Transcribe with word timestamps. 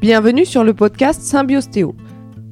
Bienvenue 0.00 0.46
sur 0.46 0.64
le 0.64 0.72
podcast 0.72 1.20
Symbiostéo. 1.20 1.94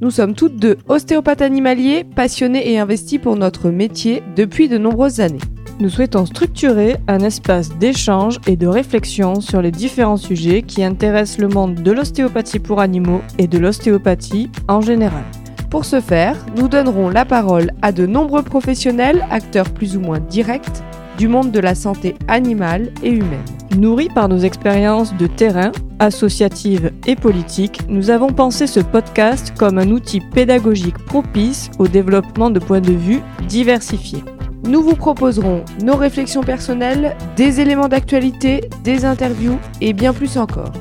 Nous 0.03 0.11
sommes 0.11 0.35
toutes 0.35 0.57
deux 0.57 0.77
ostéopathes 0.87 1.41
animaliers, 1.41 2.05
passionnés 2.05 2.71
et 2.71 2.79
investis 2.79 3.19
pour 3.19 3.37
notre 3.37 3.71
métier 3.71 4.23
depuis 4.37 4.69
de 4.69 4.77
nombreuses 4.77 5.21
années. 5.21 5.41
Nous 5.81 5.89
souhaitons 5.89 6.27
structurer 6.27 6.97
un 7.09 7.21
espace 7.21 7.75
d'échange 7.79 8.39
et 8.47 8.57
de 8.57 8.67
réflexion 8.67 9.41
sur 9.41 9.63
les 9.63 9.71
différents 9.71 10.19
sujets 10.19 10.61
qui 10.61 10.85
intéressent 10.85 11.39
le 11.39 11.49
monde 11.49 11.77
de 11.77 11.91
l'ostéopathie 11.91 12.59
pour 12.59 12.81
animaux 12.81 13.23
et 13.39 13.47
de 13.47 13.57
l'ostéopathie 13.57 14.51
en 14.69 14.83
général. 14.83 15.25
Pour 15.71 15.87
ce 15.87 16.03
faire, 16.03 16.37
nous 16.55 16.69
donnerons 16.69 17.09
la 17.09 17.25
parole 17.25 17.71
à 17.81 17.93
de 17.93 18.05
nombreux 18.05 18.43
professionnels, 18.43 19.27
acteurs 19.31 19.71
plus 19.71 19.97
ou 19.97 20.01
moins 20.01 20.21
directs, 20.21 20.83
du 21.19 21.27
monde 21.27 21.51
de 21.51 21.59
la 21.59 21.75
santé 21.75 22.15
animale 22.29 22.93
et 23.03 23.11
humaine. 23.11 23.45
Nourris 23.77 24.09
par 24.09 24.29
nos 24.29 24.39
expériences 24.39 25.15
de 25.17 25.27
terrain, 25.27 25.73
associatives 25.99 26.93
et 27.07 27.17
politiques, 27.17 27.81
nous 27.89 28.11
avons 28.11 28.33
pensé 28.33 28.69
ce 28.69 28.79
podcast 28.79 29.53
comme 29.59 29.79
un 29.79 29.91
outil 29.91 30.21
pédagogique 30.21 30.97
propice 31.05 31.71
au 31.79 31.89
développement 31.89 32.51
de 32.51 32.61
points 32.61 32.81
de 32.81 32.93
vue 32.93 33.21
diversifiés. 33.49 34.23
Nous 34.65 34.81
vous 34.81 34.95
proposerons 34.95 35.65
nos 35.83 35.97
réflexions 35.97 36.43
personnelles, 36.43 37.17
des 37.37 37.61
éléments 37.61 37.89
d'actualité, 37.89 38.71
des 38.85 39.05
interviews 39.05 39.59
et 39.81 39.93
bien 39.93 40.13
plus 40.13 40.39
encore. 40.39 40.73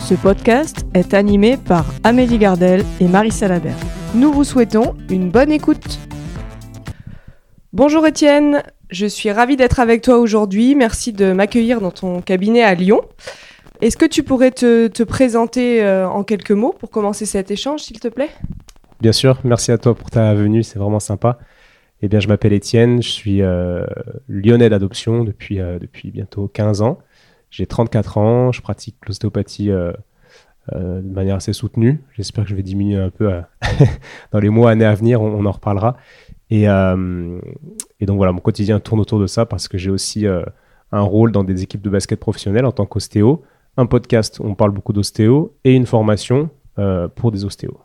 Ce 0.00 0.14
podcast 0.14 0.86
est 0.94 1.12
animé 1.12 1.58
par 1.58 1.84
Amélie 2.02 2.38
Gardel 2.38 2.82
et 3.00 3.08
Marie 3.08 3.30
Salabert. 3.30 3.76
Nous 4.14 4.32
vous 4.32 4.44
souhaitons 4.44 4.94
une 5.10 5.30
bonne 5.30 5.52
écoute. 5.52 5.98
Bonjour 7.74 8.06
Étienne, 8.06 8.62
je 8.92 9.06
suis 9.06 9.32
ravie 9.32 9.56
d'être 9.56 9.80
avec 9.80 10.02
toi 10.02 10.18
aujourd'hui. 10.18 10.74
Merci 10.74 11.12
de 11.12 11.32
m'accueillir 11.32 11.80
dans 11.80 11.90
ton 11.90 12.20
cabinet 12.20 12.62
à 12.62 12.74
Lyon. 12.74 13.00
Est-ce 13.80 13.96
que 13.96 14.04
tu 14.04 14.22
pourrais 14.22 14.52
te, 14.52 15.02
présenter 15.02 15.82
euh, 15.82 16.08
en 16.08 16.22
quelques 16.22 16.52
mots 16.52 16.74
pour 16.78 16.90
commencer 16.90 17.26
cet 17.26 17.50
échange, 17.50 17.80
s'il 17.80 17.98
te 17.98 18.08
plaît? 18.08 18.30
Bien 19.00 19.12
sûr, 19.12 19.40
merci 19.42 19.72
à 19.72 19.78
toi 19.78 19.94
pour 19.94 20.10
ta 20.10 20.34
venue, 20.34 20.62
c'est 20.62 20.78
vraiment 20.78 21.00
sympa. 21.00 21.38
Eh 22.02 22.08
bien, 22.08 22.20
je 22.20 22.28
m'appelle 22.28 22.52
Étienne, 22.52 23.02
je 23.02 23.08
suis 23.08 23.42
euh, 23.42 23.84
lyonnais 24.28 24.68
d'adoption 24.68 25.24
depuis, 25.24 25.60
euh, 25.60 25.78
depuis 25.78 26.10
bientôt 26.10 26.48
15 26.48 26.82
ans. 26.82 26.98
J'ai 27.50 27.66
34 27.66 28.18
ans, 28.18 28.52
je 28.52 28.60
pratique 28.60 28.96
l'ostéopathie 29.06 29.68
de 29.68 31.02
manière 31.02 31.36
assez 31.36 31.52
soutenue. 31.52 32.00
J'espère 32.16 32.44
que 32.44 32.50
je 32.50 32.54
vais 32.54 32.62
diminuer 32.62 32.98
un 32.98 33.10
peu 33.10 33.30
dans 34.32 34.38
les 34.38 34.48
mois, 34.48 34.70
années 34.70 34.86
à 34.86 34.94
venir, 34.94 35.20
on 35.20 35.44
en 35.44 35.50
reparlera. 35.50 35.96
Euh, 36.52 37.40
et, 38.00 38.06
donc 38.06 38.16
voilà, 38.16 38.32
mon 38.32 38.40
quotidien 38.40 38.80
tourne 38.80 39.00
autour 39.00 39.18
de 39.18 39.26
ça 39.26 39.46
parce 39.46 39.68
que 39.68 39.78
j'ai 39.78 39.90
aussi 39.90 40.26
euh, 40.26 40.42
un 40.90 41.00
rôle 41.00 41.32
dans 41.32 41.44
des 41.44 41.62
équipes 41.62 41.82
de 41.82 41.90
basket 41.90 42.20
professionnelles 42.20 42.66
en 42.66 42.72
tant 42.72 42.86
qu'ostéo, 42.86 43.42
un 43.76 43.86
podcast 43.86 44.38
où 44.38 44.44
on 44.44 44.54
parle 44.54 44.72
beaucoup 44.72 44.92
d'ostéo 44.92 45.54
et 45.64 45.72
une 45.72 45.86
formation 45.86 46.50
euh, 46.78 47.08
pour 47.08 47.32
des 47.32 47.44
ostéos. 47.44 47.78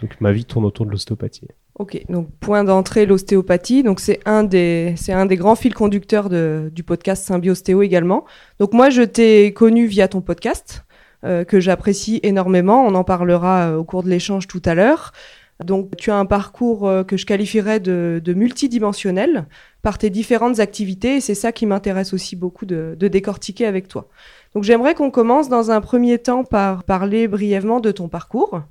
Donc 0.00 0.16
ma 0.20 0.32
vie 0.32 0.44
tourne 0.44 0.64
autour 0.64 0.86
de 0.86 0.92
l'ostéopathie. 0.92 1.48
Ok, 1.74 2.04
donc 2.08 2.28
point 2.40 2.64
d'entrée, 2.64 3.06
l'ostéopathie. 3.06 3.82
Donc 3.82 4.00
c'est 4.00 4.20
un 4.24 4.42
des 4.42 4.94
un 5.08 5.26
des 5.26 5.36
grands 5.36 5.54
fils 5.54 5.74
conducteurs 5.74 6.28
du 6.28 6.82
podcast 6.82 7.24
Symbiostéo 7.24 7.82
également. 7.82 8.24
Donc 8.58 8.72
moi 8.72 8.90
je 8.90 9.02
t'ai 9.02 9.52
connu 9.52 9.86
via 9.86 10.08
ton 10.08 10.20
podcast 10.20 10.84
que 11.22 11.60
j'apprécie 11.60 12.20
énormément. 12.22 12.84
On 12.84 12.94
en 12.94 13.04
parlera 13.04 13.76
au 13.76 13.84
cours 13.84 14.02
de 14.02 14.08
l'échange 14.08 14.46
tout 14.46 14.62
à 14.64 14.74
l'heure. 14.74 15.12
Donc 15.64 15.96
tu 15.96 16.10
as 16.12 16.16
un 16.16 16.26
parcours 16.26 16.86
euh, 16.86 17.02
que 17.02 17.16
je 17.16 17.26
qualifierais 17.26 17.80
de, 17.80 18.22
multidimensionnel 18.34 19.46
par 19.82 19.98
tes 19.98 20.08
différentes 20.08 20.60
activités 20.60 21.16
et 21.16 21.20
c'est 21.20 21.34
ça 21.34 21.50
qui 21.50 21.66
m'intéresse 21.66 22.12
aussi 22.12 22.36
beaucoup 22.36 22.64
de, 22.64 22.94
décortiquer 23.00 23.66
avec 23.66 23.88
toi. 23.88 24.08
Donc 24.54 24.62
j'aimerais 24.62 24.94
qu'on 24.94 25.10
commence 25.10 25.48
dans 25.48 25.70
un 25.70 25.80
premier 25.80 26.18
temps 26.18 26.44
par 26.44 26.84
parler 26.84 27.26
brièvement 27.26 27.80
de 27.80 27.90
ton 27.90 28.08
parcours. 28.08 28.62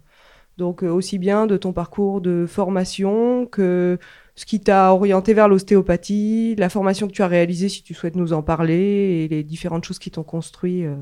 Donc 0.58 0.84
euh, 0.84 0.90
aussi 0.90 1.18
bien 1.18 1.46
de 1.46 1.58
ton 1.58 1.74
parcours 1.74 2.22
de 2.22 2.46
formation 2.48 3.46
que 3.46 4.00
ce 4.36 4.46
qui 4.46 4.62
t'a 4.62 4.94
orienté 4.94 5.34
vers 5.34 5.50
l'ostéopathie, 5.50 6.56
la 6.58 6.70
formation 6.70 7.08
que 7.08 7.12
tu 7.12 7.22
as 7.22 7.28
réalisée 7.28 7.70
si 7.70 7.84
tu 7.84 7.94
souhaites 7.96 8.16
nous 8.16 8.34
en 8.34 8.44
parler 8.44 9.26
et 9.26 9.28
les 9.28 9.44
différentes 9.44 9.84
choses 9.84 10.00
qui 10.00 10.12
t'ont 10.12 10.24
construit 10.24 10.86
euh, 10.86 10.96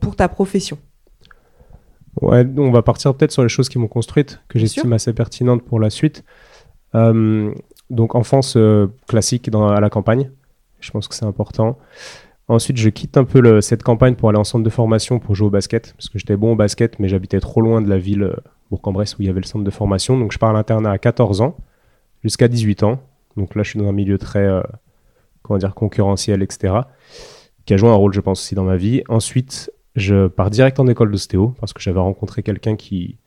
pour 0.00 0.16
ta 0.16 0.28
profession. 0.28 0.78
Ouais, 2.20 2.46
on 2.56 2.70
va 2.70 2.82
partir 2.82 3.14
peut-être 3.14 3.32
sur 3.32 3.42
les 3.42 3.48
choses 3.48 3.68
qui 3.68 3.78
m'ont 3.78 3.88
construite, 3.88 4.40
que 4.48 4.58
j'estime 4.58 4.92
assez 4.92 5.12
pertinentes 5.12 5.62
pour 5.62 5.80
la 5.80 5.90
suite. 5.90 6.24
Euh, 6.94 7.52
donc, 7.90 8.14
enfance 8.14 8.54
euh, 8.56 8.86
classique 9.08 9.50
dans, 9.50 9.68
à 9.68 9.80
la 9.80 9.90
campagne. 9.90 10.30
Je 10.80 10.90
pense 10.90 11.08
que 11.08 11.14
c'est 11.14 11.24
important. 11.24 11.78
Ensuite, 12.46 12.76
je 12.76 12.88
quitte 12.90 13.16
un 13.16 13.24
peu 13.24 13.60
cette 13.60 13.82
campagne 13.82 14.14
pour 14.14 14.28
aller 14.28 14.38
en 14.38 14.44
centre 14.44 14.64
de 14.64 14.70
formation 14.70 15.18
pour 15.18 15.34
jouer 15.34 15.48
au 15.48 15.50
basket, 15.50 15.94
parce 15.96 16.08
que 16.08 16.18
j'étais 16.18 16.36
bon 16.36 16.52
au 16.52 16.56
basket, 16.56 16.98
mais 16.98 17.08
j'habitais 17.08 17.40
trop 17.40 17.60
loin 17.60 17.80
de 17.80 17.88
la 17.88 17.98
ville 17.98 18.24
euh, 18.24 18.36
Bourg-en-Bresse 18.70 19.18
où 19.18 19.22
il 19.22 19.26
y 19.26 19.28
avait 19.28 19.40
le 19.40 19.46
centre 19.46 19.64
de 19.64 19.70
formation. 19.70 20.18
Donc, 20.18 20.32
je 20.32 20.38
pars 20.38 20.50
à 20.50 20.52
l'internat 20.52 20.90
à 20.90 20.98
14 20.98 21.40
ans, 21.40 21.56
jusqu'à 22.22 22.48
18 22.48 22.82
ans. 22.84 23.00
Donc 23.36 23.54
là, 23.56 23.62
je 23.62 23.70
suis 23.70 23.78
dans 23.80 23.88
un 23.88 23.92
milieu 23.92 24.16
très, 24.16 24.48
comment 25.42 25.58
dire, 25.58 25.74
concurrentiel, 25.74 26.40
etc., 26.40 26.74
qui 27.66 27.74
a 27.74 27.76
joué 27.76 27.88
un 27.88 27.94
rôle, 27.94 28.12
je 28.12 28.20
pense, 28.20 28.40
aussi 28.40 28.54
dans 28.54 28.62
ma 28.62 28.76
vie. 28.76 29.02
Ensuite, 29.08 29.72
je 29.94 30.26
pars 30.26 30.50
direct 30.50 30.80
en 30.80 30.86
école 30.86 31.10
d'ostéo 31.10 31.54
parce 31.60 31.72
que 31.72 31.80
j'avais 31.80 32.00
rencontré 32.00 32.42
quelqu'un 32.42 32.76
qui, 32.76 33.18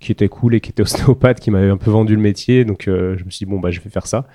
qui 0.00 0.12
était 0.12 0.28
cool 0.28 0.54
et 0.54 0.60
qui 0.60 0.70
était 0.70 0.82
ostéopathe, 0.82 1.40
qui 1.40 1.50
m'avait 1.50 1.70
un 1.70 1.76
peu 1.76 1.90
vendu 1.90 2.14
le 2.14 2.20
métier. 2.22 2.64
Donc 2.64 2.88
euh, 2.88 3.16
je 3.16 3.24
me 3.24 3.30
suis 3.30 3.46
dit, 3.46 3.50
bon, 3.50 3.60
bah, 3.60 3.70
je 3.70 3.80
vais 3.80 3.90
faire 3.90 4.06
ça. 4.06 4.26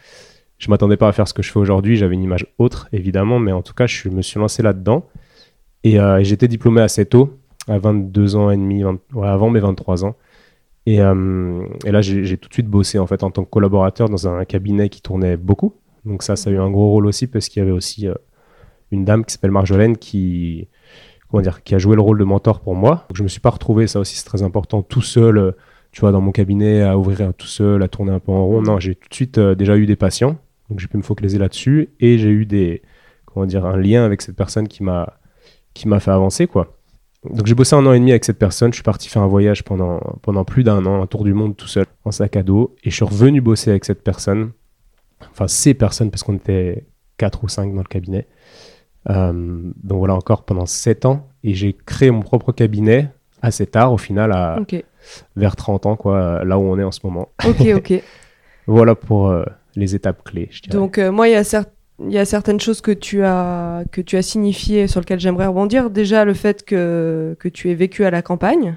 Je 0.59 0.69
m'attendais 0.69 0.97
pas 0.97 1.07
à 1.07 1.11
faire 1.11 1.27
ce 1.27 1.33
que 1.33 1.44
je 1.44 1.51
fais 1.51 1.59
aujourd'hui. 1.59 1.97
J'avais 1.97 2.16
une 2.16 2.23
image 2.23 2.47
autre, 2.57 2.88
évidemment, 2.94 3.39
mais 3.39 3.51
en 3.51 3.61
tout 3.61 3.73
cas, 3.73 3.85
je 3.85 4.07
me 4.09 4.21
suis 4.21 4.39
lancé 4.39 4.63
là-dedans. 4.63 5.05
Et, 5.83 5.99
euh, 5.99 6.23
j'étais 6.23 6.47
diplômé 6.47 6.81
assez 6.81 7.05
tôt, 7.05 7.38
à 7.67 7.79
22 7.79 8.35
ans 8.38 8.50
et 8.50 8.55
demi, 8.55 8.83
avant 9.21 9.50
mes 9.50 9.59
23 9.59 10.05
ans. 10.05 10.15
Et, 10.85 11.01
euh, 11.01 11.65
et 11.85 11.91
là, 11.91 12.01
j'ai 12.01 12.38
tout 12.38 12.50
de 12.50 12.53
suite 12.53 12.67
bossé 12.67 13.00
en 13.00 13.07
fait 13.07 13.23
en 13.23 13.31
tant 13.31 13.44
que 13.44 13.50
collaborateur 13.50 14.09
dans 14.09 14.27
un 14.27 14.45
cabinet 14.45 14.89
qui 14.89 15.01
tournait 15.01 15.38
beaucoup. 15.38 15.73
Donc 16.05 16.23
ça, 16.23 16.35
ça 16.35 16.50
a 16.50 16.53
eu 16.53 16.59
un 16.59 16.69
gros 16.69 16.89
rôle 16.89 17.07
aussi 17.07 17.27
parce 17.27 17.50
qu'il 17.50 17.61
y 17.61 17.63
avait 17.63 17.71
aussi 17.71 18.07
une 18.91 19.05
dame 19.05 19.23
qui 19.23 19.33
s'appelle 19.33 19.51
Marjolaine 19.51 19.97
qui, 19.97 20.67
dire, 21.41 21.63
qui 21.63 21.75
a 21.75 21.79
joué 21.79 21.95
le 21.95 22.01
rôle 22.01 22.19
de 22.19 22.23
mentor 22.23 22.59
pour 22.59 22.75
moi. 22.75 23.05
Donc, 23.09 23.17
je 23.17 23.23
me 23.23 23.27
suis 23.27 23.39
pas 23.39 23.49
retrouvé, 23.49 23.88
ça 23.88 23.99
aussi 23.99 24.16
c'est 24.16 24.25
très 24.25 24.44
important, 24.44 24.81
tout 24.81 25.01
seul, 25.01 25.38
euh, 25.38 25.51
tu 25.91 26.01
vois, 26.01 26.11
dans 26.11 26.21
mon 26.21 26.31
cabinet, 26.31 26.83
à 26.83 26.97
ouvrir 26.97 27.33
tout 27.33 27.47
seul, 27.47 27.81
à 27.83 27.88
tourner 27.88 28.11
un 28.11 28.19
peu 28.19 28.31
en 28.31 28.45
rond. 28.45 28.61
Non, 28.61 28.79
j'ai 28.79 28.95
tout 28.95 29.09
de 29.09 29.13
suite 29.16 29.38
euh, 29.38 29.55
déjà 29.55 29.77
eu 29.77 29.85
des 29.85 29.95
patients, 29.95 30.38
donc 30.69 30.79
j'ai 30.79 30.88
pu 30.88 30.97
me 30.97 31.03
focaliser 31.03 31.38
là-dessus, 31.38 31.89
et 31.99 32.17
j'ai 32.17 32.29
eu 32.29 32.45
des, 32.45 32.81
comment 33.25 33.45
dire, 33.45 33.66
un 33.66 33.77
lien 33.77 34.05
avec 34.05 34.21
cette 34.21 34.35
personne 34.35 34.67
qui 34.67 34.83
m'a, 34.83 35.13
qui 35.73 35.88
m'a 35.88 35.99
fait 35.99 36.11
avancer, 36.11 36.47
quoi. 36.47 36.77
Donc 37.29 37.47
j'ai 37.47 37.55
bossé 37.55 37.75
un 37.75 37.85
an 37.85 37.94
et 37.94 38.00
demi 38.00 38.11
avec 38.11 38.25
cette 38.25 38.38
personne, 38.38 38.71
je 38.71 38.75
suis 38.75 38.83
parti 38.83 39.07
faire 39.07 39.21
un 39.21 39.27
voyage 39.27 39.63
pendant, 39.63 40.01
pendant 40.21 40.44
plus 40.44 40.63
d'un 40.63 40.85
an, 40.85 41.01
un 41.01 41.07
tour 41.07 41.23
du 41.23 41.33
monde 41.33 41.55
tout 41.55 41.67
seul, 41.67 41.85
en 42.03 42.11
sac 42.11 42.35
à 42.35 42.44
dos, 42.44 42.75
et 42.83 42.89
je 42.89 42.95
suis 42.95 43.05
revenu 43.05 43.39
bosser 43.39 43.69
avec 43.69 43.85
cette 43.85 44.03
personne, 44.03 44.51
enfin 45.31 45.47
ces 45.47 45.73
personnes, 45.73 46.11
parce 46.11 46.21
qu'on 46.23 46.35
était 46.35 46.85
quatre 47.17 47.44
ou 47.44 47.47
cinq 47.47 47.73
dans 47.73 47.81
le 47.81 47.88
cabinet. 47.88 48.27
Euh, 49.09 49.72
donc 49.84 50.00
voilà, 50.00 50.16
encore 50.16 50.44
pendant 50.44 50.66
7 50.66 51.06
ans. 51.06 51.28
Et 51.44 51.53
j'ai 51.53 51.74
créé 51.74 52.12
mon 52.12 52.22
propre 52.22 52.52
cabinet 52.52 53.09
assez 53.41 53.68
tard, 53.68 53.91
au 53.91 53.97
final, 53.97 54.31
à, 54.31 54.58
vers 55.36 55.56
30 55.56 55.86
ans, 55.86 55.96
quoi, 55.96 56.44
là 56.46 56.58
où 56.58 56.62
on 56.62 56.80
est 56.80 56.84
en 56.84 56.91
ce 56.91 57.02
moment. 57.03 57.30
Ok, 57.46 57.62
ok. 57.75 58.02
voilà 58.68 58.96
pour 58.96 59.28
euh, 59.28 59.44
les 59.75 59.96
étapes 59.96 60.24
clés, 60.24 60.47
je 60.52 60.62
dirais. 60.62 60.78
Donc, 60.78 60.97
euh, 60.97 61.12
moi, 61.12 61.28
il 61.28 61.34
y 61.34 61.36
a 61.36 61.66
il 62.00 62.12
y 62.12 62.18
a 62.18 62.25
certaines 62.25 62.59
choses 62.59 62.81
que 62.81 62.92
tu 62.92 63.24
as 63.24 63.84
que 63.92 64.02
tu 64.02 64.18
as 64.18 64.24
signifiées 64.24 64.88
sur 64.88 65.00
lesquelles 65.00 65.19
j'aimerais 65.19 65.46
rebondir. 65.46 65.92
Déjà 65.92 66.25
le 66.25 66.34
fait 66.34 66.66
que 66.66 67.36
que 67.40 67.47
tu 67.47 67.69
aies 67.69 67.75
vécu 67.75 68.03
à 68.03 68.09
la 68.09 68.24
campagne 68.24 68.75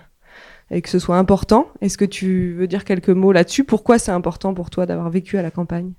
et 0.70 0.82
que 0.82 0.88
ce 0.88 0.98
soit 0.98 1.16
important. 1.16 1.69
Est-ce 1.81 1.97
que 1.97 2.04
tu 2.04 2.53
veux 2.53 2.66
dire 2.66 2.84
quelques 2.84 3.09
mots 3.09 3.32
là-dessus? 3.32 3.65
Pourquoi 3.65 3.98
c'est 3.98 4.12
important 4.12 4.53
pour 4.53 4.69
toi 4.69 4.84
d'avoir 4.84 5.09
vécu 5.09 5.38
à 5.38 5.42
la 5.42 5.50
campagne? 5.50 5.92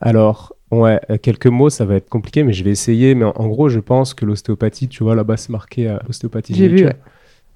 Alors 0.00 0.54
Ouais, 0.74 1.00
euh, 1.08 1.18
quelques 1.18 1.46
mots, 1.46 1.70
ça 1.70 1.84
va 1.84 1.94
être 1.94 2.08
compliqué, 2.08 2.42
mais 2.42 2.52
je 2.52 2.64
vais 2.64 2.70
essayer. 2.70 3.14
Mais 3.14 3.24
en, 3.24 3.46
gros, 3.48 3.68
je 3.68 3.78
pense 3.78 4.12
que 4.12 4.24
l'ostéopathie, 4.24 4.88
tu 4.88 5.04
vois, 5.04 5.14
là-bas, 5.14 5.36
c'est 5.36 5.50
marqué 5.50 5.88
euh, 5.88 5.98
ostéopathie. 6.08 6.54
J'ai 6.54 6.68
vu. 6.68 6.88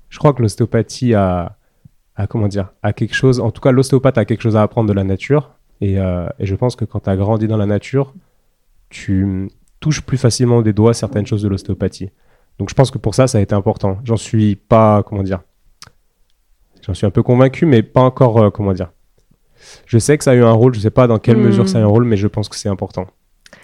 Je 0.09 0.19
crois 0.19 0.33
que 0.33 0.41
l'ostéopathie 0.41 1.15
a, 1.15 1.57
a, 2.17 2.27
comment 2.27 2.49
dire, 2.49 2.73
a 2.83 2.93
quelque 2.93 3.15
chose. 3.15 3.41
En 3.41 3.51
tout 3.51 3.61
cas, 3.61 3.73
l'ostéopathe 3.73 4.19
a 4.19 4.25
quelque 4.25 4.41
chose 4.41 4.57
à 4.57 4.63
apprendre 4.63 4.89
de 4.89 4.95
la 4.95 5.05
nature. 5.05 5.51
Et, 5.81 5.99
euh, 5.99 6.29
et 6.39 6.47
je 6.47 6.55
pense 6.55 6.77
que 6.77 6.85
quand 6.85 7.01
tu 7.01 7.11
as 7.11 7.17
grandi 7.17 7.49
dans 7.49 7.57
la 7.57 7.67
nature, 7.67 8.15
tu 8.89 9.51
touches 9.81 10.01
plus 10.01 10.19
facilement 10.19 10.63
des 10.63 10.73
doigts 10.73 10.95
certaines 10.95 11.27
choses 11.27 11.43
de 11.43 11.49
l'ostéopathie. 11.49 12.11
Donc, 12.59 12.71
je 12.71 12.75
pense 12.75 12.91
que 12.91 12.99
pour 12.99 13.15
ça, 13.15 13.27
ça 13.27 13.39
a 13.39 13.41
été 13.41 13.55
important. 13.55 13.99
J'en 14.05 14.17
suis 14.17 14.57
pas, 14.57 15.03
comment 15.03 15.23
dire, 15.23 15.41
j'en 16.87 16.95
suis 16.95 17.07
un 17.07 17.11
peu 17.11 17.23
convaincu, 17.23 17.67
mais 17.67 17.83
pas 17.83 18.01
encore, 18.01 18.53
comment 18.53 18.73
dire, 18.73 18.91
je 19.89 19.99
sais 19.99 20.19
que 20.19 20.25
ça 20.25 20.33
a 20.33 20.35
eu 20.35 20.45
un 20.45 20.53
rôle, 20.53 20.75
je 20.75 20.81
ne 20.81 20.83
sais 20.83 20.91
pas 20.91 21.07
dans 21.07 21.19
quelle 21.19 21.39
mesure 21.39 21.67
ça 21.67 21.79
a 21.79 21.81
eu 21.81 21.85
un 21.85 21.87
hmm. 21.87 21.91
rôle, 21.91 22.05
mais 22.05 22.19
je 22.19 22.29
pense 22.29 22.51
que 22.51 22.57
c'est 22.57 22.69
important. 22.69 23.07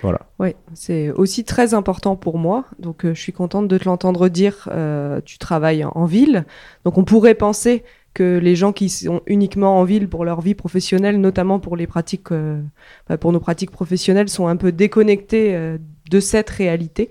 Voilà. 0.00 0.20
Oui, 0.38 0.54
c'est 0.72 1.10
aussi 1.10 1.44
très 1.44 1.74
important 1.74 2.16
pour 2.16 2.38
moi. 2.38 2.64
Donc, 2.78 3.04
euh, 3.04 3.12
je 3.14 3.20
suis 3.20 3.32
contente 3.32 3.68
de 3.68 3.76
te 3.76 3.84
l'entendre 3.84 4.28
dire. 4.28 4.68
Euh, 4.72 5.20
tu 5.22 5.36
travailles 5.36 5.84
en, 5.84 6.06
ville. 6.06 6.46
Donc, 6.86 6.96
on 6.96 7.04
pourrait 7.04 7.34
penser 7.34 7.84
que 8.14 8.38
les 8.38 8.56
gens 8.56 8.72
qui 8.72 8.88
sont 8.88 9.20
uniquement 9.26 9.78
en 9.78 9.84
ville 9.84 10.08
pour 10.08 10.24
leur 10.24 10.40
vie 10.40 10.54
professionnelle, 10.54 11.20
notamment 11.20 11.58
pour 11.58 11.76
les 11.76 11.86
pratiques, 11.86 12.32
euh, 12.32 12.62
bah, 13.06 13.18
pour 13.18 13.32
nos 13.32 13.40
pratiques 13.40 13.70
professionnelles, 13.70 14.30
sont 14.30 14.46
un 14.46 14.56
peu 14.56 14.72
déconnectés 14.72 15.78
de 16.10 16.20
cette 16.20 16.48
réalité. 16.48 17.10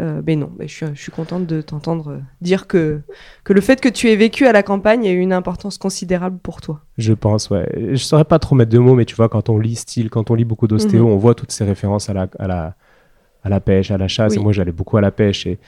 Euh, 0.00 0.22
mais 0.26 0.34
non, 0.34 0.50
mais 0.58 0.66
je, 0.66 0.86
suis, 0.94 1.12
contente 1.12 1.46
de 1.46 1.60
t'entendre 1.60 2.20
dire 2.40 2.66
que, 2.66 3.00
que 3.44 3.52
le 3.52 3.60
fait 3.60 3.80
que 3.80 3.88
tu 3.88 4.10
aies 4.10 4.16
vécu 4.16 4.44
à 4.46 4.52
la 4.52 4.64
campagne 4.64 5.06
a 5.06 5.12
eu 5.12 5.20
une 5.20 5.32
importance 5.32 5.78
considérable 5.78 6.38
pour 6.42 6.60
toi. 6.60 6.80
Je 6.98 7.12
pense, 7.12 7.48
ouais. 7.50 7.68
Je 7.92 8.02
saurais 8.02 8.24
pas 8.24 8.40
trop 8.40 8.56
mettre 8.56 8.72
de 8.72 8.78
mots, 8.78 8.96
mais 8.96 9.04
tu 9.04 9.14
vois, 9.14 9.28
quand 9.28 9.48
on 9.50 9.58
lit 9.58 9.76
style, 9.76 10.10
quand 10.10 10.32
on 10.32 10.34
lit 10.34 10.44
beaucoup 10.44 10.66
d'ostéo, 10.66 11.06
mhm. 11.06 11.12
on 11.12 11.16
voit 11.16 11.36
toutes 11.36 11.52
ces 11.52 11.64
références 11.64 12.10
à 12.10 12.12
la, 12.12 12.28
à 12.40 12.48
la, 12.48 12.74
à 13.44 13.48
la 13.48 13.60
pêche, 13.60 13.92
à 13.92 13.98
la 13.98 14.08
chasse. 14.08 14.34
Et 14.34 14.40
moi, 14.40 14.52
j'allais 14.52 14.72
beaucoup 14.72 14.96
à 14.96 15.00
la 15.00 15.12
pêche. 15.12 15.46
Et, 15.46 15.58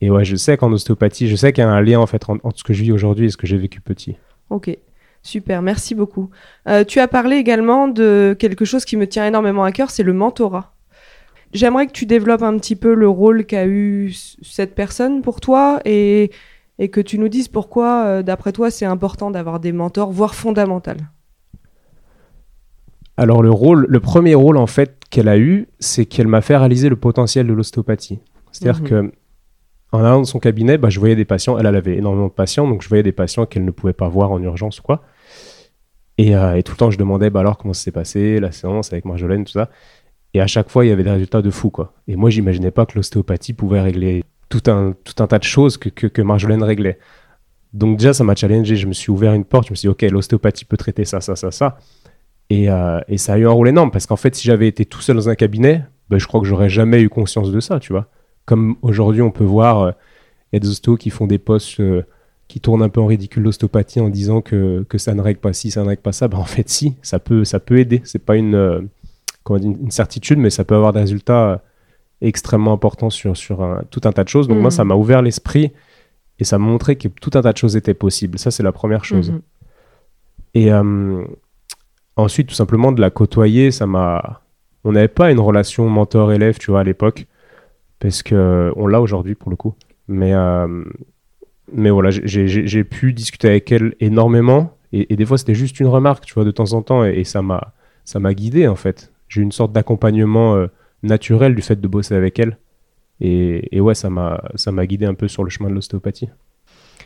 et 0.00 0.10
ouais, 0.10 0.24
je 0.24 0.36
sais 0.36 0.56
qu'en 0.56 0.70
ostéopathie, 0.72 1.26
je 1.26 1.34
sais 1.34 1.52
qu'il 1.52 1.62
y 1.62 1.66
a 1.66 1.70
un 1.70 1.80
lien 1.80 1.98
en 1.98 2.06
fait 2.06 2.22
entre, 2.28 2.56
ce 2.58 2.62
que 2.62 2.72
je 2.72 2.82
vis 2.82 2.92
aujourd'hui 2.92 3.26
et 3.26 3.30
ce 3.30 3.36
que 3.36 3.46
j'ai 3.46 3.56
vécu 3.56 3.80
petit. 3.80 4.16
Ok. 4.50 4.76
Super, 5.22 5.60
merci 5.60 5.96
beaucoup. 5.96 6.30
Euh, 6.68 6.84
tu 6.84 7.00
as 7.00 7.08
parlé 7.08 7.36
également 7.36 7.88
de 7.88 8.36
quelque 8.38 8.64
chose 8.64 8.84
qui 8.84 8.96
me 8.96 9.08
tient 9.08 9.26
énormément 9.26 9.64
à 9.64 9.72
cœur, 9.72 9.90
c'est 9.90 10.04
le 10.04 10.12
mentorat. 10.12 10.75
J'aimerais 11.52 11.86
que 11.86 11.92
tu 11.92 12.06
développes 12.06 12.42
un 12.42 12.56
petit 12.58 12.76
peu 12.76 12.94
le 12.94 13.08
rôle 13.08 13.46
qu'a 13.46 13.66
eu 13.66 14.12
cette 14.42 14.74
personne 14.74 15.22
pour 15.22 15.40
toi 15.40 15.80
et, 15.84 16.30
et 16.78 16.88
que 16.88 17.00
tu 17.00 17.18
nous 17.18 17.28
dises 17.28 17.48
pourquoi, 17.48 18.04
euh, 18.04 18.22
d'après 18.22 18.52
toi, 18.52 18.70
c'est 18.70 18.84
important 18.84 19.30
d'avoir 19.30 19.60
des 19.60 19.72
mentors, 19.72 20.12
voire 20.12 20.34
fondamental. 20.34 20.96
Alors 23.16 23.42
le 23.42 23.50
rôle, 23.50 23.86
le 23.88 24.00
premier 24.00 24.34
rôle 24.34 24.58
en 24.58 24.66
fait 24.66 24.98
qu'elle 25.10 25.28
a 25.28 25.38
eu, 25.38 25.68
c'est 25.78 26.04
qu'elle 26.04 26.26
m'a 26.26 26.42
fait 26.42 26.56
réaliser 26.56 26.88
le 26.88 26.96
potentiel 26.96 27.46
de 27.46 27.52
l'ostéopathie. 27.54 28.18
C'est-à-dire 28.52 28.82
mhm. 28.82 28.88
que 28.88 29.12
en 29.92 30.04
allant 30.04 30.18
dans 30.18 30.24
son 30.24 30.38
cabinet, 30.38 30.78
bah, 30.78 30.90
je 30.90 30.98
voyais 30.98 31.16
des 31.16 31.24
patients. 31.24 31.58
Elle, 31.58 31.66
elle 31.66 31.76
avait 31.76 31.96
énormément 31.96 32.26
de 32.26 32.32
patients, 32.32 32.68
donc 32.68 32.82
je 32.82 32.88
voyais 32.88 33.02
des 33.02 33.12
patients 33.12 33.46
qu'elle 33.46 33.64
ne 33.64 33.70
pouvait 33.70 33.92
pas 33.92 34.08
voir 34.08 34.30
en 34.32 34.42
urgence 34.42 34.80
ou 34.80 34.82
quoi. 34.82 35.02
Et, 36.18 36.34
euh, 36.34 36.56
et, 36.56 36.62
tout 36.62 36.72
le 36.72 36.76
temps, 36.76 36.90
je 36.90 36.98
demandais 36.98 37.30
bah, 37.30 37.40
alors 37.40 37.58
comment 37.58 37.74
ça 37.74 37.82
s'est 37.82 37.92
passé, 37.92 38.40
la 38.40 38.52
séance 38.52 38.92
avec 38.92 39.04
Marjolaine, 39.04 39.44
tout 39.44 39.52
ça. 39.52 39.70
Et 40.36 40.40
à 40.42 40.46
chaque 40.46 40.68
fois, 40.68 40.84
il 40.84 40.90
y 40.90 40.92
avait 40.92 41.02
des 41.02 41.10
résultats 41.10 41.40
de 41.40 41.48
fou, 41.48 41.70
quoi. 41.70 41.94
Et 42.06 42.14
moi, 42.14 42.28
j'imaginais 42.28 42.70
pas 42.70 42.84
que 42.84 42.94
l'ostéopathie 42.94 43.54
pouvait 43.54 43.80
régler 43.80 44.22
tout 44.50 44.62
un, 44.66 44.92
tout 45.02 45.14
un 45.22 45.26
tas 45.26 45.38
de 45.38 45.44
choses 45.44 45.78
que, 45.78 45.88
que, 45.88 46.20
Marjolaine 46.20 46.62
réglait. 46.62 46.98
Donc 47.72 47.96
déjà, 47.96 48.12
ça 48.12 48.22
m'a 48.22 48.34
challengé. 48.34 48.76
Je 48.76 48.86
me 48.86 48.92
suis 48.92 49.10
ouvert 49.10 49.32
une 49.32 49.46
porte. 49.46 49.68
Je 49.68 49.72
me 49.72 49.76
suis 49.76 49.86
dit, 49.86 49.90
OK, 49.90 50.02
l'ostéopathie 50.02 50.66
peut 50.66 50.76
traiter 50.76 51.06
ça, 51.06 51.22
ça, 51.22 51.36
ça, 51.36 51.50
ça. 51.50 51.78
Et, 52.50 52.68
euh, 52.68 53.00
et 53.08 53.16
ça 53.16 53.32
a 53.32 53.38
eu 53.38 53.46
un 53.46 53.50
rôle 53.50 53.68
énorme 53.68 53.90
parce 53.90 54.04
qu'en 54.04 54.16
fait, 54.16 54.34
si 54.34 54.46
j'avais 54.46 54.68
été 54.68 54.84
tout 54.84 55.00
seul 55.00 55.16
dans 55.16 55.30
un 55.30 55.36
cabinet, 55.36 55.84
ben, 56.10 56.18
je 56.18 56.26
crois 56.26 56.40
que 56.40 56.46
j'aurais 56.46 56.68
jamais 56.68 57.00
eu 57.00 57.08
conscience 57.08 57.50
de 57.50 57.60
ça, 57.60 57.80
tu 57.80 57.94
vois. 57.94 58.06
Comme 58.44 58.76
aujourd'hui, 58.82 59.22
on 59.22 59.30
peut 59.30 59.42
voir, 59.42 59.80
euh, 59.80 59.92
il 60.52 60.60
des 60.60 60.68
ostéos 60.68 60.98
qui 60.98 61.08
font 61.08 61.26
des 61.26 61.38
postes 61.38 61.80
euh, 61.80 62.02
qui 62.46 62.60
tournent 62.60 62.82
un 62.82 62.90
peu 62.90 63.00
en 63.00 63.06
ridicule 63.06 63.42
l'ostéopathie 63.42 64.00
en 64.00 64.10
disant 64.10 64.42
que, 64.42 64.84
que 64.86 64.98
ça 64.98 65.14
ne 65.14 65.22
règle 65.22 65.40
pas 65.40 65.54
ci, 65.54 65.70
ça 65.70 65.82
ne 65.82 65.88
règle 65.88 66.02
pas 66.02 66.12
ça. 66.12 66.28
Ben, 66.28 66.36
en 66.36 66.44
fait, 66.44 66.68
si, 66.68 66.94
ça 67.00 67.18
peut, 67.18 67.44
ça 67.44 67.58
peut 67.58 67.78
aider. 67.78 68.02
C'est 68.04 68.22
pas 68.22 68.36
une 68.36 68.90
une 69.50 69.90
certitude, 69.90 70.38
mais 70.38 70.50
ça 70.50 70.64
peut 70.64 70.74
avoir 70.74 70.92
des 70.92 71.00
résultats 71.00 71.50
euh, 71.50 71.56
extrêmement 72.20 72.72
importants 72.72 73.10
sur, 73.10 73.36
sur 73.36 73.82
tout 73.90 74.00
un 74.04 74.12
tas 74.12 74.24
de 74.24 74.28
choses. 74.28 74.48
Donc 74.48 74.58
moi, 74.58 74.70
ça 74.70 74.84
mm. 74.84 74.88
m'a 74.88 74.94
ouvert 74.94 75.22
l'esprit 75.22 75.72
et 76.38 76.44
ça 76.44 76.58
m'a 76.58 76.66
montré 76.66 76.96
que 76.96 77.08
tout 77.08 77.30
un 77.34 77.42
tas 77.42 77.52
de 77.52 77.58
choses 77.58 77.76
étaient 77.76 77.94
possibles. 77.94 78.38
Ça, 78.38 78.50
c'est 78.50 78.62
la 78.62 78.72
première 78.72 79.04
chose. 79.04 79.30
Mm-hmm. 79.30 79.40
Et 80.54 80.72
euh, 80.72 81.24
ensuite, 82.16 82.48
tout 82.48 82.54
simplement, 82.54 82.92
de 82.92 83.00
la 83.00 83.10
côtoyer, 83.10 83.70
ça 83.70 83.86
m'a... 83.86 84.42
On 84.84 84.92
n'avait 84.92 85.08
pas 85.08 85.32
une 85.32 85.40
relation 85.40 85.88
mentor-élève, 85.88 86.58
tu 86.58 86.70
vois, 86.70 86.80
à 86.80 86.84
l'époque, 86.84 87.26
parce 87.98 88.22
que 88.22 88.72
on 88.76 88.86
l'a 88.86 89.00
aujourd'hui, 89.00 89.34
pour 89.34 89.50
le 89.50 89.56
coup. 89.56 89.74
Mais, 90.06 90.32
euh, 90.32 90.84
mais 91.72 91.90
voilà, 91.90 92.10
j'ai 92.10 92.84
pu 92.84 93.12
discuter 93.12 93.48
avec 93.48 93.72
elle 93.72 93.96
énormément, 93.98 94.76
et, 94.92 95.16
des 95.16 95.26
fois, 95.26 95.38
c'était 95.38 95.56
juste 95.56 95.80
une 95.80 95.88
remarque, 95.88 96.24
tu 96.24 96.34
vois, 96.34 96.44
de 96.44 96.52
temps 96.52 96.72
en 96.72 96.82
temps, 96.82 97.04
et, 97.04 97.18
et 97.18 97.24
ça 97.24 97.42
m'a 97.42 98.34
guidé, 98.34 98.68
en 98.68 98.76
fait 98.76 99.12
j'ai 99.28 99.42
une 99.42 99.52
sorte 99.52 99.72
d'accompagnement 99.72 100.54
euh, 100.54 100.66
naturel 101.02 101.54
du 101.54 101.62
fait 101.62 101.80
de 101.80 101.88
bosser 101.88 102.14
avec 102.14 102.38
elle. 102.38 102.58
Et, 103.20 103.80
ouais, 103.80 103.94
ça 103.94 104.10
m'a, 104.10 104.42
ça 104.56 104.72
m'a 104.72 104.86
guidé 104.86 105.06
un 105.06 105.14
peu 105.14 105.26
sur 105.26 105.42
le 105.42 105.48
chemin 105.48 105.70
de 105.70 105.74
l'ostéopathie. 105.74 106.28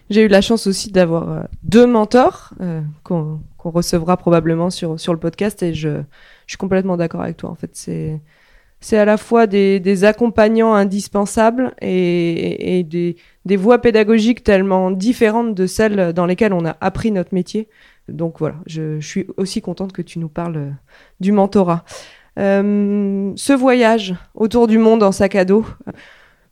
J'ai 0.09 0.25
eu 0.25 0.29
la 0.29 0.41
chance 0.41 0.67
aussi 0.67 0.91
d'avoir 0.91 1.31
euh, 1.31 1.43
deux 1.63 1.87
mentors 1.87 2.53
euh, 2.61 2.81
qu'on, 3.05 3.41
recevra 3.59 4.17
probablement 4.17 4.71
sur, 4.71 4.99
sur 4.99 5.13
le 5.13 5.21
podcast 5.21 5.63
et 5.63 5.73
je, 5.75 6.03
suis 6.49 6.57
complètement 6.57 6.97
d'accord 6.97 7.23
avec 7.23 7.37
toi. 7.37 7.51
En 7.51 7.55
fait, 7.55 7.71
c'est, 7.75 8.21
c'est 8.81 8.99
à 8.99 9.05
la 9.05 9.17
fois 9.17 9.47
des, 9.47 10.05
accompagnants 10.05 10.75
indispensables 10.75 11.75
et, 11.83 12.85
des, 12.89 13.17
des, 13.45 13.57
voies 13.57 13.81
pédagogiques 13.81 14.43
tellement 14.43 14.91
différentes 14.91 15.55
de 15.55 15.67
celles 15.67 16.13
dans 16.13 16.27
lesquelles 16.27 16.53
on 16.53 16.65
a 16.65 16.77
appris 16.81 17.13
notre 17.13 17.35
métier. 17.35 17.69
Donc 18.09 18.39
voilà, 18.39 18.57
je, 18.67 18.99
je 18.99 19.07
suis 19.07 19.27
aussi 19.37 19.61
contente 19.61 19.93
que 19.93 20.03
tu 20.03 20.19
nous 20.19 20.29
parles 20.29 20.75
du 21.21 21.33
mentorat. 21.33 21.85
Euh, 22.39 23.33
ce 23.37 23.53
voyage 23.53 24.15
autour 24.35 24.67
du 24.67 24.79
monde 24.79 25.03
en 25.03 25.13
sac 25.13 25.35
à 25.35 25.45
dos, 25.45 25.67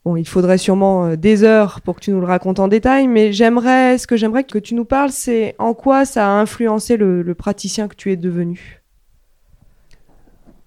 bon, 0.04 0.16
il 0.16 0.26
faudrait 0.26 0.58
sûrement 0.58 1.06
euh, 1.06 1.16
des 1.16 1.44
heures 1.44 1.80
pour 1.80 1.96
que 1.96 2.00
tu 2.00 2.10
nous 2.10 2.20
le 2.20 2.26
racontes 2.26 2.58
en 2.58 2.68
détail, 2.68 3.06
mais 3.06 3.32
j'aimerais, 3.32 3.96
ce 3.98 4.06
que 4.06 4.16
j'aimerais 4.16 4.44
que 4.44 4.58
tu 4.58 4.74
nous 4.74 4.84
parles, 4.84 5.10
c'est 5.10 5.54
en 5.58 5.74
quoi 5.74 6.04
ça 6.04 6.26
a 6.26 6.30
influencé 6.30 6.96
le, 6.96 7.34
praticien 7.34 7.88
que 7.88 7.94
tu 7.94 8.12
es 8.12 8.16
devenu? 8.16 8.77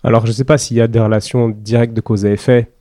Alors, 0.04 0.26
je 0.26 0.32
ne 0.32 0.34
sais 0.34 0.44
pas 0.46 0.58
s'il 0.58 0.78
y 0.78 0.82
a 0.82 0.88
des 0.88 1.00
relations 1.00 1.50
directes 1.50 1.94
de 1.94 2.02
cause 2.02 2.26
à 2.26 2.32
effet, 2.32 2.72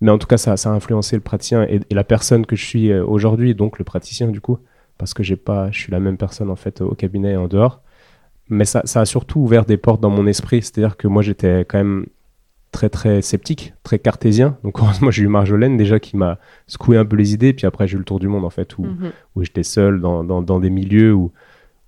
mais 0.00 0.10
en 0.10 0.18
tout 0.18 0.26
cas, 0.26 0.38
ça, 0.38 0.56
ça 0.56 0.70
a 0.70 0.72
influencé 0.72 1.16
le 1.16 1.22
praticien 1.22 1.64
et, 1.64 1.80
la 1.90 2.04
personne 2.04 2.46
que 2.46 2.56
je 2.56 2.64
suis 2.64 2.90
euh, 2.90 3.04
aujourd'hui, 3.04 3.54
donc 3.54 3.78
le 3.78 3.84
praticien 3.84 4.28
du 4.28 4.40
coup, 4.40 4.58
parce 4.98 5.14
que 5.14 5.22
j'ai 5.22 5.36
pas, 5.36 5.70
je 5.70 5.78
suis 5.78 5.92
la 5.92 6.00
même 6.00 6.16
personne 6.16 6.50
en 6.50 6.56
fait 6.56 6.80
au 6.80 6.94
cabinet 6.94 7.32
et 7.32 7.36
en 7.36 7.48
dehors 7.48 7.82
mais 8.52 8.64
ça, 8.64 8.82
a 8.94 9.04
surtout 9.04 9.40
ouvert 9.40 9.64
des 9.64 9.76
portes 9.76 10.00
dans 10.00 10.10
mon 10.10 10.26
esprit. 10.26 10.62
C'est-à-dire 10.62 10.96
que 10.96 11.08
moi, 11.08 11.22
j'étais 11.22 11.60
quand 11.60 11.78
même 11.78 12.06
très, 12.70 12.88
très 12.88 13.22
sceptique, 13.22 13.74
très 13.82 13.98
cartésien. 13.98 14.58
Donc, 14.62 14.78
heureusement, 14.80 15.10
j'ai 15.10 15.22
eu 15.22 15.28
Marjolaine 15.28 15.76
déjà 15.76 15.98
qui 15.98 16.16
m'a 16.16 16.38
secoué 16.66 16.96
un 16.96 17.04
peu 17.04 17.16
les 17.16 17.34
idées. 17.34 17.52
Puis 17.52 17.66
après, 17.66 17.88
j'ai 17.88 17.94
eu 17.96 17.98
le 17.98 18.04
tour 18.04 18.20
du 18.20 18.28
monde, 18.28 18.44
en 18.44 18.50
fait, 18.50 18.76
où, 18.78 18.84
mhm. 18.84 19.12
où 19.34 19.44
j'étais 19.44 19.62
seul 19.62 20.00
dans, 20.00 20.22
dans, 20.22 20.60
des 20.60 20.70
milieux 20.70 21.14
où, 21.14 21.32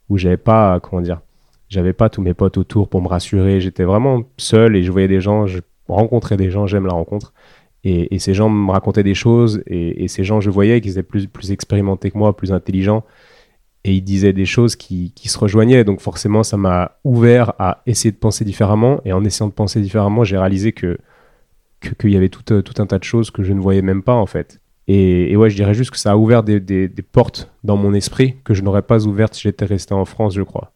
où 0.09 0.17
j'avais 0.17 0.39
pas, 0.39 0.81
comment 0.81 1.03
dire, 1.03 1.21
j'avais 1.69 1.93
pas 1.93 2.09
tous 2.09 2.23
mes 2.23 2.35
potes 2.35 2.59
autour 2.59 2.89
pour 2.89 3.03
me 3.03 3.09
rassurer. 3.09 3.61
J'étais 3.61 3.85
vraiment 3.85 4.23
seul 4.37 4.77
et 4.77 4.83
je 4.83 4.93
voyais 4.93 5.09
des 5.09 5.21
gens, 5.21 5.47
je 5.47 5.61
rencontrais 5.89 6.37
des 6.37 6.51
gens, 6.51 6.67
j'aime 6.67 6.87
la 6.87 6.93
rencontre. 6.93 7.33
Et, 7.87 8.19
ces 8.19 8.33
gens 8.33 8.49
me 8.49 8.73
racontaient 8.73 9.03
des 9.03 9.15
choses 9.15 9.63
et, 9.67 10.09
ces 10.09 10.25
gens, 10.25 10.41
je 10.41 10.49
voyais 10.49 10.81
qu'ils 10.81 10.93
étaient 10.93 11.03
plus, 11.03 11.51
expérimentés 11.51 12.11
que 12.11 12.17
moi, 12.17 12.35
plus 12.35 12.53
intelligents 12.53 13.05
et 13.85 13.93
il 13.93 14.01
disait 14.01 14.33
des 14.33 14.47
choses 14.47 14.77
qui, 14.77 15.13
se 15.23 15.39
rejoignaient. 15.39 15.85
Donc 15.85 16.01
forcément, 16.01 16.43
ça 16.43 16.57
m'a 16.57 16.93
ouvert 17.05 17.53
à 17.59 17.83
essayer 17.87 18.13
de 18.13 18.17
penser 18.17 18.45
différemment. 18.45 19.01
Et 19.05 19.13
en 19.13 19.23
essayant 19.25 19.49
de 19.49 19.53
penser 19.53 19.81
différemment, 19.81 20.25
j'ai 20.25 20.39
réalisé 20.39 20.73
que 20.73 20.99
qu'il 22.01 22.13
y 22.13 22.17
avait 22.17 22.31
tout, 22.31 22.51
euh, 22.51 22.63
tout, 22.63 22.81
un 22.81 22.87
tas 22.87 22.99
de 22.99 23.05
choses 23.05 23.31
que 23.31 23.43
je 23.43 23.53
ne 23.53 23.61
voyais 23.61 23.83
même 23.83 24.03
pas 24.03 24.15
en 24.15 24.25
fait. 24.25 24.59
Et, 24.87 25.35
ouais, 25.37 25.49
je 25.49 25.57
dirais 25.57 25.75
juste 25.75 25.91
que 25.91 25.99
ça 25.99 26.13
a 26.13 26.17
ouvert 26.17 26.43
des, 26.43 26.61
des, 26.61 26.89
portes 27.03 27.51
dans 27.63 27.77
mon 27.77 27.95
esprit 27.95 28.37
que 28.45 28.53
je 28.53 28.63
n'aurais 28.63 28.83
pas 28.83 29.07
ouvertes 29.07 29.35
si 29.35 29.43
j'étais 29.43 29.65
resté 29.65 29.95
en 29.95 30.05
France, 30.05 30.35
je 30.35 30.43
crois. 30.43 30.74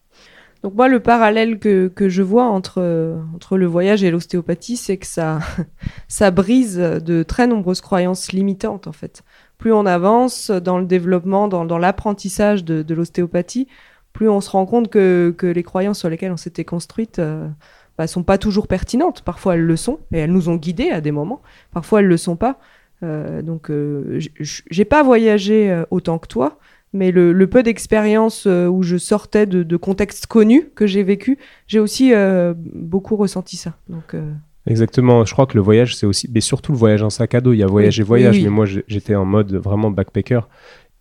Donc 0.63 0.73
moi, 0.73 0.87
le 0.87 0.99
parallèle 0.99 1.57
que, 1.57 1.87
que 1.87 2.09
je 2.09 2.21
vois 2.21 2.45
entre, 2.45 3.17
entre 3.33 3.57
le 3.57 3.65
voyage 3.65 4.03
et 4.03 4.11
l'ostéopathie, 4.11 4.75
c'est 4.75 4.97
que 4.97 5.07
ça, 5.07 5.39
ça 6.07 6.31
brise 6.31 6.77
de 6.77 7.23
très 7.23 7.47
nombreuses 7.47 7.81
croyances 7.81 8.31
limitantes 8.33 8.87
en 8.87 8.91
fait 8.91 9.23
plus 9.59 9.73
on 9.73 9.85
avance 9.85 10.49
dans 10.49 10.79
le 10.79 10.85
développement, 10.85 11.47
dans, 11.47 11.77
l'apprentissage 11.77 12.63
de, 12.63 12.93
l'ostéopathie, 12.93 13.67
plus 14.13 14.27
on 14.27 14.41
se 14.41 14.49
rend 14.49 14.65
compte 14.65 14.89
que, 14.89 15.35
les 15.41 15.63
croyances 15.63 15.99
sur 15.99 16.09
lesquelles 16.09 16.31
on 16.31 16.37
s'était 16.37 16.65
construite 16.65 17.19
euh, 17.19 17.47
bah, 17.97 18.07
sont 18.07 18.23
pas 18.23 18.39
toujours 18.39 18.67
pertinentes. 18.67 19.21
Parfois 19.21 19.55
elles 19.55 19.65
le 19.65 19.75
sont 19.75 19.99
et 20.11 20.19
elles 20.19 20.31
nous 20.31 20.49
ont 20.49 20.55
guidés 20.55 20.89
à 20.89 21.01
des 21.01 21.11
moments. 21.11 21.41
Parfois 21.73 21.99
elles 21.99 22.07
le 22.07 22.17
sont 22.17 22.37
pas. 22.37 22.57
Euh, 23.03 23.41
donc 23.41 23.69
euh, 23.69 24.19
j'ai 24.39 24.85
pas 24.85 25.03
voyagé 25.03 25.83
autant 25.91 26.17
que 26.17 26.27
toi, 26.27 26.57
mais 26.93 27.11
le, 27.11 27.47
peu 27.47 27.63
d'expérience 27.63 28.45
où 28.45 28.83
je 28.83 28.97
sortais 28.97 29.45
de, 29.45 29.63
de 29.63 29.77
contextes 29.77 30.27
connus 30.27 30.69
que 30.75 30.87
j'ai 30.87 31.03
vécu, 31.03 31.37
j'ai 31.67 31.79
aussi 31.79 32.13
beaucoup 32.73 33.15
ressenti 33.15 33.57
ça. 33.57 33.75
Donc 33.89 34.15
Exactement. 34.67 35.25
Je 35.25 35.33
crois 35.33 35.47
que 35.47 35.55
le 35.55 35.61
voyage, 35.61 35.95
c'est 35.95 36.05
aussi, 36.05 36.29
mais 36.33 36.41
surtout 36.41 36.71
le 36.71 36.77
voyage 36.77 37.01
en 37.01 37.09
sac 37.09 37.33
à 37.33 37.41
dos. 37.41 37.53
Il 37.53 37.57
y 37.57 37.63
a 37.63 37.67
voyage 37.67 37.99
et 37.99 38.03
voyage, 38.03 38.39
mais 38.41 38.49
moi, 38.49 38.65
j'étais 38.65 39.15
en 39.15 39.25
mode 39.25 39.53
vraiment 39.55 39.91
backpacker. 39.91 40.41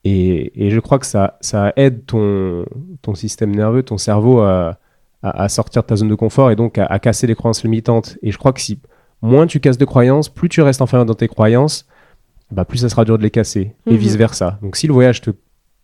Et, 0.04 0.66
et, 0.66 0.71
je 0.71 0.80
crois 0.80 0.99
que 0.99 1.07
ça, 1.07 1.37
ça 1.40 1.73
aide 1.76 2.07
ton, 2.07 2.64
ton 3.02 3.14
système 3.14 3.54
nerveux, 3.54 3.83
ton 3.83 3.99
cerveau 3.99 4.40
à, 4.40 4.78
à, 5.23 5.49
sortir 5.49 5.83
de 5.83 5.88
ta 5.88 5.97
zone 5.97 6.09
de 6.09 6.14
confort 6.14 6.50
et 6.50 6.57
donc 6.57 6.78
à, 6.78 6.99
casser 6.99 7.26
les 7.26 7.35
croyances 7.35 7.62
limitantes. 7.64 8.16
Et 8.23 8.30
je 8.30 8.38
crois 8.38 8.52
que 8.52 8.61
si 8.61 8.80
moins 9.23 9.47
tu 9.47 9.61
casses 9.61 9.76
de 9.76 9.85
croyances, 9.85 10.28
plus 10.28 10.49
tu 10.49 10.62
restes 10.62 10.80
enfermé 10.80 11.04
dans 11.04 11.14
tes 11.14 11.28
croyances, 11.28 11.87
bah 12.50 12.64
plus 12.64 12.78
ça 12.78 12.88
sera 12.88 13.04
dur 13.04 13.18
de 13.18 13.23
les 13.23 13.30
casser. 13.30 13.75
Et 13.87 13.92
mhm. 13.92 13.97
vice 13.97 14.16
versa. 14.16 14.59
Donc 14.62 14.76
si 14.76 14.87
le 14.87 14.92
voyage 14.92 15.21
te, 15.21 15.30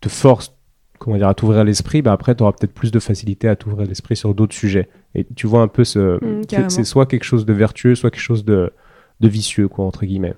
te 0.05 0.09
force 0.09 0.55
comment 0.99 1.17
dire, 1.17 1.29
à 1.29 1.35
t'ouvrir 1.35 1.65
l'esprit, 1.65 2.03
bah 2.03 2.13
après, 2.13 2.35
tu 2.35 2.43
auras 2.43 2.53
peut-être 2.53 2.73
plus 2.73 2.91
de 2.91 2.99
facilité 2.99 3.49
à 3.49 3.57
t'ouvrir 3.57 3.87
l'esprit 3.87 4.17
sur 4.17 4.35
d'autres 4.35 4.55
sujets. 4.55 4.89
Et 5.15 5.27
tu 5.37 5.47
vois 5.47 5.61
un 5.61 5.69
peu 5.69 5.85
ce. 5.85 6.23
Mm, 6.25 6.69
c'est 6.69 6.85
soit 6.85 7.07
quelque 7.07 7.25
chose 7.25 7.45
de 7.45 7.53
vertueux, 7.53 7.95
soit 7.95 8.11
quelque 8.11 8.23
chose 8.23 8.45
de, 8.45 8.73
de 9.21 9.29
vicieux, 9.29 9.69
quoi, 9.69 9.85
entre 9.85 10.07
guillemets. 10.07 10.35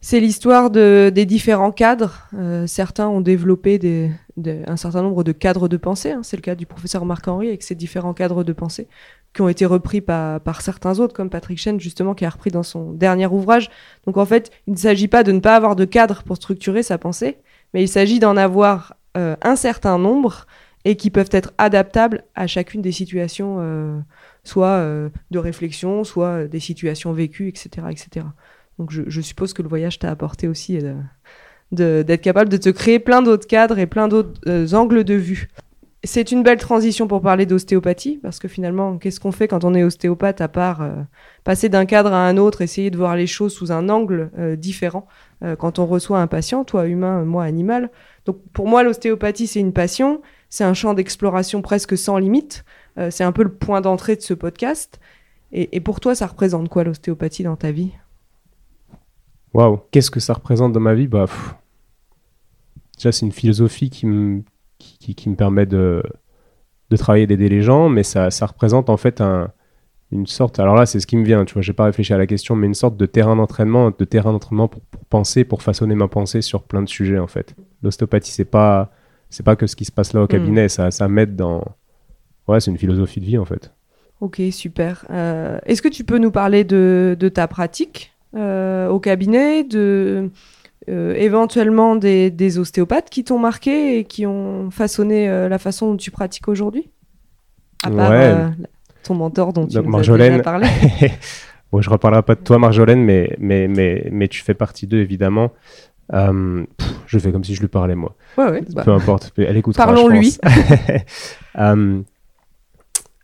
C'est 0.00 0.20
l'histoire 0.20 0.70
de, 0.70 1.10
des 1.12 1.26
différents 1.26 1.72
cadres. 1.72 2.28
Euh, 2.34 2.66
certains 2.68 3.08
ont 3.08 3.20
développé 3.20 3.78
des, 3.78 4.10
un 4.66 4.76
certain 4.76 5.02
nombre 5.02 5.24
de 5.24 5.32
cadres 5.32 5.68
de 5.68 5.76
pensée. 5.76 6.12
Hein. 6.12 6.20
C'est 6.22 6.36
le 6.36 6.42
cas 6.42 6.54
du 6.54 6.66
professeur 6.66 7.04
Marc-Henri 7.04 7.48
avec 7.48 7.64
ses 7.64 7.74
différents 7.74 8.14
cadres 8.14 8.44
de 8.44 8.52
pensée. 8.52 8.86
qui 9.34 9.42
ont 9.42 9.48
été 9.48 9.66
repris 9.66 10.00
par, 10.00 10.40
par 10.40 10.60
certains 10.60 11.00
autres, 11.00 11.14
comme 11.14 11.30
Patrick 11.30 11.58
Chen, 11.58 11.80
justement, 11.80 12.14
qui 12.14 12.24
a 12.24 12.30
repris 12.30 12.50
dans 12.50 12.62
son 12.62 12.92
dernier 12.92 13.26
ouvrage. 13.26 13.70
Donc 14.06 14.18
en 14.18 14.24
fait, 14.24 14.52
il 14.68 14.74
ne 14.74 14.78
s'agit 14.78 15.08
pas 15.08 15.24
de 15.24 15.32
ne 15.32 15.40
pas 15.40 15.56
avoir 15.56 15.74
de 15.74 15.84
cadre 15.84 16.22
pour 16.22 16.36
structurer 16.36 16.84
sa 16.84 16.96
pensée, 16.96 17.38
mais 17.74 17.82
il 17.82 17.88
s'agit 17.88 18.18
d'en 18.18 18.36
avoir 18.36 18.96
euh, 19.16 19.36
un 19.42 19.56
certain 19.56 19.98
nombre 19.98 20.46
et 20.84 20.96
qui 20.96 21.10
peuvent 21.10 21.30
être 21.32 21.52
adaptables 21.58 22.24
à 22.34 22.46
chacune 22.46 22.82
des 22.82 22.92
situations, 22.92 23.56
euh, 23.58 23.98
soit 24.44 24.78
euh, 24.78 25.08
de 25.30 25.38
réflexion, 25.38 26.04
soit 26.04 26.46
des 26.46 26.60
situations 26.60 27.12
vécues, 27.12 27.48
etc. 27.48 27.86
etc. 27.90 28.26
Donc 28.78 28.92
je, 28.92 29.20
suppose 29.20 29.54
que 29.54 29.62
le 29.62 29.68
voyage 29.68 29.98
t'a 29.98 30.08
apporté 30.08 30.46
aussi 30.46 30.78
d'être 31.72 32.22
capable 32.22 32.48
de 32.48 32.56
te 32.56 32.68
créer 32.68 33.00
plein 33.00 33.22
d'autres 33.22 33.48
cadres 33.48 33.80
et 33.80 33.86
plein 33.86 34.06
d'autres 34.06 34.74
angles 34.74 35.02
de 35.02 35.14
vue. 35.14 35.48
C'est 36.04 36.30
une 36.30 36.44
belle 36.44 36.58
transition 36.58 37.08
pour 37.08 37.20
parler 37.20 37.44
d'ostéopathie, 37.44 38.20
parce 38.22 38.38
que 38.38 38.46
finalement, 38.46 38.98
qu'est-ce 38.98 39.18
qu'on 39.18 39.32
fait 39.32 39.48
quand 39.48 39.64
on 39.64 39.74
est 39.74 39.82
ostéopathe 39.82 40.40
à 40.40 40.46
part 40.46 40.88
passer 41.42 41.68
d'un 41.68 41.86
cadre 41.86 42.12
à 42.12 42.24
un 42.28 42.36
autre, 42.36 42.62
essayer 42.62 42.92
de 42.92 42.96
voir 42.96 43.16
les 43.16 43.26
choses 43.26 43.52
sous 43.52 43.72
un 43.72 43.88
angle 43.88 44.30
différent? 44.56 45.08
Euh, 45.42 45.56
quand 45.56 45.78
on 45.78 45.86
reçoit 45.86 46.20
un 46.20 46.26
patient, 46.26 46.64
toi 46.64 46.86
humain, 46.86 47.24
moi 47.24 47.44
animal. 47.44 47.90
Donc 48.26 48.38
pour 48.52 48.68
moi, 48.68 48.82
l'ostéopathie, 48.82 49.46
c'est 49.46 49.60
une 49.60 49.72
passion, 49.72 50.20
c'est 50.48 50.64
un 50.64 50.74
champ 50.74 50.94
d'exploration 50.94 51.62
presque 51.62 51.96
sans 51.96 52.18
limite, 52.18 52.64
c'est 53.10 53.22
un 53.22 53.30
peu 53.30 53.44
le 53.44 53.52
point 53.52 53.80
d'entrée 53.80 54.16
de 54.16 54.22
ce 54.22 54.34
podcast. 54.34 54.98
Et, 55.52 55.80
pour 55.80 56.00
toi, 56.00 56.14
ça 56.14 56.26
représente 56.26 56.68
quoi 56.68 56.82
l'ostéopathie 56.82 57.44
dans 57.44 57.56
ta 57.56 57.70
vie? 57.70 57.92
Waouh, 59.54 59.80
qu'est-ce 59.92 60.10
que 60.10 60.20
ça 60.20 60.34
représente 60.34 60.72
dans 60.72 60.80
ma 60.80 60.94
vie? 60.94 61.06
Bah, 61.06 61.26
déjà, 62.96 63.12
c'est 63.12 63.24
une 63.24 63.32
philosophie 63.32 63.88
qui 63.88 64.06
me 64.06 64.42
qui, 64.78 65.28
me 65.28 65.34
permet 65.34 65.66
de, 65.66 66.02
de 66.90 66.96
travailler, 66.96 67.26
d'aider 67.26 67.48
les 67.48 67.62
gens, 67.62 67.88
mais 67.88 68.02
ça, 68.02 68.30
ça 68.30 68.46
représente 68.46 68.90
en 68.90 68.96
fait 68.96 69.20
un, 69.20 69.50
une 70.10 70.26
sorte, 70.26 70.58
alors 70.58 70.74
là 70.74 70.86
c'est 70.86 71.00
ce 71.00 71.06
qui 71.06 71.16
me 71.16 71.24
vient, 71.24 71.44
tu 71.44 71.54
vois, 71.54 71.62
j'ai 71.62 71.72
pas 71.72 71.84
réfléchi 71.84 72.12
à 72.14 72.18
la 72.18 72.26
question, 72.26 72.56
mais 72.56 72.66
une 72.66 72.74
sorte 72.74 72.96
de 72.96 73.06
terrain 73.06 73.36
d'entraînement, 73.36 73.90
de 73.96 74.04
terrain 74.04 74.32
d'entraînement 74.32 74.68
pour, 74.68 74.80
penser, 75.10 75.44
pour 75.44 75.62
façonner 75.62 75.94
ma 75.94 76.08
pensée 76.08 76.40
sur 76.40 76.62
plein 76.62 76.82
de 76.82 76.88
sujets 76.88 77.18
en 77.18 77.26
fait. 77.26 77.54
L'ostéopathie 77.82 78.32
c'est 78.32 78.44
pas, 78.44 78.90
c'est 79.28 79.44
pas 79.44 79.56
que 79.56 79.66
ce 79.66 79.76
qui 79.76 79.84
se 79.84 79.92
passe 79.92 80.14
là 80.14 80.22
au 80.22 80.24
hmm. 80.24 80.28
cabinet, 80.28 80.68
ça, 80.68 80.90
ça 80.90 81.08
m'aide 81.08 81.36
dans, 81.36 81.62
ouais, 82.48 82.60
c'est 82.60 82.70
une 82.70 82.78
philosophie 82.78 83.20
de 83.20 83.26
vie 83.26 83.38
en 83.38 83.44
fait. 83.44 83.70
Ok, 84.20 84.40
super. 84.50 85.04
Euh, 85.10 85.58
est-ce 85.64 85.80
que 85.80 85.88
tu 85.88 86.04
peux 86.04 86.18
nous 86.18 86.32
parler 86.32 86.64
de, 86.64 87.16
de 87.18 87.28
ta 87.28 87.46
pratique 87.46 88.12
euh, 88.34 88.88
au 88.88 88.98
cabinet, 88.98 89.62
de 89.62 90.30
euh, 90.88 91.14
éventuellement 91.14 91.94
des, 91.94 92.58
ostéopathes 92.58 93.10
qui 93.10 93.22
t'ont 93.22 93.38
marqué 93.38 93.98
et 93.98 94.04
qui 94.04 94.26
ont 94.26 94.70
façonné 94.70 95.28
la 95.28 95.58
façon 95.58 95.92
dont 95.92 95.96
tu 95.96 96.10
pratiques 96.10 96.48
aujourd'hui? 96.48 96.90
À 97.84 97.90
part 97.90 98.12
ton 99.02 99.14
mentor 99.14 99.52
dont 99.52 99.66
tu 99.66 99.78
nous 99.78 99.96
as 99.96 100.02
déjà 100.18 100.42
parlé. 100.42 100.66
bon, 101.72 101.80
je 101.80 101.88
ne 101.88 101.92
reparlerai 101.92 102.22
pas 102.22 102.34
de 102.34 102.40
toi, 102.40 102.58
Marjolaine, 102.58 103.02
mais, 103.02 103.36
mais, 103.38 103.68
mais, 103.68 104.08
mais 104.10 104.28
tu 104.28 104.42
fais 104.42 104.54
partie 104.54 104.86
d'eux, 104.86 104.98
évidemment. 104.98 105.52
je 106.12 107.18
fais 107.18 107.32
comme 107.32 107.44
si 107.44 107.54
je 107.54 107.60
lui 107.60 107.68
parlais, 107.68 107.94
moi. 107.94 108.14
Ouais, 108.36 108.50
ouais, 108.50 108.62
bah. 108.74 108.82
Peu 108.84 108.92
importe, 108.92 109.32
elle 109.36 109.56
écoutera, 109.56 109.84
Parlons-lui. 109.84 110.38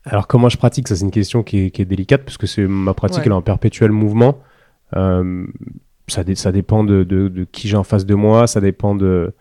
alors, 0.04 0.26
comment 0.26 0.48
je 0.48 0.56
pratique 0.56 0.88
Ça, 0.88 0.96
c'est 0.96 1.04
une 1.04 1.10
question 1.10 1.42
qui 1.42 1.66
est, 1.66 1.70
qui 1.70 1.82
est 1.82 1.86
délicate, 1.86 2.22
puisque 2.22 2.48
c'est 2.48 2.66
ma 2.66 2.94
pratique, 2.94 3.22
elle 3.24 3.32
est 3.32 3.34
en 3.34 3.42
perpétuel 3.42 3.90
mouvement 3.90 4.38
ça, 6.08 6.22
ça 6.34 6.52
dépend 6.52 6.84
de, 6.84 7.02
de, 7.04 7.46
qui 7.50 7.68
j'ai 7.68 7.76
en 7.76 7.84
face 7.84 8.06
de 8.06 8.14
moi, 8.14 8.46
ça 8.46 8.60
dépend 8.60 8.94
de, 8.94 9.32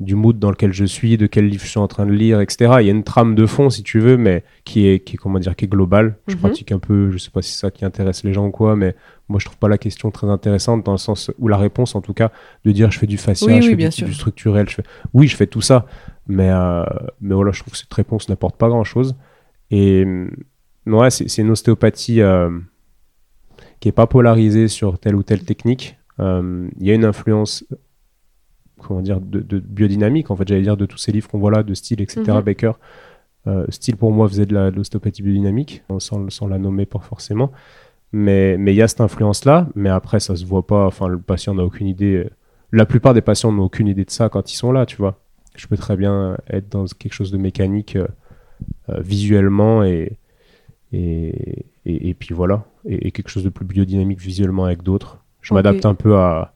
du 0.00 0.16
mood 0.16 0.38
dans 0.38 0.50
lequel 0.50 0.72
je 0.72 0.84
suis, 0.84 1.16
de 1.16 1.26
quel 1.26 1.46
livre 1.46 1.62
je 1.62 1.70
suis 1.70 1.78
en 1.78 1.86
train 1.86 2.04
de 2.04 2.12
lire, 2.12 2.40
etc. 2.40 2.76
Il 2.80 2.86
y 2.86 2.88
a 2.88 2.92
une 2.92 3.04
trame 3.04 3.34
de 3.34 3.46
fond, 3.46 3.70
si 3.70 3.82
tu 3.82 4.00
veux, 4.00 4.16
mais 4.16 4.42
qui 4.64 4.88
est, 4.88 5.00
qui 5.00 5.14
est 5.14 5.16
comment 5.16 5.38
dire, 5.38 5.54
qui 5.54 5.66
est 5.66 5.68
globale. 5.68 6.16
Je 6.26 6.34
mhm. 6.34 6.40
pratique 6.40 6.72
un 6.72 6.80
peu, 6.80 7.10
je 7.12 7.18
sais 7.18 7.30
pas 7.30 7.42
si 7.42 7.52
c'est 7.52 7.60
ça 7.60 7.70
qui 7.70 7.84
intéresse 7.84 8.24
les 8.24 8.32
gens 8.32 8.46
ou 8.46 8.50
quoi, 8.50 8.74
mais 8.74 8.96
moi 9.28 9.38
je 9.38 9.46
trouve 9.46 9.58
pas 9.58 9.68
la 9.68 9.78
question 9.78 10.10
très 10.10 10.26
intéressante 10.26 10.84
dans 10.84 10.92
le 10.92 10.98
sens 10.98 11.30
où 11.38 11.46
la 11.46 11.56
réponse, 11.56 11.94
en 11.94 12.00
tout 12.00 12.14
cas, 12.14 12.32
de 12.64 12.72
dire 12.72 12.90
je 12.90 12.98
fais 12.98 13.06
du 13.06 13.18
facial, 13.18 13.62
je 13.62 13.70
fais 13.70 14.04
du, 14.04 14.14
structurel, 14.14 14.68
je 14.68 14.76
fais... 14.76 14.84
oui, 15.12 15.28
je 15.28 15.36
fais 15.36 15.46
tout 15.46 15.60
ça, 15.60 15.86
mais 16.26 16.50
euh, 16.50 16.84
mais 17.20 17.34
voilà, 17.34 17.52
je 17.52 17.60
trouve 17.60 17.72
que 17.72 17.78
cette 17.78 17.94
réponse 17.94 18.28
n'apporte 18.28 18.56
pas 18.56 18.68
grand 18.68 18.84
chose. 18.84 19.14
Et 19.70 20.04
ouais, 20.86 21.10
c'est 21.10 21.38
une 21.38 21.50
ostéopathie 21.50 22.20
euh, 22.20 22.50
qui 23.80 23.88
est 23.88 23.92
pas 23.92 24.06
polarisée 24.06 24.68
sur 24.68 24.98
telle 24.98 25.14
ou 25.14 25.22
telle 25.22 25.44
technique. 25.44 25.96
Euh, 26.20 26.68
il 26.78 26.86
y 26.86 26.90
a 26.90 26.94
une 26.94 27.04
influence 27.04 27.64
comment 28.78 29.00
dire, 29.00 29.20
de, 29.20 29.58
biodynamique, 29.58 30.30
en 30.30 30.36
fait, 30.36 30.46
j'allais 30.48 30.62
dire, 30.62 30.76
de 30.76 30.86
tous 30.86 30.98
ces 30.98 31.12
livres 31.12 31.28
qu'on 31.28 31.38
voit 31.38 31.50
là, 31.50 31.62
de 31.62 31.74
style, 31.74 32.00
etc. 32.00 32.22
Mhm. 32.26 32.40
Baker. 32.40 32.72
Euh, 33.46 33.66
style, 33.68 33.96
pour 33.96 34.12
moi, 34.12 34.28
faisait 34.28 34.46
de 34.46 34.56
l'ostéopathie 34.74 35.22
biodynamique, 35.22 35.82
sans, 35.98 36.30
sans, 36.30 36.48
la 36.48 36.58
nommer 36.58 36.86
pas 36.86 36.98
forcément. 36.98 37.52
Mais 38.12 38.56
il 38.58 38.74
y 38.74 38.82
a 38.82 38.88
cette 38.88 39.00
influence-là, 39.00 39.68
mais 39.74 39.90
après, 39.90 40.20
ça 40.20 40.36
se 40.36 40.44
voit 40.44 40.66
pas. 40.66 40.86
Enfin, 40.86 41.08
le 41.08 41.18
patient 41.18 41.54
n'a 41.54 41.64
aucune 41.64 41.88
idée. 41.88 42.28
La 42.72 42.86
plupart 42.86 43.12
des 43.12 43.20
patients 43.20 43.50
n'ont 43.52 43.64
aucune 43.64 43.88
idée 43.88 44.04
de 44.04 44.10
ça 44.10 44.28
quand 44.28 44.52
ils 44.52 44.56
sont 44.56 44.70
là, 44.70 44.86
tu 44.86 44.96
vois. 44.96 45.18
Je 45.56 45.66
peux 45.66 45.76
très 45.76 45.96
bien 45.96 46.36
être 46.48 46.68
dans 46.70 46.84
quelque 46.86 47.12
chose 47.12 47.30
de 47.30 47.38
mécanique 47.38 47.96
euh, 47.96 48.06
visuellement 49.00 49.82
et 49.82 50.18
et, 50.96 51.66
et, 51.86 52.14
puis 52.14 52.34
voilà. 52.34 52.64
et, 52.86 53.10
quelque 53.10 53.28
chose 53.28 53.44
de 53.44 53.48
plus 53.48 53.64
biodynamique 53.64 54.20
visuellement 54.20 54.64
avec 54.64 54.82
d'autres. 54.82 55.18
Je 55.40 55.52
m'adapte 55.54 55.84
un 55.86 55.94
peu 55.94 56.16
à, 56.16 56.53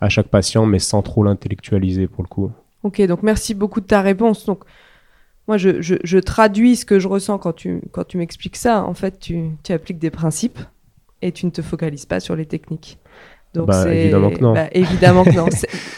à 0.00 0.08
chaque 0.08 0.28
patient, 0.28 0.66
mais 0.66 0.78
sans 0.78 1.02
trop 1.02 1.24
l'intellectualiser 1.24 2.06
pour 2.06 2.22
le 2.22 2.28
coup. 2.28 2.50
Ok, 2.82 3.00
donc 3.02 3.22
merci 3.22 3.54
beaucoup 3.54 3.80
de 3.80 3.86
ta 3.86 4.00
réponse. 4.00 4.46
Donc, 4.46 4.64
moi, 5.48 5.56
je, 5.56 5.80
je, 5.80 5.96
je 6.04 6.18
traduis 6.18 6.76
ce 6.76 6.84
que 6.84 6.98
je 6.98 7.08
ressens 7.08 7.38
quand 7.38 7.54
tu, 7.54 7.80
quand 7.90 8.04
tu 8.04 8.18
m'expliques 8.18 8.56
ça. 8.56 8.84
En 8.84 8.94
fait, 8.94 9.18
tu, 9.18 9.50
tu, 9.64 9.72
appliques 9.72 9.98
des 9.98 10.10
principes 10.10 10.58
et 11.22 11.32
tu 11.32 11.46
ne 11.46 11.50
te 11.50 11.62
focalises 11.62 12.06
pas 12.06 12.20
sur 12.20 12.36
les 12.36 12.46
techniques. 12.46 12.98
Donc 13.54 13.68
bah, 13.68 13.92
évidemment 13.92 14.30
que 14.30 14.40
non. 14.40 14.52
Bah, 14.52 14.68
évidemment 14.72 15.24
que 15.24 15.30
non. 15.30 15.46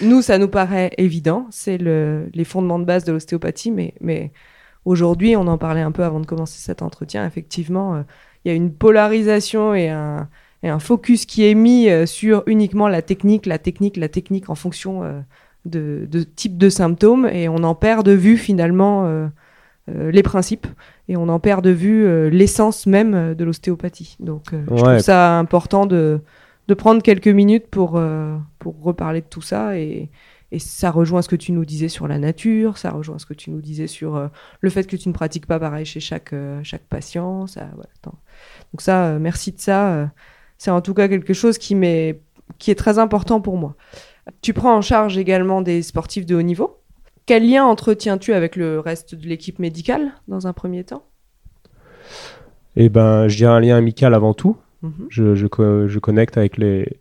Nous, 0.02 0.23
ça 0.23 0.38
nous 0.38 0.49
paraît 0.49 0.92
évident. 0.99 1.47
C'est 1.50 1.78
le, 1.78 2.30
les 2.33 2.45
fondements 2.45 2.78
de 2.78 2.85
base 2.85 3.04
de 3.04 3.12
l'ostéopathie, 3.12 3.73
mais, 3.73 3.95
mais 4.00 4.30
aujourd'hui, 4.85 5.37
on 5.37 5.47
en 5.49 5.59
parlait 5.59 5.80
un 5.80 5.92
peu 5.92 6.04
avant 6.04 6.21
de 6.21 6.26
commencer 6.26 6.61
cet 6.61 6.80
entretien. 6.80 7.26
Effectivement, 7.26 7.97
euh, 7.97 8.02
il 8.45 8.49
y 8.49 8.50
a 8.52 8.54
une 8.54 8.73
polarisation 8.73 9.75
et 9.75 9.88
un, 9.90 10.28
et 10.62 10.69
un 10.69 10.79
focus 10.79 11.25
qui 11.25 11.47
est 11.47 11.55
mis 11.55 11.88
euh, 11.88 12.07
sur 12.07 12.43
uniquement 12.47 12.88
la 12.88 13.02
technique, 13.02 13.47
la 13.47 13.59
technique, 13.59 13.97
la 13.97 14.09
technique 14.09 14.50
en 14.50 14.55
fonction 14.55 15.02
euh, 15.02 15.21
de, 15.64 16.07
de, 16.11 16.23
type 16.23 16.59
de 16.59 16.69
symptômes 16.69 17.26
et 17.26 17.49
on 17.49 17.62
en 17.64 17.75
perd 17.75 18.05
de 18.05 18.12
vue 18.12 18.37
finalement 18.37 19.05
euh, 19.07 19.29
les 19.88 20.23
principes 20.23 20.67
et 21.09 21.17
on 21.17 21.29
en 21.29 21.40
perd 21.40 21.64
de 21.64 21.71
vue 21.71 22.31
l'essence 22.31 22.87
même 22.87 23.35
de 23.35 23.45
l'ostéopathie. 23.45 24.17
Donc 24.21 24.52
je 24.52 24.75
trouve 24.75 24.99
ça 24.99 25.38
important 25.38 25.85
de, 25.85 26.21
de 26.69 26.75
prendre 26.75 27.02
quelques 27.02 27.29
minutes 27.29 27.67
pour, 27.67 28.00
pour 28.61 28.83
reparler 28.83 29.21
de 29.21 29.26
tout 29.26 29.43
ça 29.43 29.76
et, 29.76 30.09
et 30.52 30.59
ça 30.61 30.93
rejoint 30.93 31.23
ce 31.23 31.29
que 31.29 31.35
tu 31.35 31.50
nous 31.50 31.64
disais 31.64 31.88
sur 31.88 32.07
la 32.07 32.19
nature, 32.19 32.79
ça 32.79 32.90
rejoint 32.90 33.19
ce 33.19 33.26
que 33.26 33.35
tu 33.35 33.50
nous 33.50 33.61
disais 33.61 33.88
sur 33.88 34.31
le 34.61 34.71
fait 34.71 34.85
que 34.85 34.97
tu 34.97 35.09
ne 35.09 35.14
pratiques 35.14 35.47
pas 35.47 35.59
pareil 35.59 35.85
chez 35.85 36.00
chaque, 36.00 36.35
chaque 36.62 36.85
patient. 36.85 37.49
Ça, 37.49 37.69
Donc 38.05 38.81
ça, 38.81 39.19
merci 39.19 39.50
de 39.50 39.59
ça 39.59 40.11
c'est 40.61 40.71
en 40.71 40.83
tout 40.83 40.93
cas 40.93 41.09
quelque 41.09 41.33
chose 41.33 41.57
qui, 41.57 41.75
qui 42.59 42.71
est 42.71 42.75
très 42.75 42.99
important 42.99 43.40
pour 43.40 43.57
moi. 43.57 43.76
Tu 44.43 44.52
prends 44.52 44.76
en 44.76 44.83
charge 44.83 45.17
également 45.17 45.62
des 45.62 45.81
sportifs 45.81 46.26
de 46.26 46.37
haut 46.37 46.43
niveau. 46.43 46.76
Quel 47.25 47.49
lien 47.49 47.64
entretiens-tu 47.64 48.35
avec 48.35 48.57
le 48.57 48.79
reste 48.79 49.14
de 49.14 49.26
l'équipe 49.26 49.59
médicale 49.59 50.12
dans 50.29 50.47
un 50.47 50.52
premier 50.52 50.85
temps? 50.85 51.02
Eh 52.76 52.90
ben, 52.90 53.26
j'ai 53.26 53.47
un 53.47 53.59
lien 53.59 53.79
amical 53.79 54.12
avant 54.12 54.35
tout. 54.35 54.59
Mhm. 54.83 55.07
je, 55.09 55.35
je, 55.35 55.99
connecte 55.99 56.37
avec 56.37 56.59
les, 56.59 56.99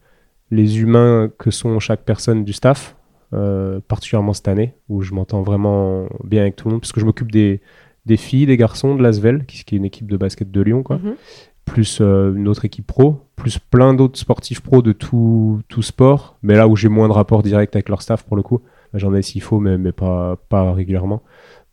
les 0.52 0.80
humains 0.80 1.30
que 1.38 1.52
sont 1.52 1.80
chaque 1.80 2.06
personne 2.06 2.46
du 2.46 2.54
staff, 2.54 2.96
euh, 3.34 3.82
particulièrement 3.86 4.32
cette 4.32 4.48
année, 4.48 4.74
où 4.88 5.02
je 5.02 5.14
m'entends 5.14 5.42
vraiment 5.42 6.08
bien 6.24 6.44
avec 6.44 6.56
tout 6.56 6.70
le 6.70 6.76
monde, 6.76 6.82
parce 6.82 6.94
que 6.94 7.02
je 7.02 7.06
m'occupe 7.06 7.32
des, 7.32 7.60
des 8.06 8.18
filles, 8.18 8.46
des 8.46 8.58
garçons 8.58 8.96
de 8.96 9.04
l'Asvel, 9.04 9.46
qui, 9.46 9.66
qui, 9.66 9.76
est 9.76 9.78
une 9.78 9.86
équipe 9.86 10.10
de 10.10 10.16
basket 10.16 10.50
de 10.50 10.62
Lyon, 10.62 10.82
quoi. 10.82 10.98
Mhm 10.98 11.16
plus 11.70 12.00
euh, 12.02 12.34
une 12.34 12.48
autre 12.48 12.66
équipe 12.66 12.88
pro, 12.88 13.22
plus 13.36 13.60
plein 13.60 13.94
d'autres 13.94 14.18
sportifs 14.18 14.60
pro 14.60 14.82
de 14.82 14.92
tout, 14.92 15.62
tout 15.70 15.84
sport, 15.84 16.38
mais 16.42 16.56
là 16.56 16.68
où 16.68 16.76
j'ai 16.76 16.90
moins 16.90 17.08
de 17.08 17.14
rapport 17.14 17.44
direct 17.44 17.76
avec 17.76 17.90
leur 17.90 18.02
staff 18.02 18.24
pour 18.24 18.36
le 18.36 18.44
coup. 18.44 18.62
J'en 18.96 19.14
ai 19.14 19.22
s'il 19.22 19.42
faut, 19.42 19.60
mais, 19.60 19.78
mais 19.78 19.92
pas, 19.92 20.38
pas 20.50 20.74
régulièrement. 20.74 21.22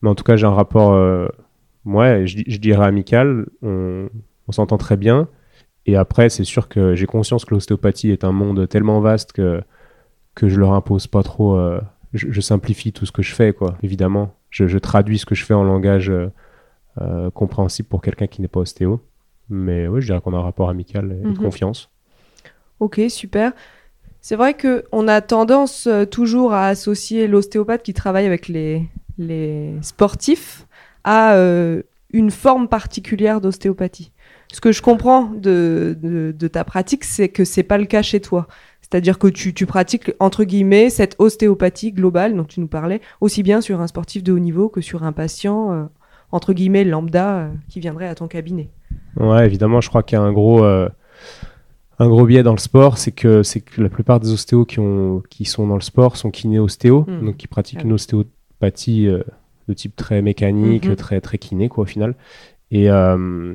Mais 0.03 0.11
en 0.11 0.15
tout 0.15 0.23
cas, 0.23 0.37
j'ai 0.37 0.47
un 0.47 0.55
rapport, 0.55 0.93
euh, 0.93 1.29
ouais, 1.87 2.27
je, 2.27 2.59
dirais 2.59 2.85
amical, 2.85 3.47
on, 3.63 4.09
s'entend 4.51 4.77
très 4.77 4.99
bien. 4.99 5.29
Et 5.87 5.97
après, 5.97 6.29
c'est 6.29 6.45
sûr 6.45 6.69
que 6.69 6.95
j'ai 6.95 7.07
conscience 7.07 7.47
que 7.47 7.55
l'ostéopathie 7.55 8.11
est 8.11 8.23
un 8.23 8.33
monde 8.33 8.69
tellement 8.69 9.01
vaste 9.01 9.33
que, 9.33 9.63
que 10.35 10.49
je 10.49 10.61
leur 10.61 10.73
impose 10.75 11.07
pas 11.07 11.23
trop. 11.23 11.57
Euh, 11.57 11.81
je, 12.13 12.41
simplifie 12.43 12.93
tout 12.93 13.07
ce 13.07 13.13
que 13.13 13.23
je 13.23 13.35
fais, 13.35 13.55
quoi, 13.55 13.79
évidemment. 13.83 14.35
Je, 14.51 14.69
je 14.69 14.79
traduis 14.79 15.19
ce 15.19 15.27
que 15.27 15.35
je 15.35 15.45
fais 15.45 15.55
en 15.55 15.65
langage 15.65 16.13
compréhensible 17.35 17.89
pour 17.89 18.03
quelqu'un 18.03 18.27
qui 18.27 18.43
n'est 18.43 18.49
pas 18.49 18.61
ostéo. 18.61 19.01
Mais 19.49 19.87
oui, 19.89 20.01
je 20.01 20.07
dirais 20.07 20.21
qu'on 20.21 20.35
a 20.35 20.39
un 20.39 20.43
rapport 20.43 20.69
amical 20.69 21.13
et 21.13 21.23
de 21.23 21.29
mhm. 21.29 21.39
confiance. 21.39 21.91
Ok, 22.81 23.01
super. 23.09 23.53
C'est 24.21 24.37
vrai 24.37 24.55
qu'on 24.55 25.09
a 25.09 25.21
tendance 25.21 25.87
euh, 25.87 26.05
toujours 26.05 26.53
à 26.53 26.67
associer 26.67 27.29
l'ostéopathe 27.29 27.83
qui 27.83 27.95
travaille 27.95 28.27
avec 28.27 28.49
les, 28.49 28.83
les 29.19 29.75
sportifs 29.83 30.67
à 31.05 31.35
euh, 31.35 31.83
une 32.13 32.31
forme 32.31 32.69
particulière 32.69 33.41
d'ostéopathie. 33.41 34.13
ce 34.53 34.61
que 34.61 34.73
je 34.73 34.83
comprends 34.83 35.25
de, 35.25 35.97
de, 36.01 36.49
ta 36.49 36.65
pratique, 36.65 37.05
c'est 37.05 37.29
que 37.29 37.45
c'est 37.45 37.63
pas 37.63 37.79
le 37.79 37.85
cas 37.85 38.03
chez 38.03 38.21
toi. 38.21 38.47
C'est-à-dire 38.81 39.19
que 39.19 39.27
tu, 39.27 39.53
tu, 39.53 39.67
pratiques, 39.67 40.13
entre 40.21 40.45
guillemets, 40.45 40.91
cette 40.91 41.17
ostéopathie 41.19 41.93
globale 41.93 42.37
dont 42.37 42.45
tu 42.45 42.61
nous 42.61 42.69
parlais, 42.69 43.01
aussi 43.21 43.43
bien 43.43 43.61
sur 43.61 43.81
un 43.81 43.87
sportif 43.87 44.23
de 44.23 44.33
haut 44.33 44.39
niveau 44.39 44.69
que 44.69 44.81
sur 44.81 45.03
un 45.03 45.13
patient, 45.13 45.73
euh, 45.73 45.85
entre 46.31 46.53
guillemets, 46.53 46.85
lambda, 46.85 47.37
euh, 47.37 47.49
qui 47.69 47.81
viendrait 47.81 48.07
à 48.07 48.15
ton 48.15 48.29
cabinet. 48.29 48.69
Ouais, 49.19 49.47
évidemment, 49.47 49.81
je 49.81 49.89
crois 49.89 50.03
qu'il 50.03 50.19
y 50.19 50.21
a 50.21 50.25
un 50.25 50.33
gros, 50.33 50.65
euh, 50.65 50.89
un 51.99 52.09
gros 52.09 52.27
biais 52.27 52.43
dans 52.43 52.53
le 52.53 52.59
sport, 52.59 52.99
c'est 52.99 53.13
que, 53.13 53.43
c'est 53.43 53.61
que 53.61 53.81
la 53.81 53.89
plupart 53.89 54.21
des 54.21 54.33
ostéos 54.33 54.65
qui, 54.65 54.81
ont, 54.81 55.23
qui 55.31 55.45
sont 55.45 55.67
dans 55.67 55.77
le 55.77 55.81
sport 55.81 56.17
sont 56.17 56.31
kiné-ostéo, 56.31 57.05
hmm. 57.07 57.25
donc 57.25 57.37
qui 57.37 57.47
pratiquent 57.47 57.81
ah 57.83 57.87
une 57.87 57.93
ostéopathie 57.93 59.09
de 59.69 59.75
type 59.75 59.97
très 59.97 60.23
mécanique, 60.23 60.89
mhm. 60.89 60.97
très, 60.97 61.21
très 61.21 61.39
kiné, 61.39 61.69
quoi, 61.69 61.83
au 61.83 61.87
final. 61.87 62.15
Et, 62.71 62.91
euh, 62.91 63.55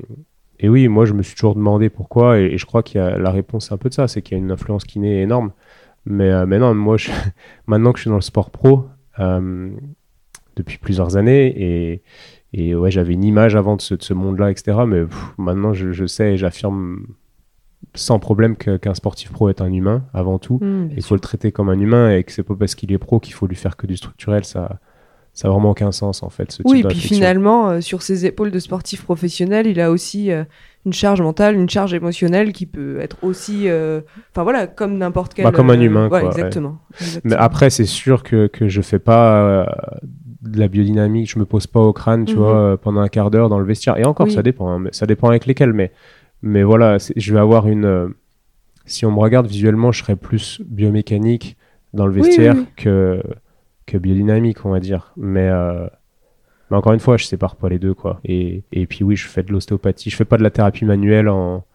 et 0.60 0.70
oui, 0.70 0.88
moi, 0.88 1.06
je 1.06 1.14
me 1.14 1.24
suis 1.24 1.36
toujours 1.36 1.56
demandé 1.56 1.90
pourquoi, 1.90 2.40
et, 2.40 2.58
je 2.58 2.66
crois 2.66 2.84
qu'il 2.84 3.00
y 3.00 3.04
a 3.04 3.18
la 3.18 3.32
réponse, 3.32 3.72
un 3.72 3.78
peu 3.78 3.90
de 3.90 3.94
ça, 3.94 4.08
c'est 4.08 4.22
qu'il 4.22 4.38
y 4.38 4.42
a 4.42 4.44
une 4.44 4.52
influence 4.52 4.84
kiné 4.84 5.22
énorme. 5.22 5.52
Mais, 6.06 6.30
euh, 6.30 6.46
mais 6.46 6.60
non, 6.60 6.74
moi, 6.74 6.98
je, 6.98 7.12
maintenant 7.68 7.92
que 7.94 8.00
je 8.00 8.04
suis 8.04 8.10
dans 8.10 8.16
le 8.16 8.22
sport 8.22 8.50
pro, 8.50 8.88
euh, 9.20 9.70
depuis 10.56 10.78
plusieurs 10.78 11.18
années, 11.18 11.54
et, 11.58 12.02
et 12.54 12.76
ouais, 12.76 12.92
j'avais 12.92 13.14
une 13.14 13.24
image 13.24 13.56
avant 13.56 13.76
de 13.76 13.82
ce, 13.82 13.96
de 13.96 14.04
ce 14.04 14.14
monde-là, 14.14 14.52
etc. 14.52 14.80
Mais 14.88 15.04
maintenant, 15.38 15.74
je, 15.74 15.92
je, 15.92 16.06
sais 16.06 16.34
et 16.34 16.38
j'affirme 16.38 17.06
sans 17.96 18.20
problème 18.20 18.56
qu'un 18.56 18.94
sportif 18.94 19.32
pro 19.32 19.50
est 19.50 19.62
un 19.62 19.72
humain 19.72 20.04
avant 20.14 20.38
tout. 20.38 20.60
Mmh, 20.62 20.90
il 20.96 21.04
faut 21.04 21.16
le 21.16 21.22
traiter 21.22 21.52
comme 21.52 21.70
un 21.70 21.80
humain 21.80 22.16
et 22.16 22.24
que 22.24 22.32
c'est 22.32 22.44
pas 22.44 22.56
parce 22.56 22.76
qu'il 22.76 22.92
est 22.92 22.98
pro 22.98 23.20
qu'il 23.20 23.34
faut 23.34 23.48
lui 23.48 23.56
faire 23.56 23.76
que 23.76 23.88
du 23.88 23.98
structurel. 23.98 24.46
Ça, 24.46 24.80
ça 25.34 25.48
n'a 25.48 25.54
vraiment 25.54 25.72
aucun 25.72 25.92
sens 25.92 26.24
en 26.24 26.30
fait. 26.30 26.52
Ce 26.52 26.62
oui, 26.66 26.84
puis 26.88 27.00
finalement, 27.00 27.70
euh, 27.70 27.82
sur 27.82 28.02
ses 28.02 28.26
épaules 28.26 28.52
de 28.52 28.60
sportif 28.60 29.04
professionnel, 29.04 29.66
il 29.66 29.80
a 29.80 29.92
aussi 29.92 30.32
euh, 30.32 30.44
une 30.86 30.94
charge 30.94 31.22
mentale, 31.22 31.56
une 31.56 31.70
charge 31.70 31.94
émotionnelle 31.94 32.52
qui 32.52 32.66
peut 32.66 33.00
être 33.00 33.18
aussi, 33.24 33.70
euh, 33.70 34.02
enfin 34.32 34.44
voilà, 34.44 34.68
comme 34.68 34.98
n'importe 34.98 35.34
quel. 35.34 35.46
Bah, 35.46 35.52
comme 35.52 35.70
un 35.70 35.80
humain, 35.80 36.10
quoi. 36.10 36.24
Exactement, 36.24 36.80
Mais 37.24 37.36
après, 37.36 37.70
c'est 37.70 37.86
sûr 37.86 38.24
que 38.24 38.48
que 38.48 38.68
je 38.68 38.82
fais 38.82 39.00
pas 39.00 39.66
de 40.42 40.60
la 40.60 40.68
biodynamique, 40.68 41.30
je 41.30 41.40
me 41.40 41.46
pose 41.46 41.68
pas 41.68 41.80
au 41.80 41.94
crâne, 41.94 42.26
tu 42.26 42.34
mhm. 42.34 42.40
vois, 42.40 42.78
pendant 42.78 43.02
un 43.02 43.08
quart 43.08 43.32
d'heure 43.32 43.50
dans 43.50 43.60
le 43.60 43.66
vestiaire. 43.66 43.98
Et 43.98 44.06
encore, 44.06 44.30
ça 44.30 44.42
dépend, 44.42 44.72
hein, 44.72 44.88
ça 44.92 45.06
dépend 45.06 45.30
avec 45.30 45.46
lesquels, 45.46 45.74
mais 45.74 45.92
mais 46.42 46.64
voilà, 46.64 46.98
je 46.98 47.34
vais 47.34 47.40
avoir 47.40 47.68
une. 47.68 48.14
si 48.86 49.06
on 49.06 49.12
me 49.12 49.20
regarde 49.20 49.48
visuellement, 49.48 49.92
je 49.92 50.02
serais 50.04 50.16
plus 50.16 50.62
biomécanique 50.66 51.58
dans 51.94 52.08
le 52.08 52.14
vestiaire 52.14 52.56
que 52.76 53.22
que 53.86 53.98
biodynamique, 53.98 54.66
on 54.66 54.70
va 54.70 54.80
dire. 54.80 55.12
Mais, 55.18 55.50
euh, 55.50 55.88
mais 56.70 56.78
encore 56.78 56.94
une 56.94 57.00
fois, 57.00 57.18
je 57.18 57.26
sépare 57.26 57.56
pas 57.56 57.70
les 57.70 57.80
deux, 57.80 57.94
quoi. 57.94 58.20
Et, 58.24 58.64
et 58.72 58.88
puis 58.88 59.04
oui, 59.04 59.16
je 59.16 59.28
fais 59.28 59.44
de 59.44 59.52
l'ostéopathie. 59.52 60.10
Je 60.10 60.16
fais 60.16 60.26
pas 60.26 60.38
de 60.38 60.44
la 60.44 60.50
thérapie 60.50 60.86
manuelle 60.86 61.28
en, 61.30 61.66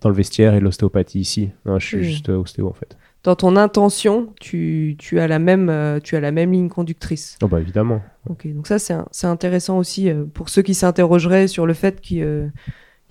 dans 0.00 0.08
le 0.08 0.14
vestiaire 0.14 0.54
et 0.54 0.60
l'ostéopathie 0.60 1.20
ici. 1.20 1.50
je 1.64 1.86
suis 1.86 2.04
juste 2.04 2.28
euh, 2.28 2.38
ostéo, 2.38 2.68
en 2.68 2.72
fait. 2.72 2.96
Dans 3.22 3.36
ton 3.36 3.56
intention, 3.56 4.32
tu, 4.40 4.96
tu, 4.98 5.20
as 5.20 5.28
la 5.28 5.38
même, 5.38 5.68
euh, 5.68 6.00
tu 6.00 6.16
as 6.16 6.20
la 6.20 6.32
même 6.32 6.52
ligne 6.52 6.68
conductrice. 6.68 7.38
Oh 7.42 7.48
bah 7.48 7.60
évidemment. 7.60 8.02
Ok, 8.28 8.46
donc 8.52 8.66
ça 8.66 8.78
c'est 8.78 9.26
intéressant 9.26 9.78
aussi 9.78 10.10
pour 10.34 10.48
ceux 10.48 10.62
qui 10.62 10.74
s'interrogeraient 10.74 11.48
sur 11.48 11.66
le 11.66 11.74
fait 11.74 12.00
qu'il 12.00 12.50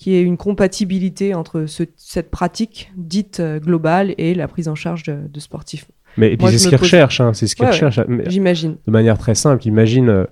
y 0.05 0.15
ait 0.15 0.21
une 0.21 0.37
compatibilité 0.37 1.33
entre 1.33 1.65
ce, 1.65 1.83
cette 1.95 2.29
pratique 2.29 2.91
dite 2.97 3.41
globale 3.41 4.13
et 4.17 4.33
la 4.35 4.47
prise 4.47 4.67
en 4.67 4.75
charge 4.75 5.03
de, 5.03 5.17
de 5.27 5.39
sportifs. 5.39 5.85
Mais 6.17 6.37
c'est 6.39 6.57
ce 6.57 6.67
qu'ils 6.67 6.77
recherchent, 6.77 7.21
hein, 7.21 7.33
c'est 7.33 7.47
ce 7.47 7.55
qu'ils 7.55 7.65
recherchent. 7.65 7.99
J'imagine. 8.27 8.77
De 8.85 8.91
manière 8.91 9.17
très 9.17 9.35
simple, 9.35 9.65
imagine 9.67 10.09
euh, 10.09 10.25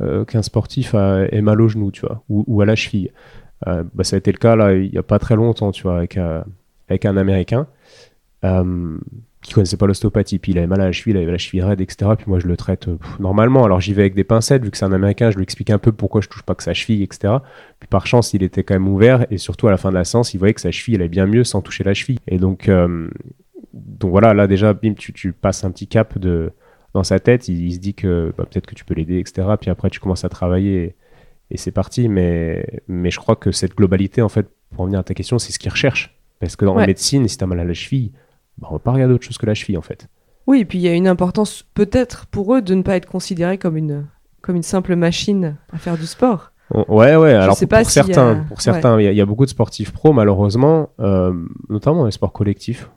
euh, 0.00 0.24
qu'un 0.24 0.42
sportif 0.42 0.94
a, 0.94 1.24
est 1.26 1.40
mal 1.40 1.60
au 1.60 1.68
genou, 1.68 1.90
tu 1.90 2.02
vois, 2.02 2.22
ou, 2.28 2.44
ou 2.46 2.60
à 2.60 2.66
la 2.66 2.74
cheville. 2.74 3.10
Euh, 3.66 3.84
bah, 3.94 4.04
ça 4.04 4.16
a 4.16 4.18
été 4.18 4.32
le 4.32 4.38
cas 4.38 4.56
là, 4.56 4.74
il 4.74 4.90
n'y 4.90 4.98
a 4.98 5.02
pas 5.02 5.18
très 5.18 5.36
longtemps, 5.36 5.72
tu 5.72 5.84
vois, 5.84 5.96
avec, 5.96 6.18
avec 6.88 7.04
un 7.04 7.16
Américain 7.16 7.66
qui 8.42 9.54
connaissait 9.54 9.76
pas 9.76 9.86
l'ostéopathie, 9.86 10.38
puis 10.38 10.52
il 10.52 10.58
avait 10.58 10.66
mal 10.66 10.80
à 10.80 10.86
la 10.86 10.92
cheville, 10.92 11.14
il 11.14 11.22
avait 11.22 11.32
la 11.32 11.38
cheville 11.38 11.62
raide, 11.62 11.80
etc. 11.80 12.10
Puis 12.16 12.26
moi 12.28 12.38
je 12.38 12.46
le 12.46 12.56
traite 12.56 12.88
normalement. 13.18 13.64
Alors 13.64 13.80
j'y 13.80 13.92
vais 13.92 14.02
avec 14.02 14.14
des 14.14 14.24
pincettes, 14.24 14.64
vu 14.64 14.70
que 14.70 14.76
c'est 14.76 14.84
un 14.84 14.92
Américain, 14.92 15.30
je 15.30 15.36
lui 15.36 15.42
explique 15.42 15.70
un 15.70 15.78
peu 15.78 15.92
pourquoi 15.92 16.20
je 16.20 16.28
touche 16.28 16.42
pas 16.42 16.54
que 16.54 16.62
sa 16.62 16.74
cheville, 16.74 17.02
etc. 17.02 17.34
Puis 17.80 17.88
par 17.88 18.06
chance, 18.06 18.34
il 18.34 18.42
était 18.42 18.62
quand 18.62 18.74
même 18.74 18.88
ouvert, 18.88 19.26
et 19.30 19.38
surtout 19.38 19.68
à 19.68 19.70
la 19.70 19.76
fin 19.76 19.90
de 19.90 19.94
la 19.94 20.04
séance, 20.04 20.34
il 20.34 20.38
voyait 20.38 20.54
que 20.54 20.60
sa 20.60 20.70
cheville 20.70 20.96
allait 20.96 21.08
bien 21.08 21.26
mieux 21.26 21.44
sans 21.44 21.62
toucher 21.62 21.84
la 21.84 21.94
cheville. 21.94 22.18
Et 22.28 22.38
donc 22.38 22.68
donc 23.72 24.10
voilà, 24.10 24.34
là 24.34 24.46
déjà, 24.46 24.74
bim, 24.74 24.94
tu, 24.94 25.32
passes 25.32 25.64
un 25.64 25.70
petit 25.70 25.86
cap 25.86 26.18
de, 26.18 26.52
dans 26.94 27.04
sa 27.04 27.18
tête. 27.18 27.48
Il, 27.48 27.72
se 27.72 27.78
dit 27.78 27.94
que 27.94 28.32
bah, 28.36 28.44
peut-être 28.50 28.66
que 28.66 28.74
tu 28.74 28.84
peux 28.84 28.94
l'aider, 28.94 29.18
etc. 29.18 29.48
Puis 29.60 29.70
après, 29.70 29.90
tu 29.90 30.00
commences 30.00 30.24
à 30.24 30.28
travailler 30.28 30.96
et, 31.50 31.56
c'est 31.56 31.70
parti. 31.70 32.08
Mais, 32.08 32.82
mais 32.88 33.10
je 33.10 33.18
crois 33.18 33.36
que 33.36 33.52
cette 33.52 33.74
globalité, 33.74 34.22
en 34.22 34.28
fait, 34.28 34.46
pour 34.70 34.82
revenir 34.82 35.00
à 35.00 35.04
ta 35.04 35.14
question, 35.14 35.38
c'est 35.38 35.52
ce 35.52 35.58
qu'ils 35.58 35.70
recherchent. 35.70 36.18
Parce 36.40 36.56
que 36.56 36.64
dans 36.64 36.74
la 36.74 36.86
médecine, 36.86 37.28
si 37.28 37.38
tu 37.38 37.44
as 37.44 37.46
mal 37.46 37.60
à 37.60 37.64
la 37.64 37.74
cheville, 37.74 38.12
bah, 38.58 38.68
on 38.70 38.74
va 38.74 38.78
pas 38.78 38.92
regarder 38.92 39.14
autre 39.14 39.24
chose 39.24 39.38
que 39.38 39.46
la 39.46 39.54
cheville, 39.54 39.76
en 39.76 39.82
fait. 39.82 40.08
Oui, 40.46 40.60
et 40.60 40.64
puis 40.64 40.78
il 40.78 40.82
y 40.82 40.88
a 40.88 40.94
une 40.94 41.08
importance 41.08 41.64
peut-être 41.74 42.26
pour 42.26 42.54
eux 42.54 42.62
de 42.62 42.74
ne 42.74 42.82
pas 42.82 42.96
être 42.96 43.06
considérés 43.06 43.58
comme 43.58 43.76
une, 43.76 44.06
comme 44.40 44.56
une 44.56 44.62
simple 44.62 44.96
machine 44.96 45.56
à 45.72 45.78
faire 45.78 45.96
du 45.96 46.06
sport. 46.06 46.52
Ouais, 46.88 47.16
ouais. 47.16 47.34
Alors 47.34 47.58
pour, 47.58 47.84
certains, 47.84 48.36
pour 48.48 48.60
certains, 48.60 49.00
il 49.00 49.14
y, 49.14 49.20
a 49.20 49.26
beaucoup 49.26 49.44
de 49.44 49.50
sportifs 49.50 49.92
pro, 49.92 50.12
malheureusement, 50.12 50.88
euh, 51.00 51.32
notamment 51.68 51.98
dans 51.98 52.06
les 52.06 52.12
sports 52.12 52.32
collectifs 52.32 52.88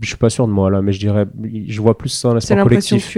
je 0.00 0.08
suis 0.08 0.16
pas 0.16 0.30
sûr 0.30 0.46
de 0.46 0.52
moi 0.52 0.70
là, 0.70 0.82
mais 0.82 0.92
je 0.92 0.98
dirais, 0.98 1.26
je 1.66 1.80
vois 1.80 1.96
plus 1.96 2.08
ça 2.08 2.28
dans 2.28 2.34
l'aspect 2.34 2.56
collectif, 2.56 3.16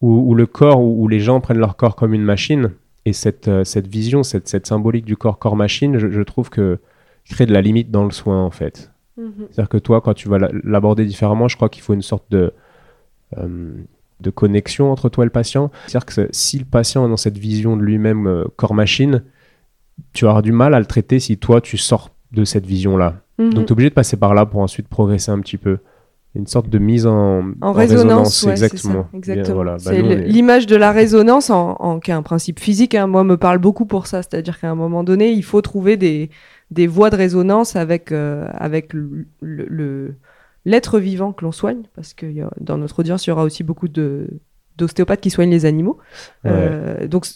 où, 0.00 0.34
le 0.34 0.46
corps, 0.46 0.82
où, 0.82 1.08
les 1.08 1.20
gens 1.20 1.40
prennent 1.40 1.58
leur 1.58 1.76
corps 1.76 1.96
comme 1.96 2.14
une 2.14 2.24
machine, 2.24 2.72
et 3.04 3.12
cette, 3.12 3.48
euh, 3.48 3.64
cette 3.64 3.86
vision, 3.86 4.22
cette, 4.22 4.48
cette 4.48 4.66
symbolique 4.66 5.04
du 5.04 5.16
corps 5.16 5.38
corps-machine, 5.38 5.98
je, 5.98 6.22
trouve 6.22 6.50
que 6.50 6.80
crée 7.30 7.46
de 7.46 7.52
la 7.52 7.60
limite 7.60 7.90
dans 7.90 8.04
le 8.04 8.10
soin 8.10 8.42
en 8.42 8.50
fait. 8.50 8.90
Mhm. 9.16 9.32
C'est-à-dire 9.50 9.68
que 9.68 9.78
toi, 9.78 10.00
quand 10.00 10.14
tu 10.14 10.28
vas 10.28 10.38
l'aborder 10.64 11.04
différemment, 11.04 11.48
je 11.48 11.56
crois 11.56 11.68
qu'il 11.68 11.82
faut 11.82 11.94
une 11.94 12.02
sorte 12.02 12.24
de 12.30 12.52
euh, 13.38 13.72
de 14.20 14.30
connexion 14.30 14.90
entre 14.90 15.08
toi 15.08 15.24
et 15.24 15.26
le 15.26 15.30
patient. 15.30 15.70
C'est-à-dire 15.86 16.06
que 16.06 16.28
si 16.30 16.58
le 16.58 16.64
patient 16.64 17.04
est 17.04 17.08
dans 17.08 17.16
cette 17.16 17.36
vision 17.36 17.76
de 17.76 17.82
lui-même 17.82 18.26
euh, 18.26 18.44
corps-machine, 18.56 19.22
tu 20.12 20.24
auras 20.24 20.42
du 20.42 20.52
mal 20.52 20.74
à 20.74 20.80
le 20.80 20.86
traiter 20.86 21.20
si 21.20 21.36
toi 21.36 21.60
tu 21.60 21.76
sors 21.76 22.10
de 22.32 22.44
cette 22.44 22.66
vision-là. 22.66 23.16
Mhm. 23.38 23.52
Donc 23.52 23.66
tu 23.66 23.68
es 23.68 23.72
obligé 23.72 23.90
de 23.90 23.94
passer 23.94 24.16
par 24.16 24.34
là 24.34 24.46
pour 24.46 24.60
ensuite 24.60 24.88
progresser 24.88 25.30
un 25.30 25.40
petit 25.40 25.58
peu 25.58 25.78
une 26.34 26.46
sorte 26.46 26.68
de 26.68 26.78
mise 26.78 27.06
en, 27.06 27.52
en, 27.62 27.72
résonance, 27.72 28.46
exactement. 28.46 29.06
exactement. 29.14 29.78
C'est 29.78 30.02
l'image 30.02 30.66
de 30.66 30.76
la 30.76 30.92
résonance 30.92 31.48
en, 31.48 31.98
qui 31.98 32.10
est 32.10 32.14
un 32.14 32.22
principe 32.22 32.60
physique. 32.60 32.94
Hein, 32.94 33.06
moi, 33.06 33.24
me 33.24 33.38
parle 33.38 33.56
beaucoup 33.56 33.86
pour 33.86 34.06
ça. 34.06 34.22
C'est-à-dire 34.22 34.60
qu'à 34.60 34.70
un 34.70 34.74
moment 34.74 35.02
donné, 35.02 35.30
il 35.30 35.42
faut 35.42 35.62
trouver 35.62 35.96
des, 35.96 36.28
des 36.70 36.86
voies 36.86 37.10
de 37.10 37.16
résonance 37.16 37.76
avec, 37.76 38.12
euh, 38.12 38.48
avec 38.52 38.92
le, 38.92 40.14
l'être 40.64 40.98
vivant 40.98 41.32
que 41.32 41.44
l'on 41.44 41.52
soigne, 41.52 41.82
parce 41.94 42.14
que 42.14 42.26
dans 42.60 42.78
notre 42.78 43.00
audience, 43.00 43.26
il 43.26 43.30
y 43.30 43.32
aura 43.32 43.44
aussi 43.44 43.62
beaucoup 43.62 43.88
de 43.88 44.28
d'ostéopathes 44.76 45.22
qui 45.22 45.30
soignent 45.30 45.50
les 45.50 45.64
animaux. 45.64 45.96
Euh, 46.44 47.08
donc, 47.08 47.26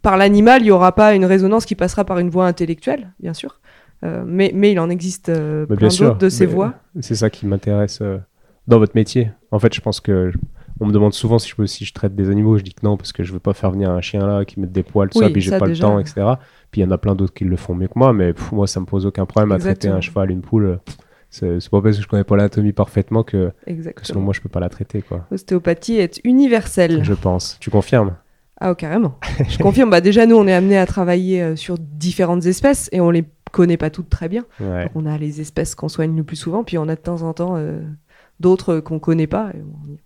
par 0.00 0.16
l'animal, 0.16 0.62
il 0.62 0.66
n'y 0.66 0.70
aura 0.70 0.94
pas 0.94 1.14
une 1.14 1.26
résonance 1.26 1.66
qui 1.66 1.74
passera 1.74 2.06
par 2.06 2.18
une 2.18 2.30
voie 2.30 2.46
intellectuelle, 2.46 3.12
bien 3.20 3.34
sûr. 3.34 3.60
Euh, 4.04 4.24
mais, 4.26 4.52
mais 4.54 4.72
il 4.72 4.80
en 4.80 4.88
existe 4.88 5.26
plein 5.26 5.66
d'autres 5.66 6.16
de 6.16 6.28
ces 6.30 6.46
voies. 6.46 6.76
C'est 7.00 7.14
ça 7.14 7.28
qui 7.28 7.46
m'intéresse 7.46 8.02
dans 8.68 8.78
votre 8.78 8.94
métier. 8.94 9.30
En 9.50 9.58
fait, 9.58 9.74
je 9.74 9.82
pense 9.82 10.00
que 10.00 10.32
on 10.80 10.86
me 10.86 10.92
demande 10.92 11.14
souvent 11.14 11.38
si 11.38 11.52
je, 11.56 11.66
si 11.66 11.84
je 11.84 11.92
traite 11.92 12.14
des 12.14 12.30
animaux. 12.30 12.58
Je 12.58 12.62
dis 12.62 12.74
que 12.74 12.84
non, 12.84 12.96
parce 12.96 13.12
que 13.12 13.24
je 13.24 13.32
veux 13.32 13.40
pas 13.40 13.54
faire 13.54 13.70
venir 13.70 13.90
un 13.90 14.00
chien 14.00 14.26
là 14.26 14.44
qui 14.44 14.60
mette 14.60 14.72
des 14.72 14.82
poils, 14.82 15.10
tout 15.10 15.20
ça, 15.20 15.30
puis 15.30 15.40
j'ai 15.40 15.58
pas 15.58 15.66
le 15.66 15.76
temps, 15.76 15.98
etc. 15.98 16.34
Puis 16.70 16.80
il 16.80 16.84
y 16.84 16.86
en 16.86 16.90
a 16.90 16.98
plein 16.98 17.14
d'autres 17.14 17.34
qui 17.34 17.44
le 17.44 17.56
font 17.56 17.74
mieux 17.74 17.88
que 17.88 17.96
moi, 17.98 18.12
mais 18.12 18.34
moi, 18.52 18.66
ça 18.66 18.80
me 18.80 18.86
pose 18.86 19.06
aucun 19.06 19.26
problème 19.26 19.52
à 19.52 19.58
traiter 19.58 19.88
un 19.88 20.00
cheval, 20.00 20.30
une 20.30 20.42
poule. 20.42 20.80
C'est 21.30 21.68
pas 21.70 21.82
parce 21.82 21.96
que 21.96 22.02
je 22.02 22.08
connais 22.08 22.24
pas 22.24 22.36
l'anatomie 22.36 22.72
parfaitement 22.72 23.22
que, 23.22 23.52
selon 24.02 24.20
moi, 24.20 24.32
je 24.32 24.40
peux 24.40 24.48
pas 24.48 24.60
la 24.60 24.68
traiter. 24.68 25.02
Quoi. 25.02 25.26
L'ostéopathie 25.30 25.98
est 25.98 26.20
universelle. 26.24 27.04
Je 27.04 27.14
pense. 27.14 27.58
Tu 27.60 27.70
confirmes? 27.70 28.16
Ah, 28.60 28.72
oh, 28.72 28.74
carrément. 28.74 29.18
je 29.48 29.58
confirme. 29.58 29.90
Bah, 29.90 30.00
déjà, 30.00 30.26
nous, 30.26 30.36
on 30.36 30.46
est 30.46 30.52
amené 30.52 30.78
à 30.78 30.86
travailler 30.86 31.42
euh, 31.42 31.56
sur 31.56 31.78
différentes 31.78 32.44
espèces 32.46 32.88
et 32.92 33.00
on 33.00 33.10
les 33.10 33.24
connaît 33.52 33.76
pas 33.76 33.90
toutes 33.90 34.08
très 34.08 34.28
bien. 34.28 34.44
on 34.94 35.06
a 35.06 35.16
les 35.18 35.40
espèces 35.40 35.74
qu'on 35.74 35.88
soigne 35.88 36.16
le 36.16 36.24
plus 36.24 36.36
souvent, 36.36 36.64
puis 36.64 36.78
on 36.78 36.88
a 36.88 36.96
de 36.96 37.00
temps 37.00 37.22
en 37.22 37.32
temps. 37.32 37.54
Euh, 37.56 37.80
d'autres 38.40 38.80
qu'on 38.80 38.98
connaît 38.98 39.26
pas, 39.26 39.52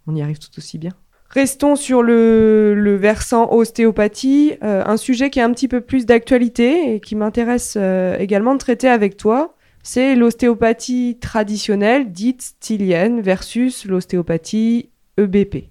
on 0.07 0.15
y 0.15 0.23
arrive 0.23 0.39
tout 0.39 0.51
aussi 0.59 0.79
bien. 0.79 0.93
Restons 1.33 1.77
sur 1.77 2.03
le, 2.03 2.97
versant 3.01 3.51
ostéopathie, 3.51 4.53
euh, 4.63 4.83
un 4.85 4.99
sujet 4.99 5.31
qui 5.31 5.39
est 5.39 5.43
un 5.43 5.53
petit 5.53 5.67
peu 5.67 5.81
plus 5.81 6.05
d'actualité 6.05 6.95
et 6.95 7.01
qui 7.01 7.17
m'intéresse 7.17 7.75
euh, 7.79 8.19
également 8.19 8.53
de 8.53 8.59
traiter 8.59 8.89
avec 8.89 9.17
toi, 9.17 9.55
c'est 9.83 10.15
l'ostéopathie 10.15 11.17
traditionnelle 11.21 12.13
dite 12.13 12.43
stylienne 12.43 13.23
versus 13.23 13.87
l'ostéopathie 13.87 14.91
EBP. 15.17 15.71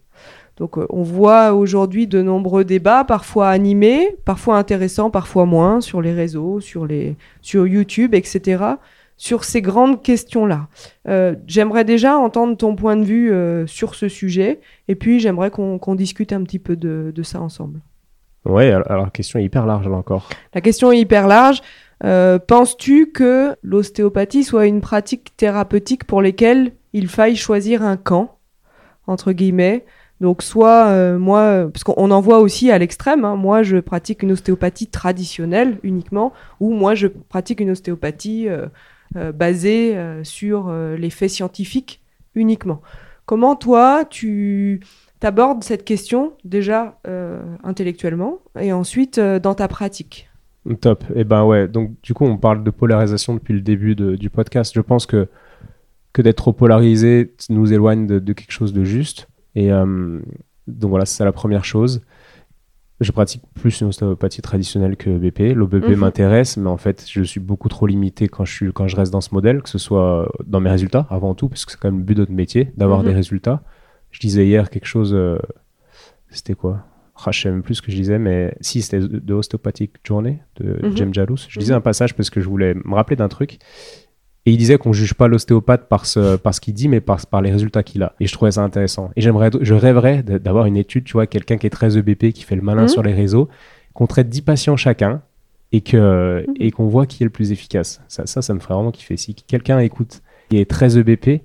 Donc 0.57 0.79
euh, 0.79 0.87
on 0.89 1.03
voit 1.03 1.53
aujourd'hui 1.53 2.07
de 2.07 2.23
nombreux 2.23 2.63
débats, 2.63 3.03
parfois 3.03 3.49
animés, 3.49 4.17
parfois 4.25 4.57
intéressants, 4.57 5.11
parfois 5.11 5.45
moins, 5.45 5.79
sur 5.79 6.01
les 6.01 6.11
réseaux, 6.11 6.59
sur, 6.59 6.87
les, 6.87 7.15
sur 7.43 7.67
YouTube, 7.67 8.15
etc 8.15 8.77
sur 9.21 9.43
ces 9.43 9.61
grandes 9.61 10.01
questions-là. 10.01 10.67
Euh, 11.07 11.35
j'aimerais 11.45 11.83
déjà 11.83 12.17
entendre 12.17 12.57
ton 12.57 12.75
point 12.75 12.97
de 12.97 13.03
vue 13.03 13.31
euh, 13.31 13.67
sur 13.67 13.93
ce 13.93 14.09
sujet, 14.09 14.61
et 14.87 14.95
puis 14.95 15.19
j'aimerais 15.19 15.51
qu'on 15.51 15.95
discute 15.95 16.33
un 16.33 16.41
petit 16.41 16.57
peu 16.57 16.75
de, 16.75 17.13
ça 17.21 17.39
ensemble. 17.39 17.81
Ouais, 18.45 18.71
alors 18.71 19.03
la 19.03 19.11
question 19.11 19.37
est 19.37 19.43
hyper 19.43 19.67
large 19.67 19.87
là 19.87 19.95
encore. 19.95 20.27
La 20.55 20.61
question 20.61 20.91
est 20.91 20.97
hyper 20.97 21.27
large. 21.27 21.61
Euh, 22.03 22.39
penses-tu 22.39 23.11
que 23.11 23.55
l'ostéopathie 23.61 24.43
soit 24.43 24.65
une 24.65 24.81
pratique 24.81 25.37
thérapeutique 25.37 26.05
pour 26.05 26.23
lesquelles 26.23 26.71
il 26.93 27.07
faille 27.07 27.35
choisir 27.35 27.83
un 27.83 27.97
camp, 27.97 28.39
entre 29.05 29.33
guillemets? 29.33 29.85
Donc 30.19 30.41
soit 30.41 30.87
euh, 30.87 31.19
moi, 31.19 31.69
parce 31.71 31.83
qu'on 31.83 32.09
en 32.09 32.21
voit 32.21 32.39
aussi 32.39 32.71
à 32.71 32.79
l'extrême, 32.79 33.23
hein. 33.23 33.35
moi 33.35 33.61
je 33.61 33.77
pratique 33.77 34.23
une 34.23 34.31
ostéopathie 34.31 34.87
traditionnelle 34.87 35.77
uniquement, 35.83 36.33
ou 36.59 36.73
moi 36.73 36.95
je 36.95 37.05
pratique 37.05 37.59
une 37.59 37.69
ostéopathie 37.69 38.49
euh, 38.49 38.65
basée 39.33 39.97
sur 40.23 40.71
les 40.73 41.09
faits 41.09 41.29
scientifiques 41.29 42.01
uniquement. 42.35 42.81
Comment 43.25 43.55
toi 43.55 44.05
tu 44.09 44.81
abordes 45.21 45.63
cette 45.63 45.85
question 45.85 46.33
déjà 46.43 46.99
intellectuellement 47.63 48.39
et 48.59 48.73
ensuite 48.73 49.19
dans 49.19 49.53
ta 49.53 49.67
pratique? 49.67 50.31
Top. 50.79 51.03
Et 51.09 51.21
eh 51.21 51.23
ben 51.23 51.43
ouais, 51.43 51.67
donc 51.67 51.91
du 52.03 52.13
coup, 52.13 52.25
on 52.25 52.37
parle 52.37 52.63
de 52.63 52.69
polarisation 52.69 53.33
depuis 53.33 53.53
le 53.53 53.61
début 53.61 53.95
du 53.95 54.29
podcast. 54.29 54.73
Je 54.75 54.81
pense 54.81 55.07
que, 55.07 55.27
que 56.13 56.21
d'être 56.21 56.37
trop 56.37 56.53
polarisé 56.53 57.33
nous 57.49 57.73
éloigne 57.73 58.05
de, 58.05 58.33
quelque 58.33 58.51
chose 58.51 58.71
de 58.71 58.83
juste. 58.83 59.27
Et 59.55 59.71
euh, 59.71 60.19
donc 60.67 60.91
voilà, 60.91 61.05
c'est 61.05 61.25
la 61.25 61.31
première 61.31 61.65
chose. 61.65 62.01
Je 63.01 63.11
pratique 63.11 63.41
plus 63.55 63.81
une 63.81 63.87
ostéopathie 63.87 64.41
traditionnelle 64.41 64.95
que 64.95 65.09
BP. 65.09 65.55
L'OBP 65.55 65.89
mhm. 65.89 65.95
m'intéresse, 65.95 66.55
mais 66.55 66.69
en 66.69 66.77
fait, 66.77 67.05
je 67.09 67.23
suis 67.23 67.39
beaucoup 67.39 67.67
trop 67.67 67.87
limité 67.87 68.27
quand 68.29 68.45
je, 68.45 68.53
suis, 68.53 68.71
quand 68.71 68.87
je 68.87 68.95
reste 68.95 69.11
dans 69.11 69.21
ce 69.21 69.33
modèle, 69.33 69.61
que 69.61 69.69
ce 69.69 69.79
soit 69.79 70.31
dans 70.45 70.59
mes 70.59 70.69
résultats 70.69 71.07
avant 71.09 71.33
tout, 71.33 71.49
parce 71.49 71.65
que 71.65 71.71
c'est 71.71 71.79
quand 71.79 71.89
même 71.89 71.99
le 71.99 72.05
but 72.05 72.13
de 72.13 72.21
notre 72.21 72.31
métier, 72.31 72.71
d'avoir 72.77 72.99
mhm. 72.99 73.07
des 73.07 73.13
résultats. 73.13 73.63
Je 74.11 74.19
disais 74.19 74.45
hier 74.45 74.69
quelque 74.69 74.85
chose, 74.85 75.13
euh, 75.13 75.39
c'était 76.29 76.53
quoi? 76.53 76.85
Ah, 77.25 77.31
je 77.31 77.41
sais 77.41 77.51
même 77.51 77.61
plus 77.61 77.75
ce 77.75 77.81
que 77.81 77.91
je 77.91 77.97
disais, 77.97 78.17
mais 78.17 78.55
si 78.61 78.81
c'était 78.81 78.99
de 78.99 79.33
Osteopathic 79.33 79.93
Journey 80.03 80.39
de 80.57 80.79
mhm. 80.87 80.97
James 80.97 81.13
Jalous. 81.13 81.37
Je 81.49 81.59
disais 81.59 81.73
mhm. 81.73 81.79
un 81.79 81.81
passage 81.81 82.15
parce 82.15 82.29
que 82.29 82.41
je 82.41 82.47
voulais 82.47 82.73
me 82.73 82.93
rappeler 82.93 83.15
d'un 83.15 83.27
truc. 83.27 83.59
Et 84.45 84.51
il 84.51 84.57
disait 84.57 84.77
qu'on 84.77 84.91
juge 84.91 85.13
pas 85.13 85.27
l'ostéopathe 85.27 85.87
par 85.87 86.05
ce, 86.07 86.35
par 86.35 86.55
ce 86.55 86.61
qu'il 86.61 86.73
dit, 86.73 86.87
mais 86.87 86.99
par, 86.99 87.23
par 87.27 87.41
les 87.41 87.51
résultats 87.51 87.83
qu'il 87.83 88.01
a. 88.01 88.15
Et 88.19 88.25
je 88.25 88.33
trouvais 88.33 88.51
ça 88.51 88.63
intéressant. 88.63 89.11
Et 89.15 89.21
j'aimerais, 89.21 89.51
je 89.61 89.73
rêverais 89.75 90.23
d'avoir 90.23 90.65
une 90.65 90.77
étude, 90.77 91.03
tu 91.03 91.13
vois, 91.13 91.27
quelqu'un 91.27 91.57
qui 91.57 91.67
est 91.67 91.71
très 91.71 91.95
EBP, 91.97 92.31
qui 92.31 92.43
fait 92.43 92.55
le 92.55 92.63
malin 92.63 92.83
mhm. 92.83 92.87
sur 92.87 93.03
les 93.03 93.13
réseaux, 93.13 93.49
qu'on 93.93 94.07
traite 94.07 94.29
10 94.29 94.41
patients 94.41 94.77
chacun 94.77 95.21
et 95.71 95.81
que, 95.81 96.45
et 96.55 96.71
qu'on 96.71 96.87
voit 96.87 97.05
qui 97.05 97.21
est 97.21 97.25
le 97.25 97.29
plus 97.29 97.51
efficace. 97.51 98.01
Ça, 98.07 98.25
ça, 98.25 98.41
ça 98.41 98.53
me 98.55 98.59
ferait 98.59 98.73
vraiment 98.73 98.91
kiffer. 98.91 99.15
Si 99.15 99.35
quelqu'un 99.35 99.77
écoute 99.79 100.21
et 100.49 100.61
est 100.61 100.69
très 100.69 100.97
EBP 100.97 101.43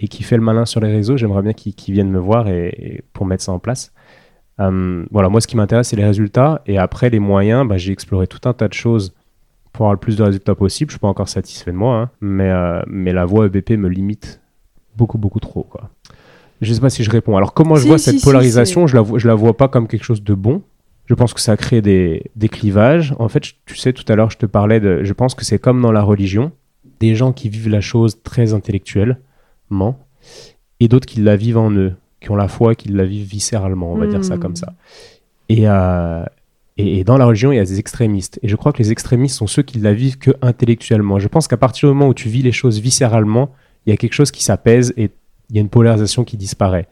et 0.00 0.08
qui 0.08 0.22
fait 0.22 0.36
le 0.36 0.42
malin 0.42 0.64
sur 0.64 0.80
les 0.80 0.92
réseaux, 0.92 1.16
j'aimerais 1.16 1.42
bien 1.42 1.52
qu'il 1.52 1.94
vienne 1.94 2.10
me 2.10 2.20
voir 2.20 2.48
et, 2.48 3.02
pour 3.12 3.26
mettre 3.26 3.42
ça 3.42 3.52
en 3.52 3.58
place. 3.58 3.92
Euh, 4.60 5.04
voilà, 5.10 5.28
moi, 5.28 5.40
ce 5.40 5.48
qui 5.48 5.56
m'intéresse, 5.56 5.88
c'est 5.88 5.96
les 5.96 6.04
résultats. 6.04 6.62
Et 6.66 6.78
après, 6.78 7.10
les 7.10 7.18
moyens, 7.18 7.66
bah, 7.66 7.78
j'ai 7.78 7.92
exploré 7.92 8.28
tout 8.28 8.48
un 8.48 8.52
tas 8.52 8.68
de 8.68 8.74
choses 8.74 9.12
pour 9.72 9.86
avoir 9.86 9.94
le 9.94 10.00
plus 10.00 10.16
de 10.16 10.22
résultats 10.22 10.54
possible. 10.54 10.90
Je 10.90 10.94
suis 10.94 11.00
pas 11.00 11.08
encore 11.08 11.28
satisfait 11.28 11.72
de 11.72 11.76
moi, 11.76 11.96
hein. 11.96 12.10
mais, 12.20 12.50
euh, 12.50 12.82
mais 12.86 13.12
la 13.12 13.24
voie 13.24 13.46
EBP 13.46 13.70
me 13.72 13.88
limite 13.88 14.40
beaucoup, 14.96 15.18
beaucoup 15.18 15.40
trop. 15.40 15.62
Quoi. 15.62 15.90
Je 16.60 16.72
sais 16.72 16.80
pas 16.80 16.90
si 16.90 17.02
je 17.04 17.10
réponds. 17.10 17.36
Alors, 17.36 17.54
comment 17.54 17.76
je 17.76 17.86
vois 17.86 17.98
cette 17.98 18.22
polarisation? 18.22 18.86
Je 18.86 18.94
la, 18.94 19.02
vois, 19.02 19.18
je 19.18 19.26
la 19.26 19.34
vois 19.34 19.56
pas 19.56 19.68
comme 19.68 19.88
quelque 19.88 20.04
chose 20.04 20.22
de 20.22 20.34
bon. 20.34 20.62
Je 21.06 21.14
pense 21.14 21.34
que 21.34 21.40
ça 21.40 21.56
crée 21.56 21.82
des, 21.82 22.30
des 22.36 22.48
clivages. 22.48 23.14
En 23.18 23.28
fait, 23.28 23.42
tu 23.66 23.76
sais, 23.76 23.92
tout 23.92 24.04
à 24.10 24.14
l'heure, 24.14 24.30
je 24.30 24.38
te 24.38 24.46
parlais 24.46 24.80
de. 24.80 25.02
Je 25.02 25.12
pense 25.12 25.34
que 25.34 25.44
c'est 25.44 25.58
comme 25.58 25.80
dans 25.80 25.92
la 25.92 26.02
religion 26.02 26.52
des 27.00 27.16
gens 27.16 27.32
qui 27.32 27.48
vivent 27.48 27.68
la 27.68 27.80
chose 27.80 28.22
très 28.22 28.54
intellectuellement 28.54 29.98
et 30.78 30.88
d'autres 30.88 31.06
qui 31.06 31.20
la 31.20 31.36
vivent 31.36 31.58
en 31.58 31.72
eux 31.72 31.94
qui 32.22 32.30
ont 32.30 32.36
la 32.36 32.48
foi, 32.48 32.74
qui 32.74 32.88
la 32.88 33.04
vivent 33.04 33.26
viscéralement, 33.26 33.92
on 33.92 33.96
va 33.96 34.06
dire 34.06 34.24
ça 34.24 34.38
comme 34.38 34.54
ça. 34.54 34.74
Euh, 35.50 36.24
et, 36.78 37.04
dans 37.04 37.18
la 37.18 37.26
religion, 37.26 37.52
il 37.52 37.56
y 37.56 37.58
a 37.58 37.64
des 37.64 37.78
extrémistes. 37.78 38.38
Et 38.42 38.48
je 38.48 38.56
crois 38.56 38.72
que 38.72 38.78
les 38.78 38.92
extrémistes 38.92 39.36
sont 39.36 39.46
ceux 39.46 39.62
qui 39.62 39.78
la 39.78 39.92
vivent 39.92 40.18
que 40.18 40.30
intellectuellement. 40.40 41.18
Je 41.18 41.28
pense 41.28 41.46
qu'à 41.46 41.58
partir 41.58 41.88
du 41.88 41.94
moment 41.94 42.08
où 42.08 42.14
tu 42.14 42.28
vis 42.28 42.42
les 42.42 42.52
choses 42.52 42.80
viscéralement, 42.80 43.50
il 43.84 43.90
y 43.90 43.92
a 43.92 43.96
quelque 43.96 44.14
chose 44.14 44.30
qui 44.30 44.42
s'apaise 44.42 44.94
et 44.96 45.10
il 45.50 45.56
y 45.56 45.58
a 45.58 45.62
une 45.62 45.68
polarisation 45.68 46.24
qui 46.24 46.36
disparaît. 46.36 46.88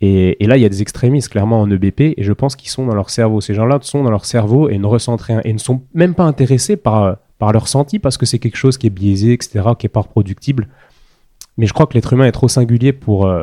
Et, 0.00 0.36
là, 0.46 0.56
il 0.56 0.62
y 0.62 0.64
a 0.64 0.68
des 0.68 0.80
extrémistes 0.80 1.28
clairement 1.28 1.60
en 1.60 1.68
EBP, 1.68 2.00
et 2.00 2.22
je 2.22 2.32
pense 2.32 2.54
qu'ils 2.54 2.70
sont 2.70 2.86
dans 2.86 2.94
leur 2.94 3.10
cerveau. 3.10 3.40
Ces 3.40 3.52
gens-là 3.52 3.80
sont 3.82 4.04
dans 4.04 4.10
leur 4.10 4.24
cerveau 4.24 4.68
et 4.68 4.78
ne 4.78 4.86
ressentent 4.86 5.22
rien, 5.22 5.40
et 5.44 5.52
ne 5.52 5.58
sont 5.58 5.82
même 5.92 6.14
pas 6.14 6.24
intéressés 6.24 6.76
par, 6.76 7.18
par 7.38 7.52
leur 7.52 7.62
ressenti 7.62 7.98
parce 7.98 8.16
que 8.16 8.24
c'est 8.24 8.38
quelque 8.38 8.56
chose 8.56 8.78
qui 8.78 8.86
est 8.86 8.90
biaisé, 8.90 9.32
etc., 9.32 9.70
qui 9.78 9.86
est 9.86 9.90
pas 9.90 10.00
reproductible. 10.00 10.68
Mais 11.56 11.66
je 11.66 11.72
crois 11.72 11.86
que 11.86 11.94
l'être 11.94 12.12
humain 12.12 12.26
est 12.26 12.32
trop 12.32 12.48
singulier 12.48 12.92
pour, 12.92 13.26
euh, 13.26 13.42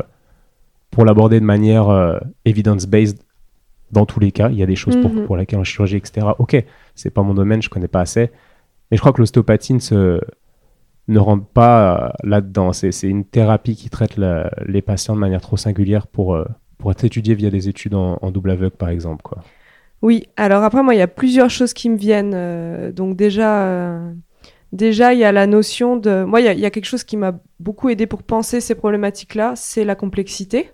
pour 0.92 1.04
l'aborder 1.04 1.40
de 1.40 1.46
manière 1.46 1.90
euh, 1.90 2.18
evidence-based 2.46 3.18
dans 3.96 4.06
tous 4.06 4.20
les 4.20 4.32
cas. 4.32 4.50
Il 4.50 4.58
y 4.58 4.64
a 4.64 4.66
des 4.66 4.76
choses 4.76 4.98
pour, 4.98 5.12
mhm. 5.12 5.26
pour 5.26 5.38
lesquelles 5.38 5.60
en 5.60 5.64
chirurgie, 5.64 5.98
etc. 5.98 6.28
Ok, 6.38 6.64
c'est 6.94 7.10
pas 7.10 7.24
mon 7.24 7.34
domaine, 7.34 7.62
je 7.62 7.70
connais 7.70 7.88
pas 7.88 8.02
assez. 8.02 8.30
Mais 8.92 8.98
je 8.98 9.00
crois 9.00 9.14
que 9.14 9.22
l'ostéopathie 9.22 9.74
ne, 9.74 9.80
se, 9.80 10.22
ne 11.08 11.20
rentre 11.20 11.46
pas 11.46 11.96
euh, 11.96 12.10
là-dedans. 12.24 12.74
C'est 12.74 12.92
une 13.02 13.26
thérapie 13.26 13.76
qui 13.76 13.90
traite 13.90 14.18
les 14.18 14.82
patients 14.82 15.16
de 15.16 15.20
manière 15.20 15.42
trop 15.42 15.58
singulière 15.58 16.08
pour, 16.08 16.36
euh, 16.36 16.46
pour 16.78 16.92
être 16.92 17.04
étudiée 17.04 17.34
via 17.34 17.50
des 17.50 17.68
études 17.70 17.96
en, 17.96 18.32
double 18.32 18.52
aveugle, 18.52 18.76
par 18.76 18.90
exemple. 18.90 19.24
Quoi. 19.24 19.44
Oui, 20.02 20.28
alors 20.36 20.64
après, 20.64 20.84
moi, 20.84 20.94
il 20.94 21.00
y 21.00 21.02
a 21.02 21.08
plusieurs 21.08 21.50
choses 21.50 21.74
qui 21.74 21.90
me 21.90 21.98
viennent. 21.98 22.92
donc 22.92 23.16
déjà... 23.16 24.00
Déjà, 24.72 25.14
il 25.14 25.20
y 25.20 25.24
a 25.24 25.32
la 25.32 25.48
notion 25.48 25.96
de... 25.96 26.26
Moi, 26.26 26.42
il 26.42 26.58
y, 26.58 26.62
y, 26.62 26.66
a 26.66 26.70
quelque 26.70 26.86
chose 26.86 27.06
qui 27.06 27.16
m'a 27.16 27.40
beaucoup 27.62 27.88
aidé 27.88 28.08
pour 28.08 28.24
penser 28.24 28.60
ces 28.60 28.76
problématiques-là, 28.76 29.54
c'est 29.56 29.86
la 29.86 29.96
complexité. 29.96 30.72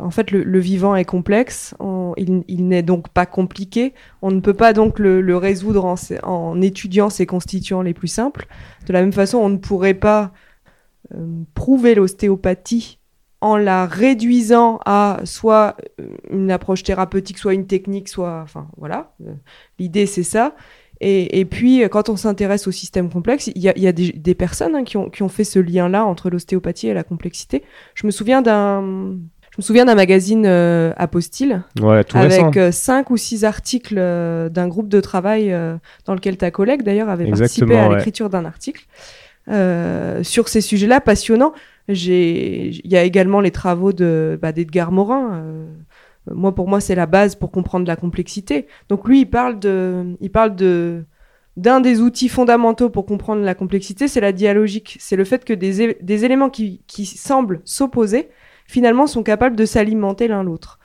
En 0.00 0.10
fait, 0.10 0.30
le, 0.30 0.58
vivant 0.58 0.96
est 0.96 1.04
complexe, 1.04 1.74
il, 2.16 2.66
n'est 2.66 2.82
donc 2.82 3.08
pas 3.08 3.26
compliqué. 3.26 3.94
On 4.22 4.30
ne 4.30 4.40
peut 4.40 4.54
pas 4.54 4.72
donc 4.72 4.98
le, 4.98 5.36
résoudre 5.36 5.96
en, 6.22 6.60
étudiant 6.60 7.10
ses 7.10 7.26
constituants 7.26 7.82
les 7.82 7.94
plus 7.94 8.08
simples. 8.08 8.46
De 8.86 8.92
la 8.92 9.00
même 9.00 9.12
façon, 9.12 9.38
on 9.38 9.48
ne 9.48 9.56
pourrait 9.56 9.94
pas 9.94 10.32
euh, 11.14 11.42
prouver 11.54 11.94
l'ostéopathie 11.94 12.98
en 13.40 13.56
la 13.56 13.86
réduisant 13.86 14.80
à 14.84 15.20
soit 15.24 15.76
euh, 16.00 16.16
une 16.30 16.50
approche 16.50 16.82
thérapeutique, 16.82 17.38
soit 17.38 17.54
une 17.54 17.66
technique, 17.66 18.08
soit... 18.08 18.40
Enfin, 18.42 18.68
voilà. 18.76 19.14
L'idée, 19.78 20.06
c'est 20.06 20.22
ça. 20.22 20.54
Et, 21.02 21.46
puis, 21.46 21.80
quand 21.90 22.10
on 22.10 22.16
s'intéresse 22.16 22.66
au 22.66 22.72
système 22.72 23.08
complexe, 23.10 23.46
il 23.54 23.62
y 23.62 23.68
a, 23.68 23.92
des, 23.92 24.34
personnes 24.34 24.76
hein, 24.76 24.84
qui 24.84 24.98
ont 24.98 25.28
fait 25.30 25.44
ce 25.44 25.58
lien-là 25.58 26.04
entre 26.04 26.28
l'ostéopathie 26.28 26.88
et 26.88 26.94
la 26.94 27.04
complexité. 27.04 27.62
Je 27.94 28.06
me 28.06 28.10
souviens 28.10 28.42
d'un 28.42 29.16
je 29.50 29.56
me 29.58 29.62
souviens 29.62 29.84
d'un 29.84 29.96
magazine 29.96 30.44
euh, 30.46 30.92
Apostille 30.96 31.60
avec 32.14 32.56
euh, 32.56 32.70
cinq 32.70 33.10
ou 33.10 33.16
six 33.16 33.44
articles 33.44 33.96
euh, 33.98 34.48
d'un 34.48 34.68
groupe 34.68 34.88
de 34.88 35.00
travail 35.00 35.54
dans 36.04 36.14
lequel 36.14 36.36
ta 36.36 36.50
collègue 36.50 36.82
d'ailleurs 36.82 37.08
avait 37.08 37.28
participé 37.28 37.76
à 37.76 37.88
l'écriture 37.88 38.30
d'un 38.30 38.44
article 38.44 38.86
sur 40.22 40.48
ces 40.48 40.60
sujets-là 40.60 41.00
passionnants. 41.00 41.52
Il 41.88 42.86
y 42.86 42.96
a 42.96 43.02
également 43.02 43.40
les 43.40 43.50
travaux 43.50 43.92
de 43.92 44.38
bah, 44.40 44.52
d'Edgar 44.52 44.92
Morin. 44.92 45.42
moi, 46.30 46.54
pour 46.54 46.68
moi, 46.68 46.80
c'est 46.80 46.94
la 46.94 47.06
base 47.06 47.34
pour 47.34 47.50
comprendre 47.50 47.86
la 47.88 47.96
complexité. 47.96 48.68
Donc 48.88 49.08
lui, 49.08 49.22
il 49.22 49.26
parle 49.26 49.58
de, 49.58 50.14
il 50.20 50.30
parle 50.30 50.54
de 50.54 51.04
d'un 51.56 51.80
des 51.80 52.00
outils 52.00 52.28
fondamentaux 52.28 52.90
pour 52.90 53.04
comprendre 53.04 53.42
la 53.42 53.56
complexité, 53.56 54.06
c'est 54.06 54.20
la 54.20 54.30
dialogique. 54.30 54.96
C'est 55.00 55.16
le 55.16 55.24
fait 55.24 55.44
que 55.44 55.52
des, 55.52 55.98
des 56.00 56.24
éléments 56.24 56.48
qui, 56.48 56.82
qui 56.86 57.04
semblent 57.04 57.60
s'opposer 57.64 58.28
finalement 58.70 59.06
sont 59.06 59.22
capables 59.22 59.56
de 59.56 59.66
s'alimenter 59.66 60.28
l'un 60.28 60.42
l'autre. 60.42 60.78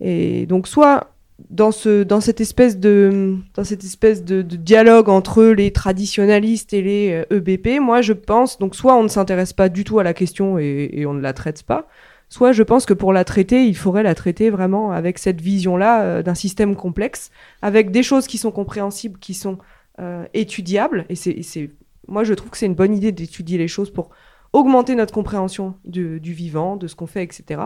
Et 0.00 0.46
donc 0.46 0.66
soit 0.66 1.14
dans 1.50 1.72
ce 1.72 2.02
dans 2.02 2.20
cette 2.20 2.40
espèce 2.40 2.78
de 2.78 3.36
dans 3.54 3.64
cette 3.64 3.84
espèce 3.84 4.24
de, 4.24 4.42
dialogue 4.42 5.08
entre 5.08 5.44
les 5.44 5.70
traditionalistes 5.70 6.72
et 6.72 6.82
les 6.82 7.24
EBP, 7.30 7.66
euh, 7.66 7.76
e 7.76 7.80
moi 7.80 8.02
je 8.02 8.12
pense 8.12 8.58
donc 8.58 8.74
soit 8.74 8.96
on 8.96 9.02
ne 9.02 9.08
s'intéresse 9.08 9.52
pas 9.52 9.68
du 9.68 9.84
tout 9.84 9.98
à 9.98 10.02
la 10.02 10.14
question 10.14 10.58
et, 10.58 11.04
on 11.06 11.14
ne 11.14 11.20
la 11.20 11.32
traite 11.32 11.62
pas, 11.62 11.86
soit 12.28 12.52
je 12.52 12.62
pense 12.62 12.86
que 12.86 12.94
pour 12.94 13.12
la 13.12 13.24
traiter, 13.24 13.66
il 13.66 13.76
faudrait 13.76 14.02
la 14.02 14.14
traiter 14.14 14.50
vraiment 14.50 14.90
avec 14.90 15.18
cette 15.18 15.40
vision-là 15.40 16.02
euh, 16.02 16.22
d'un 16.22 16.34
système 16.34 16.74
complexe, 16.74 17.30
avec 17.62 17.90
des 17.90 18.02
choses 18.02 18.26
qui 18.26 18.38
sont 18.38 18.50
compréhensibles, 18.50 19.18
qui 19.18 19.34
sont 19.34 19.58
euh, 20.00 20.24
étudiables. 20.34 21.04
Et 21.08 21.14
c'est, 21.14 21.70
moi, 22.08 22.24
je 22.24 22.34
trouve 22.34 22.50
que 22.50 22.56
c'est 22.56 22.66
une 22.66 22.74
bonne 22.74 22.94
idée 22.94 23.12
d'étudier 23.12 23.58
les 23.58 23.68
choses 23.68 23.90
pour 23.90 24.10
augmenter 24.52 24.94
notre 24.94 25.14
compréhension 25.14 25.74
du, 25.84 26.18
vivant, 26.18 26.76
de 26.76 26.86
ce 26.86 26.94
qu'on 26.94 27.06
fait, 27.06 27.22
etc. 27.22 27.60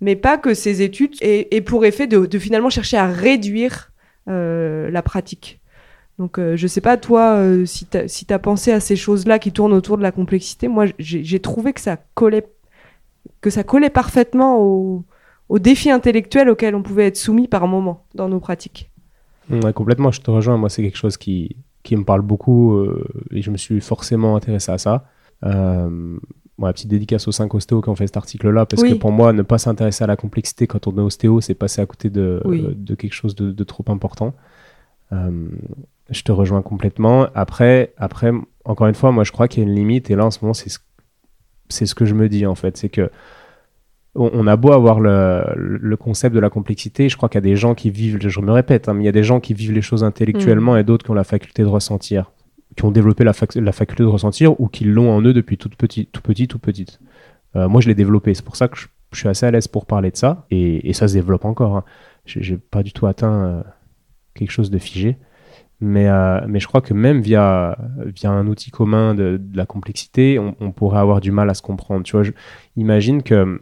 Mais 0.00 0.16
pas 0.16 0.38
que 0.38 0.54
ces 0.54 0.82
études 0.82 1.16
aient, 1.20 1.60
pour 1.60 1.84
effet 1.84 2.06
de, 2.06 2.38
finalement 2.38 2.70
chercher 2.70 2.96
à 2.96 3.06
réduire 3.06 3.92
euh, 4.28 4.90
la 4.90 5.02
pratique. 5.02 5.60
Donc 6.18 6.38
euh, 6.38 6.54
je 6.54 6.66
sais 6.66 6.82
pas 6.82 6.98
toi 6.98 7.36
euh, 7.36 7.64
si 7.64 7.86
tu 7.86 8.34
as 8.34 8.38
pensé 8.38 8.72
à 8.72 8.80
ces 8.80 8.94
choses-là 8.94 9.38
qui 9.38 9.52
tournent 9.52 9.72
autour 9.72 9.96
de 9.96 10.02
la 10.02 10.12
complexité. 10.12 10.68
Moi 10.68 10.86
j'ai 10.98 11.40
trouvé 11.40 11.72
que 11.72 11.80
ça 11.80 11.96
collait 12.14 12.46
que 13.40 13.48
ça 13.48 13.64
collait 13.64 13.90
parfaitement 13.90 14.58
au 14.58 15.58
défis 15.58 15.90
intellectuels 15.90 16.50
auxquels 16.50 16.74
on 16.74 16.82
pouvait 16.82 17.06
être 17.06 17.16
soumis 17.16 17.48
par 17.48 17.66
moment 17.66 18.04
dans 18.14 18.28
nos 18.28 18.40
pratiques. 18.40 18.90
Complètement, 19.74 20.10
je 20.10 20.20
te 20.20 20.30
rejoins. 20.30 20.56
Moi, 20.56 20.68
c'est 20.68 20.82
quelque 20.82 20.96
chose 20.96 21.16
qui, 21.16 21.56
qui 21.82 21.96
me 21.96 22.04
parle 22.04 22.20
beaucoup 22.20 22.86
et 23.30 23.42
je 23.42 23.50
me 23.50 23.56
suis 23.56 23.80
forcément 23.80 24.36
intéressé 24.36 24.70
à 24.70 24.78
ça. 24.78 25.06
Euh, 25.44 26.18
bon, 26.58 26.72
petite 26.72 26.88
dédicace 26.88 27.26
aux 27.28 27.32
5 27.32 27.54
ostéos 27.54 27.80
qui 27.80 27.88
ont 27.88 27.96
fait 27.96 28.06
cet 28.06 28.16
article-là, 28.16 28.66
parce 28.66 28.82
que 28.82 28.94
pour 28.94 29.12
moi, 29.12 29.32
ne 29.32 29.42
pas 29.42 29.58
s'intéresser 29.58 30.04
à 30.04 30.06
la 30.06 30.16
complexité 30.16 30.66
quand 30.66 30.86
on 30.86 30.96
est 30.96 31.00
ostéo, 31.00 31.40
c'est 31.40 31.54
passer 31.54 31.80
à 31.80 31.86
côté 31.86 32.10
de, 32.10 32.42
de 32.46 32.94
quelque 32.94 33.14
chose 33.14 33.34
de, 33.34 33.64
trop 33.64 33.84
important. 33.88 34.34
Euh, 35.12 35.48
je 36.10 36.22
te 36.22 36.32
rejoins 36.32 36.62
complètement. 36.62 37.28
Après, 37.34 37.92
après, 37.96 38.32
encore 38.64 38.86
une 38.86 38.94
fois, 38.94 39.12
moi, 39.12 39.24
je 39.24 39.32
crois 39.32 39.48
qu'il 39.48 39.62
y 39.62 39.66
a 39.66 39.68
une 39.68 39.74
limite, 39.74 40.10
et 40.10 40.16
là, 40.16 40.26
en 40.26 40.30
ce 40.30 40.38
moment, 40.42 40.54
c'est 40.54 40.70
ce, 40.70 40.78
c'est 41.68 41.86
ce 41.86 41.94
que 41.94 42.04
je 42.04 42.14
me 42.14 42.28
dis, 42.28 42.46
en 42.46 42.54
fait. 42.54 42.76
C'est 42.76 42.88
que 42.88 43.10
on, 44.16 44.48
a 44.48 44.56
beau 44.56 44.72
avoir 44.72 44.98
le, 44.98 45.44
le, 45.56 45.96
concept 45.96 46.34
de 46.34 46.40
la 46.40 46.50
complexité, 46.50 47.08
je 47.08 47.16
crois 47.16 47.28
qu'il 47.28 47.36
y 47.36 47.38
a 47.38 47.48
des 47.48 47.54
gens 47.54 47.76
qui 47.76 47.90
vivent, 47.90 48.18
je 48.20 48.40
me 48.40 48.50
répète, 48.50 48.88
hein, 48.88 48.94
mais 48.94 49.04
il 49.04 49.06
y 49.06 49.08
a 49.08 49.12
des 49.12 49.22
gens 49.22 49.38
qui 49.38 49.54
vivent 49.54 49.72
les 49.72 49.82
choses 49.82 50.02
intellectuellement 50.02 50.74
mm. 50.74 50.78
et 50.78 50.84
d'autres 50.84 51.04
qui 51.04 51.12
ont 51.12 51.14
la 51.14 51.22
faculté 51.22 51.62
de 51.62 51.68
ressentir 51.68 52.32
qui 52.76 52.84
ont 52.84 52.90
développé 52.90 53.24
la, 53.24 53.32
la, 53.56 53.72
faculté 53.72 54.02
de 54.02 54.08
ressentir 54.08 54.60
ou 54.60 54.68
qui 54.68 54.84
l'ont 54.84 55.10
en 55.10 55.22
eux 55.22 55.32
depuis 55.32 55.58
toute 55.58 55.76
petite, 55.76 56.12
tout 56.12 56.22
petit, 56.22 56.48
tout 56.48 56.58
petite. 56.58 57.00
Euh, 57.56 57.68
moi, 57.68 57.80
je 57.80 57.88
l'ai 57.88 57.94
développé. 57.94 58.34
C'est 58.34 58.44
pour 58.44 58.56
ça 58.56 58.68
que 58.68 58.76
je, 58.76 58.86
suis 59.12 59.28
assez 59.28 59.44
à 59.44 59.50
l'aise 59.50 59.66
pour 59.66 59.86
parler 59.86 60.10
de 60.10 60.16
ça. 60.16 60.46
Et, 60.50 60.88
et 60.88 60.92
ça 60.92 61.08
se 61.08 61.14
développe 61.14 61.44
encore. 61.44 61.76
Hein. 61.76 61.84
J'ai 62.26 62.56
pas 62.56 62.82
du 62.82 62.92
tout 62.92 63.06
atteint 63.06 63.44
euh, 63.44 63.62
quelque 64.34 64.52
chose 64.52 64.70
de 64.70 64.78
figé. 64.78 65.16
Mais, 65.80 66.08
euh, 66.08 66.40
mais 66.46 66.60
je 66.60 66.68
crois 66.68 66.82
que 66.82 66.92
même 66.92 67.22
via, 67.22 67.76
via 68.04 68.30
un 68.30 68.46
outil 68.46 68.70
commun 68.70 69.14
de, 69.14 69.38
de 69.40 69.56
la 69.56 69.66
complexité, 69.66 70.38
on, 70.38 70.54
on, 70.60 70.72
pourrait 70.72 71.00
avoir 71.00 71.20
du 71.20 71.32
mal 71.32 71.48
à 71.48 71.54
se 71.54 71.62
comprendre. 71.62 72.04
Tu 72.04 72.12
vois, 72.12 72.22
je, 72.22 72.32
imagine 72.76 73.22
que 73.22 73.58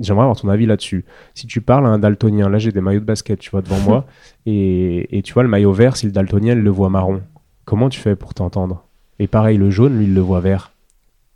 J'aimerais 0.00 0.22
avoir 0.22 0.36
ton 0.36 0.48
avis 0.48 0.66
là-dessus. 0.66 1.04
Si 1.34 1.46
tu 1.46 1.60
parles 1.60 1.86
à 1.86 1.88
un 1.88 1.98
daltonien, 1.98 2.48
là 2.48 2.58
j'ai 2.58 2.72
des 2.72 2.80
maillots 2.80 3.00
de 3.00 3.04
basket, 3.04 3.38
tu 3.38 3.50
vois, 3.50 3.62
devant 3.62 3.78
moi, 3.78 4.06
et, 4.46 5.16
et, 5.16 5.22
tu 5.22 5.32
vois 5.34 5.42
le 5.42 5.48
maillot 5.48 5.72
vert, 5.72 5.96
si 5.96 6.06
le 6.06 6.12
daltonien 6.12 6.54
le 6.54 6.70
voit 6.70 6.90
marron, 6.90 7.22
Comment 7.64 7.88
tu 7.88 8.00
fais 8.00 8.16
pour 8.16 8.34
t'entendre? 8.34 8.84
Et 9.18 9.26
pareil, 9.26 9.58
le 9.58 9.70
jaune, 9.70 9.98
lui, 9.98 10.04
il 10.04 10.14
le 10.14 10.20
voit 10.20 10.40
vert. 10.40 10.72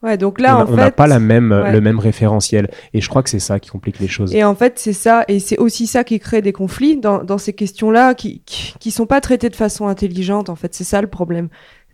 Ouais, 0.03 0.17
donc 0.17 0.41
là, 0.41 0.65
on 0.69 0.77
n'a 0.77 0.93
pas 0.93 1.09
la 1.09 1.19
même, 1.19 1.53
le 1.73 1.81
même 1.81 1.99
référentiel. 1.99 2.71
Et 2.95 3.01
je 3.01 3.09
crois 3.09 3.25
que 3.25 3.31
c'est 3.31 3.41
ça 3.41 3.59
qui 3.59 3.69
complique 3.69 3.99
les 3.99 4.07
choses. 4.07 4.33
Et 4.33 4.45
en 4.45 4.55
fait, 4.55 4.79
c'est 4.79 4.93
ça, 4.93 5.25
et 5.27 5.41
c'est 5.41 5.59
aussi 5.59 5.89
ça 5.89 6.05
qui 6.05 6.21
crée 6.21 6.41
des 6.41 6.53
conflits 6.53 6.97
dans, 6.97 7.25
dans 7.25 7.39
ces 7.39 7.53
questions-là, 7.53 8.15
qui, 8.15 8.43
qui, 8.47 8.91
sont 8.93 9.07
pas 9.07 9.21
traitées 9.21 9.49
de 9.49 9.57
façon 9.57 9.89
intelligente. 9.89 10.51
En 10.51 10.57
fait, 10.57 10.73
c'est 10.73 10.85
ça 10.85 11.01
le 11.01 11.09
problème. 11.09 11.49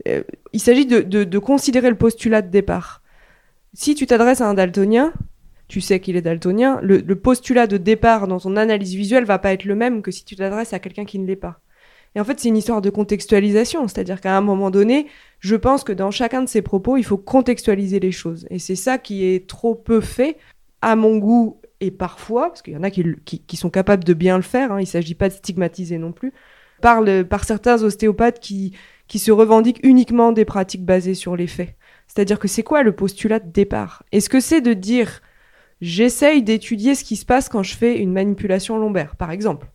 Euh, 0.07 0.23
il 0.53 0.61
s'agit 0.61 0.85
de, 0.85 1.01
de, 1.01 1.25
de, 1.25 1.39
considérer 1.39 1.89
le 1.89 1.97
postulat 1.97 2.43
de 2.43 2.51
départ. 2.51 3.01
Si 3.73 3.95
tu 3.95 4.07
t'adresses 4.07 4.43
à 4.43 4.49
un 4.49 4.55
daltonien, 4.55 5.15
tu 5.69 5.81
sais 5.81 5.99
qu'il 5.99 6.17
est 6.17 6.23
daltonien, 6.23 6.79
le, 6.83 6.99
le, 6.99 7.17
postulat 7.17 7.67
de 7.67 7.79
départ 7.79 8.29
dans 8.29 8.39
ton 8.39 8.57
analyse 8.57 8.95
visuelle 8.95 9.25
va 9.25 9.39
pas 9.39 9.55
être 9.55 9.65
le 9.65 9.75
même 9.75 10.03
que 10.03 10.11
si 10.11 10.25
tu 10.25 10.37
t'adresses 10.37 10.75
à 10.75 10.79
quelqu'un 10.79 11.07
qui 11.07 11.19
ne 11.19 11.27
l'est 11.27 11.37
pas. 11.37 11.61
Et 12.15 12.21
en 12.21 12.25
fait, 12.25 12.39
c'est 12.39 12.49
une 12.49 12.57
histoire 12.57 12.81
de 12.81 12.91
contextualisation. 12.91 13.89
C'est-à-dire 13.89 14.21
qu'à 14.21 14.37
un 14.37 14.41
moment 14.41 14.71
donné, 14.71 15.07
je 15.41 15.57
pense 15.57 15.85
que 15.85 15.93
dans 15.93 16.11
chacun 16.11 16.43
de 16.43 16.49
ces 16.49 16.63
propos, 16.63 16.97
il 16.97 17.05
faut 17.05 17.19
contextualiser 17.19 18.01
les 18.01 18.13
choses. 18.13 18.47
Et 18.51 18.59
c'est 18.59 18.77
ça 18.77 18.99
qui 18.99 19.25
est 19.25 19.49
trop 19.49 19.75
peu 19.75 20.01
fait, 20.01 20.37
à 20.81 20.97
mon 20.97 21.17
goût, 21.19 21.61
et 21.81 21.91
parfois, 21.91 22.49
parce 22.49 22.63
qu'il 22.63 22.75
y 22.75 22.77
en 22.77 22.83
a 22.83 22.91
qui, 22.91 23.57
sont 23.57 23.71
capables 23.71 24.05
de 24.05 24.15
bien 24.15 24.37
le 24.37 24.43
faire, 24.43 24.73
hein, 24.73 24.79
il 24.79 24.85
ne 24.85 24.89
s'agit 24.89 25.15
pas 25.15 25.29
de 25.29 25.35
stigmatiser 25.35 25.99
non 25.99 26.13
plus, 26.13 26.33
par 26.81 27.45
certains 27.45 27.83
ostéopathes 27.83 28.41
qui, 28.41 28.77
qui 29.09 29.19
se 29.19 29.33
revendiquent 29.33 29.81
uniquement 29.83 30.33
des 30.33 30.45
pratiques 30.45 30.85
basées 30.85 31.15
sur 31.15 31.37
les 31.37 31.47
faits. 31.47 31.75
C'est-à-dire 32.07 32.39
que 32.39 32.49
c'est 32.49 32.63
quoi 32.63 32.83
le 32.83 32.93
postulat 32.93 33.41
de 33.41 33.51
départ? 33.51 34.05
Est-ce 34.13 34.29
que 34.29 34.41
c'est 34.41 34.61
de 34.61 34.73
dire 34.73 35.21
j'essaye 35.81 36.43
d'étudier 36.43 36.95
ce 36.95 37.05
qui 37.05 37.17
se 37.17 37.27
passe 37.27 37.49
quand 37.49 37.63
je 37.63 37.75
fais 37.75 37.99
une 37.99 38.13
manipulation 38.13 38.79
lombaire, 38.79 39.17
par 39.17 39.31
exemple? 39.31 39.67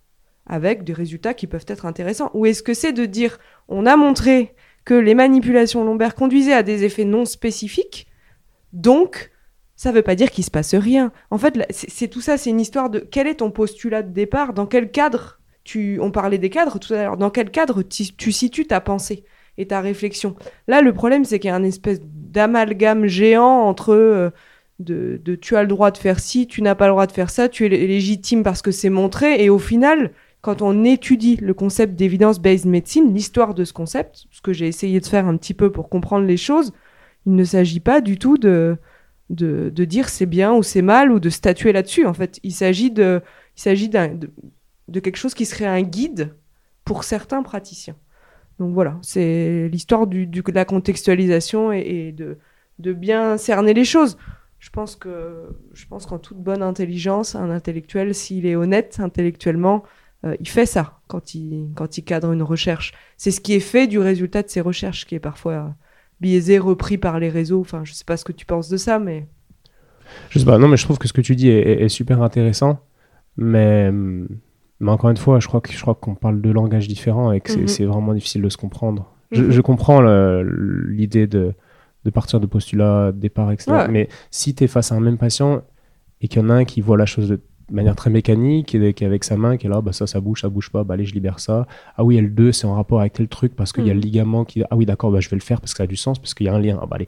Avec 0.49 0.83
des 0.83 0.93
résultats 0.93 1.33
qui 1.33 1.47
peuvent 1.47 1.65
être 1.67 1.85
intéressants 1.85 2.31
Ou 2.33 2.45
est-ce 2.47 2.63
que 2.63 2.73
c'est 2.73 2.91
de 2.91 3.05
dire 3.05 3.39
on 3.67 3.85
a 3.85 3.95
montré 3.95 4.55
que 4.83 4.93
les 4.93 5.15
manipulations 5.15 5.83
lombaires 5.83 6.15
conduisaient 6.15 6.53
à 6.53 6.63
des 6.63 6.83
effets 6.83 7.05
non 7.05 7.25
spécifiques, 7.25 8.07
donc 8.73 9.31
ça 9.75 9.91
ne 9.91 9.95
veut 9.95 10.01
pas 10.01 10.15
dire 10.15 10.31
qu'il 10.31 10.43
se 10.43 10.51
passe 10.51 10.75
rien. 10.75 11.11
En 11.31 11.37
fait, 11.37 11.65
c'est 11.69 12.09
tout 12.09 12.21
ça, 12.21 12.37
c'est 12.37 12.49
une 12.49 12.59
histoire 12.59 12.89
de 12.89 12.99
quel 12.99 13.27
est 13.27 13.35
ton 13.35 13.51
postulat 13.51 14.03
de 14.03 14.11
départ, 14.11 14.53
dans 14.53 14.65
quel 14.65 14.91
cadre 14.91 15.39
tu, 15.63 15.99
on 16.01 16.11
parlait 16.11 16.37
des 16.37 16.49
cadres 16.49 16.79
tout 16.79 16.93
à 16.93 17.03
l'heure, 17.03 17.17
dans 17.17 17.29
quel 17.29 17.51
cadre 17.51 17.83
tu, 17.83 18.31
situes 18.31 18.65
ta 18.65 18.81
pensée 18.81 19.23
et 19.57 19.67
ta 19.67 19.79
réflexion? 19.79 20.35
Là, 20.67 20.81
le 20.81 20.91
problème, 20.91 21.23
c'est 21.23 21.39
qu'il 21.39 21.49
y 21.49 21.51
a 21.51 21.55
un 21.55 21.63
espèce 21.63 22.01
d'amalgame 22.03 23.05
géant 23.05 23.61
entre 23.61 23.93
euh, 23.93 24.31
de, 24.79 25.35
tu 25.35 25.55
as 25.55 25.61
le 25.61 25.67
droit 25.67 25.91
de 25.91 25.97
faire 25.97 26.19
ci, 26.19 26.47
tu 26.47 26.61
n'as 26.61 26.75
pas 26.75 26.87
le 26.87 26.91
droit 26.91 27.07
de 27.07 27.11
faire 27.11 27.29
ça, 27.29 27.47
tu 27.47 27.65
es 27.65 27.69
légitime 27.69 28.43
parce 28.43 28.61
que 28.61 28.71
c'est 28.71 28.89
montré, 28.89 29.43
et 29.43 29.49
au 29.49 29.59
final, 29.59 30.11
quand 30.41 30.61
on 30.61 30.83
étudie 30.83 31.35
le 31.37 31.53
concept 31.53 31.95
d'évidence-based 31.95 32.65
medicine, 32.65 33.13
l'histoire 33.13 33.53
de 33.53 33.65
ce 33.65 33.73
concept, 33.73 34.25
ce 34.31 34.41
que 34.41 34.53
j'ai 34.53 34.67
essayé 34.67 34.99
de 34.99 35.05
faire 35.05 35.27
un 35.27 35.37
petit 35.37 35.53
peu 35.53 35.71
pour 35.71 35.89
comprendre 35.89 36.25
les 36.25 36.37
choses, 36.37 36.71
il 37.25 37.35
ne 37.35 37.43
s'agit 37.43 37.81
pas 37.81 37.99
du 37.99 38.17
tout 38.17 38.37
de, 38.37 38.77
de, 39.29 39.85
dire 39.85 40.09
c'est 40.09 40.25
bien 40.25 40.53
ou 40.53 40.63
c'est 40.63 40.81
mal 40.81 41.11
ou 41.11 41.19
de 41.19 41.29
statuer 41.29 41.73
là-dessus. 41.73 42.05
En 42.05 42.13
fait, 42.13 42.39
il 42.43 42.53
s'agit 42.53 42.89
de, 42.91 43.21
il 43.57 43.61
s'agit 43.61 43.89
de, 43.89 44.29
de 44.87 44.99
quelque 44.99 45.17
chose 45.17 45.33
qui 45.33 45.45
serait 45.45 45.65
un 45.65 45.81
guide 45.81 46.33
pour 46.85 47.03
certains 47.03 47.43
praticiens. 47.43 47.95
Donc 48.59 48.73
voilà, 48.73 48.97
c'est 49.01 49.69
l'histoire 49.69 50.07
de 50.07 50.51
la 50.51 50.65
contextualisation 50.65 51.71
et, 51.71 51.79
et, 51.79 52.11
de, 52.11 52.37
de 52.79 52.93
bien 52.93 53.37
cerner 53.37 53.73
les 53.73 53.85
choses. 53.85 54.17
Je 54.59 54.69
pense 54.69 54.95
que, 54.97 55.45
je 55.73 55.85
pense 55.85 56.05
qu'en 56.05 56.17
toute 56.19 56.37
bonne 56.37 56.61
intelligence, 56.61 57.35
un 57.35 57.49
intellectuel, 57.49 58.13
s'il 58.13 58.45
est 58.45 58.55
honnête 58.55 58.99
intellectuellement, 58.99 59.83
euh, 60.25 60.35
il 60.39 60.49
fait 60.49 60.65
ça 60.65 60.99
quand 61.07 61.33
il, 61.33 61.69
quand 61.75 61.97
il 61.97 62.03
cadre 62.03 62.31
une 62.31 62.43
recherche. 62.43 62.93
C'est 63.17 63.31
ce 63.31 63.39
qui 63.39 63.53
est 63.53 63.61
fait 63.61 63.87
du 63.87 63.99
résultat 63.99 64.43
de 64.43 64.49
ses 64.49 64.61
recherches, 64.61 65.05
qui 65.05 65.15
est 65.15 65.19
parfois 65.19 65.73
biaisé, 66.19 66.59
repris 66.59 66.97
par 66.97 67.19
les 67.19 67.29
réseaux. 67.29 67.61
Enfin, 67.61 67.81
je 67.85 67.93
sais 67.93 68.03
pas 68.03 68.17
ce 68.17 68.25
que 68.25 68.31
tu 68.31 68.45
penses 68.45 68.69
de 68.69 68.77
ça, 68.77 68.99
mais. 68.99 69.27
Je 70.29 70.39
sais 70.39 70.45
pas, 70.45 70.57
non, 70.57 70.67
mais 70.67 70.77
je 70.77 70.83
trouve 70.83 70.97
que 70.97 71.07
ce 71.07 71.13
que 71.13 71.21
tu 71.21 71.35
dis 71.35 71.49
est, 71.49 71.87
super 71.87 72.21
intéressant. 72.21 72.79
Mais, 73.37 73.91
mais 73.91 74.91
encore 74.91 75.11
une 75.11 75.17
fois, 75.17 75.39
je 75.39 75.47
crois 75.47 75.61
que 75.61 75.71
je 75.71 75.79
crois 75.79 75.95
qu'on 75.95 76.15
parle 76.15 76.41
de 76.41 76.49
langages 76.49 76.87
différents 76.87 77.31
et 77.31 77.39
que 77.39 77.67
c'est 77.67 77.83
mhm. 77.85 77.91
vraiment 77.91 78.13
difficile 78.13 78.41
de 78.41 78.49
se 78.49 78.57
comprendre. 78.57 79.13
Je, 79.31 79.43
mhm. 79.43 79.61
comprends 79.61 80.01
l'idée 80.01 81.27
de, 81.27 81.53
de 82.05 82.09
partir 82.09 82.39
de 82.39 82.47
postulats, 82.47 83.11
de 83.11 83.19
départ, 83.19 83.51
etc. 83.51 83.85
Mais 83.89 84.09
si 84.31 84.55
tu 84.55 84.63
es 84.63 84.67
face 84.67 84.91
à 84.91 84.95
un 84.95 84.99
même 84.99 85.19
patient 85.19 85.61
et 86.21 86.27
qu'il 86.27 86.41
y 86.41 86.45
en 86.45 86.49
a 86.49 86.53
un 86.53 86.65
qui 86.65 86.81
voit 86.81 86.97
la 86.97 87.05
chose 87.05 87.29
de 87.29 87.39
de 87.69 87.75
manière 87.75 87.95
très 87.95 88.09
mécanique, 88.09 88.75
et 88.75 88.93
qui 88.93 89.05
avec 89.05 89.23
sa 89.23 89.37
main, 89.37 89.57
qui 89.57 89.67
est 89.67 89.69
là, 89.69 89.81
bah 89.81 89.93
ça, 89.93 90.07
ça 90.07 90.19
bouge, 90.19 90.41
ça 90.41 90.49
bouge 90.49 90.69
pas, 90.69 90.83
bah 90.83 90.95
allez, 90.95 91.05
je 91.05 91.13
libère 91.13 91.39
ça. 91.39 91.67
Ah 91.97 92.03
oui, 92.03 92.19
L2, 92.19 92.51
c'est 92.51 92.65
en 92.65 92.75
rapport 92.75 92.99
avec 92.99 93.13
tel 93.13 93.27
truc 93.27 93.55
parce 93.55 93.71
qu'il 93.71 93.85
y 93.85 93.91
a 93.91 93.93
le 93.93 93.99
mm. 93.99 94.03
ligament 94.03 94.45
qui. 94.45 94.63
Ah 94.63 94.75
oui, 94.75 94.85
d'accord, 94.85 95.11
bah 95.11 95.19
je 95.19 95.29
vais 95.29 95.37
le 95.37 95.41
faire 95.41 95.61
parce 95.61 95.73
que 95.73 95.77
ça 95.77 95.83
a 95.83 95.87
du 95.87 95.95
sens, 95.95 96.19
parce 96.19 96.33
qu'il 96.33 96.45
y 96.45 96.49
a 96.49 96.53
un 96.53 96.59
lien. 96.59 96.79
Ah 96.81 96.85
bah 96.85 96.95
allez, 96.95 97.07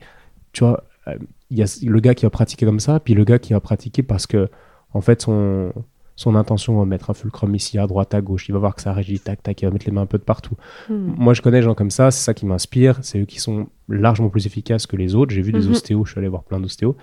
tu 0.53 0.63
vois, 0.63 0.83
euh, 1.07 1.17
il 1.49 1.57
y 1.57 1.63
a 1.63 1.79
le 1.83 1.99
gars 1.99 2.15
qui 2.15 2.25
va 2.25 2.29
pratiquer 2.29 2.65
comme 2.65 2.79
ça, 2.79 2.99
puis 2.99 3.13
le 3.13 3.23
gars 3.23 3.39
qui 3.39 3.53
va 3.53 3.59
pratiquer 3.59 4.03
parce 4.03 4.27
que, 4.27 4.49
en 4.93 5.01
fait, 5.01 5.21
son, 5.21 5.73
son 6.15 6.35
intention 6.35 6.77
va 6.77 6.85
mettre 6.85 7.09
un 7.09 7.13
fulcrum 7.13 7.53
ici, 7.55 7.79
à 7.79 7.87
droite, 7.87 8.13
à 8.13 8.21
gauche. 8.21 8.47
Il 8.47 8.51
va 8.51 8.59
voir 8.59 8.75
que 8.75 8.81
ça 8.81 8.93
régit, 8.93 9.19
tac, 9.19 9.41
tac, 9.41 9.61
il 9.61 9.65
va 9.65 9.71
mettre 9.71 9.85
les 9.85 9.91
mains 9.91 10.01
un 10.01 10.05
peu 10.05 10.17
de 10.17 10.23
partout. 10.23 10.55
Mm. 10.89 11.13
Moi, 11.17 11.33
je 11.33 11.41
connais 11.41 11.59
des 11.59 11.63
gens 11.63 11.73
comme 11.73 11.91
ça, 11.91 12.11
c'est 12.11 12.23
ça 12.23 12.33
qui 12.33 12.45
m'inspire. 12.45 12.99
C'est 13.01 13.19
eux 13.19 13.25
qui 13.25 13.39
sont 13.39 13.67
largement 13.89 14.29
plus 14.29 14.45
efficaces 14.45 14.85
que 14.85 14.95
les 14.95 15.15
autres. 15.15 15.33
J'ai 15.33 15.41
vu 15.41 15.51
des 15.51 15.67
mm-hmm. 15.67 15.71
ostéos, 15.71 16.05
je 16.05 16.11
suis 16.11 16.19
allé 16.19 16.27
voir 16.27 16.43
plein 16.43 16.59
d'ostéos. 16.59 16.95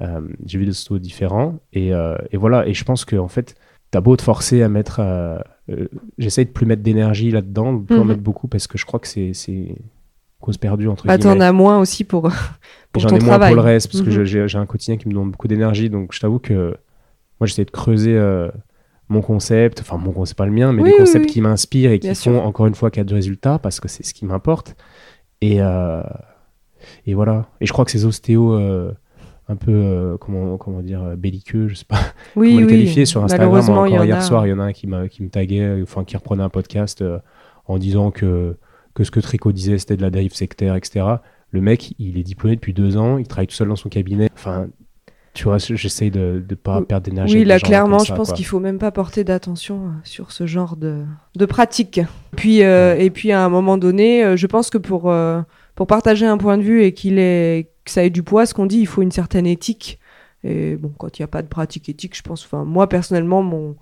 Euh, 0.00 0.20
j'ai 0.46 0.58
vu 0.58 0.64
des 0.64 0.70
ostéos 0.70 0.98
différents. 0.98 1.58
Et, 1.72 1.92
euh, 1.92 2.16
et, 2.30 2.36
voilà, 2.36 2.66
et 2.66 2.74
je 2.74 2.84
pense 2.84 3.04
que, 3.04 3.16
en 3.16 3.28
fait, 3.28 3.56
t'as 3.90 4.00
beau 4.00 4.16
te 4.16 4.22
forcer 4.22 4.62
à 4.62 4.68
mettre. 4.68 5.00
Euh, 5.00 5.38
j'essaie 6.18 6.44
de 6.44 6.50
plus 6.50 6.66
mettre 6.66 6.82
d'énergie 6.82 7.30
là-dedans, 7.30 7.74
de 7.74 7.84
plus 7.84 7.96
en 7.96 8.02
mhm. 8.02 8.08
mettre 8.08 8.22
beaucoup 8.22 8.48
parce 8.48 8.66
que 8.66 8.78
je 8.78 8.86
crois 8.86 9.00
que 9.00 9.06
c'est 9.06 9.32
cause 10.40 10.56
perdue 10.56 10.88
entre 10.88 11.06
bah, 11.06 11.18
T'en 11.18 11.40
as 11.40 11.52
moins 11.52 11.80
aussi 11.80 12.04
pour, 12.04 12.30
pour 12.92 13.02
J'en 13.02 13.08
ai 13.08 13.18
moins 13.18 13.38
pour 13.38 13.56
le 13.56 13.60
reste 13.60 13.90
parce 13.90 14.02
que 14.02 14.10
mhm. 14.10 14.46
j'ai 14.46 14.58
un 14.58 14.66
quotidien 14.66 14.96
qui 14.96 15.08
me 15.08 15.14
demande 15.14 15.32
beaucoup 15.32 15.48
d'énergie. 15.48 15.90
Donc 15.90 16.12
je 16.14 16.20
t'avoue 16.20 16.38
que 16.38 16.76
moi 17.40 17.46
j'essaie 17.46 17.64
de 17.64 17.70
creuser 17.70 18.16
euh, 18.16 18.50
mon 19.08 19.20
concept, 19.20 19.80
enfin 19.80 19.96
mon 19.96 20.24
c'est 20.24 20.36
pas 20.36 20.46
le 20.46 20.52
mien, 20.52 20.72
mais 20.72 20.84
des 20.84 20.96
concepts 20.96 21.26
qui 21.26 21.40
m'inspirent 21.40 21.92
et 21.92 21.98
qui 21.98 22.14
font 22.14 22.38
encore 22.40 22.66
une 22.66 22.74
fois 22.74 22.90
qu'il 22.90 23.00
y 23.00 23.02
a 23.02 23.04
du 23.04 23.14
résultat 23.14 23.58
parce 23.58 23.80
que 23.80 23.88
c'est 23.88 24.04
ce 24.04 24.14
qui 24.14 24.24
m'importe. 24.26 24.76
Et, 25.40 25.58
et 27.06 27.14
voilà. 27.14 27.46
Et 27.60 27.66
je 27.66 27.72
crois 27.72 27.84
que 27.84 27.90
ces 27.90 28.04
ostéos 28.04 28.58
un 29.48 29.56
peu 29.56 29.72
euh, 29.72 30.16
comment 30.18 30.56
comment 30.58 30.82
dire 30.82 31.02
euh, 31.02 31.16
belliqueux 31.16 31.68
je 31.68 31.74
sais 31.74 31.86
pas 31.86 32.00
oui, 32.36 32.54
comment 32.54 32.60
les 32.60 32.66
qualifier 32.66 33.06
sur 33.06 33.24
Instagram. 33.24 33.58
Encore 33.68 33.86
hier 33.86 34.22
soir 34.22 34.46
il 34.46 34.50
y 34.50 34.52
en 34.52 34.58
a 34.58 34.64
un 34.64 34.72
qui 34.72 34.86
m'a 34.86 35.08
qui 35.08 35.22
me 35.22 35.30
taguait 35.30 35.80
enfin 35.82 36.04
qui 36.04 36.16
reprenait 36.16 36.42
un 36.42 36.50
podcast 36.50 37.00
euh, 37.02 37.18
en 37.66 37.78
disant 37.78 38.10
que 38.10 38.56
que 38.94 39.04
ce 39.04 39.10
que 39.10 39.20
Tricot 39.20 39.52
disait 39.52 39.78
c'était 39.78 39.96
de 39.96 40.02
la 40.02 40.10
dérive 40.10 40.34
sectaire 40.34 40.74
etc 40.74 41.06
le 41.50 41.60
mec 41.60 41.94
il 41.98 42.18
est 42.18 42.22
diplômé 42.22 42.56
depuis 42.56 42.74
deux 42.74 42.96
ans 42.98 43.16
il 43.16 43.26
travaille 43.26 43.46
tout 43.46 43.54
seul 43.54 43.68
dans 43.68 43.76
son 43.76 43.88
cabinet. 43.88 44.28
Enfin 44.34 44.66
tu 45.32 45.44
vois 45.44 45.58
j'essaye 45.58 46.10
de 46.10 46.44
ne 46.48 46.54
pas 46.54 46.82
perdre 46.82 47.04
d'énergie 47.04 47.36
oui 47.36 47.44
là 47.44 47.60
clairement 47.60 48.00
je 48.00 48.12
pense 48.12 48.32
qu'il 48.32 48.44
faut 48.44 48.60
même 48.60 48.78
pas 48.78 48.90
porter 48.90 49.24
d'attention 49.24 49.92
sur 50.02 50.32
ce 50.32 50.46
genre 50.46 50.76
de 50.76 51.04
de 51.36 51.46
pratique. 51.46 52.00
Puis 52.36 52.58
et 52.58 53.10
puis 53.14 53.32
à 53.32 53.44
un 53.44 53.48
moment 53.48 53.78
donné 53.78 54.36
je 54.36 54.46
pense 54.46 54.68
que 54.68 54.78
pour 54.78 55.12
pour 55.74 55.86
partager 55.86 56.26
un 56.26 56.36
point 56.36 56.58
de 56.58 56.62
vue 56.62 56.82
et 56.82 56.92
qu'il 56.92 57.18
est 57.18 57.70
que 57.88 57.92
ça 57.92 58.04
ait 58.04 58.10
du 58.10 58.22
poids, 58.22 58.46
ce 58.46 58.54
qu'on 58.54 58.66
dit, 58.66 58.78
il 58.78 58.86
faut 58.86 59.02
une 59.02 59.10
certaine 59.10 59.46
éthique. 59.46 59.98
Et 60.44 60.76
bon, 60.76 60.92
quand 60.96 61.18
il 61.18 61.22
n'y 61.22 61.24
a 61.24 61.28
pas 61.28 61.42
de 61.42 61.48
pratique 61.48 61.88
éthique, 61.88 62.16
je 62.16 62.22
pense, 62.22 62.44
enfin, 62.44 62.64
moi 62.64 62.88
personnellement, 62.88 63.42
mon, 63.42 63.74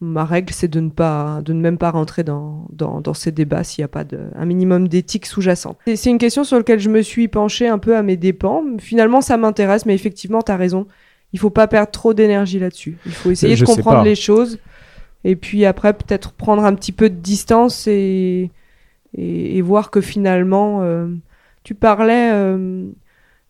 ma 0.00 0.24
règle, 0.24 0.52
c'est 0.52 0.68
de 0.68 0.80
ne 0.80 0.90
pas, 0.90 1.40
de 1.44 1.52
ne 1.52 1.60
même 1.60 1.78
pas 1.78 1.90
rentrer 1.90 2.22
dans, 2.22 2.66
dans, 2.72 3.00
dans 3.00 3.14
ces 3.14 3.32
débats 3.32 3.64
s'il 3.64 3.82
n'y 3.82 3.86
a 3.86 3.88
pas 3.88 4.04
de, 4.04 4.18
un 4.34 4.44
minimum 4.46 4.88
d'éthique 4.88 5.26
sous-jacente. 5.26 5.78
C'est 5.86 6.10
une 6.10 6.18
question 6.18 6.44
sur 6.44 6.56
laquelle 6.56 6.80
je 6.80 6.88
me 6.88 7.02
suis 7.02 7.28
penchée 7.28 7.68
un 7.68 7.78
peu 7.78 7.96
à 7.96 8.02
mes 8.02 8.16
dépens. 8.16 8.64
Finalement, 8.78 9.20
ça 9.20 9.36
m'intéresse, 9.36 9.86
mais 9.86 9.94
effectivement, 9.94 10.40
tu 10.42 10.52
as 10.52 10.56
raison. 10.56 10.86
Il 11.32 11.38
faut 11.38 11.50
pas 11.50 11.66
perdre 11.66 11.90
trop 11.90 12.14
d'énergie 12.14 12.58
là-dessus. 12.58 12.96
Il 13.04 13.12
faut 13.12 13.30
essayer 13.30 13.56
de 13.56 13.64
comprendre 13.64 14.02
les 14.02 14.14
choses. 14.14 14.58
Et 15.24 15.36
puis 15.36 15.64
après, 15.64 15.92
peut-être 15.92 16.32
prendre 16.32 16.64
un 16.64 16.74
petit 16.74 16.92
peu 16.92 17.10
de 17.10 17.16
distance 17.16 17.86
et, 17.86 18.50
et, 19.14 19.60
voir 19.62 19.90
que 19.90 20.00
finalement, 20.00 20.82
euh, 20.82 21.08
tu 21.64 21.74
parlais, 21.74 22.30
euh, 22.32 22.86